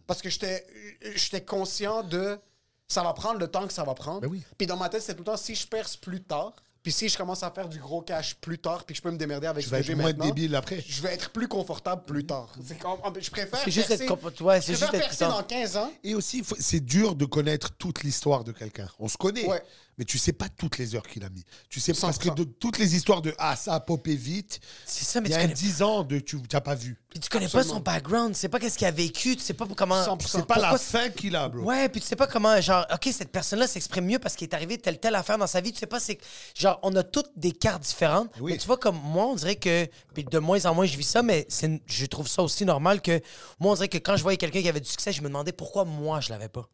Parce 0.05 0.21
que 0.21 0.29
j'étais 0.29 0.65
j'étais 1.15 1.41
conscient 1.43 2.03
de 2.03 2.37
ça 2.87 3.01
va 3.03 3.13
prendre 3.13 3.39
le 3.39 3.47
temps 3.47 3.65
que 3.65 3.71
ça 3.73 3.83
va 3.85 3.93
prendre. 3.93 4.19
Ben 4.21 4.27
oui. 4.29 4.43
Puis 4.57 4.67
dans 4.67 4.75
ma 4.77 4.89
tête, 4.89 5.01
c'est 5.01 5.13
tout 5.13 5.19
le 5.21 5.25
temps 5.25 5.37
si 5.37 5.55
je 5.55 5.65
perce 5.65 5.95
plus 5.95 6.21
tard, 6.21 6.53
puis 6.83 6.91
si 6.91 7.07
je 7.07 7.15
commence 7.17 7.41
à 7.43 7.51
faire 7.51 7.69
du 7.69 7.79
gros 7.79 8.01
cash 8.01 8.35
plus 8.35 8.57
tard, 8.59 8.83
puis 8.83 8.93
que 8.93 8.97
je 8.97 9.01
peux 9.03 9.11
me 9.11 9.17
démerder 9.17 9.47
avec 9.47 9.63
Tu 9.63 9.69
ce 9.69 9.75
vas 9.75 9.81
que 9.81 9.91
être 9.91 9.97
maintenant, 9.97 10.25
débile 10.25 10.53
après. 10.55 10.83
je 10.85 11.01
vais 11.01 11.13
être 11.13 11.29
plus 11.29 11.47
confortable 11.47 12.03
plus 12.03 12.25
tard. 12.25 12.51
Je 12.59 13.29
préfère 13.31 13.59
C'est 13.63 13.71
juste 13.71 13.87
percer, 13.87 14.03
être 14.03 14.41
ouais, 14.41 14.59
je 14.59 14.67
juste 14.67 14.79
préfère 14.81 14.95
être 14.95 15.07
percer 15.07 15.25
puissant. 15.25 15.29
dans 15.37 15.43
15 15.43 15.77
ans. 15.77 15.91
Et 16.03 16.15
aussi, 16.15 16.43
c'est 16.59 16.81
dur 16.81 17.15
de 17.15 17.23
connaître 17.23 17.71
toute 17.77 18.03
l'histoire 18.03 18.43
de 18.43 18.51
quelqu'un. 18.51 18.89
On 18.99 19.07
se 19.07 19.15
connaît, 19.15 19.45
Ouais. 19.47 19.63
Mais 19.97 20.05
tu 20.05 20.17
sais 20.17 20.33
pas 20.33 20.49
toutes 20.49 20.77
les 20.77 20.95
heures 20.95 21.05
qu'il 21.07 21.23
a 21.23 21.29
mis. 21.29 21.43
Tu 21.69 21.79
sais 21.79 21.93
parce 21.93 22.17
100%. 22.17 22.29
que 22.29 22.35
de 22.35 22.43
toutes 22.43 22.77
les 22.79 22.95
histoires 22.95 23.21
de 23.21 23.33
ah 23.37 23.55
ça 23.55 23.73
a 23.75 23.79
popé 23.79 24.15
vite. 24.15 24.59
C'est 24.85 25.05
ça, 25.05 25.21
mais 25.21 25.29
Il 25.29 25.31
y 25.31 25.35
tu 25.35 25.39
a 25.39 25.41
connais, 25.43 25.53
10 25.53 25.81
ans 25.81 26.03
de 26.03 26.19
tu 26.19 26.37
n'as 26.51 26.61
pas 26.61 26.75
vu. 26.75 26.99
puis 27.09 27.19
tu 27.19 27.29
connais 27.29 27.47
pas 27.47 27.63
son 27.63 27.79
background. 27.79 28.33
Tu 28.33 28.39
sais 28.39 28.49
pas 28.49 28.59
qu'est-ce 28.59 28.77
qu'il 28.77 28.87
a 28.87 28.91
vécu. 28.91 29.35
Tu 29.35 29.43
sais 29.43 29.53
pas 29.53 29.65
comment. 29.75 30.01
100%. 30.03 30.27
C'est 30.27 30.45
pas 30.45 30.59
la 30.59 30.77
fin 30.77 31.09
qu'il 31.09 31.35
a, 31.35 31.49
bro. 31.49 31.63
Ouais, 31.63 31.89
puis 31.89 32.01
tu 32.01 32.07
sais 32.07 32.15
pas 32.15 32.27
comment, 32.27 32.59
genre, 32.61 32.85
OK, 32.93 33.09
cette 33.11 33.31
personne-là 33.31 33.67
s'exprime 33.67 34.05
mieux 34.05 34.19
parce 34.19 34.35
qu'il 34.35 34.47
est 34.47 34.53
arrivé 34.53 34.77
telle, 34.77 34.99
telle 34.99 35.15
affaire 35.15 35.37
dans 35.37 35.47
sa 35.47 35.61
vie. 35.61 35.71
Tu 35.71 35.79
sais 35.79 35.87
pas, 35.87 35.99
c'est. 35.99 36.17
Genre, 36.55 36.79
on 36.83 36.95
a 36.95 37.03
toutes 37.03 37.31
des 37.35 37.51
cartes 37.51 37.83
différentes. 37.83 38.29
Oui. 38.39 38.53
Mais 38.53 38.57
tu 38.57 38.67
vois, 38.67 38.77
comme 38.77 38.99
moi, 39.03 39.25
on 39.27 39.35
dirait 39.35 39.55
que. 39.57 39.87
Puis 40.13 40.23
de 40.23 40.39
moins 40.39 40.65
en 40.65 40.73
moins, 40.73 40.85
je 40.85 40.97
vis 40.97 41.03
ça, 41.07 41.21
mais 41.21 41.45
c'est, 41.49 41.81
je 41.85 42.05
trouve 42.05 42.27
ça 42.27 42.41
aussi 42.43 42.65
normal 42.65 43.01
que. 43.01 43.21
Moi, 43.59 43.71
on 43.71 43.75
dirait 43.75 43.89
que 43.89 43.97
quand 43.97 44.15
je 44.17 44.23
voyais 44.23 44.37
quelqu'un 44.37 44.61
qui 44.61 44.69
avait 44.69 44.79
du 44.79 44.89
succès, 44.89 45.11
je 45.11 45.21
me 45.21 45.27
demandais 45.27 45.51
pourquoi 45.51 45.85
moi, 45.85 46.21
je 46.21 46.29
l'avais 46.29 46.49
pas. 46.49 46.67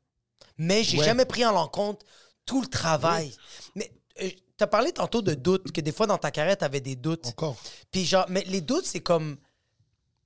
Mais 0.57 0.83
j'ai 0.83 0.97
Ouais. 0.97 1.05
jamais 1.05 1.25
pris 1.25 1.45
en 1.45 1.67
compte 1.67 2.01
tout 2.47 2.61
le 2.61 2.67
travail. 2.67 3.31
Mais. 3.75 3.91
euh, 4.23 4.29
T'as 4.57 4.65
parlé 4.65 4.91
tantôt 4.91 5.21
de 5.21 5.35
doutes, 5.35 5.71
que 5.71 5.81
des 5.81 5.91
fois 5.91 6.07
dans 6.07 6.17
ta 6.17 6.31
carrière, 6.31 6.57
t'avais 6.57 6.81
des 6.81 6.95
doutes. 6.95 7.27
Encore. 7.27 7.55
Puis 7.91 8.05
genre, 8.05 8.25
mais 8.27 8.43
les 8.47 8.61
doutes, 8.61 8.87
c'est 8.87 9.01
comme. 9.01 9.37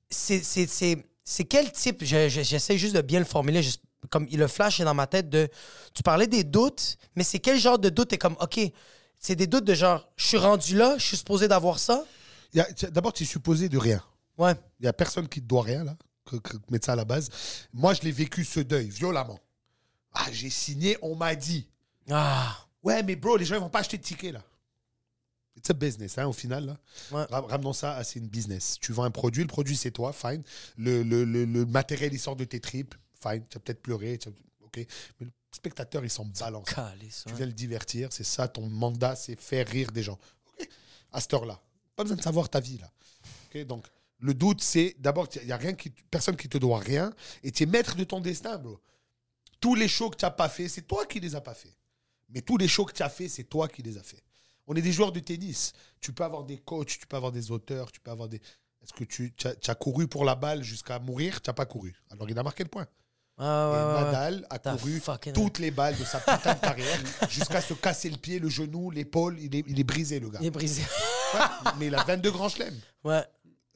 C'est, 0.09 0.41
c'est, 0.41 0.67
c'est, 0.67 1.05
c'est 1.25 1.43
quel 1.43 1.69
type. 1.71 2.03
je- 2.05 2.29
je- 2.29 2.41
j'essaie 2.41 2.77
juste 2.77 2.95
de 2.95 3.01
bien 3.01 3.19
le 3.19 3.25
formuler. 3.25 3.61
juste 3.61 3.81
comme 4.09 4.25
il 4.31 4.39
le 4.39 4.47
flash 4.47 4.79
est 4.79 4.85
dans 4.85 4.93
ma 4.93 5.05
tête 5.07 5.29
de. 5.29 5.49
Tu 5.93 6.01
parlais 6.01 6.27
des 6.27 6.45
doutes, 6.45 6.95
mais 7.17 7.23
c'est 7.25 7.39
quel 7.39 7.59
genre 7.59 7.77
de 7.77 7.89
doute? 7.89 8.07
T'es 8.09 8.17
comme, 8.17 8.37
OK, 8.39 8.57
c'est 9.19 9.35
des 9.35 9.47
doutes 9.47 9.65
de 9.65 9.73
genre, 9.73 10.07
je 10.15 10.25
suis 10.25 10.37
rendu 10.37 10.77
là, 10.77 10.97
je 10.97 11.05
suis 11.05 11.17
supposé 11.17 11.49
d'avoir 11.49 11.77
ça? 11.77 12.05
Il 12.53 12.57
y 12.57 12.61
a- 12.61 12.71
tu- 12.73 12.89
D'abord, 12.89 13.11
tu 13.11 13.23
es 13.23 13.25
supposé 13.27 13.67
de 13.67 13.77
rien. 13.77 14.01
Ouais. 14.37 14.55
Il 14.79 14.85
y 14.85 14.87
a 14.89 14.93
personne 14.93 15.27
qui 15.27 15.41
te 15.41 15.45
doit 15.45 15.63
rien, 15.63 15.83
là, 15.83 15.97
que, 16.25 16.37
que 16.37 16.55
mettre 16.69 16.85
ça 16.85 16.93
à 16.93 16.95
la 16.95 17.05
base. 17.05 17.29
Moi, 17.73 17.93
je 17.95 18.01
l'ai 18.03 18.11
vécu 18.13 18.43
ce 18.45 18.61
deuil, 18.61 18.89
violemment. 18.89 19.39
Ah, 20.13 20.27
j'ai 20.31 20.49
signé, 20.49 20.97
on 21.01 21.15
m'a 21.15 21.35
dit. 21.35 21.67
Ah. 22.11 22.57
Ouais, 22.83 23.03
mais 23.03 23.15
bro, 23.15 23.37
les 23.37 23.45
gens, 23.45 23.55
ils 23.55 23.61
vont 23.61 23.69
pas 23.69 23.79
acheter 23.79 23.97
de 23.97 24.03
tickets, 24.03 24.33
là. 24.33 24.43
It's 25.57 25.69
a 25.69 25.73
business, 25.73 26.17
hein, 26.17 26.27
au 26.27 26.33
final, 26.33 26.65
là. 26.65 26.77
Ouais. 27.11 27.25
Ra- 27.29 27.41
Ramenons 27.41 27.73
ça 27.73 27.95
à 27.95 28.03
c'est 28.03 28.19
une 28.19 28.27
business. 28.27 28.77
Tu 28.81 28.93
vends 28.93 29.03
un 29.03 29.11
produit, 29.11 29.43
le 29.43 29.47
produit, 29.47 29.75
c'est 29.75 29.91
toi, 29.91 30.13
fine. 30.13 30.41
Le, 30.77 31.03
le, 31.03 31.23
le, 31.25 31.45
le 31.45 31.65
matériel, 31.65 32.13
il 32.13 32.19
sort 32.19 32.35
de 32.35 32.45
tes 32.45 32.59
tripes, 32.59 32.95
fine. 33.21 33.43
Tu 33.49 33.55
vas 33.57 33.59
peut-être 33.59 33.81
pleurer, 33.81 34.17
ok. 34.61 34.77
Mais 34.77 35.25
le 35.27 35.31
spectateur, 35.51 36.03
il 36.03 36.09
s'en 36.09 36.25
balance. 36.25 36.65
Calice, 36.69 37.25
Tu 37.27 37.33
viens 37.35 37.45
le 37.45 37.51
divertir, 37.51 38.09
c'est 38.11 38.23
ça, 38.23 38.47
ton 38.47 38.65
mandat, 38.67 39.15
c'est 39.15 39.39
faire 39.39 39.67
rire 39.67 39.91
des 39.91 40.03
gens. 40.03 40.17
Ok. 40.59 40.69
À 41.11 41.21
cette 41.21 41.33
heure-là. 41.33 41.61
Pas 41.95 42.03
besoin 42.03 42.17
de 42.17 42.21
savoir 42.23 42.49
ta 42.49 42.59
vie, 42.61 42.77
là. 42.79 42.89
Ok, 43.53 43.65
Donc, 43.65 43.85
Le 44.19 44.33
doute, 44.33 44.61
c'est 44.61 44.95
d'abord, 44.99 45.27
il 45.35 45.45
n'y 45.45 45.51
a 45.51 45.57
rien 45.57 45.73
qui, 45.73 45.89
personne 45.89 46.37
qui 46.37 46.47
te 46.47 46.57
doit 46.57 46.79
rien 46.79 47.13
et 47.43 47.51
tu 47.51 47.63
es 47.63 47.65
maître 47.65 47.95
de 47.95 48.03
ton 48.05 48.21
destin, 48.21 48.57
bro. 48.57 48.79
Tous 49.59 49.75
les 49.75 49.87
shows 49.89 50.09
que 50.09 50.15
tu 50.15 50.25
n'as 50.25 50.31
pas 50.31 50.47
fait, 50.49 50.67
c'est 50.69 50.83
toi 50.83 51.05
qui 51.05 51.19
les 51.19 51.35
as 51.35 51.41
pas 51.41 51.53
fait. 51.53 51.75
Mais 52.33 52.41
tous 52.41 52.57
les 52.57 52.67
shows 52.67 52.85
que 52.85 52.93
tu 52.93 53.03
as 53.03 53.09
fait, 53.09 53.27
c'est 53.27 53.43
toi 53.43 53.67
qui 53.67 53.81
les 53.81 53.97
as 53.97 54.03
fait. 54.03 54.23
On 54.67 54.75
est 54.75 54.81
des 54.81 54.91
joueurs 54.91 55.11
de 55.11 55.19
tennis. 55.19 55.73
Tu 55.99 56.13
peux 56.13 56.23
avoir 56.23 56.43
des 56.43 56.57
coachs, 56.57 56.87
tu 56.99 57.07
peux 57.07 57.17
avoir 57.17 57.31
des 57.31 57.51
auteurs, 57.51 57.91
tu 57.91 57.99
peux 57.99 58.11
avoir 58.11 58.29
des. 58.29 58.37
Est-ce 58.81 58.93
que 58.93 59.03
tu, 59.03 59.33
as, 59.45 59.75
couru 59.75 60.07
pour 60.07 60.25
la 60.25 60.35
balle 60.35 60.63
jusqu'à 60.63 60.97
mourir? 60.99 61.41
Tu 61.41 61.49
n'as 61.49 61.53
pas 61.53 61.65
couru. 61.65 61.93
Alors 62.09 62.29
il 62.29 62.37
a 62.37 62.43
marqué 62.43 62.63
le 62.63 62.69
point. 62.69 62.87
Ah, 63.37 63.71
ouais, 63.71 64.01
Et. 64.01 64.03
Nadal 64.03 64.47
a 64.49 64.59
couru 64.59 65.01
toutes 65.33 65.59
les 65.59 65.71
balles 65.71 65.97
de 65.97 66.03
sa 66.03 66.19
putain 66.19 66.53
de 66.53 66.59
carrière 66.59 66.99
jusqu'à 67.29 67.61
se 67.61 67.73
casser 67.73 68.09
le 68.09 68.17
pied, 68.17 68.39
le 68.39 68.49
genou, 68.49 68.91
l'épaule. 68.91 69.39
Il 69.39 69.55
est, 69.55 69.63
il 69.67 69.79
est 69.79 69.83
brisé, 69.83 70.19
le 70.19 70.29
gars. 70.29 70.39
Il 70.41 70.47
est 70.47 70.51
brisé. 70.51 70.83
Ouais, 71.33 71.39
mais 71.79 71.87
il 71.87 71.95
a 71.95 72.03
22 72.03 72.31
grands 72.31 72.49
chelems. 72.49 72.79
ouais. 73.03 73.23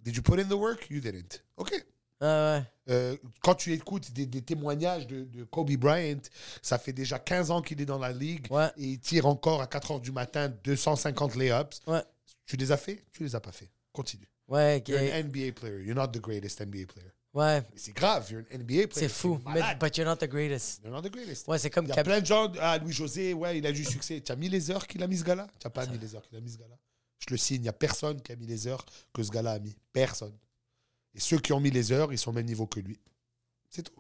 Did 0.06 0.16
you 0.16 0.22
put 0.22 0.40
in 0.40 0.48
the 0.48 0.54
work? 0.54 0.88
You 0.92 1.02
didn't. 1.02 1.42
OK. 1.58 1.74
Ah, 2.22 2.60
ouais. 2.60 2.64
Euh, 2.94 3.18
quand 3.42 3.56
tu 3.56 3.74
écoutes 3.74 4.12
des, 4.12 4.26
des 4.26 4.42
témoignages 4.42 5.06
de, 5.08 5.24
de 5.26 5.44
Kobe 5.44 5.72
Bryant, 5.76 6.20
ça 6.62 6.78
fait 6.78 6.94
déjà 6.94 7.20
15 7.20 7.52
ans 7.52 7.62
qu'il 7.62 7.82
est 7.82 7.86
dans 7.86 7.98
la 8.00 8.12
ligue 8.12 8.48
Ouais. 8.52 8.68
et 8.78 8.84
il 8.84 9.00
tire 9.00 9.26
encore 9.26 9.62
à 9.62 9.68
4 9.68 9.92
heures 9.92 10.00
du 10.00 10.12
matin 10.12 10.50
250 10.64 11.36
layups. 11.36 11.82
Ouais. 11.88 12.04
Tu 12.46 12.56
les 12.58 12.72
as 12.72 12.78
fait? 12.78 13.04
Tu 13.12 13.24
les 13.24 13.36
as 13.36 13.40
pas 13.40 13.52
fait. 13.52 13.70
Continue. 13.92 14.28
Ouais, 14.48 14.78
ok. 14.80 14.90
You're 14.90 15.02
an 15.02 15.24
NBA 15.24 15.52
player. 15.56 15.84
You're 15.84 15.96
not 15.96 16.08
the 16.10 16.22
greatest 16.22 16.62
NBA 16.62 16.86
player. 16.88 17.10
ouais. 17.34 17.64
C'est 17.76 17.94
grave. 17.94 18.30
You're 18.32 18.44
an 18.44 18.58
NBA 18.60 18.88
player. 18.88 18.90
C'est 18.94 19.10
fou. 19.10 19.40
Mais, 19.54 19.62
but 19.80 19.98
you're 19.98 20.08
not 20.08 20.18
the 20.18 20.30
greatest. 20.30 20.82
You're 20.84 20.94
not 20.94 21.02
the 21.02 21.12
greatest. 21.12 21.48
Ouais, 21.48 21.58
c'est 21.58 21.70
comme 21.72 21.86
Il 21.86 21.90
y 21.90 21.92
a 21.92 21.96
Cap- 21.96 22.06
plein 22.06 22.22
de 22.22 22.26
gens. 22.26 22.52
Ah, 22.60 22.78
Louis-José, 22.78 23.34
ouais, 23.34 23.58
il 23.58 23.66
a 23.66 23.72
du 23.72 23.84
succès. 23.84 24.22
Tu 24.22 24.32
as 24.32 24.36
mis 24.36 24.48
les 24.48 24.70
heures 24.72 24.86
qu'il 24.88 25.02
a 25.04 25.08
mis 25.08 25.18
ce 25.18 25.24
gars-là? 25.24 25.48
Tu 25.60 25.66
n'as 25.66 25.72
pas 25.72 25.86
mis 25.88 25.98
les 25.98 26.14
heures 26.16 26.22
qu'il 26.22 26.38
a 26.38 26.42
mis 26.42 26.52
ce 26.52 26.58
gars-là? 26.60 26.78
Je 27.18 27.26
le 27.32 27.38
signe. 27.38 27.58
Il 27.58 27.62
n'y 27.64 27.70
a 27.70 27.74
personne 27.74 28.22
qui 28.22 28.32
a 28.32 28.36
mis 28.36 28.46
les 28.46 28.68
heures 28.68 28.86
que 29.12 29.24
ce 29.24 29.32
gars-là 29.32 29.54
a 29.54 29.60
mis. 29.60 29.76
Personne. 29.92 30.38
Et 31.16 31.20
ceux 31.20 31.40
qui 31.40 31.54
ont 31.54 31.60
mis 31.60 31.72
les 31.72 31.92
heures, 31.92 32.12
ils 32.14 32.18
sont 32.18 32.30
au 32.32 32.34
même 32.34 32.46
niveau 32.46 32.68
que 32.68 32.80
lui. 32.80 33.00
C'est 33.70 33.84
tout. 33.84 33.94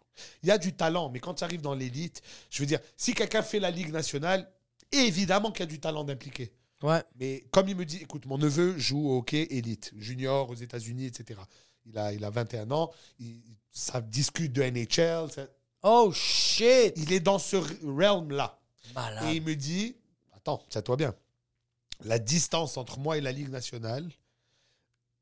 Il 0.43 0.49
y 0.49 0.51
a 0.51 0.57
du 0.57 0.73
talent, 0.73 1.09
mais 1.09 1.19
quand 1.19 1.33
tu 1.35 1.43
arrives 1.43 1.61
dans 1.61 1.73
l'élite, 1.73 2.21
je 2.49 2.61
veux 2.61 2.65
dire, 2.65 2.79
si 2.97 3.13
quelqu'un 3.13 3.41
fait 3.41 3.59
la 3.59 3.71
Ligue 3.71 3.91
nationale, 3.91 4.49
évidemment 4.91 5.51
qu'il 5.51 5.61
y 5.61 5.63
a 5.63 5.71
du 5.71 5.79
talent 5.79 6.03
d'impliquer. 6.03 6.53
Ouais. 6.83 7.03
Mais 7.19 7.45
comme 7.51 7.67
il 7.69 7.75
me 7.75 7.85
dit, 7.85 7.97
écoute, 7.97 8.25
mon 8.25 8.37
neveu 8.37 8.77
joue 8.77 9.09
au 9.09 9.17
hockey 9.17 9.47
élite, 9.49 9.91
junior 9.97 10.49
aux 10.49 10.55
États-Unis, 10.55 11.05
etc. 11.05 11.39
Il 11.85 11.97
a, 11.97 12.13
il 12.13 12.23
a 12.23 12.29
21 12.29 12.69
ans, 12.71 12.91
il- 13.19 13.41
ça 13.71 14.01
discute 14.01 14.53
de 14.53 14.61
NHL, 14.61 15.31
ça- 15.31 15.47
Oh 15.83 16.11
shit! 16.13 16.93
il 16.97 17.11
est 17.13 17.19
dans 17.19 17.39
ce 17.39 17.57
realm-là. 17.85 18.59
Et 19.29 19.35
il 19.37 19.41
me 19.41 19.55
dit, 19.55 19.95
attends, 20.33 20.63
tiens-toi 20.69 20.95
bien, 20.95 21.15
la 22.03 22.19
distance 22.19 22.77
entre 22.77 22.99
moi 22.99 23.17
et 23.17 23.21
la 23.21 23.31
Ligue 23.31 23.49
nationale 23.49 24.09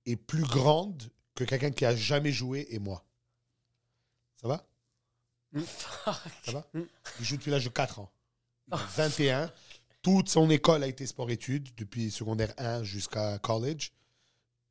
est 0.05 0.15
plus 0.15 0.43
grande 0.43 1.03
que 1.35 1.43
quelqu'un 1.43 1.71
qui 1.71 1.85
a 1.85 1.95
jamais 1.95 2.31
joué 2.31 2.67
et 2.69 2.79
moi. 2.79 3.03
Ça 4.41 4.47
va? 4.47 4.65
Ça 6.43 6.51
va? 6.51 6.67
Il 7.19 7.25
joue 7.25 7.37
depuis 7.37 7.51
l'âge 7.51 7.63
de 7.65 7.69
4 7.69 7.99
ans. 7.99 8.11
Il 8.67 8.73
a 8.73 8.77
21. 8.77 9.51
Toute 10.01 10.29
son 10.29 10.49
école 10.49 10.83
a 10.83 10.87
été 10.87 11.05
sport-études, 11.05 11.69
depuis 11.77 12.11
secondaire 12.11 12.53
1 12.57 12.83
jusqu'à 12.83 13.37
college. 13.39 13.91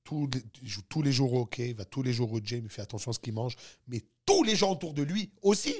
Tous 0.05 0.29
les- 0.33 0.43
il 0.63 0.69
joue 0.69 0.83
tous 0.83 1.01
les 1.03 1.13
jours 1.13 1.33
au 1.33 1.41
hockey, 1.43 1.71
il 1.71 1.77
va 1.77 1.85
tous 1.85 2.03
les 2.03 2.13
jours 2.13 2.33
au 2.33 2.41
gym, 2.41 2.65
il 2.65 2.71
fait 2.71 2.83
attention 2.83 3.13
à 3.13 3.15
ce 3.15 3.21
qu'il 3.21 3.33
mange. 3.33 3.57
Mais 3.87 4.03
tous 4.27 4.43
les 4.43 4.57
gens 4.57 4.73
autour 4.73 4.93
de 4.95 5.03
lui 5.03 5.31
aussi. 5.43 5.73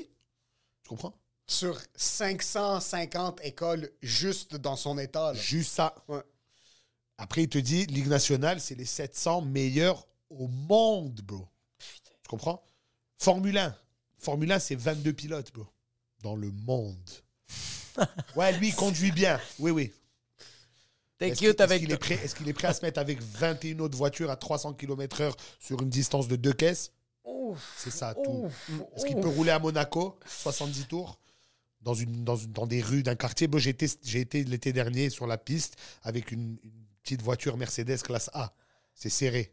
Tu 0.83 0.89
comprends? 0.89 1.15
Sur 1.47 1.79
550 1.97 3.41
écoles 3.45 3.91
juste 4.01 4.55
dans 4.57 4.77
son 4.77 4.97
état. 4.99 5.33
là. 5.33 5.39
Juste 5.39 5.73
ça. 5.73 5.95
Ouais. 6.09 6.23
Après, 7.19 7.43
il 7.43 7.49
te 7.49 7.59
dit, 7.59 7.85
Ligue 7.87 8.07
nationale, 8.07 8.61
c'est 8.61 8.75
les 8.77 8.85
700 8.85 9.43
meilleurs 9.43 10.07
au 10.39 10.49
monde, 10.49 11.21
bro. 11.23 11.47
Tu 11.79 12.29
comprends? 12.29 12.63
Formule 13.19 13.59
1. 13.59 13.77
Formule 14.19 14.53
1, 14.53 14.59
c'est 14.59 14.75
22 14.77 15.13
pilotes, 15.13 15.53
bro. 15.53 15.67
Dans 16.23 16.37
le 16.37 16.51
monde. 16.51 17.11
Ouais, 18.37 18.53
lui, 18.59 18.69
il 18.69 18.75
conduit 18.75 19.13
bien. 19.13 19.39
Oui, 19.59 19.71
oui. 19.71 19.93
T'es 21.19 21.29
Est-ce 21.29 21.39
qu'il- 21.39 21.49
avec. 21.63 21.83
Est-ce 21.83 21.85
qu'il 21.85 21.93
est, 21.93 21.97
prêt, 21.99 22.15
est-ce 22.15 22.35
qu'il 22.35 22.49
est 22.49 22.53
prêt 22.55 22.69
à 22.69 22.73
se 22.75 22.83
mettre 22.83 22.99
avec 22.99 23.21
21 23.21 23.79
autres 23.81 23.99
voitures 23.99 24.31
à 24.31 24.37
300 24.37 24.73
km/h 24.75 25.35
sur 25.61 25.83
une 25.83 25.91
distance 25.91 26.27
de 26.27 26.37
deux 26.37 26.53
caisses? 26.55 26.93
C'est 27.77 27.91
ça, 27.91 28.15
tout. 28.15 28.49
Est-ce 28.97 29.05
qu'il 29.05 29.21
peut 29.21 29.29
rouler 29.29 29.51
à 29.51 29.59
Monaco 29.59 30.19
70 30.27 30.87
tours 30.87 31.19
dans, 31.83 31.93
une, 31.93 32.25
dans, 32.25 32.37
une- 32.37 32.53
dans 32.53 32.67
des 32.67 32.81
rues 32.81 33.03
d'un 33.03 33.15
quartier? 33.15 33.47
J'ai 33.57 33.71
été, 33.71 33.87
été 34.21 34.43
l'été 34.45 34.73
dernier 34.73 35.11
sur 35.11 35.27
la 35.27 35.37
piste 35.37 35.77
avec 36.03 36.33
une, 36.33 36.57
une 36.65 36.87
petite 37.03 37.21
voiture 37.21 37.59
Mercedes 37.59 37.99
classe 38.03 38.31
A. 38.33 38.55
C'est 38.95 39.11
serré. 39.11 39.53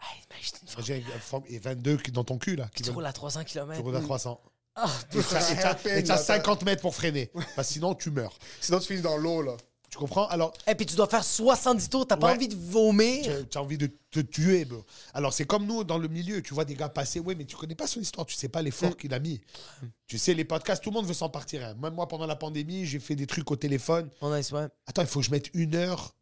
Ah, 0.00 0.04
imagine 0.30 0.54
une 0.78 0.84
J'ai 0.84 0.96
une 0.98 1.20
forme- 1.20 1.44
Et 1.48 1.58
22 1.58 1.96
qui- 1.96 2.12
dans 2.12 2.24
ton 2.24 2.38
cul, 2.38 2.56
là. 2.56 2.68
Qui 2.74 2.82
Tu 2.82 2.90
roules 2.90 3.06
à 3.06 3.12
300 3.12 3.40
tu 3.44 3.52
km. 3.52 3.80
roules 3.82 3.96
à 3.96 4.00
300. 4.00 4.40
Ah, 4.74 4.90
Et 5.14 5.22
t'as- 5.22 5.52
et 5.52 5.56
t'as- 5.56 5.96
et 5.98 6.04
t'as 6.04 6.18
50 6.18 6.62
mètres 6.64 6.82
pour 6.82 6.94
freiner. 6.94 7.30
Parce 7.54 7.68
que 7.68 7.74
sinon, 7.74 7.94
tu 7.94 8.10
meurs. 8.10 8.38
Sinon, 8.60 8.78
tu 8.78 8.88
finis 8.88 9.00
dans 9.00 9.16
l'eau, 9.16 9.40
là. 9.40 9.56
Tu 9.88 9.98
comprends? 9.98 10.26
Alors, 10.26 10.52
Et 10.66 10.74
puis 10.74 10.84
tu 10.84 10.96
dois 10.96 11.06
faire 11.08 11.24
70 11.24 11.88
tours, 11.88 12.06
t'as 12.06 12.16
pas 12.18 12.26
Ouais. 12.26 12.32
envie 12.34 12.48
de 12.48 12.56
vomir. 12.56 13.46
tu 13.48 13.56
as 13.56 13.62
envie 13.62 13.78
de 13.78 13.90
te 14.10 14.20
tuer, 14.20 14.64
bro. 14.66 14.84
Alors, 15.14 15.32
c'est 15.32 15.46
comme 15.46 15.64
nous 15.64 15.84
dans 15.84 15.96
le 15.96 16.08
milieu. 16.08 16.42
Tu 16.42 16.52
vois 16.52 16.64
des 16.66 16.74
gars 16.74 16.88
passer, 16.90 17.20
ouais, 17.20 17.34
mais 17.34 17.44
tu 17.46 17.56
connais 17.56 17.76
pas 17.76 17.86
son 17.86 18.00
histoire. 18.00 18.26
Tu 18.26 18.34
sais 18.34 18.48
pas 18.48 18.60
l'effort 18.60 18.96
qu'il 18.96 19.14
a 19.14 19.18
mis. 19.20 19.40
Tu 20.06 20.18
sais, 20.18 20.34
les 20.34 20.44
podcasts, 20.44 20.82
tout 20.82 20.90
le 20.90 20.94
monde 20.96 21.06
veut 21.06 21.14
s'en 21.14 21.30
partir. 21.30 21.64
hein. 21.64 21.74
Même 21.80 21.94
moi, 21.94 22.08
pendant 22.08 22.26
la 22.26 22.36
pandémie, 22.36 22.84
j'ai 22.84 22.98
fait 22.98 23.14
des 23.16 23.26
trucs 23.26 23.50
au 23.50 23.56
téléphone. 23.56 24.10
On 24.20 24.30
a 24.32 24.40
ouais. 24.40 24.68
Attends, 24.86 25.02
il 25.02 25.08
faut 25.08 25.20
que 25.20 25.26
je 25.26 25.30
mette 25.30 25.50
une 25.54 25.74
heure 25.76 26.14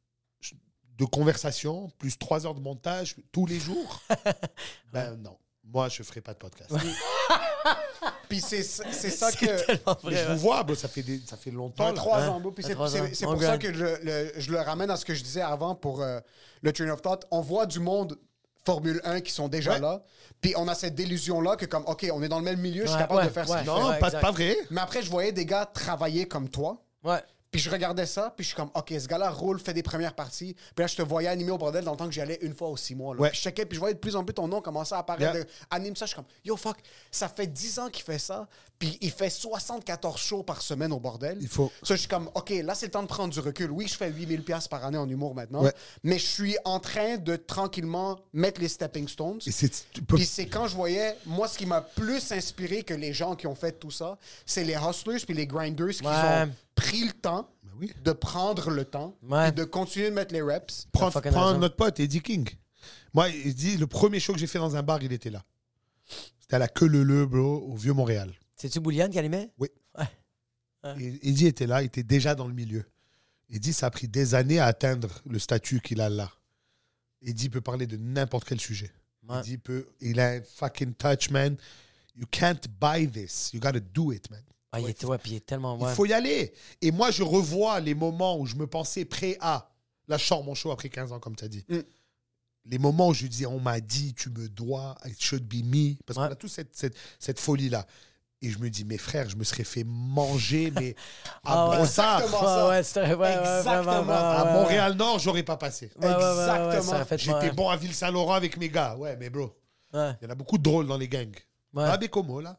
de 0.99 1.05
conversation, 1.05 1.91
plus 1.99 2.17
trois 2.19 2.47
heures 2.47 2.55
de 2.55 2.61
montage 2.61 3.17
tous 3.33 3.47
les 3.47 3.59
jours? 3.59 4.01
ben 4.93 5.17
non. 5.17 5.37
Moi, 5.67 5.89
je 5.89 6.03
ferai 6.03 6.21
pas 6.21 6.35
de 6.35 6.39
podcast. 6.39 6.71
Puis 8.29 8.41
c'est 8.41 8.63
c'est 8.63 9.11
ça 9.11 9.33
que. 9.33 9.47
Mais 10.09 10.17
je 10.17 10.33
vous 10.33 10.39
vois, 10.39 10.63
bro, 10.63 10.75
ça 10.75 10.89
fait, 10.89 11.03
des, 11.03 11.21
ça 11.27 11.37
fait 11.37 11.51
longtemps. 11.51 11.85
là. 11.85 11.91
23 11.93 12.19
Ouais. 12.21 12.27
ans, 12.29 12.41
bro. 12.41 12.51
Puis 12.51 12.63
c'est 12.65 12.75
23 12.75 12.97
ans. 13.01 13.07
c'est- 13.09 13.15
c'est 13.15 13.27
On 13.27 13.33
pour 13.33 13.43
ça 13.43 13.57
gagne. 13.57 13.73
que 13.73 13.75
je 13.79 13.85
le, 13.85 14.33
je 14.37 14.51
le 14.53 14.61
ramène 14.61 14.91
à 14.91 14.97
ce 14.97 15.05
que 15.05 15.15
je 15.15 15.23
disais 15.23 15.41
avant 15.41 15.75
pour 15.75 16.03
euh, 16.03 16.21
le 16.63 16.73
train 16.73 16.89
of 16.91 17.01
thought. 17.03 17.25
On 17.31 17.41
voit 17.41 17.67
du 17.67 17.81
monde 17.81 18.19
Formule 18.67 19.01
1 19.05 19.21
qui 19.21 19.31
sont 19.33 19.49
déjà 19.49 19.73
Ouais. 19.75 19.81
là. 19.81 20.03
Puis 20.41 20.55
on 20.57 20.69
a 20.69 20.75
cette 20.75 20.95
délusion-là 20.95 21.57
que, 21.57 21.67
comme, 21.67 21.85
OK, 21.87 22.07
on 22.13 22.23
est 22.23 22.29
dans 22.29 22.39
le 22.39 22.45
même 22.45 22.61
milieu, 22.61 22.83
je 22.83 22.87
suis 22.89 22.95
Ouais, 22.97 23.01
capable 23.03 23.21
ouais, 23.21 23.27
de 23.27 23.31
faire 23.33 23.47
ce 23.47 23.53
ouais. 23.53 23.59
qu'il 23.59 23.67
Non, 23.67 23.89
Ouais, 23.89 23.99
pas, 23.99 24.07
exact. 24.09 24.21
pas 24.21 24.31
vrai. 24.31 24.57
Mais 24.71 24.81
après, 24.81 25.03
je 25.03 25.11
voyais 25.11 25.33
des 25.33 25.45
gars 25.47 25.67
travailler 25.67 26.27
comme 26.29 26.49
toi. 26.49 26.83
Ouais. 27.03 27.23
Puis 27.55 27.63
je 27.63 27.71
regardais 27.71 28.05
ça, 28.05 28.33
puis 28.37 28.43
je 28.43 28.49
suis 28.49 28.57
comme, 28.57 28.71
OK, 28.75 28.93
ce 28.99 29.07
gars-là 29.07 29.31
roule, 29.31 29.61
fait 29.61 29.73
des 29.73 29.85
premières 29.85 30.15
parties. 30.15 30.55
Puis 30.75 30.83
là, 30.83 30.89
je 30.89 30.97
te 30.97 31.03
voyais 31.03 31.29
animer 31.29 31.53
au 31.53 31.57
bordel 31.57 31.85
dans 31.85 31.93
le 31.93 31.97
temps 31.97 32.07
que 32.07 32.13
j'y 32.13 32.21
allais 32.21 32.41
une 32.43 32.53
fois 32.53 32.69
ou 32.69 32.77
six 32.77 32.97
mois. 32.97 33.15
Là. 33.15 33.21
Ouais. 33.21 33.29
Puis 33.29 33.39
je 33.39 33.43
checkais, 33.45 33.65
puis 33.65 33.77
je 33.77 33.81
voyais 33.81 33.95
de 33.95 34.01
plus 34.01 34.17
en 34.17 34.25
plus 34.25 34.35
ton 34.35 34.49
nom 34.49 34.61
commencer 34.61 34.93
à 34.93 34.99
apparaître. 34.99 35.37
Yeah. 35.37 35.47
anime 35.71 35.95
ça, 35.95 36.05
je 36.07 36.09
suis 36.09 36.17
comme, 36.17 36.25
yo, 36.45 36.57
fuck, 36.57 36.79
ça 37.13 37.29
fait 37.29 37.47
10 37.47 37.79
ans 37.79 37.91
qu'il 37.91 38.03
fait 38.03 38.19
ça, 38.19 38.49
puis 38.85 38.99
il 39.01 39.11
fait 39.11 39.31
74 39.31 40.21
shows 40.21 40.43
par 40.43 40.61
semaine 40.63 40.93
au 40.93 41.01
bordel. 41.01 41.39
Il 41.41 41.49
faut- 41.49 41.73
Ça, 41.83 41.95
je 41.95 42.01
suis 42.01 42.09
comme, 42.09 42.29
OK, 42.35 42.51
là, 42.51 42.75
c'est 42.75 42.87
le 42.87 42.93
temps 42.93 43.03
de 43.03 43.09
prendre 43.09 43.33
du 43.33 43.41
recul. 43.41 43.71
Oui, 43.71 43.87
je 43.89 43.95
fais 43.95 44.11
8000$ 44.11 44.43
piastres 44.43 44.69
par 44.69 44.85
année 44.85 44.99
en 44.99 45.09
humour 45.09 45.35
maintenant, 45.35 45.63
Ouais. 45.63 45.73
mais 46.03 46.19
je 46.19 46.27
suis 46.27 46.57
en 46.65 46.81
train 46.81 47.17
de 47.17 47.37
tranquillement 47.37 48.19
mettre 48.33 48.61
les 48.61 48.69
stepping 48.69 49.09
stones. 49.09 49.39
Et 49.47 49.51
c'est- 49.51 49.87
peux- 50.07 50.17
Puis 50.17 50.27
c'est 50.27 50.47
quand 50.47 50.67
je 50.67 50.75
voyais, 50.77 51.17
moi, 51.25 51.49
ce 51.49 51.57
qui 51.57 51.67
m'a 51.67 51.81
plus 51.81 52.31
inspiré 52.33 52.83
que 52.83 52.95
les 52.95 53.13
gens 53.15 53.35
qui 53.37 53.47
ont 53.47 53.55
fait 53.55 53.73
tout 53.73 53.91
ça, 53.91 54.19
c'est 54.45 54.65
les 54.65 54.75
hustlers 54.75 55.21
puis 55.25 55.35
les 55.35 55.47
grinders 55.47 55.89
qui 55.95 56.07
Ouais. 56.07 56.43
ont 56.45 56.51
pris 56.75 57.05
le 57.07 57.13
temps 57.13 57.49
oui. 57.81 57.91
de 58.05 58.13
prendre 58.13 58.71
le 58.71 58.85
temps 58.85 59.15
Ouais. 59.23 59.49
et 59.49 59.53
de 59.53 59.65
continuer 59.65 60.11
de 60.11 60.15
mettre 60.15 60.35
les 60.35 60.43
reps. 60.43 60.87
Prends, 60.93 61.11
prends 61.11 61.55
notre 61.55 61.77
pote, 61.77 61.99
Eddie 62.01 62.21
King. 62.21 62.49
Moi, 63.15 63.29
il 63.31 63.55
dit, 63.55 63.77
le 63.77 63.87
premier 63.87 64.21
show 64.21 64.33
que 64.35 64.39
j'ai 64.39 64.47
fait 64.47 64.59
dans 64.59 64.77
un 64.77 64.83
bar, 64.83 65.03
il 65.03 65.13
était 65.13 65.31
là. 65.31 65.43
C'était 66.41 66.57
à 66.57 66.59
la 66.59 66.69
queue 66.69 66.87
leu 66.87 67.25
bro, 67.27 67.65
au 67.71 67.75
Vieux-Montréal. 67.77 68.31
C'est-tu 68.65 68.81
Bouliane 68.81 69.11
qui 69.11 69.19
animait? 69.19 69.51
Oui. 69.59 69.69
Ouais. 69.99 71.19
Eddie 71.23 71.49
était 71.49 71.67
là, 71.67 71.83
il 71.83 71.87
était 71.87 72.03
déjà 72.03 72.35
dans 72.35 72.49
le 72.49 72.55
milieu. 72.55 72.83
Eddie, 73.51 73.75
ça 73.75 73.87
a 73.87 73.91
pris 73.91 74.09
des 74.09 74.35
années 74.35 74.59
à 74.59 74.65
atteindre 74.65 75.21
le 75.29 75.39
statut 75.39 75.83
qu'il 75.83 76.01
a 76.01 76.09
là. 76.09 76.33
Eddie 77.21 77.51
peut 77.51 77.61
parler 77.61 77.87
de 77.87 77.99
n'importe 77.99 78.49
quel 78.49 78.59
sujet. 78.59 78.91
Ouais. 79.29 79.41
Eddie 79.41 79.59
peut, 79.59 79.87
il 80.01 80.19
a 80.19 80.31
un 80.31 80.41
fucking 80.41 80.95
touch, 80.95 81.29
man. 81.29 81.59
You 82.17 82.25
can't 82.31 82.61
buy 82.81 83.07
this. 83.07 83.51
You 83.53 83.61
gotta 83.61 83.81
do 83.81 84.13
it, 84.13 84.31
man. 84.31 84.43
Ah, 84.73 84.81
il 84.81 84.89
était, 84.89 85.05
ouais, 85.05 85.19
puis 85.19 85.33
il 85.33 85.37
est 85.37 85.47
tellement. 85.47 85.79
Il 85.87 85.95
faut 85.95 86.07
y 86.07 86.15
aller. 86.15 86.55
Et 86.81 86.91
moi, 86.91 87.11
je 87.11 87.23
revois 87.23 87.81
les 87.81 87.95
moments 87.95 88.41
où 88.41 88.47
je 88.47 88.55
me 88.57 88.67
pensais 88.67 89.05
prêt 89.05 89.37
à. 89.41 89.71
Là, 90.09 90.17
je 90.17 90.25
sors 90.25 90.43
mon 90.43 90.55
show 90.55 90.71
après 90.71 90.89
15 90.89 91.13
ans, 91.13 91.21
comme 91.21 91.37
tu 91.37 91.45
as 91.45 91.49
dit. 91.49 91.67
Mm. 91.69 91.81
Les 92.65 92.79
moments 92.79 93.09
où 93.09 93.15
je 93.15 93.27
dis, 93.27 93.45
on 93.45 93.61
m'a 93.61 93.79
dit, 93.79 94.15
tu 94.15 94.31
me 94.31 94.49
dois, 94.49 94.97
it 95.05 95.23
should 95.23 95.47
be 95.47 95.63
me. 95.63 95.97
Parce 96.07 96.17
qu'on 96.17 96.25
a 96.25 96.35
tous 96.35 96.49
cette, 96.49 96.75
cette, 96.75 96.97
cette 97.19 97.39
folie-là. 97.39 97.87
Et 98.45 98.51
je 98.51 98.59
me 98.59 98.69
dis, 98.69 98.85
mes 98.85 98.99
frères, 98.99 99.29
je 99.31 99.37
me 99.37 99.45
serais 99.45 99.65
fait 99.65 99.85
manger, 99.87 100.71
mais 100.79 100.95
à 101.45 101.65
Ah. 101.65 101.77
Brossard, 101.77 102.21
Exactement. 102.23 102.41
Ouais, 102.43 102.47
ça. 102.47 102.69
ouais, 102.69 102.83
c'était 102.83 103.01
ouais, 103.01 103.15
ouais, 103.15 103.33
Exactement. 103.59 103.83
vraiment, 103.83 104.13
ouais, 104.13 104.37
à 104.41 104.45
Montréal-Nord, 104.53 105.19
j'aurais 105.19 105.43
pas 105.43 105.57
passé. 105.57 105.91
ouais. 105.97 106.07
Ouais, 106.09 106.15
ouais, 106.15 106.21
ouais, 106.23 106.69
ouais, 106.69 106.77
Exactement. 106.77 107.41
J'étais 107.41 107.51
bon 107.55 107.69
à 107.71 107.77
Ville-Saint-Laurent 107.77 108.35
avec 108.35 108.57
mes 108.57 108.69
gars. 108.69 108.97
Ouais, 108.97 109.17
mais 109.17 109.31
bro, 109.31 109.57
Ouais. 109.93 110.13
il 110.21 110.25
y 110.25 110.27
en 110.29 110.31
a 110.31 110.35
beaucoup 110.35 110.59
de 110.59 110.63
drôles 110.63 110.87
dans 110.87 110.97
les 110.99 111.09
gangs. 111.09 111.35
Ouais. 111.73 111.85
Va 111.85 111.93
à 111.93 111.97
Bécomo, 111.97 112.41
là. 112.41 112.57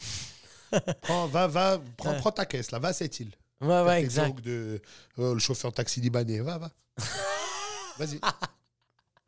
prends, 1.02 1.26
va, 1.26 1.46
va, 1.46 1.78
prends, 1.96 2.14
prends 2.14 2.32
ta 2.32 2.44
caisse, 2.46 2.70
là. 2.70 2.78
Va 2.78 2.88
à 2.88 2.92
cette 2.92 3.18
île. 3.20 3.30
Ouais, 3.60 3.82
ouais, 3.82 4.00
exact. 4.02 4.40
de 4.40 4.80
euh, 5.18 5.34
le 5.34 5.38
chauffeur 5.40 5.72
taxi 5.72 6.00
libanais. 6.00 6.40
Va, 6.40 6.58
va. 6.58 6.70
Vas-y. 7.98 8.20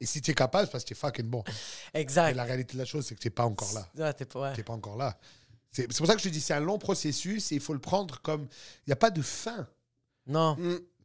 Et 0.01 0.07
si 0.07 0.23
tu 0.23 0.31
es 0.31 0.35
capable, 0.35 0.67
c'est 0.67 0.73
parce 0.73 0.85
que 0.85 0.89
tu 0.89 0.95
es 0.95 0.97
fucking 0.97 1.27
bon. 1.27 1.43
Exact. 1.93 2.31
Et 2.31 2.35
la 2.35 2.45
réalité 2.45 2.75
de 2.75 2.79
la 2.79 2.85
chose, 2.85 3.05
c'est 3.07 3.15
que 3.15 3.21
tu 3.21 3.27
n'es 3.27 3.33
pas 3.35 3.45
encore 3.45 3.73
là. 3.75 3.87
Ouais, 3.99 4.13
t'es 4.15 4.25
pas, 4.25 4.41
ouais. 4.41 4.53
Tu 4.55 4.63
pas 4.65 4.73
encore 4.73 4.97
là. 4.97 5.17
C'est 5.73 5.87
pour 5.97 6.07
ça 6.07 6.15
que 6.15 6.21
je 6.21 6.29
te 6.29 6.33
dis, 6.33 6.41
c'est 6.41 6.55
un 6.55 6.61
long 6.61 6.79
processus 6.79 7.53
et 7.53 7.57
il 7.57 7.61
faut 7.61 7.75
le 7.75 7.81
prendre 7.81 8.21
comme. 8.23 8.49
Il 8.87 8.91
n'y 8.91 8.93
a 8.93 8.97
pas 8.97 9.11
de 9.11 9.23
fin. 9.23 9.69
Non. 10.27 10.57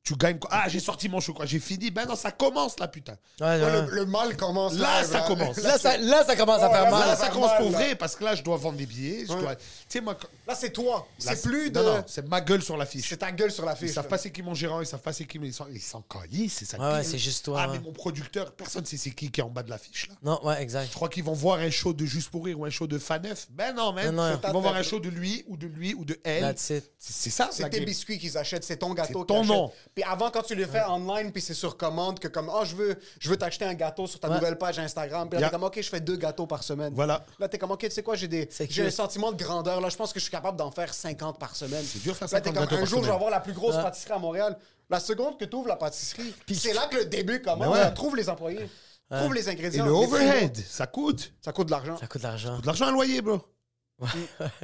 Tu 0.05 0.15
gagnes 0.15 0.37
quoi 0.37 0.51
Ah, 0.53 0.69
j'ai 0.69 0.79
sorti 0.79 1.09
mon 1.09 1.19
chocolat, 1.19 1.47
j'ai 1.47 1.59
fini. 1.59 1.89
Ben 1.89 2.05
non, 2.05 2.15
ça 2.15 2.31
commence 2.31 2.79
là, 2.79 2.87
putain. 2.87 3.17
Ouais, 3.41 3.47
Ouais, 3.47 3.63
ouais. 3.63 3.81
le, 3.87 3.95
le 3.95 4.05
mal 4.05 4.37
commence 4.37 4.75
Là, 4.75 5.01
live, 5.01 5.09
ça 5.11 5.19
là. 5.21 5.25
commence. 5.25 5.57
Là, 5.57 5.79
ça, 5.79 5.97
là, 5.97 6.23
ça 6.23 6.35
commence 6.35 6.61
à 6.61 6.69
faire 6.69 6.83
là, 6.83 6.91
mal. 6.91 7.07
Là, 7.07 7.15
ça 7.15 7.29
commence 7.29 7.49
mal, 7.49 7.57
pour 7.63 7.71
là. 7.71 7.77
vrai 7.79 7.95
parce 7.95 8.15
que 8.15 8.23
là, 8.23 8.35
je 8.35 8.43
dois 8.43 8.55
vendre 8.57 8.77
des 8.77 8.85
billets. 8.85 9.27
Ouais. 9.31 9.41
dois- 9.41 9.55
Tu 9.55 9.63
sais, 9.89 10.01
moi. 10.01 10.15
Là, 10.47 10.53
c'est 10.53 10.69
toi. 10.69 11.07
là, 11.25 11.33
C'est 11.35 11.41
plus 11.41 11.71
de. 11.71 11.79
Non, 11.79 11.95
non, 11.97 12.03
c'est 12.05 12.27
ma 12.29 12.39
gueule 12.39 12.61
sur 12.61 12.77
l'affiche. 12.77 13.09
C'est 13.09 13.17
ta 13.17 13.31
gueule 13.31 13.51
sur 13.51 13.65
la 13.65 13.71
Ils 13.73 13.77
fiche. 13.77 13.93
savent 13.95 14.03
là. 14.05 14.09
pas 14.11 14.17
c'est 14.19 14.29
qui 14.31 14.43
mon 14.43 14.53
gérant, 14.53 14.79
ils 14.79 14.85
savent 14.85 15.01
pas 15.01 15.11
c'est 15.11 15.25
qui, 15.25 15.39
mais 15.39 15.47
ils 15.47 15.53
sont, 15.53 15.65
ils 15.73 15.81
sont 15.81 16.03
calissent, 16.03 16.57
c'est 16.59 16.65
ça. 16.65 16.77
Ouais, 16.77 17.03
c'est 17.03 17.17
juste 17.17 17.43
toi, 17.45 17.61
Ah, 17.63 17.67
mais 17.71 17.79
mon 17.79 17.91
producteur, 17.91 18.51
personne 18.51 18.85
sait 18.85 18.97
c'est 18.97 19.09
qui 19.09 19.31
qui 19.31 19.41
est 19.41 19.43
en 19.43 19.49
bas 19.49 19.63
de 19.63 19.71
l'affiche 19.71 20.07
là. 20.09 20.15
Non, 20.21 20.45
ouais, 20.45 20.61
exact. 20.61 20.87
Je 20.91 20.93
crois 20.93 21.09
qu'ils 21.09 21.23
vont 21.23 21.33
voir 21.33 21.57
un 21.59 21.71
show 21.71 21.93
de 21.93 22.05
Juste 22.05 22.29
pour 22.29 22.45
rire 22.45 22.59
ou 22.59 22.65
un 22.65 22.69
show 22.69 22.85
de 22.85 22.99
Faneuf. 22.99 23.47
Ben 23.49 23.73
non, 23.73 23.91
man. 23.91 24.05
Ils 24.45 24.51
vont 24.51 24.61
voir 24.61 24.75
un 24.75 24.83
show 24.83 24.99
de 24.99 25.09
lui 25.09 25.43
ou 25.47 25.57
de 25.57 25.65
lui 25.65 25.95
ou 25.95 26.05
de 26.05 26.19
elle. 26.23 26.41
That's 26.43 26.69
it. 26.69 26.91
C'est 26.99 27.31
ça, 27.31 27.49
C'est 27.51 27.67
tes 27.71 27.81
biscuits 27.81 28.19
qu'ils 28.19 28.37
achètent, 28.37 28.63
c'est 28.63 28.77
ton 28.77 28.93
gâteau 28.93 29.25
ton 29.25 29.43
nom. 29.43 29.71
Puis 29.95 30.03
avant, 30.03 30.29
quand 30.29 30.41
tu 30.41 30.55
le 30.55 30.65
fais 30.65 30.83
online, 30.83 31.31
puis 31.31 31.41
c'est 31.41 31.53
sur 31.53 31.77
commande, 31.77 32.19
que 32.19 32.27
comme, 32.27 32.51
oh, 32.53 32.65
je 32.65 32.75
veux, 32.75 32.95
je 33.17 33.29
veux 33.29 33.37
t'acheter 33.37 33.63
un 33.63 33.73
gâteau 33.73 34.07
sur 34.07 34.19
ta 34.19 34.27
Ouais. 34.27 34.35
nouvelle 34.35 34.57
page 34.57 34.77
Instagram. 34.77 35.29
Puis 35.29 35.35
là, 35.37 35.39
Yeah. 35.39 35.49
t'es 35.49 35.53
comme, 35.55 35.63
OK, 35.63 35.81
je 35.81 35.89
fais 35.89 36.01
deux 36.01 36.17
gâteaux 36.17 36.45
par 36.45 36.63
semaine. 36.63 36.91
Voilà. 36.93 37.25
Là, 37.39 37.47
t'es 37.47 37.57
comme, 37.57 37.71
OK, 37.71 37.79
tu 37.79 37.91
sais 37.91 38.03
quoi, 38.03 38.15
j'ai 38.15 38.27
des, 38.27 38.49
j'ai 38.69 38.85
un 38.87 38.91
sentiment 38.91 39.31
de 39.31 39.41
grandeur. 39.41 39.79
Là, 39.79 39.87
je 39.87 39.95
pense 39.95 40.11
que 40.11 40.19
je 40.19 40.23
suis 40.25 40.31
capable 40.31 40.57
d'en 40.57 40.69
faire 40.69 40.93
50 40.93 41.39
par 41.39 41.55
semaine. 41.55 41.83
C'est 41.85 42.01
dur 42.03 42.11
de 42.11 42.17
faire 42.17 42.27
Là, 42.29 42.41
t'es 42.41 42.49
50 42.49 42.53
comme, 42.55 42.63
gâteaux 42.65 42.75
un 42.75 42.79
par 42.79 42.87
jour, 42.87 43.01
je 43.03 43.07
vais 43.07 43.15
avoir 43.15 43.29
la 43.31 43.39
plus 43.39 43.53
grosse 43.53 43.75
Ouais. 43.75 43.83
pâtisserie 43.83 44.11
à 44.13 44.19
Montréal. 44.19 44.57
La 44.89 44.99
seconde 44.99 45.39
que 45.39 45.45
tu 45.45 45.55
ouvres 45.55 45.69
la 45.69 45.77
pâtisserie, 45.77 46.35
Puis- 46.45 46.55
c'est 46.55 46.73
là 46.73 46.87
que 46.91 46.97
le 46.97 47.05
début 47.05 47.41
commence. 47.41 47.65
Ben 47.65 47.71
ouais. 47.71 47.79
Là, 47.79 47.91
Trouve 47.91 48.17
les 48.17 48.27
employés. 48.29 48.69
Trouve 49.09 49.33
les 49.33 49.47
Et 49.47 49.51
ingrédients. 49.51 49.85
le 49.85 49.91
les 49.91 49.97
overhead, 49.97 50.57
ça 50.57 50.87
coûte. 50.87 51.31
Ça 51.41 51.53
coûte 51.53 51.67
de 51.67 51.71
l'argent. 51.71 51.95
Ça 51.97 52.07
coûte 52.07 52.21
de 52.21 52.27
l'argent. 52.27 52.59
de 52.59 52.65
l'argent 52.65 52.87
à 52.87 52.91
loyer, 52.91 53.21
bro. 53.21 53.39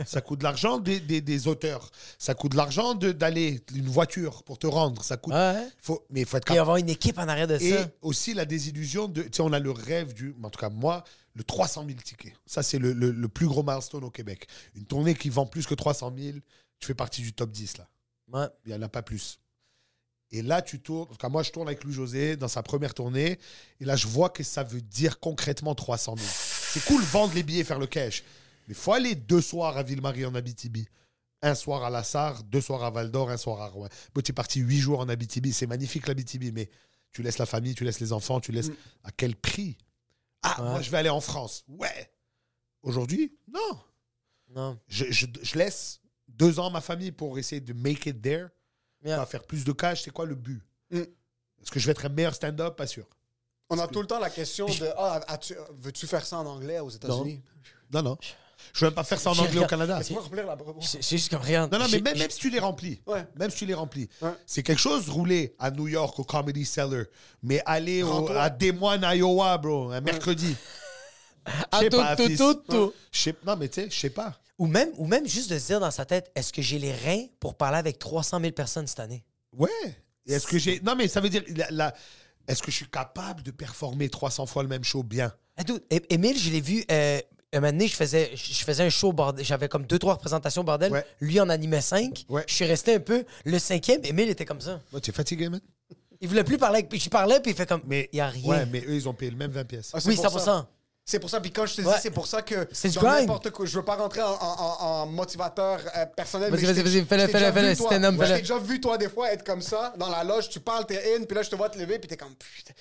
Ça 0.06 0.22
coûte 0.22 0.40
de 0.40 0.44
l'argent 0.44 0.78
des, 0.80 1.00
des, 1.00 1.22
des 1.22 1.48
auteurs. 1.48 1.90
Ça 2.18 2.34
coûte 2.34 2.52
de 2.52 2.58
l'argent 2.58 2.94
d'aller 2.96 3.64
une 3.74 3.88
voiture 3.88 4.44
pour 4.44 4.58
te 4.60 4.68
rendre. 4.68 5.04
Ça 5.04 5.18
coûte. 5.18 5.34
Ouais. 5.34 5.68
Faut, 5.80 6.06
mais 6.10 6.22
il 6.22 6.26
faut 6.26 6.38
être 6.38 6.44
Et 6.44 6.48
capable. 6.48 6.60
avoir 6.62 6.78
une 6.78 6.90
équipe 6.90 7.18
en 7.18 7.28
arrière 7.28 7.48
de 7.48 7.56
Et 7.56 7.72
ça. 7.78 7.90
aussi 8.02 8.34
la 8.34 8.46
désillusion 8.46 9.08
de. 9.08 9.24
Tu 9.24 9.30
sais, 9.34 9.42
on 9.42 9.54
a 9.54 9.60
le 9.60 9.72
rêve 9.72 10.14
du. 10.14 10.36
En 10.44 10.50
tout 10.50 10.60
cas, 10.60 10.70
moi, 10.70 11.04
le 11.34 11.44
300 11.44 11.86
000 11.88 11.98
tickets. 12.04 12.34
Ça, 12.46 12.62
c'est 12.64 12.78
le, 12.80 12.94
le- 12.94 13.12
le 13.12 13.28
plus 13.30 13.48
gros 13.48 13.64
milestone 13.64 14.04
au 14.04 14.10
Québec. 14.12 14.48
Une 14.76 14.86
tournée 14.86 15.16
qui 15.16 15.30
vend 15.30 15.46
plus 15.46 15.66
que 15.66 15.76
300 15.76 16.14
000, 16.18 16.38
tu 16.80 16.88
fais 16.88 16.94
partie 16.94 17.22
du 17.22 17.32
top 17.34 17.52
10, 17.52 17.78
là. 17.78 17.88
Ouais. 18.34 18.48
Il 18.66 18.72
n'y 18.72 18.78
en 18.78 18.82
a 18.82 18.90
pas 18.90 19.02
plus. 19.02 19.40
Et 20.34 20.42
là, 20.42 20.62
tu 20.62 20.80
tournes. 20.80 21.04
En 21.04 21.06
tout 21.12 21.18
cas, 21.18 21.30
moi, 21.30 21.44
je 21.44 21.52
tourne 21.52 21.68
avec 21.68 21.84
Louis-José 21.84 22.38
dans 22.38 22.48
sa 22.48 22.64
première 22.64 22.94
tournée. 22.94 23.38
Et 23.80 23.86
là, 23.86 23.96
je 23.96 24.08
vois 24.08 24.30
que 24.30 24.44
ça 24.44 24.64
veut 24.64 24.82
dire 24.82 25.20
concrètement 25.20 25.76
300 25.76 26.16
000. 26.18 26.30
C'est 26.74 26.84
cool 26.86 27.02
vendre 27.04 27.34
les 27.34 27.44
billets, 27.44 27.64
faire 27.66 27.80
le 27.80 27.88
cash. 27.88 28.24
Mais 28.68 28.74
il 28.74 28.76
faut 28.76 28.94
aller 28.94 29.16
deux 29.16 29.42
soirs 29.42 29.78
à 29.78 29.84
Ville-Marie 29.84 30.26
en 30.26 30.36
Abitibi. 30.36 30.88
Un 31.42 31.56
soir 31.56 31.84
à 31.84 31.90
Lassar, 31.90 32.44
deux 32.44 32.62
soirs 32.62 32.84
à 32.84 32.92
Val 32.92 33.10
d'Or, 33.12 33.30
un 33.32 33.38
soir 33.38 33.62
à 33.62 33.68
Rouen. 33.68 33.90
Bon, 34.14 34.22
tu 34.22 34.32
es 34.32 34.34
parti 34.34 34.60
huit 34.60 34.80
jours 34.80 35.00
en 35.00 35.10
Abitibi. 35.10 35.52
C'est 35.54 35.66
magnifique 35.68 36.08
l'Abitibi, 36.08 36.52
mais 36.52 36.70
tu 37.12 37.24
laisses 37.24 37.40
la 37.40 37.48
famille, 37.48 37.74
tu 37.74 37.84
laisses 37.84 38.00
les 38.00 38.14
enfants, 38.14 38.40
tu 38.40 38.52
laisses. 38.52 38.70
À 39.04 39.12
quel 39.12 39.36
prix? 39.36 39.78
Ah, 40.44 40.62
Ouais. 40.62 40.70
moi, 40.70 40.82
je 40.82 40.90
vais 40.92 40.98
aller 40.98 41.10
en 41.10 41.22
France. 41.22 41.64
Ouais. 41.68 42.12
Aujourd'hui, 42.84 43.36
non. 43.52 43.80
Non. 44.54 44.80
Je, 44.88 45.06
je- 45.12 45.26
je 45.42 45.56
laisse 45.58 46.02
deux 46.28 46.60
ans 46.60 46.68
à 46.68 46.70
ma 46.70 46.82
famille 46.82 47.12
pour 47.12 47.38
essayer 47.40 47.62
de 47.62 47.74
make 47.74 48.06
it 48.06 48.22
there. 48.22 48.48
Yeah. 49.04 49.26
Faire 49.26 49.44
plus 49.44 49.64
de 49.64 49.72
cash, 49.72 50.04
c'est 50.04 50.12
quoi 50.12 50.26
le 50.26 50.36
but? 50.36 50.62
Mm. 50.92 50.98
Est-ce 51.00 51.72
que 51.72 51.80
je 51.80 51.86
vais 51.88 51.92
être 51.92 52.06
un 52.06 52.10
meilleur 52.10 52.36
stand-up? 52.36 52.76
Pas 52.76 52.88
sûr. 52.88 53.08
On 53.70 53.80
a 53.80 53.88
tout 53.88 54.02
le 54.02 54.08
temps 54.08 54.20
la 54.20 54.30
question 54.30 54.66
de 54.68 54.90
Ah, 54.98 55.22
as-tu- 55.28 55.56
veux-tu 55.80 56.06
faire 56.06 56.26
ça 56.26 56.38
en 56.40 56.46
anglais 56.46 56.80
aux 56.80 56.90
États-Unis? 56.90 57.42
Non, 57.92 58.02
non. 58.04 58.18
Je 58.74 58.80
ne 58.86 58.90
vais 58.90 58.92
même 58.92 58.96
pas 58.96 59.04
faire 59.04 59.20
ça 59.20 59.32
en 59.32 59.38
anglais 59.38 59.60
au 59.60 59.66
Canada. 59.68 59.98
Laisse-moi 60.00 60.22
remplir 60.22 60.46
la 60.46 60.58
C'est 60.82 61.04
c'est 61.04 61.18
juste 61.18 61.30
comme 61.30 61.42
rien. 61.42 61.68
Non, 61.72 61.80
non, 61.80 61.86
mais 61.86 61.90
J'ai- 61.92 62.02
même, 62.02 62.16
j'ai- 62.16 62.22
même 62.22 62.32
si 62.32 62.40
tu 62.40 62.50
les 62.50 62.60
remplis, 62.60 63.02
Ouais. 63.06 63.26
même 63.38 63.50
si 63.50 63.58
tu 63.58 63.66
les 63.66 63.74
remplis, 63.74 64.08
Ouais. 64.22 64.32
c'est 64.46 64.64
quelque 64.64 64.80
chose 64.80 65.10
rouler 65.10 65.56
à 65.60 65.72
New 65.72 65.88
York 65.88 66.18
au 66.20 66.24
Comedy 66.24 66.66
Cellar, 66.66 67.06
mais 67.44 67.62
aller 67.66 68.04
au- 68.04 68.10
Rends-toi. 68.12 68.42
à 68.42 68.50
Des 68.50 68.72
Moines, 68.72 69.04
à 69.04 69.16
Iowa, 69.16 69.58
bro, 69.58 69.92
un 69.92 70.02
mercredi. 70.02 70.56
Ah, 71.46 71.52
Je 71.74 71.78
sais 71.80 71.90
tout, 71.90 71.98
pas, 71.98 72.16
tout, 72.16 72.28
fils. 72.28 72.38
tout, 72.38 72.54
tout. 72.70 72.94
Je 73.12 73.20
sais- 73.20 73.36
Non, 73.46 73.56
mais 73.56 73.68
tu 73.68 73.82
sais, 73.82 73.90
je 73.90 74.00
sais 74.00 74.10
pas. 74.12 74.38
Ou 74.60 74.68
même, 74.68 74.90
ou 74.98 75.08
même 75.08 75.28
juste 75.28 75.50
de 75.50 75.58
se 75.58 75.68
dire 75.68 75.80
dans 75.80 75.90
sa 75.90 76.06
tête, 76.06 76.32
est-ce 76.36 76.54
que 76.54 76.62
j'ai 76.62 76.78
les 76.78 76.94
reins 76.94 77.26
pour 77.40 77.56
parler 77.56 77.78
avec 77.80 77.98
300 77.98 78.40
000 78.40 78.52
personnes 78.52 78.86
cette 78.86 79.00
année? 79.00 79.24
Ouais. 79.58 79.70
Et 80.28 80.34
Est-ce 80.34 80.46
que 80.46 80.60
j'ai. 80.60 80.80
Non, 80.82 80.96
mais 80.96 81.08
ça 81.08 81.20
veut 81.20 81.30
dire. 81.30 81.44
la- 81.56 81.72
la- 81.72 81.94
Est-ce 82.48 82.62
que 82.64 82.72
je 82.72 82.76
suis 82.78 82.90
capable 82.90 83.44
de 83.44 83.52
performer 83.52 84.10
300 84.10 84.46
fois 84.48 84.64
le 84.64 84.70
même 84.70 84.84
show 84.84 85.04
bien? 85.04 85.32
Ah, 85.58 85.64
dude, 85.64 85.84
É- 85.92 86.02
Émile, 86.10 86.38
je 86.38 86.50
l'ai 86.50 86.60
vu. 86.62 86.84
Euh, 86.92 87.20
un 87.58 87.60
moment 87.62 87.72
donné, 87.74 87.88
je 87.88 87.96
faisais, 87.96 88.32
je 88.34 88.64
faisais 88.64 88.84
un 88.84 88.90
show 88.90 89.12
bordel. 89.14 89.44
J'avais 89.46 89.68
comme 89.68 89.86
deux, 89.86 90.00
trois 90.00 90.14
représentations 90.14 90.64
bordel. 90.64 90.92
Ouais. 90.92 91.06
Lui 91.20 91.40
en 91.40 91.50
animait 91.50 91.82
cinq. 91.82 92.26
Ouais. 92.30 92.44
Je 92.48 92.54
suis 92.54 92.66
resté 92.66 92.96
un 92.96 93.00
peu. 93.00 93.26
Le 93.46 93.60
cinquième, 93.60 94.02
Émile 94.06 94.30
était 94.30 94.46
comme 94.46 94.62
ça. 94.62 94.80
Ouais, 94.94 95.02
Tu 95.02 95.10
es 95.12 95.14
fatigué, 95.14 95.50
man? 95.50 95.60
Il 96.22 96.28
voulait 96.30 96.44
plus 96.44 96.58
parler. 96.58 96.84
Puis 96.84 97.00
je 97.00 97.10
parlais, 97.10 97.40
puis 97.40 97.52
il 97.52 97.56
fait 97.58 97.68
comme. 97.68 97.82
Mais 97.88 98.10
il 98.14 98.18
y 98.18 98.22
a 98.22 98.28
rien. 98.28 98.48
Ouais, 98.50 98.66
mais 98.72 98.80
eux, 98.88 98.94
ils 98.96 99.10
ont 99.10 99.14
payé 99.14 99.32
le 99.32 99.38
même 99.38 99.52
20 99.52 99.64
pièces. 99.66 99.92
Ah, 99.94 100.00
c'est 100.00 100.08
oui, 100.10 100.16
pour 100.16 100.26
100%. 100.26 100.40
ça. 100.40 100.68
C'est 101.04 101.20
pour 101.20 101.32
ça, 101.32 101.42
puis 101.42 101.52
quand 101.52 101.66
je 101.66 101.76
te 101.78 101.82
dis, 101.82 101.88
c'est 102.00 102.12
pour 102.12 102.28
ça 102.28 102.44
que 102.44 102.68
C'est 102.72 102.96
n'importe 103.02 103.50
quoi, 103.50 103.66
je 103.66 103.76
veux 103.76 103.84
pas 103.84 103.96
rentrer 103.96 104.22
en, 104.22 104.30
en- 104.34 104.36
en- 104.40 104.78
en 105.02 105.06
motivateur 105.08 105.80
euh, 105.98 106.06
personnel. 106.06 106.52
Vas-y, 106.52 106.64
vas-y, 106.66 106.84
vas-y, 106.84 107.06
fais-le, 107.06 107.28
fais-le, 107.28 107.28
fais-le, 107.28 107.68
up, 107.68 107.76
Je 107.76 108.18
fais-le. 108.24 108.36
t'ai 108.36 108.42
déjà 108.42 108.60
vu, 108.60 108.80
toi, 108.80 109.00
des 109.00 109.10
fois, 109.10 109.34
être 109.34 109.44
comme 109.44 109.64
ça, 109.64 109.94
dans 109.98 110.10
la 110.10 110.24
loge, 110.24 110.48
tu 110.50 110.60
parles, 110.60 110.86
t'es 110.86 111.16
in, 111.18 111.24
puis 111.24 111.36
là, 111.36 111.42
je 111.42 111.50
te 111.50 111.56
vois 111.56 111.70
te 111.70 111.80
lever, 111.80 111.98
puis 111.98 112.08
t'es 112.08 112.16
comme, 112.16 112.36
putain. 112.36 112.74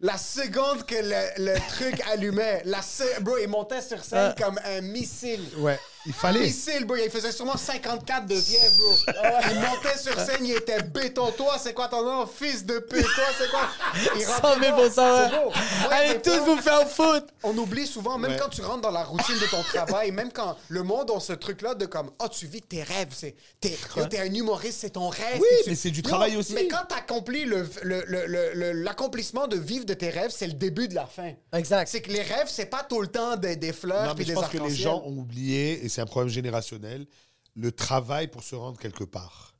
La 0.00 0.18
seconde 0.18 0.84
que 0.84 0.96
le, 0.96 1.52
le 1.52 1.58
truc 1.70 2.00
allumait, 2.12 2.62
la 2.64 2.82
se- 2.82 3.20
bro, 3.20 3.38
il 3.38 3.48
montait 3.48 3.80
sur 3.80 4.02
scène 4.04 4.34
Ah. 4.36 4.42
comme 4.42 4.58
un 4.64 4.80
missile. 4.80 5.44
Ouais, 5.58 5.78
il 6.06 6.12
fallait. 6.12 6.40
missile, 6.40 6.84
bro. 6.84 6.96
Il 6.96 7.10
faisait 7.10 7.32
sûrement 7.32 7.56
54 7.56 8.26
de 8.26 8.34
fièvre, 8.36 8.74
bro. 8.76 8.94
Il 9.50 9.60
montait 9.60 9.98
sur 9.98 10.18
scène, 10.18 10.44
il 10.44 10.52
était 10.52 10.82
béton. 10.82 11.30
Toi, 11.36 11.56
c'est 11.62 11.72
quoi 11.74 11.88
ton 11.88 12.02
nom? 12.04 12.26
Fils 12.26 12.64
de 12.64 12.78
pute. 12.78 13.02
Toi, 13.02 13.24
c'est 13.38 13.50
quoi? 13.50 13.68
Il 14.16 14.22
100 14.22 14.60
000 14.60 14.76
rentrait 14.76 14.90
ça, 14.90 15.02
pas. 15.02 15.22
ouais. 15.22 15.30
C'est 15.30 15.36
beau. 15.44 15.50
Moi, 15.82 15.92
Allez 15.92 16.22
tous 16.22 16.38
vous 16.44 16.56
faire 16.60 16.88
foutre! 16.88 17.26
On 17.42 17.56
oublie 17.58 17.86
souvent, 17.86 18.18
même 18.18 18.32
Ouais. 18.32 18.38
quand 18.40 18.48
tu 18.48 18.62
rentres 18.62 18.80
dans 18.82 18.90
la 18.90 19.04
routine 19.04 19.38
de 19.38 19.46
ton 19.46 19.62
travail, 19.74 20.10
même 20.12 20.30
quand 20.32 20.56
le 20.68 20.82
monde 20.82 21.10
a 21.10 21.20
ce 21.20 21.32
truc-là 21.32 21.74
de 21.74 21.86
comme, 21.86 22.10
oh, 22.20 22.28
tu 22.28 22.46
vis 22.46 22.62
tes 22.62 22.82
rêves, 22.82 23.08
c'est, 23.14 23.34
t'es, 23.60 23.76
un 24.18 24.32
humoriste, 24.34 24.78
c'est 24.80 24.90
ton 24.90 25.08
rêve. 25.08 25.38
Oui, 25.40 25.46
mais 25.66 25.74
c'est 25.74 25.90
du 25.90 26.02
travail 26.02 26.36
aussi. 26.36 26.54
Mais 26.54 26.68
quand 26.68 26.84
t'accomplis 26.88 27.44
le, 27.44 27.68
le- 27.82 28.04
le- 28.06 28.26
le- 28.26 28.52
le- 28.54 28.72
l'accomplissement 28.72 29.46
de 29.46 29.56
vivre 29.56 29.84
de 29.84 29.94
tes 29.94 30.08
rêves, 30.10 30.30
c'est 30.34 30.46
le 30.46 30.52
début 30.54 30.88
de 30.88 30.94
la 30.94 31.06
fin. 31.06 31.32
Exact. 31.52 31.88
C'est 31.88 32.00
que 32.02 32.10
les 32.10 32.22
rêves, 32.22 32.48
c'est 32.48 32.66
pas 32.66 32.82
tout 32.88 33.00
le 33.00 33.08
temps 33.08 33.36
des, 33.36 33.56
des 33.56 33.72
fleurs 33.72 34.06
Non, 34.08 34.14
puis 34.14 34.24
mais 34.24 34.24
je 34.24 34.28
des 34.28 34.34
pense 34.34 34.48
que 34.48 34.56
les 34.56 34.62
arcs-en-ciel. 34.62 34.82
gens 34.82 35.02
ont 35.04 35.18
oublié, 35.18 35.84
et 35.84 35.88
c'est 35.94 36.00
un 36.00 36.06
problème 36.06 36.28
générationnel, 36.32 37.06
le 37.54 37.70
travail 37.72 38.28
pour 38.28 38.42
se 38.42 38.54
rendre 38.56 38.78
quelque 38.78 39.04
part. 39.04 39.54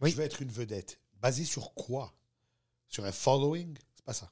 Oui. 0.00 0.10
Je 0.12 0.16
veux 0.16 0.22
être 0.24 0.40
une 0.40 0.50
vedette. 0.50 1.00
Basé 1.20 1.44
sur 1.44 1.74
quoi? 1.74 2.14
Sur 2.88 3.04
un 3.04 3.12
following? 3.12 3.76
C'est 3.94 4.04
pas 4.04 4.12
ça. 4.14 4.30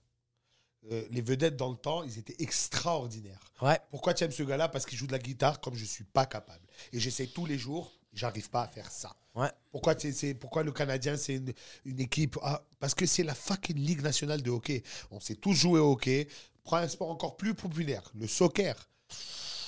Euh, 0.93 1.05
les 1.11 1.21
vedettes 1.21 1.57
dans 1.57 1.69
le 1.71 1.77
temps, 1.77 2.05
ils 2.05 2.19
étaient 2.19 2.37
extraordinaires. 2.41 3.53
Ouais. 3.61 3.79
Pourquoi 3.91 4.15
tu 4.15 4.25
aimes 4.25 4.31
ce 4.31 4.45
gars-là? 4.45 4.69
Parce 4.69 4.87
qu'il 4.87 4.97
joue 4.97 5.07
de 5.09 5.13
la 5.13 5.19
guitare 5.19 5.61
comme 5.61 5.75
je 5.75 5.85
suis 5.85 6.05
pas 6.05 6.25
capable. 6.27 6.65
Et 6.93 7.01
j'essaie 7.01 7.27
tous 7.27 7.45
les 7.45 7.59
jours, 7.59 7.93
j'arrive 8.13 8.49
pas 8.49 8.63
à 8.63 8.69
faire 8.69 8.91
ça. 8.91 9.15
Ouais. 9.35 9.51
Pourquoi, 9.73 9.99
c'est- 9.99 10.35
pourquoi 10.35 10.63
le 10.63 10.73
Canadien, 10.73 11.17
c'est 11.17 11.35
une, 11.35 11.53
une 11.85 12.01
équipe 12.01 12.39
Ah, 12.43 12.63
Parce 12.79 12.95
que 12.95 13.05
c'est 13.07 13.25
la 13.25 13.35
fucking 13.35 13.77
Ligue 13.77 14.03
nationale 14.03 14.43
de 14.43 14.51
hockey. 14.51 14.83
On 15.11 15.21
sait 15.21 15.35
tous 15.35 15.55
jouer 15.55 15.81
au 15.81 15.93
hockey. 15.93 16.29
Prends 16.63 16.77
un 16.79 16.89
sport 16.89 17.11
encore 17.11 17.37
plus 17.37 17.55
populaire, 17.55 18.11
le 18.15 18.27
soccer. 18.29 18.89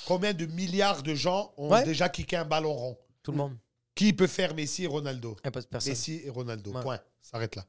Combien 0.06 0.32
de 0.34 0.46
milliards 0.46 1.02
de 1.02 1.14
gens 1.14 1.52
ont 1.56 1.70
Ouais. 1.70 1.84
déjà 1.84 2.08
kické 2.08 2.36
un 2.36 2.44
ballon 2.44 2.72
rond 2.74 2.98
Tout 3.22 3.32
le 3.32 3.38
monde. 3.38 3.56
Qui 3.94 4.12
peut 4.12 4.26
faire 4.26 4.54
Messi 4.54 4.84
et 4.84 4.86
Ronaldo 4.86 5.36
Y 5.44 5.48
a 5.48 5.50
pas 5.50 5.60
de 5.60 5.66
personne. 5.66 5.92
Messi 5.92 6.20
et 6.24 6.30
Ronaldo. 6.30 6.72
Ouais. 6.72 6.82
Point. 6.82 7.00
S'arrête 7.20 7.56
là. 7.56 7.66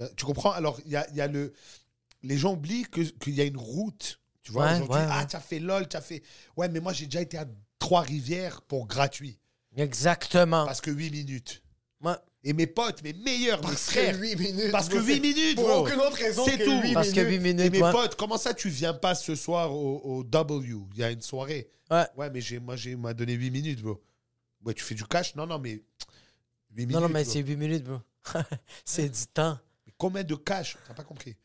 A- 0.00 0.08
Tu 0.16 0.24
comprends? 0.24 0.52
Alors, 0.52 0.80
il 0.86 0.92
y 0.92 0.96
a, 0.96 1.08
il 1.10 1.16
y 1.16 1.20
a 1.20 1.26
le. 1.26 1.52
Les 2.22 2.38
gens 2.38 2.54
oublient 2.54 2.84
que- 2.84 3.02
qu'il 3.02 3.34
y 3.34 3.40
a 3.40 3.44
une 3.44 3.56
route. 3.58 4.20
Tu 4.42 4.52
vois, 4.52 4.66
Ouais, 4.66 4.74
aujourd'hui, 4.76 4.96
ah, 5.10 5.24
tu 5.26 5.36
as 5.36 5.40
fait 5.40 5.58
LOL, 5.58 5.88
tu 5.88 5.96
as 5.96 6.00
fait. 6.00 6.22
Ouais, 6.56 6.68
mais 6.68 6.80
moi, 6.80 6.92
j'ai 6.92 7.04
déjà 7.06 7.20
été 7.22 7.36
à 7.38 7.46
Trois-Rivières 7.78 8.62
pour 8.62 8.86
gratuit. 8.86 9.38
Exactement. 9.76 10.64
Parce 10.66 10.80
que 10.80 10.90
8 10.90 11.10
minutes. 11.10 11.62
Ouais. 12.02 12.14
Et 12.46 12.52
mes 12.52 12.66
potes, 12.66 13.02
mes 13.02 13.14
meilleurs, 13.14 13.58
mes 13.62 13.68
Parce 13.68 13.90
frères. 13.90 14.14
que 14.16 14.20
8 14.22 14.36
minutes. 14.36 14.70
Parce 14.70 14.88
que 14.88 14.96
bro, 14.96 15.06
8 15.06 15.14
c'est- 15.14 15.20
minutes, 15.20 15.54
Pour 15.56 15.64
bro. 15.68 15.78
aucune 15.86 16.00
autre 16.00 16.16
raison 16.16 16.44
C'est 16.44 16.58
que 16.58 16.64
tout. 16.64 16.80
8 16.82 16.92
Parce 16.92 17.10
que 17.12 17.20
8 17.20 17.38
minutes. 17.38 17.60
Et 17.66 17.70
mes 17.70 17.82
ouais. 17.82 17.90
potes, 17.90 18.14
comment 18.16 18.36
ça 18.36 18.52
tu 18.52 18.68
viens 18.68 18.92
pas 18.92 19.14
ce 19.14 19.34
soir 19.34 19.72
au, 19.72 19.98
au 20.04 20.24
W? 20.24 20.76
Il 20.92 20.98
y 21.00 21.04
a 21.04 21.10
une 21.10 21.22
soirée. 21.22 21.70
Ouais. 21.90 22.04
Ouais, 22.16 22.30
mais 22.30 22.40
j'ai, 22.42 22.58
moi, 22.58 22.76
j'ai, 22.76 22.96
m'a 22.96 23.14
donné 23.14 23.32
8 23.32 23.50
minutes, 23.50 23.80
bro. 23.82 24.02
Ouais, 24.64 24.74
tu 24.74 24.84
fais 24.84 24.94
du 24.94 25.04
cash? 25.04 25.34
Non, 25.36 25.46
non, 25.46 25.58
mais. 25.58 25.72
8 25.72 25.82
minutes. 26.86 26.92
Non, 26.92 27.00
non, 27.00 27.08
mais 27.08 27.22
bro. 27.24 27.32
c'est 27.32 27.40
8 27.40 27.56
minutes, 27.56 27.84
bro. 27.84 27.98
c'est 28.84 29.08
du 29.08 29.26
temps. 29.32 29.58
Mais 29.86 29.92
Combien 29.96 30.22
de 30.24 30.34
cash? 30.34 30.76
T'as 30.86 30.94
pas 30.94 31.04
compris 31.04 31.36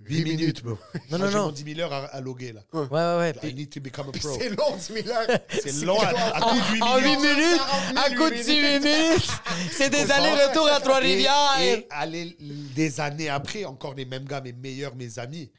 8 0.00 0.16
Huit 0.16 0.24
minutes, 0.24 0.62
bro. 0.62 0.78
Non, 1.10 1.18
Moi, 1.18 1.18
non, 1.18 1.26
j'ai 1.30 1.36
non. 1.38 1.44
mon 1.46 1.50
10 1.52 1.64
000 1.74 1.80
heures 1.80 1.92
à, 1.92 2.04
à 2.06 2.20
loguer, 2.20 2.52
là. 2.52 2.60
Ouais, 2.72 2.86
ouais, 2.88 3.32
ouais. 3.42 3.50
I 3.50 3.54
need 3.54 3.68
to 3.70 3.80
become 3.80 4.08
a 4.08 4.12
pro. 4.12 4.38
C'est 4.38 4.48
long, 4.50 4.76
10 4.76 5.02
000 5.04 5.08
heures. 5.08 5.26
C'est 5.50 5.84
long, 5.84 5.98
à, 6.00 6.08
à 6.08 6.40
coup 6.40 6.56
de 6.56 6.74
8 6.74 6.82
En 6.82 6.96
8 6.98 7.02
minutes. 7.04 7.20
minutes, 7.20 7.58
40 7.58 7.94
000, 7.94 7.98
à 7.98 8.10
coup 8.10 8.30
de 8.30 8.42
6 8.42 8.62
minutes. 8.62 9.30
c'est 9.72 9.90
des 9.90 10.10
allers-retours 10.10 10.68
à 10.68 10.80
Trois-Rivières. 10.80 11.56
et 11.60 11.86
aller 11.90 12.36
des 12.76 13.00
années 13.00 13.28
après, 13.28 13.64
encore 13.64 13.94
les 13.94 14.04
mêmes 14.04 14.24
gars, 14.24 14.40
mes 14.40 14.52
meilleurs, 14.52 14.94
mes 14.94 15.18
amis. 15.18 15.50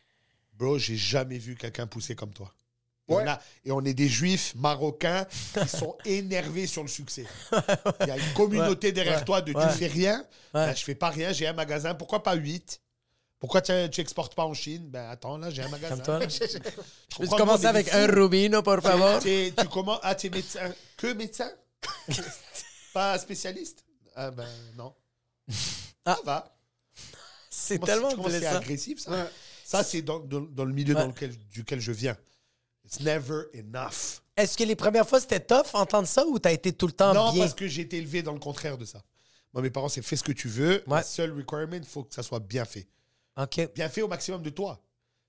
Bro, 0.54 0.78
j'ai 0.78 0.96
jamais 0.98 1.38
vu 1.38 1.56
quelqu'un 1.56 1.86
pousser 1.88 2.16
comme 2.16 2.32
toi. 2.34 2.54
Et, 3.10 3.14
Ouais. 3.14 3.24
on 3.24 3.28
a- 3.28 3.40
et 3.66 3.72
on 3.72 3.84
est 3.86 3.94
des 3.94 4.08
juifs 4.08 4.54
marocains 4.56 5.26
qui 5.60 5.68
sont 5.68 5.98
énervés 6.06 6.68
sur 6.68 6.82
le 6.84 6.88
succès. 6.90 7.26
Il 8.02 8.08
y 8.08 8.12
a 8.12 8.18
une 8.18 8.34
communauté 8.36 8.88
Ouais, 8.88 8.94
derrière 8.94 9.20
ouais, 9.20 9.26
toi 9.26 9.42
de 9.42 9.52
ouais. 9.54 9.68
tu 9.72 9.78
fais 9.80 9.88
rien. 9.88 10.20
Ouais. 10.54 10.66
Ben, 10.68 10.76
je 10.76 10.84
fais 10.84 10.96
pas 10.96 11.10
rien, 11.10 11.32
j'ai 11.34 11.48
un 11.48 11.54
magasin. 11.54 11.94
Pourquoi 11.94 12.24
pas 12.24 12.36
8 12.36 12.80
Pourquoi 13.40 13.62
tu, 13.62 13.72
tu 13.92 14.02
exportes 14.02 14.36
pas 14.36 14.44
en 14.46 14.54
Chine? 14.54 14.90
Ben 14.90 15.10
attends, 15.10 15.38
là, 15.38 15.50
j'ai 15.50 15.62
un 15.64 15.70
magasin. 15.70 15.98
Comme 16.04 16.20
Peux-tu 16.20 16.60
comprends, 17.18 17.38
commencer 17.38 17.66
avec 17.68 17.94
un. 17.94 18.06
Rubino, 18.08 18.62
por 18.62 18.82
favor? 18.82 19.20
Tu, 19.22 19.52
tu 19.58 19.68
commences. 19.70 20.00
Ah, 20.04 20.14
tu 20.16 20.28
es 20.28 20.30
médecin. 20.30 20.74
Que 20.98 21.14
médecin? 21.14 21.50
Pas 22.94 23.18
spécialiste? 23.18 23.86
Ah, 24.16 24.32
ben 24.32 24.48
non. 24.76 24.94
Ah. 26.06 26.16
Ça 26.16 26.22
va. 26.26 26.56
C'est 27.50 27.80
tellement 27.80 28.10
c'est 28.30 28.46
agressif, 28.46 29.00
ça? 29.00 29.30
Ça, 29.64 29.84
c'est 29.84 30.02
dans, 30.02 30.20
dans- 30.20 30.42
dans 30.42 30.66
le 30.66 30.74
milieu 30.74 30.96
Ouais. 30.96 31.02
dans 31.02 31.08
lequel, 31.08 31.38
duquel 31.52 31.80
je 31.80 31.92
viens. 31.92 32.18
It's 32.86 33.00
never 33.00 33.44
enough. 33.54 34.22
Est-ce 34.36 34.58
que 34.58 34.64
les 34.64 34.76
premières 34.76 35.08
fois, 35.08 35.20
c'était 35.20 35.40
tough 35.40 35.68
entendre 35.74 36.08
ça 36.08 36.26
ou 36.26 36.40
t'as 36.40 36.52
été 36.52 36.74
tout 36.74 36.88
le 36.88 36.94
temps 36.94 37.14
non, 37.14 37.32
bien? 37.32 37.44
parce 37.44 37.54
que 37.54 37.68
j'ai 37.68 37.84
été 37.84 37.98
élevé 37.98 38.24
dans 38.24 38.34
le 38.34 38.40
contraire 38.40 38.78
de 38.78 38.86
ça. 38.86 39.04
Moi, 39.54 39.62
mes 39.62 39.70
parents, 39.70 39.90
c'est 39.90 40.02
fais 40.02 40.16
ce 40.16 40.24
que 40.24 40.32
tu 40.32 40.48
veux. 40.48 40.84
Ouais. 40.88 40.98
La 40.98 41.04
seule 41.04 41.32
requirement, 41.34 41.76
il 41.76 41.86
faut 41.86 42.04
que 42.04 42.14
ça 42.16 42.24
soit 42.24 42.40
bien 42.40 42.66
fait. 42.66 42.88
OK. 43.44 43.74
Bien 43.74 43.90
fait 43.90 44.02
au 44.02 44.08
maximum 44.08 44.42
de 44.44 44.50
toi. 44.50 44.82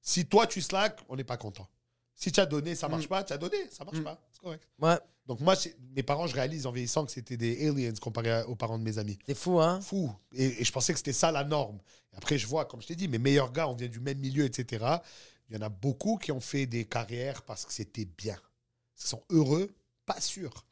Si 0.02 0.26
toi, 0.26 0.46
tu 0.46 0.60
slack, 0.62 0.98
on 1.08 1.16
n'est 1.16 1.24
pas 1.24 1.36
content. 1.36 1.68
Si 2.14 2.30
tu 2.32 2.40
as 2.40 2.46
donné, 2.46 2.74
ça 2.74 2.88
Mm. 2.88 2.90
marche 2.92 3.08
pas, 3.08 3.24
tu 3.24 3.32
as 3.32 3.38
donné, 3.38 3.56
ça 3.70 3.84
marche 3.84 4.02
pas. 4.02 4.18
C'est 4.32 4.40
correct. 4.40 4.66
Ouais, 4.78 4.98
Donc, 5.26 5.40
moi, 5.40 5.54
mes 5.94 6.02
parents, 6.02 6.26
je 6.26 6.34
réalise 6.34 6.66
en 6.66 6.72
vieillissant 6.72 7.04
que 7.06 7.12
c'était 7.12 7.36
des 7.36 7.68
aliens 7.68 7.92
comparé 8.00 8.42
aux 8.44 8.56
parents 8.56 8.78
de 8.78 8.82
mes 8.82 8.98
amis. 8.98 9.18
c'est 9.26 9.34
fou, 9.34 9.60
hein? 9.60 9.80
Fou. 9.80 10.12
Et, 10.32 10.60
et 10.60 10.64
je 10.64 10.72
pensais 10.72 10.92
que 10.92 10.98
c'était 10.98 11.12
ça 11.12 11.30
la 11.30 11.44
norme. 11.44 11.78
Et 12.12 12.16
après, 12.16 12.36
je 12.36 12.46
vois, 12.46 12.64
comme 12.64 12.82
je 12.82 12.88
t'ai 12.88 12.96
dit, 12.96 13.08
mes 13.08 13.18
meilleurs 13.18 13.52
gars, 13.52 13.68
on 13.68 13.74
vient 13.74 13.88
du 13.88 14.00
même 14.00 14.18
milieu, 14.18 14.44
etc. 14.44 14.84
Il 15.48 15.54
y 15.56 15.58
en 15.58 15.62
a 15.62 15.68
beaucoup 15.68 16.16
qui 16.18 16.32
ont 16.32 16.40
fait 16.40 16.66
des 16.66 16.84
carrières 16.84 17.42
parce 17.42 17.64
que 17.64 17.72
c'était 17.72 18.04
bien. 18.06 18.36
Ils 19.02 19.06
sont 19.06 19.22
heureux, 19.30 19.72
pas 20.04 20.20
sûr. 20.20 20.66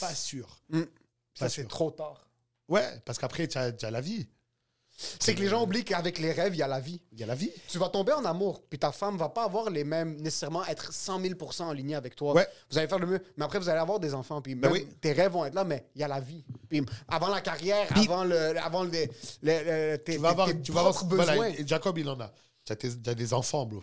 Pas 0.00 0.14
sûr. 0.14 0.60
Mm. 0.68 0.82
Pas 0.82 0.88
Ça, 1.34 1.48
c'est 1.48 1.66
trop 1.66 1.90
tard. 1.90 2.28
Ouais, 2.68 3.00
parce 3.04 3.18
qu'après, 3.18 3.48
tu 3.48 3.56
as, 3.58 3.72
tu 3.72 3.84
as 3.86 3.90
la 3.90 4.00
vie. 4.00 4.28
C'est 5.20 5.34
que 5.34 5.40
les 5.40 5.48
gens 5.48 5.62
oublient 5.62 5.84
qu'avec 5.84 6.18
les 6.18 6.32
rêves, 6.32 6.54
il 6.54 6.58
y 6.58 6.62
a 6.62 6.66
la 6.66 6.80
vie. 6.80 7.00
Il 7.12 7.20
y 7.20 7.22
a 7.22 7.26
la 7.26 7.36
vie. 7.36 7.50
Tu 7.68 7.78
vas 7.78 7.88
tomber 7.88 8.12
en 8.12 8.24
amour, 8.24 8.60
puis 8.68 8.78
ta 8.78 8.90
femme 8.90 9.16
va 9.16 9.28
pas 9.28 9.44
avoir 9.44 9.70
les 9.70 9.84
mêmes, 9.84 10.16
nécessairement 10.20 10.64
être 10.66 10.92
100 10.92 11.20
000 11.20 11.34
en 11.60 11.72
ligne 11.72 11.94
avec 11.94 12.16
toi. 12.16 12.34
Ouais. 12.34 12.46
Vous 12.70 12.78
allez 12.78 12.88
faire 12.88 12.98
le 12.98 13.06
mieux, 13.06 13.20
mais 13.36 13.44
après, 13.44 13.58
vous 13.60 13.68
allez 13.68 13.78
avoir 13.78 14.00
des 14.00 14.12
enfants, 14.12 14.42
puis 14.42 14.54
Ben 14.56 14.70
oui. 14.72 14.88
tes 15.00 15.12
rêves 15.12 15.32
vont 15.32 15.44
être 15.44 15.54
là, 15.54 15.62
mais 15.64 15.86
il 15.94 16.00
y 16.00 16.04
a 16.04 16.08
la 16.08 16.18
vie. 16.20 16.44
Puis 16.68 16.82
avant 17.06 17.28
la 17.28 17.40
carrière, 17.40 17.86
Puis- 17.88 18.06
avant, 18.06 18.24
le, 18.24 18.58
avant 18.58 18.82
le, 18.82 18.90
le- 18.90 19.06
le- 19.42 19.96
tes, 19.98 20.14
Tu 20.14 20.18
vas 20.18 20.30
avoir, 20.30 20.48
tes 20.48 20.60
tu 20.60 20.72
vas 20.72 20.80
avoir 20.80 20.94
propres 20.96 21.14
voilà, 21.14 21.32
besoins. 21.32 21.46
et 21.48 21.64
Jacob, 21.66 21.96
il 21.98 22.08
en 22.08 22.18
a. 22.20 22.32
Tu 22.64 22.72
as, 22.72 22.76
t'as 22.76 23.14
des 23.14 23.32
enfants, 23.32 23.66
bro. 23.66 23.82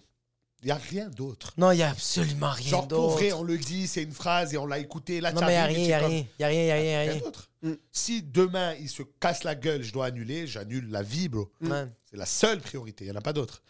Il 0.65 0.69
n'y 0.69 0.71
a 0.71 0.77
rien 0.77 1.09
d'autre. 1.09 1.53
Non, 1.57 1.69
il 1.71 1.75
n'y 1.75 1.83
a 1.83 1.91
absolument 1.91 2.49
rien 2.49 2.69
Genre, 2.71 2.87
pour 2.87 2.97
d'autre. 2.97 3.13
vrai, 3.17 3.31
on 3.33 3.43
le 3.43 3.55
dit, 3.55 3.85
c'est 3.85 4.01
une 4.01 4.11
phrase 4.13 4.51
et 4.55 4.57
on 4.57 4.65
l'a 4.65 4.79
écouté. 4.79 5.21
Là, 5.21 5.31
Non, 5.31 5.41
mais 5.41 5.47
il 5.47 5.49
n'y 5.51 5.55
a 5.57 5.65
rien, 5.67 5.77
il 5.77 5.83
n'y 5.85 5.93
a 5.93 5.99
comme- 5.99 6.09
rien. 6.09 6.17
Il 6.19 6.35
n'y 6.39 6.43
a 6.43 6.47
rien, 6.47 6.61
il 6.61 6.65
n'y 6.65 6.71
a 6.71 6.75
rien, 6.75 6.83
il 6.83 6.87
y 6.87 6.95
a 6.95 6.99
Rien 7.01 7.11
rien. 7.11 7.21
d'autre. 7.21 7.51
Si 7.91 8.23
demain, 8.23 8.73
il 8.79 8.89
se 8.89 9.03
casse 9.19 9.43
la 9.43 9.53
gueule, 9.53 9.83
je 9.83 9.93
dois 9.93 10.07
annuler, 10.07 10.47
j'annule 10.47 10.89
la 10.89 11.03
vie, 11.03 11.29
bro. 11.29 11.51
Ouais. 11.61 11.85
C'est 12.09 12.17
la 12.17 12.25
seule 12.25 12.61
priorité, 12.61 13.05
il 13.05 13.11
n'y 13.11 13.13
en 13.15 13.19
a 13.19 13.21
pas 13.21 13.33
d'autre. 13.33 13.61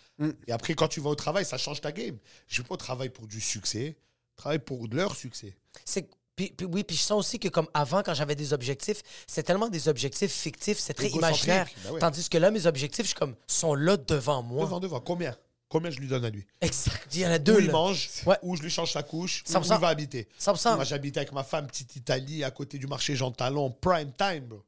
Et 0.48 0.54
après, 0.54 0.74
quand 0.74 0.88
tu 0.88 1.02
vas 1.02 1.10
au 1.10 1.16
travail, 1.16 1.44
ça 1.44 1.58
change 1.58 1.82
ta 1.82 1.92
game. 1.92 2.18
Je 2.48 2.62
ne 2.62 2.64
vais 2.64 2.68
pas 2.70 2.76
au 2.76 2.78
travail 2.78 3.10
pour 3.10 3.28
du 3.28 3.42
succès, 3.42 3.98
je 4.32 4.38
travaille 4.38 4.60
pour 4.60 4.88
leur 4.90 5.18
succès. 5.18 5.54
C'est 5.84 6.08
puis, 6.38 6.54
puis 6.56 6.66
oui, 6.66 6.84
puis 6.86 6.96
je 6.98 7.02
sens 7.02 7.18
aussi 7.20 7.40
que 7.40 7.48
comme 7.50 7.68
avant, 7.74 8.04
quand 8.04 8.14
j'avais 8.14 8.36
des 8.36 8.52
objectifs, 8.54 9.02
c'est 9.28 9.44
tellement 9.44 9.70
des 9.70 9.88
objectifs 9.90 10.32
fictifs, 10.34 10.80
c'est 10.80 10.94
très 10.94 11.08
imaginaire. 11.10 11.68
ben 11.86 11.92
ouais. 11.92 12.00
Tandis 12.00 12.28
que 12.30 12.38
là, 12.38 12.52
mes 12.52 12.66
objectifs, 12.66 13.04
je 13.06 13.10
suis 13.12 13.16
comme, 13.20 13.36
sont 13.48 13.74
là 13.74 13.96
devant 13.98 14.42
moi. 14.44 14.64
Devant, 14.66 14.80
devant, 14.82 15.00
combien? 15.00 15.36
Combien 15.68 15.90
je 15.90 16.00
lui 16.00 16.08
donne 16.08 16.24
à 16.26 16.30
lui 16.30 16.46
Exact. 16.62 17.08
Il 17.14 17.22
y 17.22 17.26
en 17.26 17.32
a 17.32 17.36
Où 17.36 17.40
deux. 17.40 17.60
il 17.60 17.66
là. 17.68 17.72
mange, 17.74 18.10
Ouais. 18.26 18.38
où 18.44 18.56
je 18.56 18.62
lui 18.62 18.70
change 18.70 18.92
sa 18.94 19.04
couche, 19.04 19.44
où 19.48 19.52
100%. 19.52 19.76
il 19.76 19.82
va 19.82 19.88
habiter. 19.88 20.28
100%. 20.40 20.76
Moi, 20.76 20.84
j'habitais 20.84 21.20
avec 21.22 21.32
ma 21.32 21.44
femme, 21.44 21.68
petite 21.68 21.96
Italie, 21.96 22.44
à 22.44 22.52
côté 22.52 22.78
du 22.78 22.88
marché 22.88 23.16
Jean 23.16 23.32
Talon, 23.32 23.72
prime 23.72 24.12
time, 24.18 24.46
bro. 24.46 24.64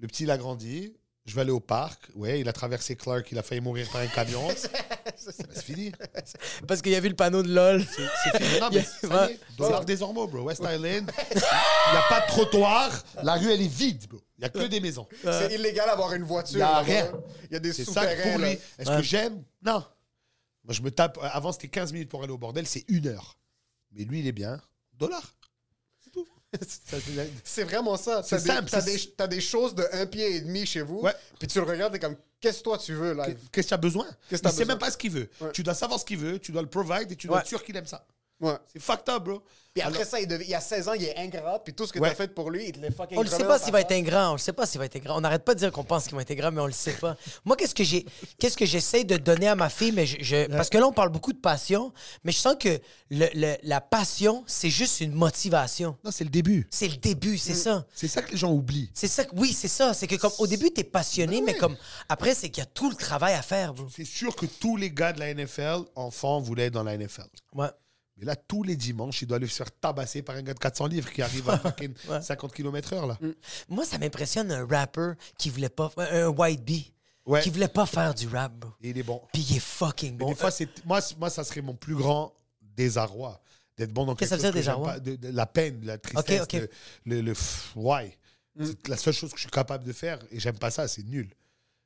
Le 0.00 0.06
petit, 0.08 0.24
il 0.24 0.30
a 0.30 0.36
grandi. 0.38 0.92
Je 1.24 1.34
vais 1.34 1.42
aller 1.42 1.50
au 1.50 1.60
parc. 1.60 2.08
Ouais, 2.14 2.40
il 2.40 2.48
a 2.48 2.52
traversé 2.54 2.96
Clark, 2.96 3.30
il 3.32 3.38
a 3.38 3.42
failli 3.42 3.60
mourir 3.60 3.86
par 3.90 4.00
un 4.00 4.06
camion. 4.06 4.48
C'est 5.16 5.62
fini. 5.62 5.92
Parce 6.66 6.80
qu'il 6.80 6.92
y 6.92 6.94
a 6.94 7.00
vu 7.00 7.10
le 7.10 7.16
panneau 7.16 7.42
de 7.42 7.52
LOL. 7.52 7.84
C'est 7.84 8.38
fini. 8.42 8.60
Non, 8.60 8.68
mais 8.72 8.82
ça 8.82 8.96
y 9.02 9.06
Ouais. 9.10 9.32
est, 9.34 9.40
Dollar 9.58 9.84
des 9.84 10.00
Ormeaux, 10.02 10.26
bro. 10.26 10.40
West 10.44 10.62
Island. 10.62 11.10
Il 11.30 11.36
n'y 11.36 11.42
a 11.98 12.04
pas 12.08 12.20
de 12.22 12.26
trottoir. 12.28 12.90
La 13.22 13.34
rue, 13.34 13.50
elle 13.52 13.60
est 13.60 13.66
vide, 13.68 14.06
bro. 14.08 14.20
Il 14.38 14.40
n'y 14.40 14.46
a 14.46 14.48
que 14.48 14.66
des 14.66 14.80
maisons. 14.80 15.06
C'est 15.22 15.52
illégal 15.54 15.86
d'avoir 15.86 16.14
une 16.14 16.22
voiture. 16.24 16.56
Il 16.56 16.60
y 16.60 16.62
a 16.62 16.78
rien. 16.78 17.12
Il 17.50 17.54
y 17.54 17.56
a 17.56 17.60
des 17.60 17.72
C'est 17.74 17.84
ça 17.84 18.00
souterrains. 18.02 18.30
pour 18.30 18.38
là. 18.40 18.48
lui. 18.50 18.58
Est-ce 18.78 18.88
Ouais. 18.90 18.96
que 18.96 19.02
j'aime? 19.02 19.42
Non. 19.62 19.84
Moi, 20.68 20.74
je 20.74 20.82
me 20.82 20.90
tape. 20.90 21.18
euh, 21.18 21.22
Avant, 21.32 21.50
c'était 21.50 21.68
15 21.68 21.92
minutes 21.92 22.08
pour 22.10 22.22
aller 22.22 22.32
au 22.32 22.38
bordel. 22.38 22.66
C'est 22.66 22.84
une 22.88 23.06
heure. 23.08 23.38
Mais 23.92 24.04
lui, 24.04 24.20
il 24.20 24.26
est 24.26 24.32
bien. 24.32 24.60
Dollar. 24.92 25.34
C'est 26.04 26.10
tout. 26.10 26.26
Vraiment 27.64 27.96
ça. 27.96 28.22
C'est 28.22 28.36
T'as 28.36 28.42
des, 28.42 28.46
simple, 28.48 28.70
t'as 28.70 28.82
des, 28.82 28.98
t'as 29.16 29.26
des 29.26 29.40
choses 29.40 29.74
de 29.74 29.84
un 29.92 30.06
pied 30.06 30.36
et 30.36 30.40
demi 30.42 30.66
chez 30.66 30.82
vous. 30.82 31.00
Ouais. 31.00 31.14
Puis 31.38 31.48
tu 31.48 31.58
le 31.58 31.64
regardes, 31.64 31.92
t'es 31.92 31.98
comme, 31.98 32.16
qu'est-ce 32.40 32.58
que 32.58 32.64
toi 32.64 32.78
tu 32.78 32.94
veux 32.94 33.12
là 33.14 33.26
Qu'est-ce 33.50 33.66
que 33.66 33.68
tu 33.68 33.74
as 33.74 33.78
besoin? 33.78 34.06
Qu'est-ce 34.28 34.42
Il 34.44 34.52
sait 34.52 34.64
même 34.64 34.78
pas 34.78 34.90
ce 34.90 34.96
qu'il 34.98 35.10
veut. 35.10 35.28
Ouais. 35.40 35.52
Tu 35.52 35.62
dois 35.62 35.74
savoir 35.74 35.98
ce 36.00 36.04
qu'il 36.04 36.18
veut, 36.18 36.38
tu 36.38 36.52
dois 36.52 36.62
le 36.62 36.68
provide 36.68 37.10
et 37.12 37.16
tu 37.16 37.26
dois 37.26 37.36
Ouais. 37.36 37.42
être 37.42 37.48
sûr 37.48 37.62
qu'il 37.64 37.76
aime 37.76 37.86
ça. 37.86 38.06
Ouais. 38.40 38.54
C'est 38.72 38.80
fucked 38.80 39.08
up, 39.08 39.24
bro. 39.24 39.42
Puis 39.74 39.82
après 39.82 39.98
Alors- 39.98 40.08
ça, 40.10 40.20
il, 40.20 40.26
dev- 40.26 40.42
il 40.42 40.48
y 40.48 40.54
a 40.54 40.60
16 40.60 40.88
ans, 40.88 40.92
il 40.94 41.04
est 41.04 41.16
ingrat. 41.18 41.62
Puis 41.62 41.74
tout 41.74 41.86
ce 41.86 41.92
que 41.92 41.98
Ouais. 41.98 42.08
t'as 42.08 42.14
fait 42.14 42.28
pour 42.34 42.50
lui, 42.50 42.66
il 42.68 42.72
te 42.72 42.80
l'a 42.80 42.90
fucking 42.90 43.18
On 43.18 43.22
ne 43.22 43.28
sait 43.28 43.44
pas 43.44 43.58
s'il 43.58 43.72
va 43.72 43.80
être 43.80 43.92
ingrat. 43.92 44.30
On 44.30 44.34
ne 44.34 44.38
sait 44.38 44.52
pas 44.52 44.64
s'il 44.66 44.78
va 44.78 44.86
être 44.86 44.96
ingrat. 44.96 45.16
On 45.16 45.20
n'arrête 45.20 45.44
pas 45.44 45.54
de 45.54 45.58
dire 45.58 45.70
qu'on 45.72 45.84
pense 45.84 46.04
qu'il 46.06 46.14
va 46.16 46.22
être 46.22 46.30
ingrat, 46.30 46.50
mais 46.50 46.60
on 46.60 46.66
le 46.66 46.72
sait 46.72 46.92
pas. 46.94 47.16
Moi, 47.44 47.56
qu'est-ce 47.56 47.74
que 47.74 47.84
j'ai, 47.84 48.06
qu'est-ce 48.38 48.56
que 48.56 48.64
j'essaie 48.64 49.04
de 49.04 49.16
donner 49.16 49.46
à 49.48 49.54
ma 49.56 49.68
fille, 49.68 49.92
mais 49.92 50.06
je, 50.06 50.16
je- 50.20 50.46
parce 50.48 50.68
que 50.70 50.78
là, 50.78 50.86
on 50.86 50.92
parle 50.92 51.10
beaucoup 51.10 51.32
de 51.32 51.38
passion, 51.38 51.92
mais 52.24 52.32
je 52.32 52.38
sens 52.38 52.56
que 52.58 52.80
le- 53.10 53.28
le- 53.34 53.56
la 53.62 53.80
passion, 53.80 54.42
c'est 54.46 54.70
juste 54.70 55.00
une 55.00 55.12
motivation. 55.12 55.96
Non, 56.04 56.10
c'est 56.10 56.24
le 56.24 56.30
début. 56.30 56.66
C'est 56.70 56.88
le 56.88 56.96
début, 56.96 57.38
c'est 57.38 57.54
ça. 57.54 57.86
C'est 57.94 58.08
ça 58.08 58.22
que 58.22 58.30
les 58.32 58.36
gens 58.38 58.52
oublient. 58.52 58.90
C'est 58.94 59.08
ça. 59.08 59.24
que- 59.24 59.34
Oui, 59.36 59.52
c'est 59.52 59.68
ça. 59.68 59.94
C'est 59.94 60.06
que 60.06 60.16
comme 60.16 60.32
au 60.38 60.46
début, 60.46 60.70
t'es 60.72 60.84
passionné, 60.84 61.40
mais 61.42 61.54
comme 61.54 61.76
après, 62.08 62.34
c'est 62.34 62.48
qu'il 62.50 62.62
y 62.62 62.66
a 62.66 62.70
tout 62.70 62.88
le 62.90 62.96
travail 62.96 63.34
à 63.34 63.42
faire, 63.42 63.74
bro. 63.74 63.86
C'est 63.94 64.04
sûr 64.04 64.34
que 64.34 64.46
tous 64.46 64.76
les 64.76 64.90
gars 64.90 65.12
de 65.12 65.20
la 65.20 65.28
NFL, 65.34 65.82
enfants, 65.94 66.40
voulaient 66.40 66.66
être 66.66 66.72
dans 66.74 66.82
la 66.84 66.94
NFL. 66.96 67.26
Ouais. 67.54 67.68
Mais 68.18 68.24
là, 68.26 68.34
tous 68.36 68.62
les 68.64 68.74
dimanches, 68.76 69.22
il 69.22 69.28
doit 69.28 69.36
aller 69.36 69.46
se 69.46 69.54
faire 69.56 69.70
tabasser 69.70 70.22
par 70.22 70.34
un 70.36 70.42
gars 70.42 70.52
de 70.54 70.58
400 70.58 70.86
livres 70.88 71.10
qui 71.12 71.22
arrive 71.22 71.48
à 71.48 71.58
fucking 71.58 71.94
50 72.20 72.52
km/h, 72.52 73.06
là. 73.06 73.18
Moi, 73.68 73.84
ça 73.84 73.96
m'impressionne 73.98 74.50
un 74.52 74.66
rapper 74.66 75.12
qui 75.38 75.50
voulait 75.50 75.68
pas, 75.68 75.90
un 75.96 76.28
white 76.28 76.64
bee, 76.64 76.92
Ouais. 77.26 77.42
qui 77.42 77.50
voulait 77.50 77.68
pas 77.68 77.84
faire 77.84 78.14
du 78.14 78.26
rap, 78.26 78.54
bro. 78.54 78.70
Et 78.82 78.88
il 78.88 78.96
est 78.98 79.02
bon. 79.02 79.20
Puis 79.34 79.42
il 79.50 79.56
est 79.58 79.60
fucking 79.60 80.12
Mais 80.12 80.24
bon. 80.24 80.28
des 80.30 80.34
fois, 80.34 80.50
c'est 80.50 80.68
moi, 80.86 81.00
moi, 81.18 81.28
ça 81.28 81.44
serait 81.44 81.60
mon 81.60 81.74
plus 81.74 81.94
grand 81.94 82.32
désarroi 82.62 83.38
d'être 83.76 83.92
bon 83.92 84.06
dans 84.06 84.14
Qu'est-ce 84.14 84.34
que 84.34 84.40
ça 84.40 84.50
veut 84.50 84.60
dire, 84.62 84.80
pas, 84.80 84.98
de, 84.98 85.14
de 85.16 85.28
la 85.28 85.44
peine, 85.46 85.80
de 85.80 85.86
la 85.86 85.98
tristesse. 85.98 86.46
Mm. 86.52 86.56
Le, 86.56 86.68
le, 87.16 87.20
le 87.20 87.32
pff, 87.34 87.72
why? 87.76 88.16
C'est 88.60 88.88
la 88.88 88.96
seule 88.96 89.12
chose 89.14 89.30
que 89.30 89.36
je 89.36 89.42
suis 89.42 89.50
capable 89.50 89.84
de 89.84 89.92
faire 89.92 90.18
et 90.30 90.40
j'aime 90.40 90.58
pas 90.58 90.70
ça, 90.70 90.88
c'est 90.88 91.02
nul. 91.04 91.28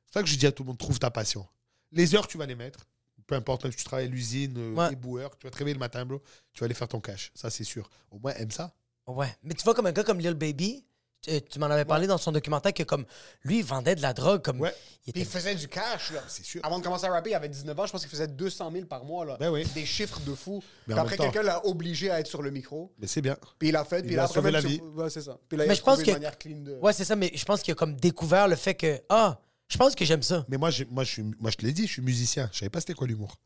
C'est 0.07 0.13
ça 0.13 0.23
que 0.23 0.29
je 0.29 0.35
dis 0.37 0.47
à 0.47 0.51
tout 0.51 0.63
le 0.63 0.67
monde, 0.67 0.77
trouve 0.77 0.97
ta 0.97 1.11
passion. 1.11 1.45
Les 1.91 2.15
heures, 2.15 2.27
tu 2.27 2.37
vas 2.37 2.45
les 2.45 2.55
mettre. 2.55 2.87
Peu 3.27 3.35
importe, 3.35 3.63
même 3.63 3.71
si 3.71 3.77
tu 3.79 3.83
travailles 3.85 4.05
à 4.07 4.09
l'usine, 4.09 4.53
euh, 4.57 4.73
Ouais. 4.75 4.93
éboueur, 4.93 5.37
tu 5.37 5.47
vas 5.47 5.51
te 5.51 5.57
réveiller 5.57 5.75
le 5.75 5.79
matin, 5.79 6.05
bro, 6.05 6.21
tu 6.53 6.59
vas 6.61 6.65
aller 6.65 6.73
faire 6.73 6.87
ton 6.87 6.99
cash. 6.99 7.31
Ça, 7.35 7.49
c'est 7.49 7.63
sûr. 7.63 7.89
Au 8.11 8.19
moins, 8.19 8.33
aime 8.35 8.51
ça. 8.51 8.71
Ouais. 9.07 9.27
Mais 9.43 9.53
tu 9.53 9.63
vois, 9.63 9.73
comme 9.73 9.85
un 9.87 9.91
gars 9.91 10.03
comme 10.03 10.19
Lil 10.19 10.33
Baby, 10.33 10.85
tu, 11.21 11.41
tu 11.41 11.57
m'en 11.57 11.67
avais 11.67 11.85
parlé 11.85 12.05
dans 12.05 12.17
son 12.17 12.33
documentaire 12.33 12.73
que 12.73 12.83
comme 12.83 13.05
lui, 13.43 13.59
il 13.59 13.63
vendait 13.65 13.95
de 13.95 14.01
la 14.01 14.11
drogue. 14.13 14.41
Comme 14.41 14.59
Ouais. 14.59 14.75
il 15.07 15.17
il 15.17 15.25
faisait 15.25 15.55
du 15.55 15.69
cash, 15.69 16.11
là. 16.11 16.21
C'est 16.27 16.43
sûr. 16.43 16.59
Avant 16.65 16.79
de 16.79 16.83
commencer 16.83 17.05
à 17.05 17.11
rapper, 17.11 17.29
il 17.29 17.33
avait 17.35 17.47
19 17.47 17.79
ans, 17.79 17.85
je 17.85 17.91
pense 17.93 18.01
qu'il 18.01 18.09
faisait 18.09 18.27
200 18.27 18.69
000 18.73 18.85
par 18.87 19.05
mois, 19.05 19.23
là. 19.25 19.37
Ben 19.39 19.49
oui. 19.49 19.65
Des 19.73 19.85
chiffres 19.85 20.19
de 20.21 20.35
fou. 20.35 20.61
Mais 20.87 20.97
après, 20.97 21.15
quelqu'un 21.15 21.43
l'a 21.43 21.65
obligé 21.65 22.09
à 22.11 22.19
être 22.19 22.27
sur 22.27 22.41
le 22.41 22.51
micro. 22.51 22.91
Mais 22.99 23.07
c'est 23.07 23.21
bien. 23.21 23.37
Puis 23.57 23.69
il 23.69 23.75
a 23.77 23.85
fait, 23.85 23.99
Il 24.01 24.07
puis 24.07 24.17
a 24.17 24.23
a 24.25 24.27
sauvé 24.27 24.51
la 24.51 24.59
vie. 24.59 24.81
Ouais, 24.81 25.09
c'est 25.09 25.21
ça. 25.21 25.37
Puis 25.47 25.57
là, 25.57 25.63
il 25.63 25.67
Mais 25.67 25.73
a 25.73 25.77
je 25.77 25.81
pense 25.81 25.99
que. 26.01 26.07
une 26.07 26.13
manière 26.13 26.37
clean 26.37 26.57
de... 26.59 26.77
Ouais, 26.81 26.91
c'est 26.91 27.05
ça, 27.05 27.15
mais 27.15 27.31
je 27.33 27.45
pense 27.45 27.61
qu'il 27.61 27.71
a 27.71 27.75
comme 27.75 27.95
découvert 27.95 28.49
le 28.49 28.57
fait 28.57 28.75
que. 28.75 29.01
Ah, 29.07 29.39
je 29.67 29.77
pense 29.77 29.95
que 29.95 30.05
j'aime 30.05 30.23
ça. 30.23 30.45
Mais 30.49 30.57
moi, 30.57 30.69
je, 30.69 30.83
suis, 31.03 31.23
moi, 31.23 31.51
je 31.51 31.57
te 31.57 31.65
l'ai 31.65 31.73
dit, 31.73 31.87
je 31.87 31.93
suis 31.93 32.01
musicien. 32.01 32.49
Je 32.51 32.59
savais 32.59 32.69
pas 32.69 32.79
c'était 32.79 32.93
quoi 32.93 33.07
l'humour. 33.07 33.39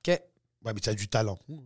OK. 0.00 0.08
Ouais, 0.64 0.72
mais 0.74 0.80
tu 0.80 0.88
as 0.88 0.94
du 0.94 1.08
talent. 1.08 1.38
Ok. 1.48 1.60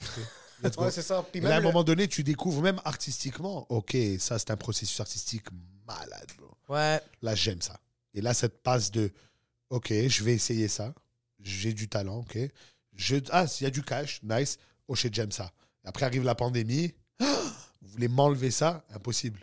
Let's 0.62 0.76
go. 0.76 0.84
Ouais, 0.84 0.90
c'est 0.90 1.02
ça. 1.02 1.24
Puis 1.30 1.40
Mais 1.40 1.48
là, 1.48 1.54
à 1.54 1.58
un 1.58 1.60
même 1.60 1.68
le- 1.68 1.72
moment 1.72 1.84
donné, 1.84 2.08
tu 2.08 2.22
découvres, 2.24 2.62
même 2.62 2.80
artistiquement, 2.84 3.66
ok, 3.70 3.96
ça, 4.18 4.38
c'est 4.38 4.50
un 4.50 4.56
processus 4.56 4.98
artistique 5.00 5.46
malade, 5.86 6.26
bro. 6.36 6.50
Ouais. 6.68 7.00
Là, 7.22 7.34
j'aime 7.34 7.62
ça. 7.62 7.78
Et 8.14 8.20
là, 8.20 8.34
cette 8.34 8.62
passe 8.62 8.90
de, 8.90 9.12
ok, 9.70 9.92
je 10.08 10.24
vais 10.24 10.34
essayer 10.34 10.66
ça. 10.68 10.94
J'ai 11.40 11.72
du 11.72 11.88
talent, 11.88 12.18
ok. 12.18 12.38
Je, 12.96 13.16
ah, 13.30 13.46
s'il 13.46 13.64
y 13.64 13.68
a 13.68 13.70
du 13.70 13.82
cash, 13.82 14.20
nice. 14.24 14.58
Oh 14.88 14.94
shit, 14.96 15.14
j'aime 15.14 15.30
ça. 15.30 15.52
Après 15.84 16.04
arrive 16.06 16.24
la 16.24 16.34
pandémie. 16.34 16.92
Vous 17.20 17.88
voulez 17.88 18.08
m'enlever 18.08 18.50
ça? 18.50 18.84
Impossible. 18.90 19.40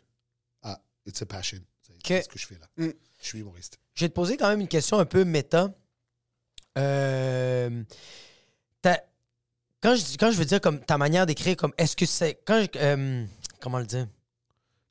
Ah, 0.62 0.82
it's 1.06 1.22
a 1.22 1.26
passion. 1.26 1.60
C'est 2.06 2.24
ce 2.24 2.30
que 2.30 2.38
je 2.38 2.46
fais 2.46 2.60
là. 2.60 2.68
Mm. 2.78 2.92
Je 3.22 3.26
suis 3.26 3.40
humoriste. 3.40 3.80
Je 3.96 4.04
vais 4.06 4.10
te 4.10 4.14
poser 4.14 4.36
quand 4.38 4.50
même 4.50 4.60
une 4.62 4.68
question 4.68 5.00
un 5.00 5.06
peu 5.06 5.24
méta. 5.24 5.74
Euh, 6.78 7.84
quand, 9.82 9.96
je, 9.96 10.18
quand 10.18 10.32
je 10.32 10.38
veux 10.38 10.46
dire 10.46 10.60
comme 10.60 10.80
ta 10.80 10.98
manière 10.98 11.26
d'écrire, 11.26 11.56
comme 11.56 11.72
est-ce 11.78 11.96
que 11.96 12.06
c'est. 12.06 12.40
Quand 12.46 12.62
je- 12.62 12.80
euh, 12.80 13.24
comment 13.62 13.78
le 13.80 13.86
dire? 13.86 14.08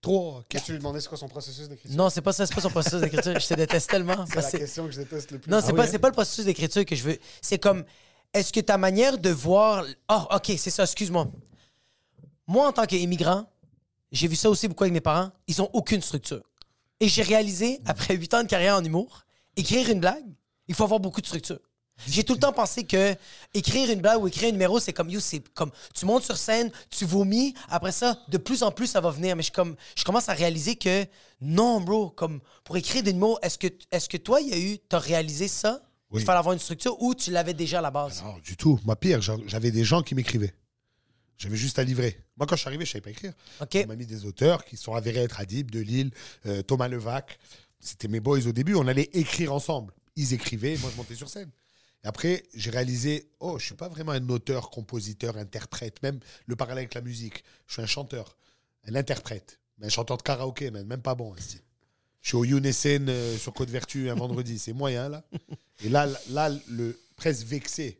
Trois, 0.00 0.44
Qu'est-ce 0.48 0.62
que 0.62 0.66
tu 0.66 0.72
lui 0.72 0.78
demandais, 0.78 1.00
c'est 1.00 1.09
quoi 1.09 1.18
son 1.18 1.28
processus 1.28 1.68
d'écriture? 1.68 1.96
Non, 1.96 2.11
c'est 2.11 2.20
pas 2.22 2.32
ça, 2.32 2.46
c'est 2.46 2.55
pas 2.55 2.61
son 2.61 2.70
processus 2.70 3.00
d'écriture. 3.00 3.38
Je 3.38 3.46
te 3.48 3.55
déteste 3.55 3.90
tellement. 3.90 4.24
C'est 4.26 4.36
la 4.36 4.50
que- 4.50 4.57
question 4.59 4.86
que 4.86 4.92
je 4.92 4.98
déteste 5.00 5.30
le 5.32 5.38
plus. 5.38 5.50
Non, 5.50 5.61
c'est 5.61 5.70
Ah 5.70 5.74
oui, 5.74 5.86
c'est 5.88 5.96
hein? 5.96 5.98
pas 5.98 6.09
le 6.09 6.12
processus 6.14 6.44
d'écriture 6.44 6.84
que 6.84 6.94
je 6.94 7.02
veux. 7.02 7.18
C'est 7.42 7.59
comme, 7.59 7.84
est-ce 8.32 8.52
que 8.52 8.61
ta 8.61 8.78
manière 8.78 9.18
de 9.18 9.30
voir. 9.30 9.84
Oh, 10.11 10.22
OK, 10.30 10.52
c'est 10.57 10.70
ça, 10.70 10.84
excuse-moi. 10.84 11.26
Moi, 12.46 12.68
en 12.68 12.72
tant 12.72 12.84
qu'immigrant, 12.84 13.50
j'ai 14.12 14.28
vu 14.28 14.36
ça 14.36 14.48
aussi 14.50 14.68
beaucoup 14.68 14.84
avec 14.84 14.92
mes 14.92 15.00
parents. 15.00 15.30
Ils 15.48 15.61
ont 15.61 15.70
aucune 15.72 16.02
structure. 16.02 16.42
Et 17.01 17.09
j'ai 17.09 17.22
réalisé, 17.22 17.80
après 17.86 18.14
huit 18.16 18.32
ans 18.34 18.42
de 18.42 18.49
carrière 18.49 18.76
en 18.76 18.84
humour, 18.84 19.24
écrire 19.57 19.90
une 19.90 20.01
blague, 20.01 20.24
il 20.68 20.74
faut 20.74 20.84
avoir 20.84 21.01
beaucoup 21.01 21.20
de 21.20 21.26
structure. 21.26 21.59
J'ai 22.09 22.24
tout 22.24 22.32
le 22.34 22.40
temps 22.40 22.53
pensé 22.53 22.82
que 22.84 23.14
écrire 23.53 23.88
une 23.90 24.01
blague 24.01 24.20
ou 24.20 24.26
écrire 24.26 24.49
un 24.49 24.53
numéro, 24.53 24.80
c'est 24.80 24.92
comme, 24.92 25.11
yo, 25.11 25.20
c'est 25.20 25.40
comme, 25.55 25.70
tu 25.95 26.07
montes 26.07 26.24
sur 26.24 26.36
scène, 26.36 26.72
tu 26.90 27.05
vomis, 27.05 27.55
après 27.68 27.92
ça, 27.92 28.18
de 28.28 28.36
plus 28.38 28.64
en 28.64 28.72
plus, 28.72 28.88
ça 28.88 29.01
va 29.01 29.11
venir. 29.11 29.36
Mais 29.36 29.45
je, 29.45 29.53
comme, 29.53 29.76
je 29.97 30.03
commence 30.03 30.28
à 30.28 30.32
réaliser 30.32 30.74
que 30.74 31.07
non, 31.40 31.80
bro, 31.80 32.11
comme, 32.11 32.40
pour 32.64 32.76
écrire 32.76 33.03
des 33.05 33.12
numéros, 33.12 33.38
est-ce 33.42 33.59
que, 33.59 33.68
est-ce 33.92 34.09
que 34.09 34.16
toi, 34.16 34.40
il 34.40 34.49
y 34.49 34.53
a 34.55 34.59
eu, 34.59 34.78
t'as 34.88 34.99
réalisé 34.99 35.47
ça? 35.47 35.82
Oui. 36.11 36.20
Il 36.22 36.24
fallait 36.24 36.38
avoir 36.38 36.53
une 36.53 36.59
structure 36.59 37.01
ou 37.01 37.14
tu 37.14 37.30
l'avais 37.30 37.55
déjà 37.55 37.78
à 37.78 37.82
la 37.82 37.90
base? 37.92 38.22
Non, 38.22 38.38
du 38.42 38.57
tout. 38.57 38.78
Moi, 38.84 38.97
pire, 38.97 39.20
j'a- 39.20 39.36
j'avais 39.47 39.70
des 39.70 39.84
gens 39.84 40.03
qui 40.03 40.14
m'écrivaient. 40.16 40.55
J'avais 41.39 41.57
juste 41.57 41.78
à 41.78 41.85
livrer. 41.85 42.18
Moi, 42.37 42.47
quand 42.47 42.57
je 42.57 42.61
suis 42.61 42.68
arrivé, 42.68 42.85
je 42.85 42.93
savais 42.93 43.03
pas 43.03 43.11
écrire. 43.11 43.32
On 43.61 43.89
m'a 43.89 43.97
mis 43.97 44.07
des 44.07 44.24
auteurs 44.24 44.64
qui 44.64 44.76
sont 44.76 44.95
avérés 44.95 45.20
être 45.20 45.41
Adib, 45.41 45.70
de 45.70 45.80
Lille, 45.80 46.11
euh, 46.47 46.62
Thomas 46.62 46.89
Levac. 46.89 47.39
C'était 47.80 48.09
mes 48.09 48.20
boys 48.20 48.47
au 48.47 48.53
début. 48.53 48.74
On 48.74 48.87
allait 48.87 49.11
écrire 49.12 49.53
ensemble. 49.53 49.93
Ils 50.16 50.32
écrivaient, 50.32 50.76
moi, 50.78 50.91
je 50.93 50.97
montais 50.97 51.14
sur 51.14 51.28
scène. 51.28 51.51
Et 52.05 52.07
après, 52.07 52.45
j'ai 52.55 52.70
réalisé, 52.70 53.30
oh, 53.41 53.59
je 53.59 53.66
suis 53.66 53.74
pas 53.74 53.89
vraiment 53.89 54.12
un 54.12 54.28
auteur, 54.28 54.70
compositeur, 54.70 55.37
interprète, 55.37 56.03
même 56.03 56.20
le 56.47 56.55
parallèle 56.55 56.82
avec 56.82 56.95
la 56.95 57.01
musique. 57.01 57.45
Je 57.66 57.74
suis 57.74 57.82
un 57.82 57.87
chanteur, 57.87 58.37
un 58.87 58.95
interprète, 58.95 59.59
mais 59.78 59.87
un 59.87 59.91
chanteur 59.91 60.18
de 60.18 60.22
karaoké, 60.22 60.70
même, 60.70 60.87
même 60.87 61.03
pas 61.03 61.14
bon. 61.14 61.35
esti. 61.35 61.61
Je 62.20 62.28
suis 62.28 62.37
au 62.37 62.45
Younessen 62.45 63.09
euh, 63.09 63.37
sur 63.37 63.53
Côte 63.53 63.70
Vertu 63.70 64.09
un 64.09 64.14
vendredi, 64.14 64.59
c'est 64.59 64.72
moyen 64.72 65.09
là. 65.09 65.24
Et 65.82 65.89
là, 65.89 66.09
là, 66.30 66.51
le 66.68 66.99
presque 67.16 67.47
vexé. 67.47 67.99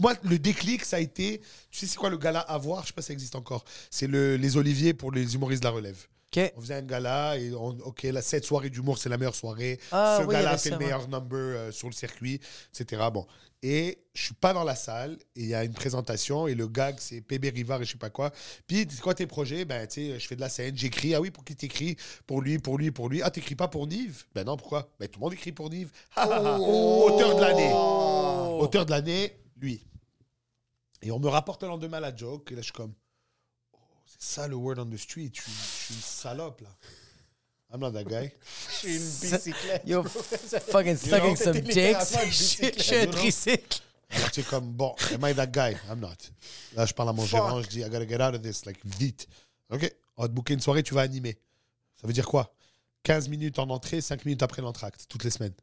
Moi, 0.00 0.14
le 0.24 0.38
déclic, 0.38 0.84
ça 0.84 0.96
a 0.96 1.00
été, 1.00 1.40
tu 1.70 1.78
sais, 1.78 1.86
c'est 1.86 1.96
quoi 1.96 2.10
le 2.10 2.18
gala 2.18 2.40
à 2.40 2.58
voir? 2.58 2.82
Je 2.82 2.88
sais 2.88 2.92
pas 2.92 3.02
si 3.02 3.08
ça 3.08 3.12
existe 3.12 3.36
encore. 3.36 3.64
C'est 3.90 4.06
le, 4.06 4.36
les 4.36 4.56
Oliviers 4.56 4.94
pour 4.94 5.12
les 5.12 5.34
humoristes 5.34 5.62
de 5.62 5.68
la 5.68 5.74
relève. 5.74 6.06
On 6.56 6.60
faisait 6.62 6.76
un 6.76 6.82
gala 6.82 7.36
et 7.36 7.52
on, 7.52 7.68
ok, 7.84 8.04
la, 8.04 8.22
cette 8.22 8.46
soirée 8.46 8.70
d'humour, 8.70 8.96
c'est 8.96 9.10
la 9.10 9.18
meilleure 9.18 9.34
soirée. 9.34 9.78
Ah 9.90 10.18
Ce 10.20 10.26
oui, 10.26 10.32
gala 10.32 10.56
fait 10.56 10.70
ça, 10.70 10.70
le 10.70 10.76
ouais. 10.78 10.84
meilleur 10.84 11.06
number 11.08 11.38
euh, 11.38 11.70
sur 11.72 11.88
le 11.88 11.92
circuit, 11.92 12.40
etc. 12.74 13.02
Bon. 13.12 13.26
Et 13.62 13.98
je 14.14 14.22
suis 14.24 14.34
pas 14.34 14.52
dans 14.54 14.64
la 14.64 14.74
salle 14.74 15.18
et 15.36 15.42
il 15.42 15.46
y 15.48 15.54
a 15.54 15.62
une 15.62 15.74
présentation 15.74 16.48
et 16.48 16.54
le 16.54 16.66
gag, 16.66 16.96
c'est 16.98 17.20
PB 17.20 17.50
Rivard 17.54 17.82
et 17.82 17.84
je 17.84 17.92
sais 17.92 17.98
pas 17.98 18.08
quoi. 18.10 18.32
Puis, 18.66 18.88
c'est 18.90 19.00
quoi 19.02 19.14
tes 19.14 19.26
projets 19.26 19.64
Ben, 19.66 19.86
tu 19.86 20.10
sais, 20.10 20.18
je 20.18 20.26
fais 20.26 20.34
de 20.34 20.40
la 20.40 20.48
scène, 20.48 20.74
j'écris. 20.76 21.14
Ah 21.14 21.20
oui, 21.20 21.30
pour 21.30 21.44
qui 21.44 21.54
t'écris? 21.54 21.96
Pour 22.26 22.40
lui, 22.40 22.58
pour 22.58 22.78
lui, 22.78 22.90
pour 22.90 23.08
lui. 23.10 23.20
Ah, 23.22 23.30
t'écris 23.30 23.54
pas 23.54 23.68
pour 23.68 23.86
Nive? 23.86 24.24
Ben 24.34 24.44
non, 24.44 24.56
pourquoi? 24.56 24.90
Ben, 24.98 25.08
tout 25.08 25.20
le 25.20 25.24
monde 25.24 25.34
écrit 25.34 25.52
pour 25.52 25.68
Nive. 25.70 25.90
Ah, 26.16 26.28
ah, 26.32 26.42
ah. 26.44 26.58
Auteur 26.58 27.36
de 27.36 27.40
l'année. 27.42 27.72
Auteur 28.58 28.86
de 28.86 28.90
l'année, 28.90 29.36
lui. 29.62 29.86
Et 31.00 31.10
on 31.10 31.18
me 31.18 31.28
rapporte 31.28 31.62
le 31.62 31.68
lendemain 31.68 32.00
la 32.00 32.14
joke 32.14 32.52
et 32.52 32.54
là, 32.54 32.60
je 32.60 32.66
suis 32.66 32.72
comme. 32.72 32.94
Oh, 33.72 33.78
c'est 34.06 34.22
ça 34.22 34.48
le 34.48 34.56
word 34.56 34.78
on 34.78 34.86
the 34.86 34.96
street. 34.96 35.32
Je 35.34 35.40
suis, 35.42 35.52
je 35.52 35.84
suis 35.84 35.94
une 35.94 36.00
salope, 36.00 36.60
là. 36.60 36.68
I'm 37.72 37.80
not 37.80 37.92
that 37.92 38.04
guy. 38.04 38.30
Je 38.68 38.74
suis 38.74 38.96
une 38.96 39.30
bicyclette. 39.30 39.82
Yo, 39.86 40.02
fucking 40.02 40.96
sucking 40.98 41.36
some 41.36 41.60
dicks. 41.60 41.72
Je 42.30 42.82
suis 42.82 42.96
un 42.96 43.06
tricycle. 43.06 43.80
Alors, 44.10 44.30
tu 44.30 44.40
es 44.40 44.42
comme, 44.42 44.72
bon, 44.72 44.94
am 45.14 45.24
I 45.26 45.34
that 45.34 45.46
guy? 45.46 45.74
I'm 45.88 45.98
not. 45.98 46.16
Là, 46.74 46.84
je 46.84 46.92
parle 46.92 47.08
à 47.08 47.12
mon 47.14 47.22
Fuck. 47.22 47.30
gérant, 47.30 47.62
je 47.62 47.68
dis, 47.68 47.80
I 47.80 47.88
gotta 47.88 48.06
get 48.06 48.20
out 48.20 48.34
of 48.34 48.42
this, 48.42 48.66
like, 48.66 48.78
vite. 48.84 49.26
OK, 49.70 49.90
on 50.18 50.22
va 50.22 50.28
te 50.28 50.34
booker 50.34 50.52
une 50.52 50.60
soirée, 50.60 50.82
tu 50.82 50.92
vas 50.92 51.00
animer. 51.00 51.38
Ça 51.98 52.06
veut 52.06 52.12
dire 52.12 52.26
quoi? 52.26 52.54
15 53.04 53.28
minutes 53.30 53.58
en 53.58 53.70
entrée, 53.70 54.02
5 54.02 54.26
minutes 54.26 54.42
après 54.42 54.60
l'entracte, 54.60 55.06
toutes 55.08 55.24
les 55.24 55.30
semaines. 55.30 55.54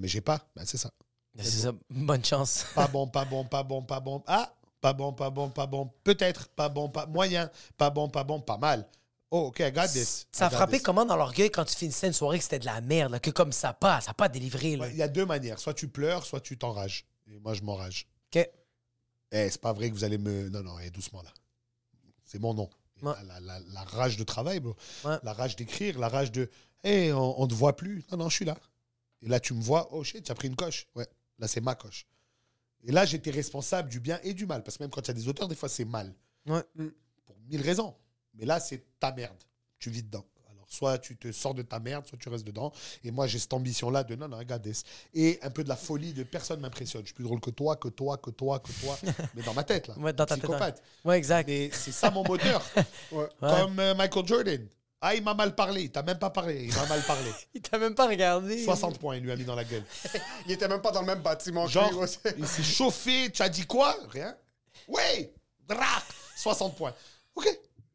Mais 0.00 0.08
j'ai 0.08 0.22
pas. 0.22 0.48
Ben, 0.56 0.64
c'est 0.64 0.78
ça. 0.78 0.90
C'est 1.38 1.50
ça. 1.62 1.72
Bonne 1.90 2.24
chance. 2.24 2.64
Pas 2.74 2.86
bon, 2.86 3.06
pas 3.08 3.24
bon, 3.24 3.44
pas 3.44 3.62
bon, 3.62 3.82
pas 3.82 4.00
bon. 4.00 4.22
Ah, 4.26 4.52
pas 4.80 4.92
bon, 4.92 5.12
pas 5.12 5.30
bon, 5.30 5.50
pas 5.50 5.66
bon. 5.66 5.90
Peut-être, 6.04 6.48
pas 6.50 6.68
bon, 6.68 6.88
pas 6.88 7.06
moyen. 7.06 7.50
Pas 7.76 7.90
bon, 7.90 8.08
pas 8.08 8.22
bon, 8.22 8.40
pas 8.40 8.56
mal. 8.58 8.86
Oh, 9.30 9.46
OK, 9.48 9.58
I 9.60 9.72
got 9.72 9.88
this. 9.88 10.26
Ça 10.30 10.46
a 10.46 10.50
I 10.50 10.54
frappé 10.54 10.72
this. 10.76 10.82
comment 10.82 11.04
dans 11.04 11.16
l'orgueil 11.16 11.50
quand 11.50 11.64
tu 11.64 11.74
finissais 11.74 12.06
une 12.06 12.12
soirée 12.12 12.38
que 12.38 12.44
c'était 12.44 12.60
de 12.60 12.66
la 12.66 12.80
merde, 12.80 13.10
là, 13.12 13.18
que 13.18 13.30
comme 13.30 13.50
ça 13.50 13.72
pas, 13.72 14.00
ça 14.00 14.12
a 14.12 14.14
pas 14.14 14.28
délivré. 14.28 14.76
Ouais, 14.76 14.90
Il 14.92 14.96
y 14.96 15.02
a 15.02 15.08
deux 15.08 15.26
manières. 15.26 15.58
Soit 15.58 15.74
tu 15.74 15.88
pleures, 15.88 16.24
soit 16.24 16.40
tu 16.40 16.56
t'enrages. 16.56 17.04
Et 17.26 17.38
moi, 17.40 17.54
je 17.54 17.62
m'enrage. 17.62 18.06
OK. 18.32 18.48
Eh, 19.32 19.50
c'est 19.50 19.60
pas 19.60 19.72
vrai 19.72 19.88
que 19.90 19.94
vous 19.94 20.04
allez 20.04 20.18
me. 20.18 20.48
Non, 20.50 20.62
non, 20.62 20.78
eh, 20.78 20.90
doucement 20.90 21.22
là. 21.22 21.30
C'est 22.24 22.38
mon 22.38 22.54
nom. 22.54 22.70
Ouais. 23.02 23.12
La, 23.26 23.40
la- 23.40 23.60
la 23.72 23.82
rage 23.82 24.16
de 24.16 24.22
travail, 24.22 24.60
bro. 24.60 24.76
Ouais. 25.04 25.16
La 25.24 25.32
rage 25.32 25.56
d'écrire, 25.56 25.98
la 25.98 26.08
rage 26.08 26.30
de. 26.30 26.48
Eh, 26.84 27.12
on, 27.12 27.40
on 27.42 27.48
te 27.48 27.54
voit 27.54 27.74
plus. 27.74 28.04
Non, 28.12 28.18
non, 28.18 28.28
je 28.28 28.36
suis 28.36 28.44
là. 28.44 28.56
Et 29.22 29.26
là, 29.28 29.40
tu 29.40 29.52
me 29.54 29.62
vois. 29.62 29.88
Oh 29.92 30.04
shit, 30.04 30.22
tu 30.24 30.30
as 30.30 30.34
pris 30.36 30.46
une 30.46 30.54
coche. 30.56 30.86
Ouais. 30.94 31.08
Là, 31.38 31.48
c'est 31.48 31.60
ma 31.60 31.74
coche. 31.74 32.06
Et 32.84 32.92
là, 32.92 33.04
j'étais 33.04 33.30
responsable 33.30 33.88
du 33.88 34.00
bien 34.00 34.20
et 34.22 34.34
du 34.34 34.46
mal. 34.46 34.62
Parce 34.62 34.76
que 34.76 34.82
même 34.82 34.90
quand 34.90 35.00
il 35.02 35.08
y 35.08 35.10
a 35.10 35.14
des 35.14 35.28
auteurs, 35.28 35.48
des 35.48 35.54
fois, 35.54 35.68
c'est 35.68 35.84
mal. 35.84 36.14
Ouais. 36.46 36.62
Pour 37.24 37.36
mille 37.48 37.62
raisons. 37.62 37.94
Mais 38.34 38.44
là, 38.44 38.60
c'est 38.60 38.84
ta 39.00 39.12
merde. 39.12 39.36
Tu 39.78 39.90
vis 39.90 40.02
dedans. 40.02 40.24
Alors, 40.50 40.66
soit 40.68 40.98
tu 40.98 41.16
te 41.16 41.32
sors 41.32 41.54
de 41.54 41.62
ta 41.62 41.80
merde, 41.80 42.06
soit 42.06 42.18
tu 42.18 42.28
restes 42.28 42.46
dedans. 42.46 42.72
Et 43.02 43.10
moi, 43.10 43.26
j'ai 43.26 43.38
cette 43.38 43.54
ambition-là 43.54 44.04
de 44.04 44.14
non, 44.16 44.28
non, 44.28 44.36
regarde. 44.36 44.62
this. 44.62 44.84
Et 45.14 45.38
un 45.42 45.50
peu 45.50 45.64
de 45.64 45.68
la 45.68 45.76
folie 45.76 46.12
de 46.12 46.24
personne 46.24 46.60
m'impressionne. 46.60 47.02
Je 47.02 47.06
suis 47.06 47.14
plus 47.14 47.24
drôle 47.24 47.40
que 47.40 47.50
toi, 47.50 47.76
que 47.76 47.88
toi, 47.88 48.18
que 48.18 48.30
toi, 48.30 48.58
que 48.58 48.72
toi. 48.80 48.98
mais 49.34 49.42
dans 49.42 49.54
ma 49.54 49.64
tête, 49.64 49.88
là. 49.88 49.98
Ouais, 49.98 50.12
dans 50.12 50.26
ta 50.26 50.34
tête, 50.34 50.44
Psychopathe. 50.44 50.82
Ouais, 51.04 51.16
exact. 51.16 51.46
Mais 51.48 51.70
c'est 51.72 51.92
ça 51.92 52.10
mon 52.10 52.24
moteur. 52.24 52.62
Comme 53.40 53.78
euh, 53.78 53.94
Michael 53.94 54.26
Jordan. 54.26 54.68
Ah, 55.06 55.14
il 55.14 55.22
m'a 55.22 55.34
mal 55.34 55.54
parlé. 55.54 55.82
Il 55.82 55.90
t'a 55.90 56.02
même 56.02 56.18
pas 56.18 56.30
parlé. 56.30 56.64
Il 56.64 56.74
m'a 56.74 56.86
mal 56.86 57.02
parlé. 57.02 57.30
Il 57.54 57.60
t'a 57.60 57.76
même 57.78 57.94
pas 57.94 58.06
regardé. 58.08 58.64
60 58.64 58.98
points, 58.98 59.16
il 59.16 59.22
lui 59.22 59.30
a 59.32 59.36
mis 59.36 59.44
dans 59.44 59.54
la 59.54 59.64
gueule. 59.64 59.84
Il 60.46 60.52
était 60.52 60.66
même 60.66 60.80
pas 60.80 60.92
dans 60.92 61.00
le 61.02 61.06
même 61.06 61.20
bâtiment 61.20 61.66
que 61.66 61.72
Genre, 61.72 61.90
lui 61.90 61.98
aussi. 61.98 62.18
il 62.38 62.46
s'est 62.46 62.62
chauffé. 62.62 63.30
Tu 63.30 63.42
as 63.42 63.50
dit 63.50 63.66
quoi? 63.66 63.94
Rien. 64.08 64.34
Oui 64.88 65.28
Drac 65.68 66.04
60 66.38 66.74
points. 66.76 66.94
OK. 67.34 67.46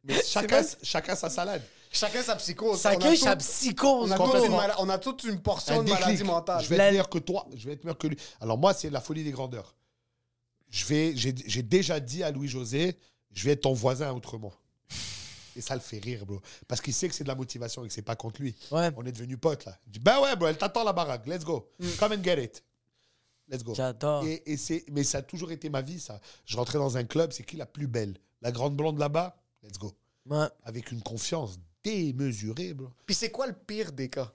Mais 0.04 0.22
chacun, 0.24 0.62
chacun 0.84 1.16
sa 1.16 1.28
salade. 1.28 1.62
Chacun 1.90 2.22
sa 2.22 2.36
psychose. 2.36 2.80
Chacun 2.80 3.16
sa 3.16 3.34
psychose. 3.34 4.08
On 4.08 4.12
a, 4.12 4.16
toute 4.16 4.44
une, 4.46 4.52
mala- 4.52 4.76
on 4.78 4.88
a 4.88 4.98
toute 4.98 5.24
une 5.24 5.42
portion 5.42 5.80
Un 5.80 5.82
de 5.82 5.90
maladie 5.90 6.22
mentale. 6.22 6.62
Je 6.62 6.68
vais 6.68 6.76
La- 6.76 6.84
être 6.86 6.90
meilleur 6.92 7.08
que 7.08 7.18
toi. 7.18 7.44
Je 7.56 7.66
vais 7.66 7.72
être 7.74 7.82
meilleur 7.82 7.98
que 7.98 8.06
lui. 8.06 8.16
Alors 8.40 8.56
moi, 8.56 8.72
c'est 8.72 8.88
la 8.88 9.00
folie 9.00 9.24
des 9.24 9.32
grandeurs. 9.32 9.74
Je 10.70 10.84
vais, 10.84 11.12
j'ai, 11.16 11.34
j'ai 11.44 11.62
déjà 11.64 11.98
dit 11.98 12.22
à 12.22 12.30
Louis-José, 12.30 12.96
je 13.32 13.44
vais 13.44 13.52
être 13.54 13.62
ton 13.62 13.72
voisin 13.72 14.12
autrement. 14.12 14.52
Et 15.56 15.60
ça 15.60 15.74
le 15.74 15.80
fait 15.80 15.98
rire, 15.98 16.24
bro. 16.26 16.40
Parce 16.68 16.80
qu'il 16.80 16.94
sait 16.94 17.08
que 17.08 17.14
c'est 17.14 17.24
de 17.24 17.28
la 17.28 17.34
motivation 17.34 17.84
et 17.84 17.88
que 17.88 17.94
c'est 17.94 18.02
pas 18.02 18.16
contre 18.16 18.40
lui. 18.40 18.54
Ouais. 18.70 18.90
On 18.96 19.04
est 19.04 19.12
devenus 19.12 19.38
potes, 19.40 19.64
là. 19.64 19.78
Ben 20.00 20.20
ouais, 20.20 20.36
bro, 20.36 20.46
elle 20.46 20.58
t'attend 20.58 20.84
la 20.84 20.92
baraque. 20.92 21.26
Let's 21.26 21.44
go. 21.44 21.70
Come 21.98 22.12
and 22.12 22.22
get 22.24 22.42
it. 22.42 22.62
Let's 23.48 23.64
go. 23.64 23.74
J'adore. 23.74 24.24
Et, 24.26 24.42
et 24.46 24.56
c'est, 24.56 24.84
mais 24.90 25.02
ça 25.02 25.18
a 25.18 25.22
toujours 25.22 25.50
été 25.50 25.68
ma 25.68 25.82
vie, 25.82 25.98
ça. 25.98 26.20
Je 26.46 26.56
rentrais 26.56 26.78
dans 26.78 26.96
un 26.96 27.04
club, 27.04 27.32
c'est 27.32 27.42
qui 27.42 27.56
la 27.56 27.66
plus 27.66 27.88
belle? 27.88 28.16
La 28.42 28.52
grande 28.52 28.76
blonde 28.76 28.98
là-bas? 28.98 29.36
Let's 29.62 29.78
go. 29.78 29.92
Ouais. 30.26 30.46
Avec 30.62 30.92
une 30.92 31.02
confiance 31.02 31.58
démesurée, 31.82 32.74
bro. 32.74 32.88
Puis 33.06 33.14
c'est 33.14 33.30
quoi 33.30 33.46
le 33.46 33.52
pire 33.54 33.92
des 33.92 34.08
cas? 34.08 34.32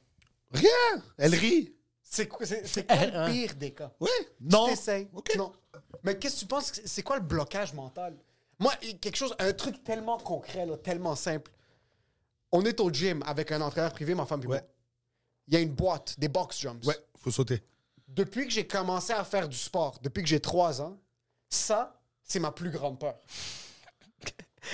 Rien 0.51 0.69
Elle 1.17 1.35
rit. 1.35 1.73
C'est 2.03 2.27
quoi, 2.27 2.45
c'est, 2.45 2.67
c'est 2.67 2.85
quoi 2.87 3.05
le 3.05 3.31
pire 3.31 3.55
des 3.55 3.71
cas? 3.71 3.93
Ouais. 3.99 4.09
Non. 4.41 4.65
Tu 4.65 4.71
t'essayes? 4.71 5.07
OK. 5.13 5.35
Non. 5.37 5.51
Mais 6.03 6.17
qu'est-ce 6.17 6.35
que 6.35 6.39
tu 6.41 6.45
penses? 6.47 6.73
C'est 6.85 7.03
quoi 7.03 7.17
le 7.17 7.23
blocage 7.23 7.73
mental? 7.73 8.15
Moi, 8.59 8.73
quelque 9.01 9.15
chose, 9.15 9.35
un 9.39 9.53
truc 9.53 9.83
tellement 9.83 10.17
concret, 10.17 10.65
là, 10.65 10.77
tellement 10.77 11.15
simple. 11.15 11.51
On 12.51 12.63
est 12.63 12.79
au 12.79 12.89
gym 12.89 13.21
avec 13.25 13.51
un 13.51 13.61
entraîneur 13.61 13.91
privé, 13.91 14.15
ma 14.15 14.25
femme 14.25 14.43
moi. 14.45 14.55
Ouais. 14.55 14.67
Il 15.47 15.53
y 15.53 15.57
a 15.57 15.59
une 15.59 15.73
boîte, 15.73 16.19
des 16.19 16.27
box 16.27 16.59
jumps. 16.59 16.85
Ouais, 16.85 16.97
faut 17.17 17.31
sauter. 17.31 17.61
Depuis 18.07 18.45
que 18.45 18.51
j'ai 18.51 18.65
commencé 18.65 19.13
à 19.13 19.23
faire 19.23 19.49
du 19.49 19.57
sport, 19.57 19.99
depuis 20.01 20.23
que 20.23 20.29
j'ai 20.29 20.39
trois 20.39 20.81
ans, 20.81 20.97
ça, 21.49 22.01
c'est 22.23 22.39
ma 22.39 22.51
plus 22.51 22.69
grande 22.69 22.99
peur. 22.99 23.19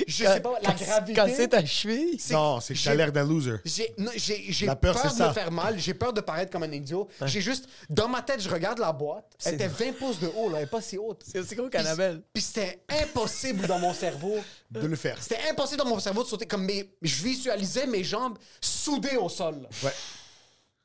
Je 0.08 0.24
sais 0.26 0.40
pas, 0.42 0.54
la 0.62 0.74
gravité. 0.74 1.14
Quand 1.14 1.28
c'est 1.36 1.48
ta 1.50 1.66
cheville. 1.66 2.18
Non, 2.32 2.60
c'est 2.60 2.74
que 2.74 2.80
j'ai- 2.80 2.96
l'air 2.96 3.12
d'un 3.12 3.26
loser. 3.26 3.58
J'ai 3.66 4.66
peur, 4.76 4.96
de 5.04 5.10
ça. 5.10 5.28
me 5.30 5.34
faire 5.34 5.52
mal, 5.52 5.78
j'ai 5.80 5.94
peur 5.94 6.14
de 6.14 6.22
paraître 6.22 6.52
comme 6.52 6.64
un 6.64 6.72
idiot. 6.72 7.08
J'ai 7.26 7.42
juste, 7.42 7.68
dans 7.90 8.08
ma 8.08 8.22
tête, 8.22 8.42
je 8.42 8.50
regarde 8.50 8.80
la 8.80 8.92
boîte, 8.92 9.26
elle 9.46 9.56
était 9.56 9.68
20 9.68 9.94
pouces 9.98 10.20
de 10.20 10.28
haut, 10.28 10.50
là, 10.50 10.60
elle 10.62 10.68
pas 10.68 10.82
si 10.82 10.98
haute. 10.98 11.22
C'est 11.26 11.40
aussi 11.40 11.56
gros 11.56 11.70
qu'Annabelle. 11.70 12.22
Puis 12.34 12.44
c'était 12.44 12.82
impossible 13.02 13.68
dans 13.68 13.80
mon 13.80 13.94
cerveau. 13.94 14.36
De 14.70 14.88
le 14.88 14.96
faire. 14.96 15.18
C'était 15.22 15.40
impossible 15.50 15.80
dans 15.80 15.90
mon 15.90 16.00
cerveau 16.00 16.24
de 16.24 16.28
sauter 16.30 16.46
comme 16.46 16.64
mes. 16.64 16.90
Je 17.02 17.24
visualisais 17.24 17.86
mes 17.88 18.04
jambes 18.04 18.38
soudées 18.62 19.18
au 19.18 19.28
sol. 19.28 19.56
là. 19.64 19.70
Ouais. 19.84 19.94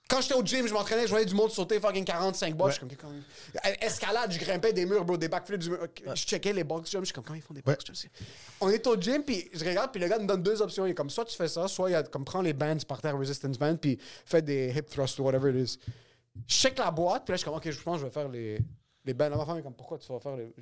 Quand 0.08 0.20
j'étais 0.20 0.34
au 0.34 0.42
gym, 0.44 0.68
je 0.68 0.72
m'entraînais, 0.72 1.02
je 1.02 1.08
voyais 1.10 1.26
du 1.26 1.34
monde 1.34 1.50
sauter 1.50 1.80
fucking 1.80 2.04
45 2.04 2.56
box. 2.56 2.74
Je 2.80 2.86
suis 2.86 2.96
comme, 2.96 3.10
comment- 3.10 3.74
Escalade, 3.80 4.30
je 4.32 4.38
grimpais 4.38 4.72
des 4.72 4.86
murs, 4.86 5.04
bro, 5.04 5.16
des 5.16 5.28
backflips 5.28 5.58
du 5.60 5.70
Je 6.14 6.22
checkais 6.26 6.52
les 6.52 6.62
box 6.62 6.90
jumps, 6.90 7.00
je 7.02 7.06
suis 7.06 7.14
comme, 7.14 7.24
comment 7.24 7.36
ils 7.36 7.42
font 7.42 7.54
des 7.54 7.62
box 7.62 7.84
jumps? 7.84 8.06
On 8.60 8.68
est 8.68 8.86
au 8.86 8.96
gym, 9.00 9.22
puis 9.24 9.48
je 9.52 9.64
regarde, 9.64 9.90
puis 9.90 10.00
le 10.00 10.06
gars 10.08 10.18
nous 10.18 10.26
donne 10.26 10.42
deux 10.42 10.62
options. 10.62 10.86
Il 10.86 10.90
est 10.90 10.94
comme, 10.94 11.10
soit 11.10 11.24
tu 11.24 11.36
fais 11.36 11.48
ça, 11.48 11.66
soit 11.66 11.90
il 11.90 11.92
y 11.94 11.96
a 11.96 12.02
comme, 12.04 12.24
prends 12.24 12.40
les 12.42 12.52
bands 12.52 12.76
par 12.86 13.00
terre, 13.02 13.18
resistance 13.18 13.58
band, 13.58 13.76
puis 13.76 13.98
fais 14.24 14.42
des 14.42 14.72
hip 14.76 14.82
thrusts 14.82 15.18
ou 15.18 15.24
whatever 15.24 15.50
it 15.50 15.68
is. 15.68 15.78
Je 16.46 16.54
check 16.54 16.78
la 16.78 16.90
boîte, 16.90 17.24
puis 17.24 17.32
là, 17.32 17.36
je 17.36 17.40
suis 17.40 17.44
comme, 17.46 17.56
ok, 17.56 17.68
je 17.70 17.80
pense 17.82 17.96
que 17.96 18.00
je 18.02 18.04
vais 18.06 18.12
faire 18.12 18.28
les, 18.28 18.58
les 19.04 19.14
bands. 19.14 19.28
Là, 19.28 19.36
ma 19.38 19.44
femme 19.46 19.58
est 19.58 19.62
comme, 19.62 19.74
pourquoi 19.74 19.98
tu 19.98 20.06
vas 20.12 20.20
faire 20.20 20.36
les. 20.36 20.52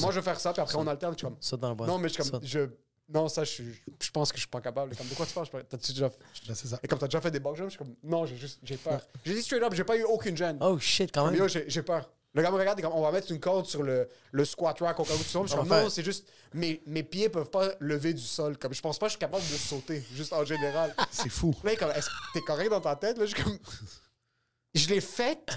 Moi, 0.00 0.10
je 0.10 0.16
vais 0.18 0.22
faire 0.22 0.40
ça, 0.40 0.52
puis 0.52 0.60
après, 0.62 0.74
on 0.76 0.86
alterne. 0.88 1.12
Je 1.12 1.18
suis 1.18 1.26
comme, 1.26 1.36
dans 1.60 1.76
non, 1.86 1.98
mais 1.98 2.08
je 2.08 2.14
suis 2.14 2.22
comme, 2.30 2.40
je. 2.44 2.68
Non, 3.08 3.28
ça, 3.28 3.44
je, 3.44 3.50
suis- 3.50 3.82
je 4.00 4.10
pense 4.10 4.30
que 4.32 4.36
je 4.38 4.42
suis 4.42 4.48
pas 4.50 4.60
capable. 4.60 4.96
Comme, 4.96 5.06
de 5.08 5.14
quoi 5.14 5.26
tu 5.26 5.34
parles? 5.34 5.46
Je 5.52 5.58
T'as-tu 5.60 5.92
déjà. 5.92 6.10
C'est 6.54 6.66
ça. 6.68 6.78
Et 6.82 6.88
comme 6.88 6.98
t'as 6.98 7.06
déjà 7.08 7.20
fait 7.20 7.30
des 7.30 7.40
box 7.40 7.58
jumps, 7.58 7.66
je 7.68 7.76
suis 7.76 7.78
comme, 7.78 7.94
non, 8.02 8.24
j'ai 8.26 8.36
juste, 8.36 8.58
j'ai 8.62 8.76
peur. 8.76 9.00
J'ai 9.24 9.34
dit 9.34 9.42
straight 9.42 9.62
up, 9.62 9.74
j'ai 9.74 9.84
pas 9.84 9.96
eu 9.96 10.04
aucune 10.04 10.36
gêne. 10.36 10.56
Oh 10.60 10.78
shit, 10.78 11.10
quand 11.12 11.22
Comme, 11.24 11.32
même. 11.32 11.40
yo, 11.40 11.48
j'ai 11.48 11.64
j'ai 11.68 11.82
peur. 11.82 12.10
Le 12.34 12.40
gars 12.42 12.50
me 12.50 12.56
regarde, 12.56 12.78
il 12.78 12.80
est 12.80 12.88
comme, 12.88 12.96
on 12.98 13.02
va 13.02 13.12
mettre 13.12 13.30
une 13.30 13.40
corde 13.40 13.66
sur 13.66 13.82
le, 13.82 14.08
le 14.30 14.44
squat 14.46 14.78
rack 14.80 14.98
au 14.98 15.04
cas 15.04 15.12
où 15.14 15.18
tu 15.18 15.24
tombes. 15.24 15.44
Je 15.44 15.50
suis 15.50 15.58
On 15.58 15.62
comme, 15.62 15.68
va 15.68 15.76
non, 15.76 15.82
faire- 15.82 15.90
c'est 15.92 16.02
juste, 16.04 16.26
mes, 16.54 16.80
mes 16.86 17.02
pieds 17.02 17.28
peuvent 17.28 17.50
pas 17.50 17.68
lever 17.80 18.14
du 18.14 18.22
sol. 18.22 18.56
Comme, 18.56 18.72
je 18.72 18.80
pense 18.80 18.98
pas 18.98 19.04
que 19.06 19.10
je 19.10 19.16
suis 19.16 19.20
capable 19.20 19.42
de 19.42 19.56
sauter, 19.56 20.02
juste 20.14 20.32
en 20.32 20.42
général. 20.46 20.94
C'est 21.10 21.28
fou. 21.28 21.54
Là, 21.62 21.72
il 21.72 21.74
est 21.74 21.76
comme, 21.76 21.90
est-ce 21.90 22.06
que 22.08 22.14
t'es 22.32 22.40
correct 22.40 22.70
dans 22.70 22.80
ta 22.80 22.96
tête? 22.96 23.18
Là, 23.18 23.26
je 23.26 23.34
suis 23.34 23.42
comme, 23.44 23.58
je 24.74 24.88
l'ai 24.88 25.02
faite 25.02 25.50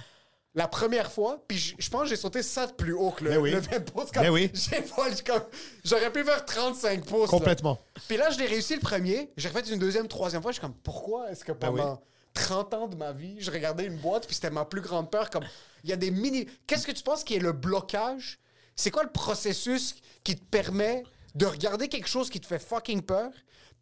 la 0.55 0.67
première 0.67 1.11
fois, 1.11 1.43
puis 1.47 1.57
je, 1.57 1.75
je 1.77 1.89
pense 1.89 2.03
que 2.03 2.07
j'ai 2.07 2.15
sauté 2.15 2.41
ça 2.41 2.65
de 2.67 2.71
plus 2.71 2.93
haut 2.93 3.11
que 3.11 3.23
le, 3.25 3.29
Mais 3.31 3.37
oui. 3.37 3.51
le 3.51 3.59
20 3.59 3.79
pouces. 3.91 4.11
Comme, 4.11 4.23
Mais 4.23 4.29
oui. 4.29 4.49
j'ai 4.53 4.81
pas- 4.81 5.11
je- 5.15 5.21
comme, 5.23 5.43
J'aurais 5.83 6.11
pu 6.11 6.23
faire 6.23 6.43
35 6.45 7.05
pouces. 7.05 7.21
là. 7.23 7.27
Complètement. 7.27 7.79
Puis 8.07 8.17
là, 8.17 8.29
je 8.29 8.39
l'ai 8.39 8.45
réussi 8.47 8.73
le 8.75 8.79
premier. 8.81 9.29
J'ai 9.37 9.49
refait 9.49 9.61
une 9.69 9.79
deuxième, 9.79 10.07
troisième 10.07 10.41
fois. 10.41 10.51
Je 10.51 10.55
suis 10.55 10.61
comme, 10.61 10.73
pourquoi 10.75 11.29
est-ce 11.31 11.43
que 11.43 11.51
Ben 11.51 11.69
oui. 11.71 11.79
pendant 11.81 12.01
30 12.33 12.73
ans 12.73 12.87
de 12.87 12.95
ma 12.95 13.11
vie, 13.11 13.35
je 13.39 13.51
regardais 13.51 13.85
une 13.85 13.97
boîte, 13.97 14.25
puis 14.25 14.35
c'était 14.35 14.49
ma 14.49 14.65
plus 14.65 14.81
grande 14.81 15.09
peur. 15.11 15.29
Comme, 15.29 15.43
il 15.83 15.89
y 15.89 15.93
a 15.93 15.97
des 15.97 16.11
mini. 16.11 16.47
Qu'est-ce 16.67 16.87
que 16.87 16.91
tu 16.91 17.03
penses 17.03 17.23
qui 17.23 17.35
est 17.35 17.39
le 17.39 17.51
blocage? 17.51 18.39
C'est 18.77 18.91
quoi 18.91 19.03
le 19.03 19.11
processus 19.11 19.95
qui 20.23 20.35
te 20.35 20.43
permet 20.43 21.03
de 21.35 21.45
regarder 21.45 21.87
quelque 21.89 22.07
chose 22.07 22.29
qui 22.29 22.39
te 22.39 22.45
fait 22.47 22.59
fucking 22.59 23.01
peur, 23.01 23.29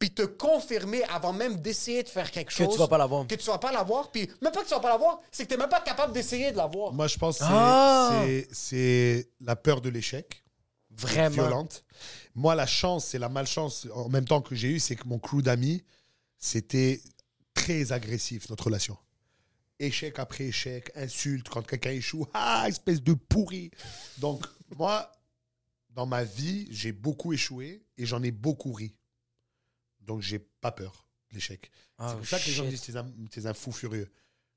puis 0.04 0.12
te 0.14 0.24
confirmer 0.24 1.02
avant 1.06 1.32
même 1.32 1.62
d'essayer 1.62 2.04
de 2.04 2.10
faire 2.10 2.30
quelque 2.30 2.50
Que 2.50 2.54
chose. 2.66 2.74
tu 2.74 2.78
vas 2.78 2.90
pas 2.90 2.98
l'avoir. 2.98 3.26
Que 3.26 3.36
tu 3.36 3.46
vas 3.46 3.58
pas 3.58 3.72
l'avoir, 3.72 4.12
puis 4.12 4.30
même 4.42 4.52
pas 4.52 4.62
que 4.62 4.68
tu 4.68 4.74
vas 4.74 4.82
pas 4.82 4.90
l'avoir, 4.90 5.22
c'est 5.32 5.46
que 5.46 5.50
t'es 5.50 5.56
même 5.58 5.70
pas 5.70 5.80
capable 5.80 6.12
d'essayer 6.12 6.52
de 6.52 6.58
l'avoir. 6.58 6.92
Moi, 6.92 7.08
je 7.08 7.18
pense 7.18 7.38
que 7.38 7.46
c'est- 7.46 7.50
Ah. 7.50 8.26
c'est 8.52 9.30
la 9.40 9.56
peur 9.56 9.80
de 9.80 9.88
l'échec. 9.88 10.44
Vraiment. 10.92 11.30
Violente. 11.36 11.86
Moi, 12.36 12.54
la 12.54 12.66
chance 12.66 13.16
et 13.16 13.18
la 13.18 13.30
malchance 13.30 13.88
en 13.96 14.10
même 14.10 14.26
temps 14.26 14.42
que 14.42 14.56
j'ai 14.56 14.72
eu, 14.72 14.80
c'est 14.82 14.98
que 14.98 15.08
mon 15.08 15.20
crew 15.20 15.42
d'amis, 15.42 15.86
c'était 16.38 17.02
très 17.54 17.94
agressif, 17.94 18.50
notre 18.50 18.66
relation. 18.66 18.98
Échec 19.80 20.20
après 20.20 20.44
échec, 20.48 20.92
insulte, 20.98 21.48
quand 21.48 21.66
quelqu'un 21.66 21.92
échoue, 21.92 22.28
ah, 22.34 22.66
espèce 22.68 23.02
de 23.02 23.14
pourri. 23.14 23.72
Donc, 24.18 24.44
moi, 24.78 25.10
dans 25.92 26.06
ma 26.06 26.26
vie, 26.26 26.68
j'ai 26.72 26.92
beaucoup 26.92 27.32
échoué 27.32 27.86
et 27.98 28.06
j'en 28.06 28.22
ai 28.22 28.32
beaucoup 28.32 28.74
ri. 28.74 28.94
Donc, 30.06 30.22
j'ai 30.22 30.40
pas 30.40 30.72
peur 30.72 31.08
de 31.30 31.36
l'échec. 31.36 31.72
Oh, 32.00 32.06
c'est 32.10 32.16
pour 32.18 32.28
ça 32.28 32.40
que 32.40 32.46
les 32.46 32.52
gens 32.52 32.66
disent 32.66 32.82
t'es 32.82 32.96
un, 32.98 33.06
t'es 33.32 33.46
un 33.46 33.54
fou 33.54 33.72
furieux. 33.72 34.12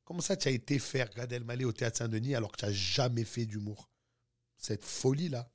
Comment 0.05 0.21
ça, 0.21 0.37
tu 0.37 0.49
as 0.49 0.53
été 0.53 0.79
faire 0.79 1.11
Gad 1.11 1.33
Elmaleh 1.33 1.65
au 1.65 1.73
Théâtre 1.73 1.99
Saint-Denis 1.99 2.35
alors 2.35 2.53
que 2.53 2.59
tu 2.59 2.65
n'as 2.65 2.73
jamais 2.73 3.25
fait 3.25 3.45
d'humour? 3.47 3.91
Cette 4.57 4.85
folie-là. 4.85 5.51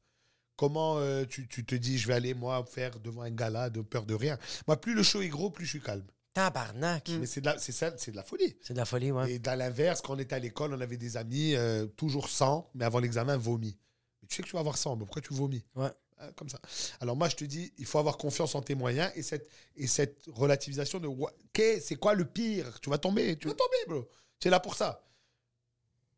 Comment 0.57 0.97
euh, 0.99 1.25
tu, 1.25 1.47
tu 1.47 1.65
te 1.65 1.73
dis, 1.73 1.97
je 1.97 2.07
vais 2.07 2.13
aller, 2.13 2.33
moi, 2.33 2.63
faire 2.65 2.99
devant 2.99 3.21
un 3.23 3.31
gala 3.31 3.69
de 3.69 3.81
peur 3.81 4.05
de 4.05 4.13
rien? 4.13 4.37
Moi, 4.67 4.79
plus 4.79 4.93
le 4.93 5.03
show 5.03 5.21
est 5.21 5.29
gros, 5.29 5.49
plus 5.49 5.65
je 5.65 5.71
suis 5.71 5.81
calme. 5.81 6.05
Tabarnak. 6.33 7.09
Mais 7.19 7.25
c'est 7.25 7.41
de, 7.41 7.47
la- 7.47 7.57
c'est 7.57 7.71
ça, 7.71 7.93
c'est 7.97 8.11
de 8.11 8.15
la 8.15 8.23
folie. 8.23 8.55
C'est 8.61 8.73
de 8.73 8.77
la 8.77 8.85
folie, 8.85 9.11
ouais. 9.11 9.33
Et 9.33 9.39
dans 9.39 9.57
l'inverse, 9.57 10.01
quand 10.01 10.15
on 10.15 10.19
était 10.19 10.35
à 10.35 10.39
l'école, 10.39 10.73
on 10.73 10.79
avait 10.81 10.97
des 10.97 11.17
amis, 11.17 11.55
euh, 11.55 11.87
toujours 11.87 12.29
100, 12.29 12.69
mais 12.75 12.85
avant 12.85 12.99
l'examen, 12.99 13.37
vomi. 13.37 13.77
Mais 14.21 14.27
tu 14.27 14.35
sais 14.35 14.43
que 14.43 14.47
tu 14.47 14.53
vas 14.53 14.59
avoir 14.59 14.77
100, 14.77 14.95
mais 14.97 15.05
pourquoi 15.05 15.21
tu 15.21 15.33
vomis? 15.33 15.65
Ouais. 15.75 15.89
Hein, 16.21 16.31
Comme 16.35 16.49
ça. 16.49 16.59
Alors 16.99 17.15
moi, 17.15 17.29
je 17.29 17.35
te 17.35 17.43
dis, 17.45 17.73
il 17.77 17.85
faut 17.85 17.97
avoir 17.99 18.17
confiance 18.17 18.53
en 18.55 18.61
tes 18.61 18.75
moyens 18.75 19.11
et 19.15 19.23
cette, 19.23 19.49
et 19.75 19.87
cette 19.87 20.23
relativisation 20.27 20.99
de 20.99 21.07
qu'est- 21.53 21.79
c'est 21.79 21.95
quoi 21.95 22.13
le 22.13 22.25
pire? 22.25 22.79
Tu 22.81 22.89
vas 22.89 22.97
tomber, 22.97 23.37
tu 23.37 23.47
vas 23.47 23.53
tomber, 23.55 23.77
bro. 23.87 24.07
Tu 24.39 24.47
es 24.47 24.51
là 24.51 24.59
pour 24.59 24.75
ça. 24.75 25.03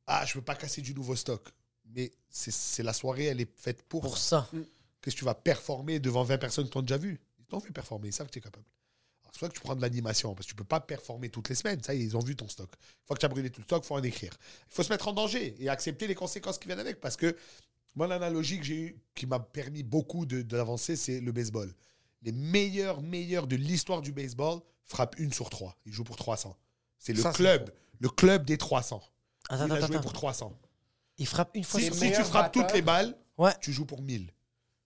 Ah, 0.07 0.25
je 0.25 0.33
veux 0.35 0.43
pas 0.43 0.55
casser 0.55 0.81
du 0.81 0.93
nouveau 0.93 1.15
stock. 1.15 1.49
Mais 1.85 2.11
c'est- 2.29 2.51
c'est 2.51 2.83
la 2.83 2.93
soirée, 2.93 3.25
elle 3.25 3.41
est 3.41 3.57
faite 3.59 3.83
pour, 3.83 4.01
Pour 4.01 4.17
ça. 4.17 4.49
Qu'est-ce 5.01 5.15
que 5.15 5.19
tu 5.19 5.25
vas 5.25 5.35
performer 5.35 5.99
devant 5.99 6.23
20 6.23 6.37
personnes 6.37 6.65
qui 6.65 6.71
t'ont 6.71 6.81
déjà 6.81 6.97
vu 6.97 7.19
Ils 7.39 7.45
t'ont 7.45 7.59
vu 7.59 7.71
performer, 7.71 8.07
ils 8.09 8.13
savent 8.13 8.27
que 8.27 8.31
tu 8.33 8.39
es 8.39 8.41
capable. 8.41 8.65
Alors, 9.21 9.31
C'est 9.33 9.39
pour 9.39 9.47
ça 9.47 9.49
que 9.49 9.53
tu 9.55 9.61
prends 9.61 9.75
de 9.75 9.81
l'animation, 9.81 10.33
parce 10.33 10.45
que 10.45 10.51
tu 10.51 10.55
peux 10.55 10.63
pas 10.63 10.79
performer 10.79 11.29
toutes 11.29 11.49
les 11.49 11.55
semaines. 11.55 11.81
Ça, 11.83 11.93
y 11.93 12.01
est, 12.01 12.05
ils 12.05 12.17
ont 12.17 12.21
vu 12.21 12.35
ton 12.35 12.47
stock. 12.47 12.69
Une 12.71 13.05
fois 13.07 13.15
que 13.15 13.19
tu 13.19 13.25
as 13.25 13.29
brûlé 13.29 13.49
tout 13.49 13.59
le 13.61 13.65
stock, 13.65 13.83
il 13.83 13.87
faut 13.87 13.95
en 13.95 14.03
écrire. 14.03 14.33
Il 14.69 14.73
faut 14.75 14.83
se 14.83 14.89
mettre 14.89 15.07
en 15.07 15.13
danger 15.13 15.55
et 15.59 15.69
accepter 15.69 16.07
les 16.07 16.15
conséquences 16.15 16.57
qui 16.57 16.67
viennent 16.67 16.79
avec. 16.79 16.99
Parce 17.01 17.15
que 17.17 17.35
moi, 17.95 18.07
l'analogie 18.07 18.57
que 18.59 18.65
j'ai 18.65 18.75
eue, 18.79 18.99
qui 19.15 19.25
m'a 19.25 19.39
permis 19.39 19.83
beaucoup 19.83 20.25
de- 20.25 20.41
d'avancer, 20.41 20.95
c'est 20.95 21.19
le 21.19 21.31
baseball. 21.31 21.73
Les 22.21 22.31
meilleurs, 22.31 23.01
meilleurs 23.01 23.47
de 23.47 23.55
l'histoire 23.55 24.01
du 24.01 24.11
baseball 24.11 24.59
frappent 24.85 25.15
une 25.19 25.31
sur 25.33 25.49
trois. 25.49 25.77
Ils 25.85 25.91
jouent 25.93 26.03
pour 26.03 26.15
300. 26.15 26.57
C'est 26.97 27.13
le 27.13 27.21
Ça, 27.21 27.31
club, 27.31 27.69
le 27.99 28.09
club 28.09 28.45
des 28.45 28.57
300. 28.57 29.01
Attends, 29.49 29.65
il 29.65 29.71
a 29.71 29.75
attends, 29.75 29.87
joué 29.87 29.95
attends. 29.97 30.01
pour 30.03 30.13
300. 30.13 30.59
Il 31.17 31.27
frappe 31.27 31.51
une 31.53 31.63
fois 31.63 31.79
Si, 31.79 31.87
sur 31.87 31.95
si 31.95 32.11
tu 32.11 32.23
frappes 32.23 32.51
toutes 32.53 32.73
les 32.73 32.81
balles, 32.81 33.15
Ouais. 33.37 33.51
tu 33.61 33.71
joues 33.73 33.85
pour 33.85 34.01
1000. 34.01 34.31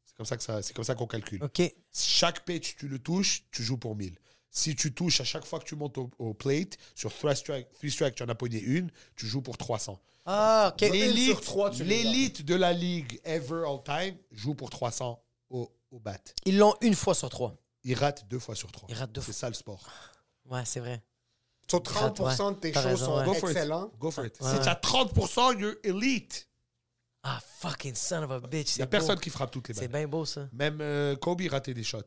C'est 0.04 0.16
comme 0.16 0.26
ça 0.26 0.36
que 0.36 0.44
ça, 0.44 0.62
c'est 0.62 0.74
comme 0.74 0.84
ça 0.86 0.96
qu'on 0.96 1.06
calcule. 1.08 1.44
OK. 1.44 1.62
Chaque 1.94 2.44
pitch, 2.44 2.76
tu 2.76 2.88
le 2.88 2.98
touches, 3.00 3.44
tu 3.52 3.64
joues 3.64 3.78
pour 3.78 3.96
1000. 3.96 4.18
Si 4.50 4.76
tu 4.76 4.92
touches 4.94 5.22
à 5.22 5.24
chaque 5.24 5.46
fois 5.46 5.60
que 5.60 5.66
tu 5.66 5.76
montes 5.76 5.98
au, 6.00 6.10
au 6.18 6.34
plate, 6.34 6.78
sur 6.96 7.14
3 7.14 7.36
strikes, 7.36 7.68
three 7.74 7.92
strikes, 7.92 8.16
tu 8.16 8.24
en 8.24 8.30
as 8.30 8.36
pogné 8.36 8.60
une, 8.60 8.90
tu 9.16 9.28
joues 9.28 9.42
pour 9.44 9.58
300. 9.58 10.02
Ah, 10.30 10.72
OK. 10.74 10.82
L'élite, 10.82 12.44
de 12.46 12.56
la 12.56 12.74
ligue 12.74 13.20
ever 13.24 13.64
all 13.68 13.82
time 13.84 14.18
joue 14.32 14.54
pour 14.56 14.70
300 14.70 15.24
au, 15.50 15.72
au 15.92 16.00
bat. 16.00 16.18
Ils 16.46 16.58
l'ont 16.58 16.76
une 16.82 16.96
fois 16.96 17.16
sur 17.16 17.30
trois. 17.30 17.56
Ils 17.84 17.96
ratent 17.96 18.28
deux 18.28 18.40
fois 18.40 18.54
sur 18.56 18.72
trois. 18.72 18.88
Ils 18.90 18.96
ratent 18.96 19.12
deux 19.14 19.22
C'est 19.22 19.26
fois. 19.28 19.34
ça 19.34 19.48
le 19.48 19.54
sport. 19.56 19.88
Ouais, 20.46 20.66
c'est 20.66 20.82
vrai. 20.82 21.02
Sur 21.70 21.80
30% 21.80 22.56
de 22.56 22.60
tes 22.60 22.72
T'as 22.74 22.82
raison, 22.82 23.06
sont 23.06 23.18
ouais. 23.20 23.26
Go 23.26 23.34
for 23.36 23.50
excellents. 23.50 23.88
it. 23.88 23.98
Go 24.00 24.12
for 24.12 24.26
it. 24.26 24.38
Ouais, 24.42 24.50
Si 24.50 24.56
ouais. 24.56 24.62
tu 24.62 24.68
as 24.70 24.76
30%, 24.76 25.60
you're 25.60 25.76
elite. 25.84 26.48
Ah, 27.24 27.40
fucking 27.60 27.96
son 27.96 28.24
of 28.24 28.32
a 28.32 28.40
bitch. 28.42 28.76
Il 28.76 28.80
n'y 28.80 28.82
a 28.82 28.86
c'est 28.86 28.88
personne 28.88 29.16
beau. 29.16 29.22
qui 29.22 29.30
frappe 29.30 29.52
toutes 29.52 29.68
les 29.70 29.74
C'est 29.74 29.88
balles. 29.88 30.02
bien 30.04 30.08
beau, 30.08 30.26
ça. 30.26 30.48
Même 30.54 30.80
euh, 30.82 31.16
Kobe 31.16 31.42
ratait 31.50 31.74
des 31.74 31.84
shots. 31.84 32.00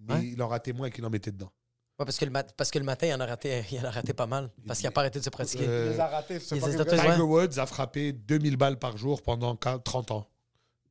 Mais 0.00 0.28
il 0.28 0.40
en 0.42 0.46
ratait 0.48 0.72
moins 0.72 0.90
qu'il 0.90 1.04
en 1.04 1.10
mettait 1.10 1.32
dedans. 1.32 1.50
Ouais, 1.98 2.04
parce 2.04 2.16
que 2.18 2.24
le, 2.24 2.30
mat- 2.30 2.54
parce 2.56 2.70
que 2.70 2.78
le 2.78 2.84
matin, 2.84 3.06
il 3.08 3.14
en 3.14 3.20
a 3.20 3.26
raté, 3.26 3.64
il 3.72 3.80
en 3.80 3.84
a 3.84 3.90
raté 3.90 4.12
pas 4.12 4.26
mal. 4.26 4.50
Parce 4.66 4.78
qu'il 4.78 4.86
n'a 4.86 4.92
pas 4.92 5.00
arrêté 5.00 5.18
de 5.18 5.24
se 5.24 5.30
pratiquer. 5.30 5.64
Euh, 5.66 5.86
Il 5.88 5.92
les 5.92 6.00
a 6.00 6.06
ratés. 6.06 6.38
pas 6.84 6.96
Ouais. 6.96 7.10
Tiger 7.12 7.22
Woods 7.22 7.58
a 7.58 7.66
frappé 7.66 8.12
2000 8.12 8.56
balles 8.56 8.78
par 8.78 8.96
jour 8.96 9.20
pendant 9.22 9.56
40 9.56 9.82
30 9.84 10.10
ans. 10.12 10.28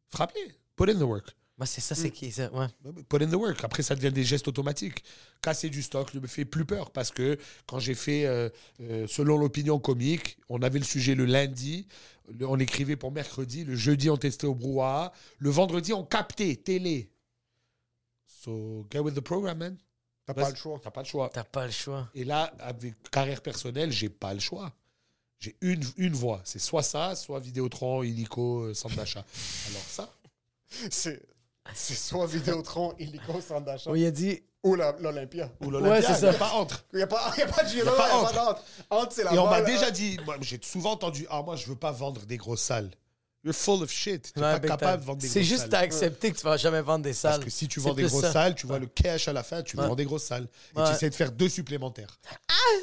Frappez. 0.10 0.40
Put 0.76 0.90
in 0.90 0.96
the 0.96 1.02
work. 1.04 1.28
Moi, 1.58 1.66
c'est 1.66 1.82
ça, 1.82 1.96
c'est 1.96 2.12
qui, 2.12 2.32
ça. 2.32 2.52
Ouais. 2.54 2.68
Put 3.10 3.24
in 3.24 3.28
the 3.30 3.34
work. 3.36 3.64
Après, 3.64 3.82
ça 3.82 3.96
devient 3.96 4.12
des 4.12 4.24
gestes 4.24 4.48
automatiques. 4.48 5.04
Casser 5.42 5.70
du 5.70 5.82
stock 5.82 6.14
ne 6.14 6.20
me 6.20 6.28
fait 6.28 6.46
plus 6.46 6.66
peur 6.66 6.92
parce 6.92 7.10
que 7.10 7.38
quand 7.66 7.80
j'ai 7.80 7.96
fait, 7.96 8.26
euh, 8.28 8.50
euh, 8.82 9.08
selon 9.08 9.38
l'opinion 9.38 9.80
comique, 9.80 10.38
on 10.50 10.62
avait 10.62 10.78
le 10.78 10.86
sujet 10.86 11.16
le 11.16 11.26
lundi, 11.26 11.88
le- 12.38 12.48
on 12.48 12.60
écrivait 12.60 12.96
pour 12.96 13.12
mercredi, 13.12 13.64
le 13.64 13.76
jeudi, 13.76 14.10
on 14.12 14.18
testait 14.18 14.46
au 14.46 14.54
brouhaha, 14.54 15.14
le 15.40 15.50
vendredi, 15.50 15.94
on 15.94 16.04
captait 16.04 16.58
télé. 16.58 17.10
So, 18.28 18.86
get 18.92 19.00
with 19.00 19.16
the 19.16 19.22
program, 19.22 19.58
man. 19.58 19.78
T'as 20.28 20.34
pas 20.34 20.50
le 20.50 20.56
choix. 20.56 20.80
T'as 20.84 20.92
pas 20.92 21.02
le 21.02 21.08
choix. 21.08 21.30
T'as 21.34 21.44
pas 21.44 21.66
le 21.66 21.72
choix. 21.72 22.08
Et 22.14 22.24
là, 22.26 22.54
avec 22.60 22.94
carrière 23.10 23.42
personnelle, 23.42 23.92
j'ai 23.92 24.10
pas 24.10 24.34
le 24.34 24.40
choix. 24.40 24.72
J'ai 25.40 25.56
une, 25.62 25.84
une 25.98 26.14
voie. 26.14 26.42
C'est 26.44 26.60
soit 26.60 26.84
ça, 26.84 27.16
soit 27.16 27.40
Vidéotron, 27.40 28.04
Illico, 28.04 28.62
euh, 28.66 28.74
centre 28.74 28.96
d'achat. 28.96 29.24
Alors 29.70 29.82
ça, 29.88 30.10
C'est 30.92 31.22
c'est 31.74 31.96
soit 31.96 32.26
Vidéotron, 32.28 32.94
Illico, 33.00 33.40
Centre 33.42 33.66
d'achat, 33.66 33.90
On 33.90 33.94
lui 33.94 34.06
a 34.06 34.12
dit. 34.12 34.42
ou 34.64 34.76
la- 34.76 34.94
l'Olympia. 35.00 35.50
ou 35.62 35.70
l'Olympia, 35.70 35.96
Ouais, 35.98 36.02
c'est 36.02 36.20
il 36.22 36.26
y 36.26 36.28
a 36.28 36.34
ça. 36.34 36.40
pas 36.40 36.52
entre. 36.54 36.86
Il 36.94 36.98
n'y 36.98 37.04
a, 37.04 37.08
pas- 37.08 37.32
il 37.36 37.40
y 37.40 37.44
a 37.44 37.48
pas 37.48 37.64
de 37.64 37.70
giro, 37.70 37.86
il 37.86 37.90
Y 37.90 37.90
n'y 37.90 37.90
a 37.90 38.08
pas 38.10 38.16
entre. 38.18 38.34
d'entre. 38.34 38.64
Entre, 38.90 39.12
c'est 39.14 39.24
la 39.24 39.34
Et 39.34 39.38
on 39.40 39.50
m'a 39.50 39.62
déjà 39.62 39.88
hein. 39.88 39.92
dit, 39.92 40.18
moi, 40.26 40.38
j'ai 40.42 40.60
souvent 40.64 40.92
entendu, 40.92 41.26
ah, 41.30 41.42
moi, 41.42 41.56
je 41.56 41.68
veux 41.68 41.76
pas 41.76 41.92
vendre 41.92 42.26
des 42.26 42.38
grosses 42.38 42.62
salles. 42.62 42.90
You're 43.48 43.56
full 43.56 43.82
of 43.82 43.90
shit. 43.90 44.34
Tu 44.34 44.40
Ouais, 44.42 44.46
pas 44.54 44.60
big 44.60 44.70
capable 44.72 44.92
time. 44.92 45.00
de 45.02 45.06
vendre 45.06 45.20
des 45.22 45.28
C'est 45.30 45.40
grosses 45.40 45.50
juste 45.50 45.62
salles. 45.72 45.76
à 45.76 45.80
accepter 45.80 46.32
que 46.34 46.38
tu 46.38 46.44
vas 46.44 46.58
jamais 46.58 46.82
vendre 46.82 47.04
des 47.06 47.14
salles. 47.14 47.32
Parce 47.36 47.46
que 47.46 47.50
si 47.50 47.68
tu 47.70 47.80
C'est 47.80 47.88
vends 47.88 47.94
des 47.96 48.04
grosses 48.04 48.22
ça. 48.22 48.34
salles, 48.34 48.56
tu 48.56 48.68
vois 48.68 48.78
le 48.80 48.88
cash 48.88 49.30
à 49.30 49.34
la 49.34 49.42
fin, 49.44 49.62
tu 49.64 49.78
Ouais. 49.78 49.88
vends 49.88 49.96
des 49.96 50.04
grosses 50.04 50.26
salles. 50.26 50.48
Et 50.76 50.80
Ouais. 50.80 50.86
tu 50.88 50.92
essaies 50.92 51.10
de 51.10 51.16
faire 51.16 51.32
deux 51.32 51.48
supplémentaires. 51.48 52.20
Puis 52.26 52.36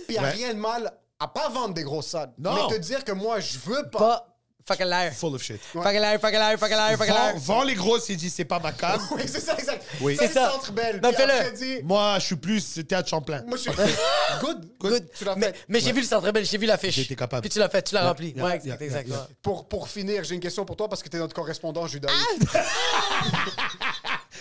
il 0.09 0.13
n'y 0.13 0.19
a 0.19 0.23
Ouais. 0.23 0.31
rien 0.31 0.55
de 0.55 0.59
mal 0.59 0.91
à 1.21 1.29
pas 1.29 1.51
vendre 1.51 1.75
des 1.75 1.83
grosses 1.83 2.07
salles. 2.09 2.33
Non. 2.39 2.55
Mais 2.69 2.77
te 2.77 2.81
dire 2.81 3.05
que 3.05 3.13
moi, 3.13 3.41
je 3.41 3.59
veux 3.59 3.89
pas. 3.91 3.99
Pas. 3.99 4.34
Fucking 4.67 4.87
liar. 4.87 5.11
Full 5.13 5.35
of 5.35 5.43
shit. 5.43 5.61
Fucking 5.61 6.01
liar, 6.01 6.19
fucking 6.19 6.39
liar, 6.39 6.57
fucking 6.57 6.75
liar, 6.77 6.97
fucking 6.97 7.13
liar. 7.13 7.33
Vends, 7.35 7.45
vends 7.45 7.63
les 7.65 7.75
grosses 7.75 8.09
et 8.09 8.17
dis, 8.17 8.31
c'est 8.31 8.47
pas 8.47 8.59
ma 8.59 8.73
cam. 8.73 8.99
Oui, 9.11 9.23
c'est 9.27 9.41
ça, 9.41 9.55
exact. 9.59 9.85
Oui. 10.01 10.17
C'est 10.19 10.29
ça. 10.29 10.47
le 10.47 10.53
centre 10.53 10.73
belle. 10.73 11.01
Non, 11.03 11.13
fais-le. 11.13 11.83
Moi, 11.83 12.17
je 12.19 12.25
suis 12.25 12.37
plus 12.37 12.81
théâtre 12.89 13.11
Champlain. 13.11 13.43
Moi, 13.47 13.59
je 13.59 13.63
suis. 13.63 13.71
Good. 14.41 14.71
Good. 14.81 15.07
Tu 15.19 15.25
l'as 15.27 15.37
mais 15.37 15.49
fait. 15.49 15.57
mais 15.69 15.81
j'ai 15.81 15.93
vu 15.93 16.01
le 16.01 16.07
centre 16.07 16.33
belle, 16.33 16.47
j'ai 16.47 16.57
vu 16.57 16.65
l'affiche. 16.65 16.97
Été 16.97 17.15
capable. 17.15 17.43
Puis 17.43 17.51
tu 17.51 17.59
l'as 17.59 17.69
fait, 17.69 17.83
tu 17.83 17.95
l'as 17.95 18.01
Yeah, 18.01 18.09
rempli. 18.09 18.33
yeah, 18.35 18.45
ouais, 18.45 18.55
exact, 18.57 18.81
yeah, 18.81 19.01
exact. 19.01 19.11
Pour, 19.43 19.69
pour 19.69 19.87
finir, 19.89 20.25
j'ai 20.25 20.35
une 20.35 20.41
question 20.41 20.65
pour 20.65 20.77
toi 20.77 20.89
parce 20.89 21.03
que 21.03 21.11
tu 21.11 21.17
es 21.17 21.21
notre 21.21 21.35
correspondant 21.35 21.87
judaïque. 21.87 22.17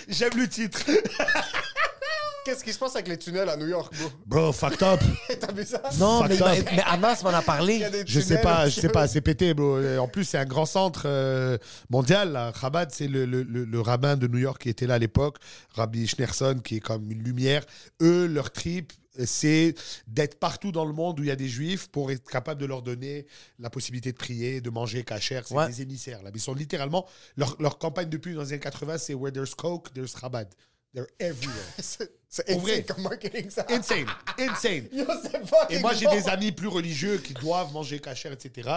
J'aime 0.07 0.38
le 0.38 0.48
titre. 0.48 0.80
Qu'est-ce 2.45 2.64
qui 2.64 2.74
se 2.74 2.80
passe 2.80 2.95
avec 2.95 3.07
les 3.07 3.18
tunnels 3.18 3.48
à 3.49 3.56
New 3.56 3.68
York, 3.68 3.94
bro? 3.98 4.10
Bro, 4.26 4.52
fucked 4.53 4.84
up. 4.84 4.99
T'as 5.40 5.52
vu 5.53 5.64
ça? 5.64 5.82
Non, 5.98 6.24
mais, 6.28 6.36
Fucked 6.36 6.60
up. 6.61 6.70
mais 6.76 6.84
Amas 6.86 7.22
m'en 7.24 7.30
a 7.30 7.40
Il 7.40 7.45
parlé. 7.45 7.78
y 7.78 7.84
a 7.84 7.90
des 7.90 8.03
Je 8.06 8.20
sais 8.20 8.41
pas, 8.41 8.68
je 8.68 8.80
sais 8.82 8.90
pas, 8.90 9.07
c'est 9.07 9.22
pété, 9.22 9.53
bro. 9.53 9.80
Et 9.82 9.98
En 9.98 10.07
plus, 10.07 10.26
c'est 10.26 10.38
un 10.38 10.45
grand 10.45 10.65
centre 10.65 11.03
euh, 11.06 11.57
mondial. 11.90 12.32
Là. 12.34 12.52
Chabad, 12.60 12.91
c'est 12.91 13.07
le, 13.07 13.26
le, 13.26 13.44
le- 13.44 13.64
le 13.65 13.82
rabbin 13.82 14.18
de 14.18 14.28
New 14.28 14.40
York 14.40 14.61
qui 14.61 14.70
était 14.70 14.88
là 14.88 14.95
à 14.95 14.99
l'époque, 14.99 15.38
Rabbi 15.74 16.06
Schneerson, 16.07 16.60
qui 16.64 16.78
est 16.78 16.80
comme 16.82 17.10
une 17.11 17.24
lumière. 17.24 17.64
Eux, 18.02 18.28
leur 18.28 18.52
trip, 18.52 18.91
c'est 19.26 19.76
d'être 20.07 20.40
partout 20.40 20.72
dans 20.72 20.86
le 20.86 20.94
monde 20.94 21.20
où 21.20 21.24
il 21.24 21.28
y 21.30 21.32
a 21.32 21.36
des 21.36 21.48
juifs 21.48 21.88
pour 21.90 22.11
être 22.11 22.28
capable 22.30 22.60
de 22.60 22.65
leur 22.65 22.82
donner 22.82 23.26
la 23.60 23.70
possibilité 23.70 24.11
de 24.11 24.18
prier, 24.18 24.60
de 24.60 24.70
manger 24.70 25.03
cachère. 25.03 25.48
C'est 25.48 25.53
Ouais. 25.56 25.68
des 25.68 25.82
émissaires. 25.82 26.22
Là. 26.24 26.32
Ils 26.34 26.41
sont 26.41 26.53
littéralement. 26.56 27.06
Leur, 27.38 27.56
leur 27.61 27.78
campagne 27.78 28.10
depuis 28.10 28.34
dans 28.34 28.41
les 28.41 28.49
années 28.53 28.60
80, 28.60 28.98
c'est 28.98 29.14
Where 29.14 29.32
there's 29.32 29.53
Coke, 29.56 29.94
there's 29.94 30.14
Chabad. 30.20 30.48
They're 30.94 31.07
everywhere. 31.20 31.64
C'est 31.80 32.11
c'est 32.30 32.45
Pour 32.48 32.61
vrai. 32.61 32.72
insane 32.80 32.86
comme 32.86 33.03
marketing, 33.03 33.49
ça. 33.52 33.64
insane. 33.70 34.07
Insane. 34.40 34.88
Yo, 34.91 35.06
Et 35.70 35.78
moi, 35.78 35.94
j'ai 35.94 36.06
bon. 36.07 36.15
des 36.15 36.28
amis 36.28 36.52
plus 36.52 36.68
religieux 36.68 37.20
qui 37.20 37.32
doivent 37.36 37.72
manger 37.72 37.99
cachère, 37.99 38.32
etc. 38.32 38.72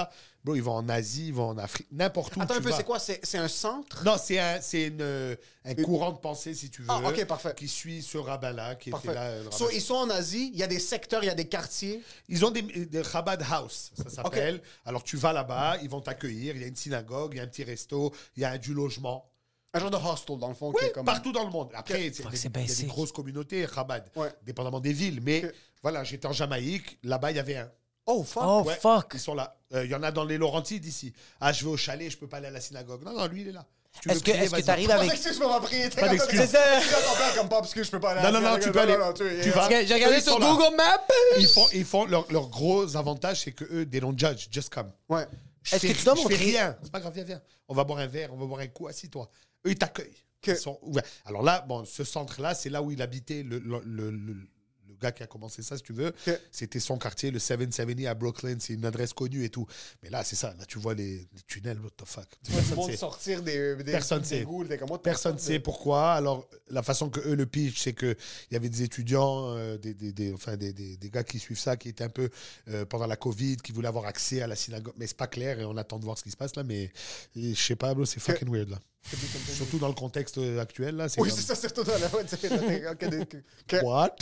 Bro, 0.45 0.57
ils 0.57 0.63
vont 0.63 0.75
en 0.75 0.87
Asie, 0.91 1.29
ils 1.29 1.33
vont 1.35 1.49
en 1.49 1.57
Afrique, 1.59 1.87
n'importe 1.91 2.37
où. 2.37 2.43
Attends 2.43 2.53
tu 2.53 2.61
un 2.61 2.63
peu, 2.63 2.69
vas. 2.69 2.77
c'est 2.77 2.85
quoi? 2.85 2.99
C'est 2.99 3.19
c'est 3.25 3.39
un 3.39 3.49
centre? 3.49 4.05
Non, 4.05 4.17
c'est 4.23 4.39
un, 4.39 4.61
c'est 4.61 4.89
une, 4.89 5.37
un 5.65 5.75
courant 5.77 6.13
de 6.13 6.19
pensée, 6.19 6.53
si 6.53 6.69
tu 6.69 6.83
veux. 6.83 6.89
Ah, 6.91 7.01
ok, 7.09 7.25
parfait. 7.25 7.55
Qui 7.57 7.67
suit 7.67 8.03
ce 8.03 8.19
rabbin-là, 8.19 8.75
qui 8.75 8.91
Parfait. 8.91 9.09
était 9.09 9.15
là. 9.15 9.23
euh, 9.29 9.45
le 9.45 9.51
So, 9.51 9.65
rabbin. 9.65 9.77
ils 9.77 9.81
sont 9.83 9.95
en 9.95 10.11
Asie, 10.11 10.51
il 10.53 10.59
y 10.61 10.63
a 10.63 10.67
des 10.67 10.79
secteurs, 10.79 11.25
il 11.25 11.29
y 11.29 11.31
a 11.31 11.35
des 11.35 11.49
quartiers. 11.49 12.03
Ils 12.29 12.45
ont 12.45 12.51
des, 12.51 12.61
des 12.61 13.05
Chabad 13.05 13.43
House, 13.51 13.91
ça 13.97 14.11
s'appelle. 14.11 14.61
Alors 14.85 15.03
tu 15.03 15.17
vas 15.17 15.33
là-bas, 15.33 15.79
ils 15.83 15.89
vont 15.89 16.03
t'accueillir. 16.03 16.55
Il 16.57 16.61
y 16.61 16.65
a 16.65 16.69
une 16.69 16.77
synagogue, 16.77 17.33
il 17.33 17.39
y 17.39 17.41
a 17.41 17.45
un 17.45 17.49
petit 17.49 17.65
resto, 17.65 18.15
il 18.37 18.43
y 18.43 18.45
a 18.45 18.59
du 18.59 18.75
logement. 18.75 19.31
Un 19.75 19.79
genre 19.81 19.91
de 19.91 19.97
hostel, 19.97 20.39
dans 20.39 20.49
le 20.49 20.55
fond. 20.55 20.69
Oui, 20.69 20.75
qui 20.81 20.85
est 20.87 20.93
comme... 20.93 21.05
partout 21.05 21.33
dans 21.33 21.45
le 21.45 21.51
monde. 21.51 21.71
Après, 21.75 22.07
il 22.07 22.15
y 22.15 22.47
a 22.47 22.67
des 22.67 22.85
grosses 22.87 23.13
communautés 23.13 23.67
Ouais. 24.17 24.33
dépendamment 24.43 24.81
des 24.81 24.93
villes. 24.93 25.21
Mais 25.23 25.45
voilà, 25.83 26.03
j'étais 26.05 26.27
en 26.27 26.33
Jamaïque, 26.33 26.99
là-bas 27.03 27.31
il 27.33 27.37
y 27.37 27.41
avait 27.41 27.57
un. 27.57 27.71
Oh, 28.07 28.23
fuck. 28.23 28.43
Oh, 28.47 28.63
Ouais, 28.65 28.75
fuck. 28.77 29.11
Ils 29.15 29.21
sont 29.21 29.35
là. 29.35 29.57
Euh, 29.75 29.85
Il 29.85 29.91
y 29.91 29.95
en 29.95 30.03
a 30.03 30.13
dans 30.13 30.25
les 30.25 30.39
Laurentides 30.39 30.85
ici. 30.87 31.13
Ah, 31.41 31.53
je 31.53 31.65
vais 31.65 31.71
au 31.71 31.77
chalet, 31.77 32.09
je 32.11 32.17
peux 32.17 32.29
pas 32.29 32.37
aller 32.37 32.47
à 32.47 32.51
la 32.53 32.61
synagogue. 32.61 33.03
Non, 33.05 33.13
non, 33.13 33.27
lui 33.27 33.41
il 33.43 33.49
est 33.49 33.53
là. 33.53 33.67
Est-ce 34.09 34.19
que 34.23 34.31
prier, 34.31 34.45
est-ce 34.45 34.55
que 34.55 34.61
t'arrives 34.61 34.89
Pas 34.89 34.95
avec. 34.97 35.11
d'excuse 35.11 35.39
pour 35.39 35.51
ma 35.51 35.59
prière. 35.61 35.91
Pas 35.91 36.09
d'excuse. 36.11 36.39
C'est 36.41 36.47
ça. 36.47 36.61
Comme 37.37 37.49
pas 37.49 37.61
parce 37.61 37.75
que 37.75 37.83
je 37.83 37.91
peux 37.91 37.99
pas 37.99 38.11
aller 38.13 38.23
Non, 38.31 38.41
non, 38.41 38.49
non, 38.53 38.59
tu 38.61 38.71
peux 38.71 38.81
aller. 38.81 38.97
tu- 39.43 39.51
vas. 39.51 39.69
J'ai 39.85 39.95
regardé 39.95 40.21
sur. 40.21 40.39
Google 40.39 40.77
Maps. 40.77 41.07
Ils 41.39 41.49
font, 41.49 41.67
ils 41.73 41.85
font 41.85 42.05
leur, 42.05 42.31
leur 42.31 42.49
gros 42.49 42.97
avantage, 42.97 43.43
c'est 43.43 43.53
que 43.53 43.65
eux, 43.65 43.89
they 43.89 44.01
don't 44.01 44.17
judge, 44.17 44.47
just 44.51 44.73
come. 44.73 44.91
Ouais. 45.09 45.27
Je 45.63 45.75
Est-ce 45.75 45.87
que 45.89 45.93
tu 45.99 46.05
dois 46.05 46.15
je 46.15 46.21
fais 46.21 46.29
montrer- 46.29 46.37
rien. 46.37 46.77
C'est 46.83 46.93
pas 46.93 47.01
grave, 47.01 47.13
viens, 47.15 47.25
viens. 47.25 47.43
On 47.69 47.75
va 47.75 47.83
boire 47.83 47.99
un 47.99 48.07
verre, 48.07 48.33
on 48.33 48.37
va 48.37 48.47
boire 48.47 48.61
un 48.61 48.69
coup, 48.69 48.87
assis-toi. 48.87 49.29
Eux, 49.67 49.71
ils 49.71 49.79
t'accueillent. 49.79 50.13
Que- 50.43 50.55
sont 50.55 50.79
ouverts. 50.83 51.03
Alors 51.25 51.43
là, 51.43 51.65
bon, 51.67 51.85
ce 51.85 52.05
centre-là, 52.05 52.55
c'est 52.55 52.71
là 52.71 52.81
où 52.83 52.91
il 52.93 53.03
habitait 53.03 53.43
le, 53.43 53.59
le, 53.59 53.81
le- 53.85 54.11
le- 54.11 54.35
le 54.89 54.95
gars 55.01 55.11
qui 55.13 55.23
a 55.23 55.27
commencé 55.27 55.61
ça, 55.63 55.77
si 55.77 55.83
tu 55.83 55.93
veux. 55.93 56.13
C'était 56.53 56.79
son 56.81 56.97
quartier, 56.97 57.31
le 57.31 57.39
770 57.39 58.07
à 58.07 58.15
Brooklyn. 58.15 58.57
C'est 58.61 58.73
une 58.75 58.85
adresse 58.87 59.13
connue 59.13 59.45
et 59.45 59.51
tout. 59.51 59.67
Mais 60.03 60.09
là, 60.09 60.23
c'est 60.25 60.37
ça. 60.37 60.55
Là, 60.59 60.65
tu 60.67 60.79
vois 60.79 60.95
les, 60.95 61.19
les 61.19 61.43
tunnels, 61.47 61.79
what 61.81 61.91
the 61.97 62.07
fuck. 62.07 62.29
Personne 62.49 62.85
sait. 62.85 62.97
sortir 62.97 63.43
des, 63.43 63.77
des, 63.77 63.93
Personne 63.93 64.21
des 64.23 64.27
sait. 64.29 64.43
ghouls, 64.45 64.69
des- 64.69 64.79
comment- 64.79 64.97
Personne 64.99 65.35
ne 65.35 65.39
sait 65.41 65.59
pourquoi. 65.59 66.13
Alors, 66.13 66.49
la 66.71 66.83
façon 66.83 67.11
que 67.11 67.21
eux 67.29 67.35
le 67.35 67.45
pitch, 67.47 67.79
c'est 67.83 67.93
qu'il 67.95 68.17
y 68.53 68.57
avait 68.57 68.69
des 68.71 68.83
étudiants, 68.85 69.55
euh, 69.57 69.77
des, 69.77 69.93
des, 69.95 70.33
enfin, 70.33 70.57
des, 70.57 70.73
des, 70.73 71.11
gars 71.11 71.25
qui 71.25 71.39
suivent 71.41 71.59
ça, 71.59 71.77
qui 71.77 71.89
étaient 71.91 72.05
un 72.05 72.09
peu 72.09 72.31
euh, 72.69 72.87
pendant 72.87 73.07
la 73.07 73.17
Covid, 73.17 73.57
qui 73.57 73.73
voulaient 73.73 73.89
avoir 73.89 74.07
accès 74.07 74.41
à 74.41 74.47
la 74.47 74.57
synagogue. 74.57 74.95
Mais 74.97 75.07
c'est 75.09 75.17
pas 75.17 75.27
clair 75.27 75.61
et 75.61 75.65
on 75.67 75.77
attend 75.77 75.99
de 75.99 76.05
voir 76.05 76.17
ce 76.17 76.23
qui 76.23 76.31
se 76.31 76.37
passe 76.39 76.55
là. 76.57 76.63
Mais 76.63 76.91
je 77.35 77.55
sais 77.55 77.77
pas, 77.77 77.95
c'est 78.07 78.21
fucking 78.21 78.49
weird 78.51 78.71
là. 78.71 78.79
Surtout 79.55 79.79
dans 79.79 79.89
le 79.89 79.95
contexte 79.95 80.39
euh, 80.39 80.61
actuel 80.61 80.97
là. 80.97 81.09
c'est 81.09 81.21
Oui, 81.21 81.31
c'est 81.35 81.43
ça, 81.43 81.55
que- 83.69 83.85
What? 83.85 84.17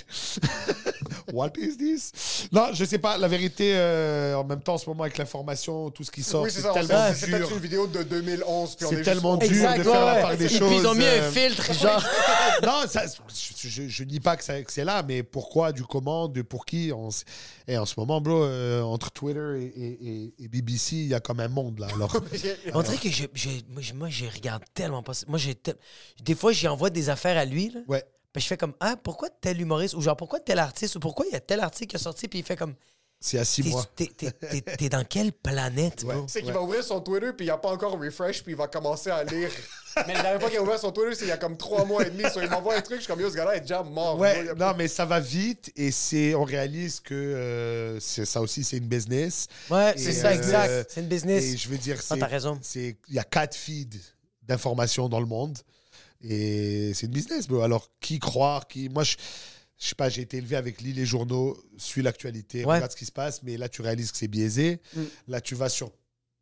What 1.33 1.53
is 1.59 1.77
this? 1.77 2.49
Non, 2.53 2.69
je 2.73 2.85
sais 2.85 2.99
pas. 2.99 3.17
La 3.19 3.29
vérité, 3.29 3.73
euh, 3.75 4.35
en 4.37 4.45
même 4.45 4.61
temps, 4.61 4.75
en 4.75 4.79
ce 4.79 4.89
moment, 4.89 5.05
avec 5.05 5.17
l'information, 5.19 5.91
tout 5.91 6.05
ce 6.05 6.11
qui 6.11 6.23
sort, 6.23 6.43
Oui, 6.43 6.51
c'est 6.53 6.61
c'est 6.61 6.73
tellement 6.73 7.13
C'est 7.15 7.27
dur. 7.27 7.39
peut-être 7.39 7.53
une 7.53 7.59
vidéo 7.59 7.87
de 7.87 8.03
2011. 8.03 8.77
puis 8.77 8.87
on 8.87 8.91
C'est 8.91 9.03
tellement 9.03 9.37
dur 9.37 9.49
Exact, 9.49 9.79
de 9.79 9.83
faire 9.85 9.93
ouais, 9.93 10.15
la 10.15 10.21
part 10.21 10.37
des 10.37 10.45
Et 10.45 10.49
choses. 10.59 10.69
puis 10.69 10.79
ils 10.79 10.87
ont 10.87 10.95
mis 10.95 11.05
un 11.05 11.07
euh, 11.07 11.31
filtre, 11.31 11.73
genre. 11.75 12.05
non, 12.63 12.83
ça, 12.89 13.05
je, 13.07 13.69
je, 13.69 13.89
je 13.89 14.05
dis 14.05 14.21
pas 14.21 14.37
que, 14.37 14.45
c'est 14.69 14.85
là, 14.85 15.03
mais 15.07 15.23
pourquoi, 15.23 15.73
du 15.73 15.83
comment, 15.85 16.29
de 16.29 16.43
pour 16.43 16.67
qui 16.67 16.93
on, 16.95 17.09
Et 17.67 17.79
en 17.79 17.87
ce 17.87 17.95
moment, 17.99 18.21
bro, 18.21 18.45
euh, 18.45 18.83
entre 18.83 19.11
Twitter 19.11 19.41
et, 19.59 19.65
et- 19.65 20.09
et- 20.09 20.35
et 20.45 20.49
BBC, 20.49 20.97
il 20.97 21.07
y 21.09 21.15
a 21.15 21.21
comme 21.21 21.41
un 21.41 21.49
monde 21.49 21.79
là. 21.79 21.89
Alors, 21.95 22.15
On 22.75 22.83
dirait 22.83 22.97
que 22.99 23.11
je, 23.11 23.25
je, 23.35 23.49
moi, 23.95 24.09
je 24.11 24.27
regarde 24.27 24.63
tellement 24.75 25.03
pas. 25.03 25.13
Moi, 25.29 25.39
j'ai 25.39 25.55
tel- 25.55 25.77
des 26.23 26.35
fois, 26.35 26.53
j'y 26.53 26.69
envoie 26.69 26.91
des 26.91 27.09
affaires 27.09 27.39
à 27.39 27.45
lui. 27.45 27.71
Là. 27.71 27.81
ouais. 27.89 28.05
Puis 28.33 28.43
je 28.43 28.49
fais 28.49 28.57
comme, 28.57 28.75
ah, 28.81 28.97
pourquoi 29.01 29.29
tel 29.31 29.61
humoriste? 29.61 29.95
Ou 29.95 30.01
genre, 30.01 30.17
pourquoi 30.17 30.41
tel 30.41 30.59
artiste? 30.59 30.97
Ou 30.97 31.01
pourquoi 31.01 31.25
il 31.27 31.33
y 31.33 31.37
a 31.37 31.41
tel 31.41 31.61
article 31.61 31.91
qui 31.91 31.97
est 31.97 32.03
sorti? 32.03 32.27
Puis 32.27 32.41
il 32.41 32.45
fait 32.45 32.57
comme, 32.57 32.75
C'est 33.21 33.39
à 33.39 33.45
six 33.45 33.63
t'es, 33.63 33.69
mois. 33.71 33.85
t'es- 33.95 34.07
t'es- 34.09 34.31
t'es- 34.33 34.61
t'es 34.77 34.89
dans 34.89 35.05
quelle 35.05 35.33
planète, 35.33 36.05
bro? 36.05 36.25
C'est 36.27 36.43
qu'il 36.43 36.53
va 36.53 36.61
ouvrir 36.61 36.83
son 36.83 37.01
Twitter, 37.01 37.33
puis 37.33 37.47
il 37.47 37.49
n'a 37.49 37.59
pas 37.59 37.71
encore 37.71 37.93
refresh, 37.97 38.43
puis 38.43 38.53
il 38.53 38.57
va 38.57 38.67
commencer 38.67 39.09
à 39.11 39.23
lire. 39.23 39.51
Mais 40.09 40.15
la 40.15 40.23
dernière 40.23 40.41
fois 40.41 40.51
qu'il 40.51 40.59
a 40.59 40.63
ouvert 40.63 40.81
son 40.81 40.91
Twitter, 40.91 41.15
c'est 41.15 41.27
il 41.27 41.29
y 41.29 41.31
a 41.31 41.37
comme 41.37 41.57
trois 41.57 41.85
mois 41.85 42.05
et 42.05 42.11
demi. 42.11 42.25
So, 42.29 42.41
il 42.43 42.51
m'envoie 42.51 42.75
un 42.75 42.81
truc, 42.81 42.97
je 42.97 43.03
suis 43.05 43.13
comme, 43.13 43.21
yo, 43.21 43.31
ce 43.31 43.37
gars-là 43.37 43.55
est 43.55 43.61
déjà 43.61 43.85
mort. 43.85 44.19
Ouais, 44.19 44.49
a 44.49 44.55
non, 44.55 44.75
mais 44.77 44.89
ça 44.89 45.05
va 45.05 45.21
vite 45.21 45.71
et 45.77 45.93
c'est, 45.93 46.35
on 46.35 46.43
réalise 46.43 46.99
que 46.99 47.15
euh, 47.15 48.01
c'est, 48.01 48.25
ça 48.25 48.41
aussi, 48.41 48.65
c'est 48.65 48.79
une 48.79 48.89
business. 48.89 49.47
Ouais, 49.71 49.95
c'est 49.97 50.13
ça, 50.13 50.31
euh, 50.31 50.35
exact. 50.35 50.91
C'est 50.91 51.01
une 51.03 51.07
business. 51.09 51.45
Et 51.45 51.57
je 51.57 51.69
veux 51.69 51.79
dire, 51.79 51.97
Ah, 52.01 52.03
c'est, 52.05 52.19
t'as 52.19 52.27
raison. 52.27 52.59
c'est, 52.63 52.97
il 53.09 53.15
y 53.15 53.19
a 53.21 53.25
quatre 53.25 53.55
feeds 53.55 54.01
d'informations 54.47 55.09
dans 55.09 55.21
le 55.21 55.27
monde 55.27 55.59
et 56.25 56.93
c'est 56.95 57.07
une 57.07 57.13
business, 57.13 57.47
bro. 57.47 57.61
Alors, 57.61 57.91
qui 58.01 58.19
croire, 58.19 58.67
qui, 58.67 58.89
moi, 58.89 59.05
je, 59.05 59.17
je 59.79 59.89
sais 59.89 59.95
pas, 59.95 60.09
j'ai 60.09 60.23
été 60.23 60.39
élevé 60.39 60.57
avec 60.57 60.81
lis 60.81 60.95
les 60.95 61.05
journaux, 61.05 61.57
suis 61.77 62.03
l'actualité, 62.03 62.65
Ouais. 62.65 62.77
regarde 62.77 62.91
ce 62.91 62.97
qui 62.97 63.05
se 63.05 63.13
passe, 63.13 63.43
mais 63.43 63.57
là, 63.59 63.69
tu 63.69 63.83
réalises 63.83 64.11
que 64.11 64.17
c'est 64.17 64.29
biaisé. 64.29 64.81
Mm. 64.95 65.03
Là, 65.29 65.41
tu 65.43 65.55
vas 65.55 65.69
sur 65.69 65.93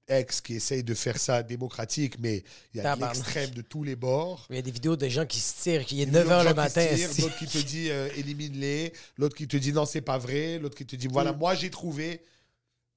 X 0.09 0.41
qui 0.41 0.55
essaye 0.55 0.85
de 0.85 0.95
faire 0.95 1.19
ça 1.19 1.43
démocratique, 1.43 2.19
mais 2.21 2.45
il 2.75 2.83
y 2.83 2.85
a 2.85 2.95
l'extrême 2.95 3.51
de 3.51 3.63
tous 3.63 3.83
les 3.83 3.97
bords. 3.97 4.47
Il 4.51 4.57
y 4.57 4.59
a 4.59 4.63
des 4.63 4.71
vidéos 4.71 4.97
de 4.97 5.09
gens 5.09 5.27
qui 5.27 5.41
se 5.41 5.63
tirent, 5.63 5.85
qui 5.85 6.03
est 6.03 6.07
L'autre 6.07 6.29
9 6.29 6.29
h 6.29 6.39
le 6.39 6.45
gens 6.45 6.51
qui 6.51 6.55
matin. 6.57 6.87
L'autre 7.19 7.39
qui 7.39 7.47
te 7.47 7.59
dit 7.59 7.91
euh, 7.91 8.09
élimine-les, 8.17 8.93
l'autre 9.17 9.37
qui 9.37 9.49
te 9.49 9.57
dit 9.57 9.73
non, 9.73 9.85
c'est 9.85 10.01
pas 10.01 10.19
vrai, 10.19 10.59
l'autre 10.59 10.77
qui 10.77 10.87
te 10.87 10.97
dit 10.97 11.09
voilà, 11.09 11.33
moi 11.33 11.55
j'ai 11.55 11.71
trouvé. 11.71 12.21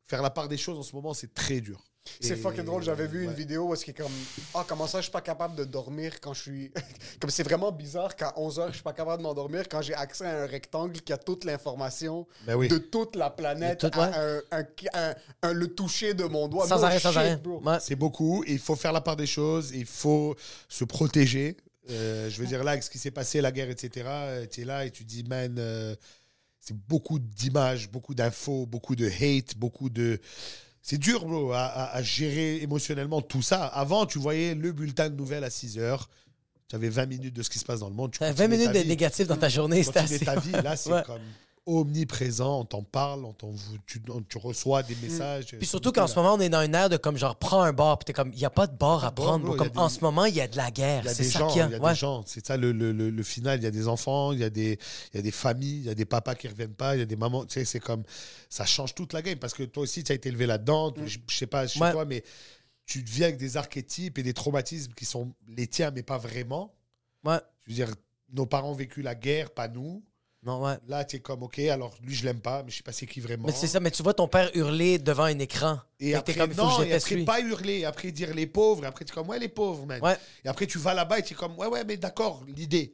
Faire 0.07 0.21
la 0.21 0.29
part 0.29 0.47
des 0.47 0.57
choses 0.57 0.77
en 0.77 0.83
ce 0.83 0.95
moment, 0.95 1.15
c'est 1.15 1.33
très 1.33 1.61
dur. 1.61 1.83
C'est 2.19 2.35
fucking 2.35 2.63
drôle. 2.63 2.83
J'avais 2.83 3.07
vu 3.07 3.23
une 3.23 3.33
vidéo 3.33 3.69
où 3.69 3.73
est-ce 3.73 3.83
qu'il 3.83 3.91
est 3.93 3.97
comme 4.01 4.11
Ah, 4.53 4.63
comment 4.67 4.87
ça, 4.87 4.99
je 4.99 5.03
suis 5.03 5.11
pas 5.11 5.21
capable 5.21 5.55
de 5.55 5.63
dormir 5.63 6.19
quand 6.21 6.33
je 6.33 6.41
suis. 6.41 6.71
comme 7.19 7.29
c'est 7.29 7.43
vraiment 7.43 7.71
bizarre 7.71 8.15
qu'à 8.15 8.33
11h, 8.37 8.67
je 8.69 8.73
suis 8.75 8.83
pas 8.83 8.93
capable 8.93 9.17
de 9.17 9.23
m'endormir 9.27 9.67
quand 9.69 9.81
j'ai 9.81 9.93
accès 9.93 10.25
à 10.25 10.43
un 10.43 10.45
rectangle 10.45 11.01
qui 11.01 11.11
a 11.13 11.17
toute 11.17 11.43
l'information 11.43 12.27
Ben 12.45 12.55
oui. 12.55 12.67
de 12.67 12.77
toute 12.77 13.15
la 13.15 13.29
planète, 13.29 13.79
tout, 13.79 13.99
à 13.99 14.09
ouais. 14.09 14.43
un, 14.51 14.59
un- 14.59 14.65
un- 14.93 15.15
un- 15.41 15.53
le 15.53 15.67
toucher 15.67 16.13
de 16.13 16.25
mon 16.25 16.47
doigt. 16.47 16.67
Sans 16.67 16.83
arrêt, 16.83 16.99
sans 16.99 17.15
arrêt. 17.17 17.41
Ouais. 17.45 17.77
C'est 17.81 17.95
beaucoup. 17.95 18.43
Il 18.47 18.59
faut 18.59 18.75
faire 18.75 18.93
la 18.93 19.01
part 19.01 19.15
des 19.15 19.27
choses. 19.27 19.71
Il 19.73 19.85
faut 19.85 20.35
se 20.69 20.83
protéger. 20.83 21.57
Euh, 21.89 22.29
je 22.29 22.41
veux 22.41 22.47
dire, 22.47 22.63
là, 22.63 22.71
avec 22.71 22.83
ce 22.83 22.89
qui 22.89 22.97
s'est 22.97 23.11
passé, 23.11 23.41
la 23.41 23.51
guerre, 23.51 23.69
etc., 23.69 24.07
tu 24.51 24.61
es 24.61 24.65
là 24.65 24.85
et 24.85 24.91
tu 24.91 25.03
dis, 25.03 25.23
man, 25.23 25.55
euh, 25.59 25.95
c'est 26.59 26.75
beaucoup 26.75 27.19
d'images, 27.19 27.91
beaucoup 27.91 28.15
d'infos, 28.15 28.65
beaucoup 28.65 28.95
de 28.95 29.07
hate, 29.07 29.55
beaucoup 29.57 29.89
de. 29.89 30.19
C'est 30.87 30.99
dur, 30.99 31.25
bro, 31.25 31.51
à, 31.51 31.63
à- 31.65 31.95
à 31.97 32.03
gérer 32.03 32.57
émotionnellement 32.61 33.19
tout 33.19 33.41
ça. 33.41 33.65
Avant, 33.65 34.05
tu 34.05 34.19
voyais 34.19 34.53
le 34.53 34.71
bulletin 34.71 35.09
de 35.09 35.15
nouvelles 35.15 35.43
à 35.43 35.49
6 35.49 35.79
heures. 35.79 36.07
Tu 36.67 36.75
avais 36.75 36.89
20 36.89 37.07
minutes 37.07 37.35
de 37.35 37.41
ce 37.41 37.49
qui 37.49 37.57
se 37.57 37.65
passe 37.65 37.79
dans 37.79 37.89
le 37.89 37.95
monde. 37.95 38.11
Tu 38.11 38.19
T'as 38.19 38.27
20 38.31 38.45
continuais 38.45 38.67
minutes 38.67 38.83
de 38.83 38.87
négatif 38.87 39.25
dans 39.27 39.35
ta 39.35 39.49
journée, 39.49 39.81
c'est 39.81 39.91
Continuer 39.93 40.15
assez. 40.17 40.25
ta 40.25 40.39
vie. 40.39 40.51
Là, 40.63 40.75
c'est 40.75 40.91
Ouais. 40.91 41.01
comme 41.03 41.21
omniprésent. 41.65 42.61
On 42.61 42.65
t'en 42.65 42.83
parle, 42.83 43.25
on 43.25 43.33
t'en- 43.33 43.53
tu, 43.85 44.01
tu 44.29 44.37
reçois 44.37 44.83
des 44.83 44.95
messages. 44.95 45.45
Puis 45.57 45.65
surtout 45.65 45.91
qu'en 45.91 46.07
ce 46.07 46.15
moment, 46.15 46.33
on 46.35 46.39
est 46.39 46.49
dans 46.49 46.61
une 46.61 46.75
ère 46.75 46.89
de 46.89 46.97
comme 46.97 47.17
genre, 47.17 47.35
prends 47.37 47.61
un 47.61 47.73
bar, 47.73 47.97
puis 47.99 48.05
t'es 48.05 48.13
comme, 48.13 48.31
il 48.33 48.37
n'y 48.37 48.45
a 48.45 48.49
pas 48.49 48.67
de 48.67 48.75
bar 48.77 49.03
à 49.03 49.11
prendre. 49.13 49.55
Comme 49.55 49.69
des- 49.69 49.77
en 49.79 49.89
ce 49.89 49.99
moment, 50.01 50.25
il 50.25 50.35
y 50.35 50.41
a 50.41 50.47
de 50.47 50.57
la 50.57 50.71
guerre. 50.71 51.01
Il 51.03 51.07
y 51.07 51.09
a 51.09 51.13
C'est 51.13 51.23
des 51.23 51.29
ça 51.29 51.39
gens, 51.39 51.47
qu'il 51.49 51.57
y 51.57 51.61
a. 51.61 51.69
y 51.69 51.75
a 51.75 51.79
Ouais. 51.79 51.91
des 51.91 51.95
gens. 51.95 52.23
C'est 52.25 52.45
ça 52.45 52.57
le, 52.57 52.71
le, 52.71 52.91
le, 52.91 53.09
le 53.09 53.23
final. 53.23 53.59
Il 53.59 53.63
y 53.63 53.67
a 53.67 53.71
des 53.71 53.87
enfants, 53.87 54.31
il 54.31 54.39
y 54.39 54.43
a 54.43 54.49
des, 54.49 54.77
il 55.13 55.17
y 55.17 55.19
a 55.19 55.21
des 55.21 55.31
familles, 55.31 55.77
il 55.79 55.85
y 55.85 55.89
a 55.89 55.95
des 55.95 56.05
papas 56.05 56.35
qui 56.35 56.47
reviennent 56.47 56.73
pas, 56.75 56.95
il 56.95 56.99
y 56.99 57.01
a 57.01 57.05
des 57.05 57.15
mamans. 57.15 57.45
Tu 57.45 57.53
sais, 57.55 57.65
c'est 57.65 57.79
comme 57.79 58.03
ça 58.49 58.65
change 58.65 58.93
toute 58.95 59.13
la 59.13 59.21
game 59.21 59.37
parce 59.39 59.53
que 59.53 59.63
toi 59.63 59.83
aussi, 59.83 60.03
tu 60.03 60.11
as 60.11 60.15
été 60.15 60.29
élevé 60.29 60.45
là-dedans. 60.45 60.93
Je, 61.05 61.17
je 61.27 61.35
sais 61.35 61.47
pas 61.47 61.67
chez 61.67 61.79
Ouais. 61.79 61.91
toi, 61.91 62.05
mais 62.05 62.23
tu 62.85 62.99
vis 63.01 63.23
avec 63.23 63.37
des 63.37 63.57
archétypes 63.57 64.17
et 64.19 64.23
des 64.23 64.33
traumatismes 64.33 64.93
qui 64.93 65.05
sont 65.05 65.33
les 65.47 65.65
tiens, 65.67 65.89
mais 65.91 66.03
pas 66.03 66.19
vraiment. 66.19 66.71
Ouais. 67.23 67.39
Je 67.65 67.71
veux 67.71 67.75
dire, 67.85 67.95
nos 68.31 68.45
parents 68.45 68.69
ont 68.71 68.75
vécu 68.75 69.01
la 69.01 69.15
guerre, 69.15 69.49
pas 69.51 69.67
nous. 69.67 70.03
Non, 70.45 70.63
ouais. 70.63 70.77
Là, 70.87 71.03
tu 71.03 71.15
es 71.15 71.19
comme, 71.19 71.41
OK, 71.41 71.57
alors 71.59 71.95
lui, 72.03 72.13
je 72.13 72.23
l'aime 72.23 72.39
pas, 72.39 72.61
mais 72.61 72.69
je 72.69 72.77
sais 72.77 72.83
pas 72.83 72.91
c'est 72.91 73.07
qui 73.07 73.19
vraiment. 73.19 73.47
Mais 73.47 73.51
c'est 73.51 73.65
ça, 73.67 73.79
mais 73.79 73.89
tu 73.89 74.03
vois 74.03 74.13
ton 74.13 74.27
père 74.27 74.51
hurler 74.55 74.99
devant 74.99 75.23
un 75.23 75.39
écran. 75.39 75.79
Et 75.99 76.11
que 76.11 76.17
après, 76.17 76.33
t'es 76.33 76.39
comme, 76.39 76.51
il 76.51 76.55
faut 76.55 76.61
que 76.61 76.67
non, 76.67 76.77
je 76.79 76.83
et 76.83 76.93
après 76.93 77.15
lui. 77.15 77.25
pas 77.25 77.41
hurler, 77.41 77.79
et 77.79 77.85
après 77.85 78.11
dire 78.11 78.33
les 78.35 78.45
pauvres, 78.45 78.83
et 78.83 78.87
après 78.87 79.05
tu 79.05 79.11
es 79.11 79.15
comme, 79.15 79.27
ouais, 79.29 79.39
les 79.39 79.49
pauvres, 79.49 79.85
man. 79.87 79.99
Ouais. 80.03 80.15
Et 80.43 80.47
après, 80.47 80.67
tu 80.67 80.77
vas 80.77 80.93
là-bas 80.93 81.17
et 81.19 81.23
tu 81.23 81.33
es 81.33 81.35
comme, 81.35 81.57
ouais, 81.57 81.65
ouais, 81.67 81.83
mais 81.83 81.97
d'accord, 81.97 82.43
l'idée. 82.47 82.93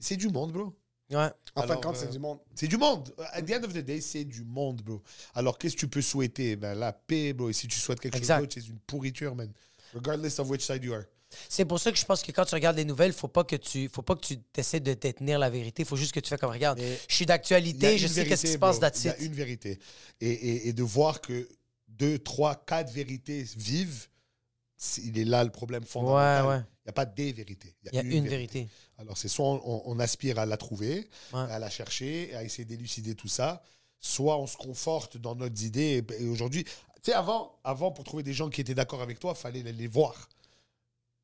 C'est 0.00 0.16
du 0.16 0.28
monde, 0.28 0.50
bro. 0.52 0.74
Ouais. 1.12 1.28
En 1.54 1.62
fin 1.62 1.76
de 1.76 1.80
compte, 1.80 1.96
euh, 1.96 1.98
c'est 2.00 2.10
du 2.10 2.18
monde. 2.18 2.38
C'est 2.54 2.68
du 2.68 2.76
monde. 2.76 3.12
At 3.32 3.42
the 3.42 3.50
end 3.52 3.64
of 3.64 3.72
the 3.72 3.78
day, 3.78 4.00
c'est 4.00 4.24
du 4.24 4.44
monde, 4.44 4.80
bro. 4.82 5.02
Alors, 5.34 5.58
qu'est-ce 5.58 5.74
que 5.74 5.80
tu 5.80 5.88
peux 5.88 6.02
souhaiter? 6.02 6.56
Ben, 6.56 6.74
La 6.74 6.92
paix, 6.92 7.32
bro. 7.32 7.50
Et 7.50 7.52
si 7.52 7.66
tu 7.68 7.78
souhaites 7.78 8.00
quelque 8.00 8.16
Exact. 8.16 8.38
chose 8.38 8.48
d'autre, 8.48 8.54
c'est 8.60 8.68
une 8.68 8.78
pourriture, 8.80 9.34
man. 9.34 9.52
Regardless 9.94 10.38
of 10.38 10.48
which 10.48 10.62
side 10.64 10.84
you 10.84 10.92
are. 10.94 11.02
C'est 11.48 11.64
pour 11.64 11.78
ça 11.80 11.92
que 11.92 11.98
je 11.98 12.04
pense 12.04 12.22
que 12.22 12.32
quand 12.32 12.44
tu 12.44 12.54
regardes 12.54 12.76
les 12.76 12.84
nouvelles, 12.84 13.12
faut 13.12 13.28
pas 13.28 13.44
que 13.44 13.56
tu 13.56 13.88
faut 13.88 14.02
pas 14.02 14.14
que 14.16 14.20
tu 14.26 14.38
essaies 14.56 14.80
de 14.80 14.94
détenir 14.94 15.38
la 15.38 15.50
vérité. 15.50 15.84
faut 15.84 15.96
juste 15.96 16.12
que 16.12 16.20
tu 16.20 16.28
fais 16.28 16.38
comme 16.38 16.50
regarde. 16.50 16.78
Mais 16.78 16.98
Je 17.08 17.14
suis 17.14 17.26
d'actualité, 17.26 17.98
je 17.98 18.06
sais 18.06 18.26
qu'est-ce 18.26 18.46
qui 18.46 18.52
se 18.52 18.58
passe 18.58 18.80
that's 18.80 19.04
Il 19.04 19.06
y 19.06 19.10
a 19.10 19.18
une 19.18 19.32
vérité. 19.34 19.78
Et, 20.20 20.30
et- 20.30 20.68
et 20.68 20.72
de 20.72 20.82
voir 20.82 21.20
que 21.20 21.48
deux, 21.88 22.18
trois, 22.18 22.54
quatre 22.66 22.90
vérités 22.92 23.44
vivent, 23.56 24.08
c'est- 24.76 25.02
il 25.02 25.18
est 25.18 25.24
là 25.24 25.44
le 25.44 25.50
problème 25.50 25.84
fondamental. 25.84 26.46
Ouais, 26.46 26.50
ouais. 26.56 26.62
Il 26.84 26.86
n'y 26.86 26.90
a 26.90 26.92
pas 26.92 27.04
des 27.06 27.32
vérités. 27.32 27.74
Il 27.84 27.94
y 27.94 27.98
a 27.98 28.02
une 28.02 28.26
vérité. 28.28 28.68
Alors, 28.98 29.16
c'est 29.16 29.28
soit 29.28 29.46
on, 29.46 29.82
on 29.86 29.98
aspire 29.98 30.38
à 30.38 30.46
la 30.46 30.56
trouver, 30.56 31.08
Ouais. 31.32 31.40
à 31.40 31.58
la 31.58 31.70
chercher, 31.70 32.34
à 32.34 32.42
essayer 32.44 32.64
d'élucider 32.64 33.14
tout 33.14 33.28
ça, 33.28 33.62
soit 34.00 34.38
on 34.38 34.46
se 34.46 34.56
conforte 34.56 35.16
dans 35.16 35.36
idées. 35.46 36.02
Et, 36.18 36.24
et 36.24 36.28
aujourd'hui, 36.28 36.64
tu 36.64 36.70
sais, 37.04 37.12
avant, 37.12 37.58
avant, 37.64 37.90
pour 37.92 38.04
trouver 38.04 38.22
des 38.22 38.32
gens 38.34 38.48
qui 38.50 38.60
étaient 38.60 38.74
d'accord 38.74 39.00
avec 39.02 39.18
toi, 39.18 39.34
il 39.36 39.40
fallait 39.40 39.62
les, 39.62 39.72
les 39.72 39.86
voir. 39.86 40.28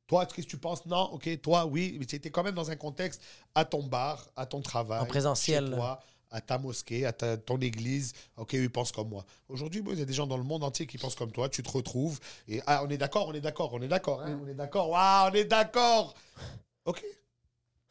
Toi, 0.07 0.25
qu'est-ce 0.25 0.47
que 0.47 0.51
tu 0.51 0.57
penses 0.57 0.85
Non, 0.85 1.11
ok, 1.11 1.41
toi, 1.41 1.65
oui, 1.65 1.97
mais 1.99 2.05
tu 2.05 2.15
étais 2.15 2.29
quand 2.31 2.43
même 2.43 2.55
dans 2.55 2.71
un 2.71 2.75
contexte 2.75 3.21
à 3.53 3.65
ton 3.65 3.83
bar, 3.83 4.29
à 4.35 4.45
ton 4.45 4.61
travail, 4.61 5.01
En 5.01 5.05
présentiel. 5.05 5.65
chez 5.65 5.71
toi, 5.75 5.99
à 6.31 6.39
ta 6.41 6.57
mosquée, 6.57 7.05
à 7.05 7.11
ta- 7.13 7.37
ton 7.37 7.57
église. 7.59 8.13
Ok, 8.37 8.53
ils 8.53 8.69
pensent 8.69 8.91
comme 8.91 9.09
moi. 9.09 9.25
Aujourd'hui, 9.49 9.81
il 9.91 9.99
y 9.99 10.01
a 10.01 10.05
des 10.05 10.13
gens 10.13 10.27
dans 10.27 10.37
le 10.37 10.43
monde 10.43 10.63
entier 10.63 10.87
qui 10.87 10.97
pensent 10.97 11.15
comme 11.15 11.31
toi. 11.31 11.49
Tu 11.49 11.61
te 11.63 11.69
retrouves 11.69 12.19
et 12.47 12.61
ah, 12.67 12.83
on 12.85 12.89
est 12.89 12.97
d'accord, 12.97 13.27
on 13.27 13.33
est 13.33 13.41
d'accord, 13.41 13.73
on 13.73 13.81
est 13.81 13.87
d'accord, 13.87 14.21
hein, 14.21 14.39
on 14.43 14.47
est 14.47 14.53
d'accord. 14.53 14.89
Waouh, 14.89 15.31
on 15.31 15.33
est 15.33 15.45
d'accord. 15.45 16.13
Ok. 16.85 17.03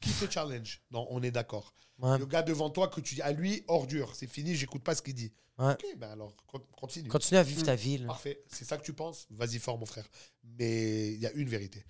Qui 0.01 0.11
te 0.13 0.31
challenge? 0.31 0.83
Non, 0.91 1.07
on 1.11 1.23
est 1.23 1.31
d'accord. 1.31 1.73
Ouais. 1.99 2.19
Le 2.19 2.27
gars 2.27 2.43
devant 2.43 2.69
toi 2.71 2.89
que 2.89 3.01
tu 3.01 3.15
dis 3.15 3.23
à 3.23 3.33
lui 3.33 3.65
ordure, 3.69 4.15
c'est 4.15 4.27
fini, 4.27 4.55
j'écoute 4.55 4.83
pas 4.85 4.95
ce 4.95 5.01
qu'il 5.03 5.15
dit. 5.15 5.33
Ouais. 5.59 5.73
Ok, 5.73 5.87
ben 5.97 6.11
alors 6.11 6.35
con- 6.47 6.61
continue. 6.79 7.09
Continue 7.09 7.39
à 7.39 7.43
vivre 7.43 7.63
ta 7.63 7.75
vie. 7.75 7.97
là. 7.99 8.09
Parfait. 8.09 8.43
C'est 8.49 8.67
ça 8.67 8.77
que 8.77 8.85
tu 8.85 8.93
penses? 8.93 9.27
Vas-y 9.31 9.59
fort, 9.59 9.79
mon 9.79 9.87
frère. 9.87 10.07
Mais 10.45 11.13
il 11.15 11.19
y 11.21 11.27
a 11.27 11.33
une 11.33 11.49
vérité. 11.49 11.83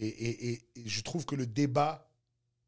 Et, 0.00 0.06
et- 0.08 0.50
et- 0.52 0.62
et 0.76 0.88
je 0.88 1.00
trouve 1.02 1.24
que 1.24 1.34
le 1.36 1.46
débat 1.46 2.10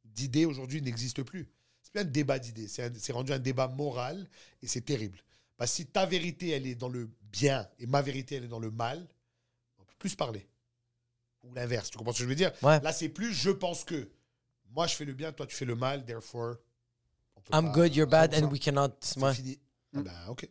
d'idées 0.05 0.45
aujourd'hui 0.45 0.81
n'existe 0.81 1.23
plus. 1.23 1.49
C'est 1.83 1.91
plus 1.93 2.01
un 2.01 2.05
débat 2.05 2.39
d'idées. 2.39 2.69
C'est 2.69 3.13
rendu 3.13 3.33
un 3.33 3.39
débat 3.39 3.69
moral 3.69 4.29
et 4.63 4.67
c'est 4.67 4.81
terrible. 4.83 5.19
Parce 5.57 5.71
que 5.73 5.77
si 5.77 5.87
ta 5.87 6.07
vérité, 6.07 6.51
elle 6.51 6.67
est 6.67 6.75
dans 6.75 6.89
le 6.89 7.11
bien 7.33 7.69
et 7.79 7.87
ma 7.87 8.03
vérité, 8.03 8.37
elle 8.37 8.45
est 8.45 8.49
dans 8.49 8.59
le 8.61 8.71
mal, 8.71 9.07
on 9.79 9.85
peut 9.85 9.95
plus 9.99 10.15
parler. 10.15 10.47
Ou 11.43 11.53
l'inverse. 11.55 11.91
Tu 11.91 11.99
comprends 11.99 12.13
ce 12.13 12.19
que 12.19 12.25
je 12.25 12.29
veux 12.29 12.35
dire? 12.35 12.53
Ouais. 12.63 12.81
Là, 12.81 12.93
c'est 12.93 13.09
plus 13.09 13.33
je 13.33 13.51
pense 13.51 13.85
que. 13.85 14.09
Moi, 14.75 14.87
je 14.87 14.95
fais 14.97 15.05
le 15.05 15.15
bien, 15.15 15.33
toi, 15.33 15.47
tu 15.47 15.57
fais 15.57 15.65
le 15.65 15.77
mal, 15.77 16.05
therefore. 16.05 16.57
I'm 17.53 17.67
pas- 17.67 17.73
good, 17.73 17.95
you're 17.95 18.09
bad, 18.09 18.33
100%. 18.35 18.45
and 18.45 18.51
we 18.53 18.61
cannot. 18.61 18.91
C'est. 19.01 19.21
Ah 19.95 20.03
ben, 20.03 20.27
ok. 20.29 20.49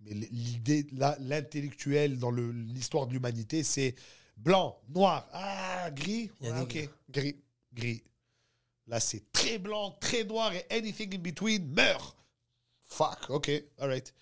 Mais 0.00 0.14
l'idée, 0.14 0.86
l'intellectuel 1.20 2.18
dans 2.18 2.30
l'histoire 2.30 3.06
de 3.06 3.12
l'humanité, 3.12 3.62
c'est 3.62 3.94
blanc, 4.42 4.78
noir, 4.88 5.28
ah, 5.32 5.90
gris. 5.90 6.30
Ah, 6.44 6.62
ok, 6.62 6.88
gris, 7.08 7.36
gris. 7.72 8.02
Là, 8.86 8.98
c'est 9.00 9.30
très 9.32 9.58
blanc, 9.58 9.92
très 10.00 10.24
noir 10.24 10.52
et 10.54 10.66
anything 10.70 11.14
in 11.14 11.18
between 11.18 11.66
meurt. 11.72 12.16
Fuck, 12.84 13.30
ok, 13.30 13.50
alright. 13.78 14.12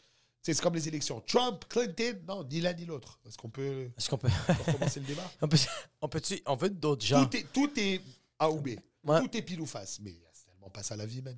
C'est 0.43 0.55
c'est 0.55 0.63
comme 0.63 0.75
les 0.75 0.87
élections. 0.89 1.21
Trump, 1.23 1.65
Clinton, 1.69 2.19
non, 2.27 2.45
ni 2.45 2.61
l'un 2.61 2.73
ni 2.75 2.85
l'autre. 2.85 3.19
Est-ce 3.27 3.37
qu'on 3.37 3.49
peut 3.51 3.91
Est-ce 3.97 4.09
qu'on 4.09 4.19
peut. 4.19 4.29
recommencer 4.67 5.01
le 5.01 5.07
débat? 5.07 5.31
On 5.43 5.49
peut. 5.49 5.57
On 6.01 6.09
peut. 6.09 6.23
On 6.47 6.57
veut 6.57 6.71
d'autres 6.71 7.05
gens? 7.05 7.25
tout 7.27 7.37
est, 7.37 7.53
tout 7.53 7.71
est 7.79 8.01
A 8.39 8.51
ou 8.51 8.61
B. 8.61 8.69
Ouais. 9.05 9.21
Tout 9.21 9.37
est 9.37 9.43
pile 9.43 9.61
ou 9.61 9.67
face. 9.67 9.99
Mais 10.01 10.15
c'est 10.33 10.47
tellement 10.47 10.71
pas 10.71 10.83
ça 10.83 10.97
la 10.97 11.07
vie, 11.07 11.23
man. 11.23 11.37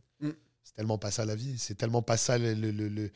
C'est 0.62 0.74
tellement 0.74 0.98
pas 0.98 1.10
ça 1.10 1.24
la 1.24 1.34
vie. 1.34 1.58
C'est 1.58 1.74
tellement 1.76 2.02
pas 2.02 2.16
ça 2.16 2.36
le, 2.38 2.54
le- 2.54 2.70
le- 2.70 2.88
le- 2.88 3.10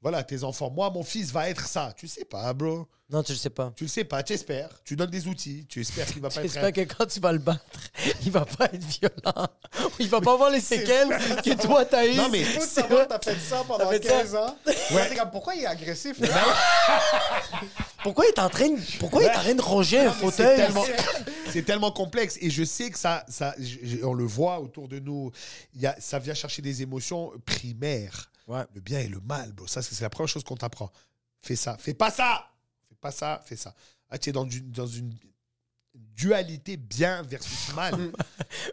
Voilà, 0.00 0.22
tes 0.22 0.44
enfants. 0.44 0.70
Moi, 0.70 0.90
mon 0.90 1.02
fils 1.02 1.32
va 1.32 1.48
être 1.48 1.66
ça. 1.66 1.92
Tu 1.96 2.06
sais 2.06 2.24
pas, 2.24 2.52
bro. 2.54 2.86
Non, 3.10 3.22
tu 3.22 3.32
le 3.32 3.38
sais 3.38 3.50
pas. 3.50 3.72
Tu 3.74 3.84
le 3.84 3.88
sais 3.88 4.04
pas. 4.04 4.22
Tu 4.22 4.34
espères. 4.34 4.68
Tu 4.84 4.94
donnes 4.94 5.10
des 5.10 5.26
outils. 5.26 5.64
Tu 5.68 5.80
espères 5.80 6.06
qu'il 6.06 6.20
va 6.20 6.28
pas 6.28 6.36
être. 6.36 6.42
J'espère 6.42 6.72
que 6.72 6.80
quand 6.82 7.06
tu 7.06 7.18
vas 7.20 7.32
le 7.32 7.38
battre, 7.38 7.62
il 8.24 8.30
va 8.30 8.44
pas 8.44 8.66
être 8.66 8.84
violent. 8.84 9.48
Il 10.00 10.08
va 10.08 10.20
pas 10.20 10.32
avoir 10.34 10.50
les 10.50 10.60
séquelles 10.60 11.08
que 11.44 11.54
toi 11.60 11.84
t'as 11.84 12.06
eues. 12.06 12.14
Non, 12.14 12.28
mais- 12.30 12.42
vrai. 12.42 13.06
t'as 13.08 13.18
fait 13.18 13.36
ça 13.38 13.64
pendant 13.66 13.90
fait 13.90 14.02
ça. 14.04 14.20
15 14.20 14.34
ans. 14.36 14.56
Comme, 15.16 15.30
pourquoi 15.30 15.54
il 15.54 15.62
est 15.62 15.66
agressif? 15.66 16.20
là? 16.20 16.28
Pourquoi 18.02 18.24
il 18.26 18.28
est 18.28 18.38
en 18.38 18.48
train 18.48 18.68
de, 18.70 18.78
pourquoi 18.98 19.22
il 19.22 19.26
est 19.26 19.36
en 19.36 19.40
train 19.40 19.54
de 19.54 19.62
ronger 19.62 19.98
un 20.00 20.12
fauteuil? 20.12 20.62
c'est 21.50 21.62
tellement 21.64 21.90
complexe 21.90 22.38
et 22.40 22.50
je 22.50 22.62
sais 22.64 22.90
que 22.90 22.98
ça, 22.98 23.24
ça 23.28 23.54
on 24.02 24.14
le 24.14 24.24
voit 24.24 24.60
autour 24.60 24.88
de 24.88 24.98
nous. 24.98 25.30
Il 25.74 25.80
y 25.82 25.86
a, 25.86 25.96
ça 26.00 26.18
vient 26.18 26.34
chercher 26.34 26.62
des 26.62 26.82
émotions 26.82 27.32
primaires. 27.44 28.30
Ouais. 28.48 28.64
Le 28.74 28.80
bien 28.80 28.98
et 29.00 29.08
le 29.08 29.20
mal, 29.20 29.52
bro. 29.52 29.66
Ça, 29.66 29.82
c'est 29.82 29.94
c'est 29.94 30.02
la 30.04 30.10
première 30.10 30.28
chose 30.28 30.42
qu'on 30.44 30.56
t'apprend. 30.56 30.90
Fais 31.42 31.54
ça, 31.56 31.76
fais 31.78 31.94
pas 31.94 32.10
ça, 32.10 32.50
fais 32.88 32.96
pas 33.00 33.10
ça, 33.12 33.40
fais 33.44 33.56
ça. 33.56 33.74
Ah, 34.10 34.18
tu 34.18 34.30
es 34.30 34.32
dans 34.32 34.48
une, 34.48 34.70
dans 34.72 34.86
une 34.86 35.14
dualité 35.94 36.76
bien 36.76 37.22
versus 37.22 37.74
mal. 37.74 37.94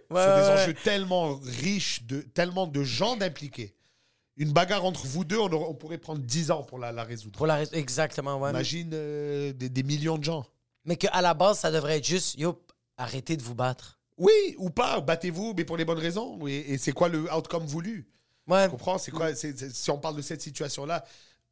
Ouais, 0.10 0.22
sur 0.24 0.36
des 0.36 0.42
ouais, 0.42 0.64
enjeux 0.64 0.74
tellement 0.84 1.36
riches, 1.44 2.04
de, 2.04 2.22
tellement 2.22 2.68
de 2.68 2.84
gens 2.84 3.18
d'impliqués. 3.18 3.76
Une 4.38 4.54
bagarre 4.54 4.86
entre 4.86 5.06
vous 5.08 5.26
deux, 5.26 5.38
on, 5.40 5.52
aurait- 5.52 5.66
on 5.68 5.74
pourrait 5.74 5.98
prendre 5.98 6.22
10 6.22 6.52
ans 6.52 6.64
pour 6.64 6.78
la, 6.80 6.92
la 6.92 7.04
résoudre. 7.04 7.36
Pour 7.38 7.48
la 7.48 7.56
rais- 7.56 7.70
Exactement, 7.74 8.38
ouais. 8.40 8.52
Imagine 8.52 8.92
euh, 8.94 9.52
des, 9.52 9.68
des 9.70 9.84
millions 9.84 10.18
de 10.18 10.24
gens. 10.24 10.46
Mais 10.86 10.96
qu'à 10.96 11.22
la 11.22 11.34
base, 11.34 11.60
ça 11.60 11.72
devrait 11.72 11.98
être 11.98 12.06
juste, 12.06 12.38
yo, 12.38 12.62
arrêtez 12.98 13.36
de 13.36 13.42
vous 13.44 13.56
battre. 13.56 14.00
Oui, 14.18 14.32
ou 14.60 14.70
pas, 14.70 15.02
battez-vous, 15.02 15.54
mais 15.58 15.66
pour 15.66 15.76
les 15.78 15.84
bonnes 15.86 16.00
raisons. 16.00 16.46
Et, 16.48 16.74
et 16.74 16.78
c'est 16.78 16.94
quoi 16.94 17.10
le 17.10 17.32
outcome 17.34 17.66
voulu? 17.66 18.08
Ouais. 18.48 18.66
Tu 18.66 18.72
comprends? 18.72 18.98
C'est 18.98 19.12
quoi? 19.12 19.34
C'est- 19.36 19.58
c'est- 19.58 19.70
Si 19.74 19.90
on 19.92 19.98
parle 20.00 20.16
de 20.18 20.22
cette 20.22 20.42
situation-là, 20.42 21.04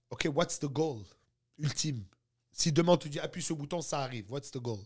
OK, 0.09 0.27
what's 0.33 0.59
the 0.59 0.65
goal? 0.67 1.01
Ultime 1.57 2.03
Si 2.51 2.71
demain 2.71 2.97
tu 2.97 3.09
dis 3.09 3.19
appuie 3.19 3.41
ce 3.41 3.53
bouton, 3.53 3.81
ça 3.81 3.99
arrive. 3.99 4.31
What's 4.31 4.51
the 4.51 4.59
goal? 4.59 4.79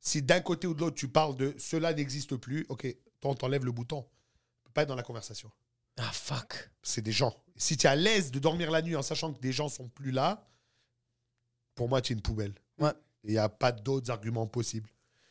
Si 0.00 0.22
d'un 0.22 0.40
côté 0.40 0.66
ou 0.66 0.74
de 0.74 0.80
l'autre 0.80 0.96
tu 0.96 1.08
parles 1.08 1.36
de 1.36 1.54
cela 1.58 1.92
n'existe 1.92 2.36
plus, 2.36 2.66
OK, 2.68 2.86
toi 3.20 3.30
on 3.30 3.34
t'enlève 3.34 3.64
le 3.64 3.72
bouton. 3.72 4.02
Tu 4.02 4.62
peux 4.64 4.72
pas 4.72 4.82
être 4.82 4.88
dans 4.88 4.96
la 4.96 5.02
conversation. 5.04 5.50
Ah, 5.98 6.10
fuck. 6.12 6.70
C'est 6.82 7.02
des 7.02 7.12
gens. 7.12 7.34
Si 7.56 7.76
tu 7.76 7.86
es 7.86 7.90
à 7.90 7.96
l'aise 7.96 8.30
de 8.30 8.38
dormir 8.38 8.70
la 8.70 8.82
nuit 8.82 8.96
en 8.96 9.02
sachant 9.02 9.32
que 9.32 9.40
des 9.40 9.52
gens 9.52 9.68
sont 9.68 9.88
plus 9.88 10.10
là, 10.10 10.44
pour 11.74 11.88
moi 11.88 12.00
tu 12.02 12.12
es 12.12 12.16
une 12.16 12.22
poubelle. 12.22 12.54
Ouais. 12.78 12.92
Il 13.24 13.30
n'y 13.30 13.38
a 13.38 13.48
pas 13.48 13.72
d'autres 13.72 14.10
arguments 14.10 14.46
possibles. 14.46 14.90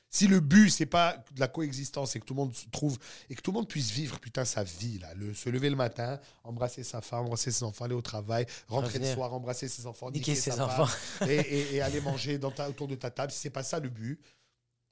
Si 0.10 0.27
le 0.27 0.40
but, 0.40 0.69
c'est 0.69 0.86
pas 0.86 1.18
de 1.34 1.40
la 1.41 1.48
coexistence 1.49 2.15
et 2.15 2.19
que 2.22 2.26
tout 2.26 2.34
le 2.34 2.40
monde 2.40 2.56
se 2.56 2.68
trouve 2.69 2.98
et 3.30 3.36
que 3.36 3.41
tout 3.41 3.52
le 3.52 3.56
monde 3.56 3.68
puisse 3.68 3.91
vivre 3.91 4.18
putain 4.19 4.45
sa 4.45 4.64
vie 4.64 4.98
là, 4.99 5.14
le, 5.15 5.34
se 5.34 5.49
lever 5.49 5.69
le 5.69 5.76
matin, 5.76 6.19
embrasser 6.45 6.84
sa 6.84 7.02
femme, 7.02 7.26
embrasser 7.26 7.52
ses 7.52 7.64
enfants, 7.64 7.84
aller 7.84 7.95
au 7.95 8.02
travail, 8.02 8.45
rentrer 8.69 8.99
le 8.99 9.14
soir, 9.14 9.34
embrasser 9.34 9.68
ses 9.68 9.86
enfants, 9.86 10.10
Niquer 10.11 10.32
niquer 10.32 10.36
ses 10.41 10.52
sa 10.52 10.65
enfants. 10.68 10.88
et, 11.27 11.36
et- 11.36 11.76
et 11.76 11.82
aller 11.82 11.99
manger 11.99 12.38
dans 12.38 12.52
ta- 12.52 12.69
autour 12.69 12.88
de 12.88 12.95
ta 12.95 13.11
table, 13.11 13.32
si 13.34 13.40
c'est 13.40 13.49
pas 13.49 13.64
ça 13.64 13.80
le 13.80 13.90
but, 13.90 14.18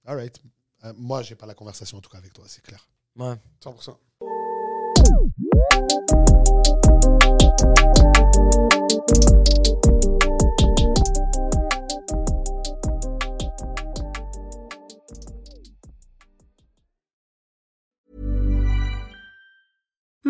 all 0.06 0.18
right. 0.18 0.42
Euh, 0.84 0.92
moi, 0.98 1.22
j'ai 1.22 1.36
pas 1.36 1.46
la 1.46 1.54
conversation 1.54 1.98
en 1.98 2.02
tout 2.02 2.10
cas 2.10 2.18
avec 2.18 2.34
toi, 2.34 2.44
c'est 2.48 2.62
clair. 2.62 2.86
Ouais. 3.16 3.36
100%. 3.64 3.98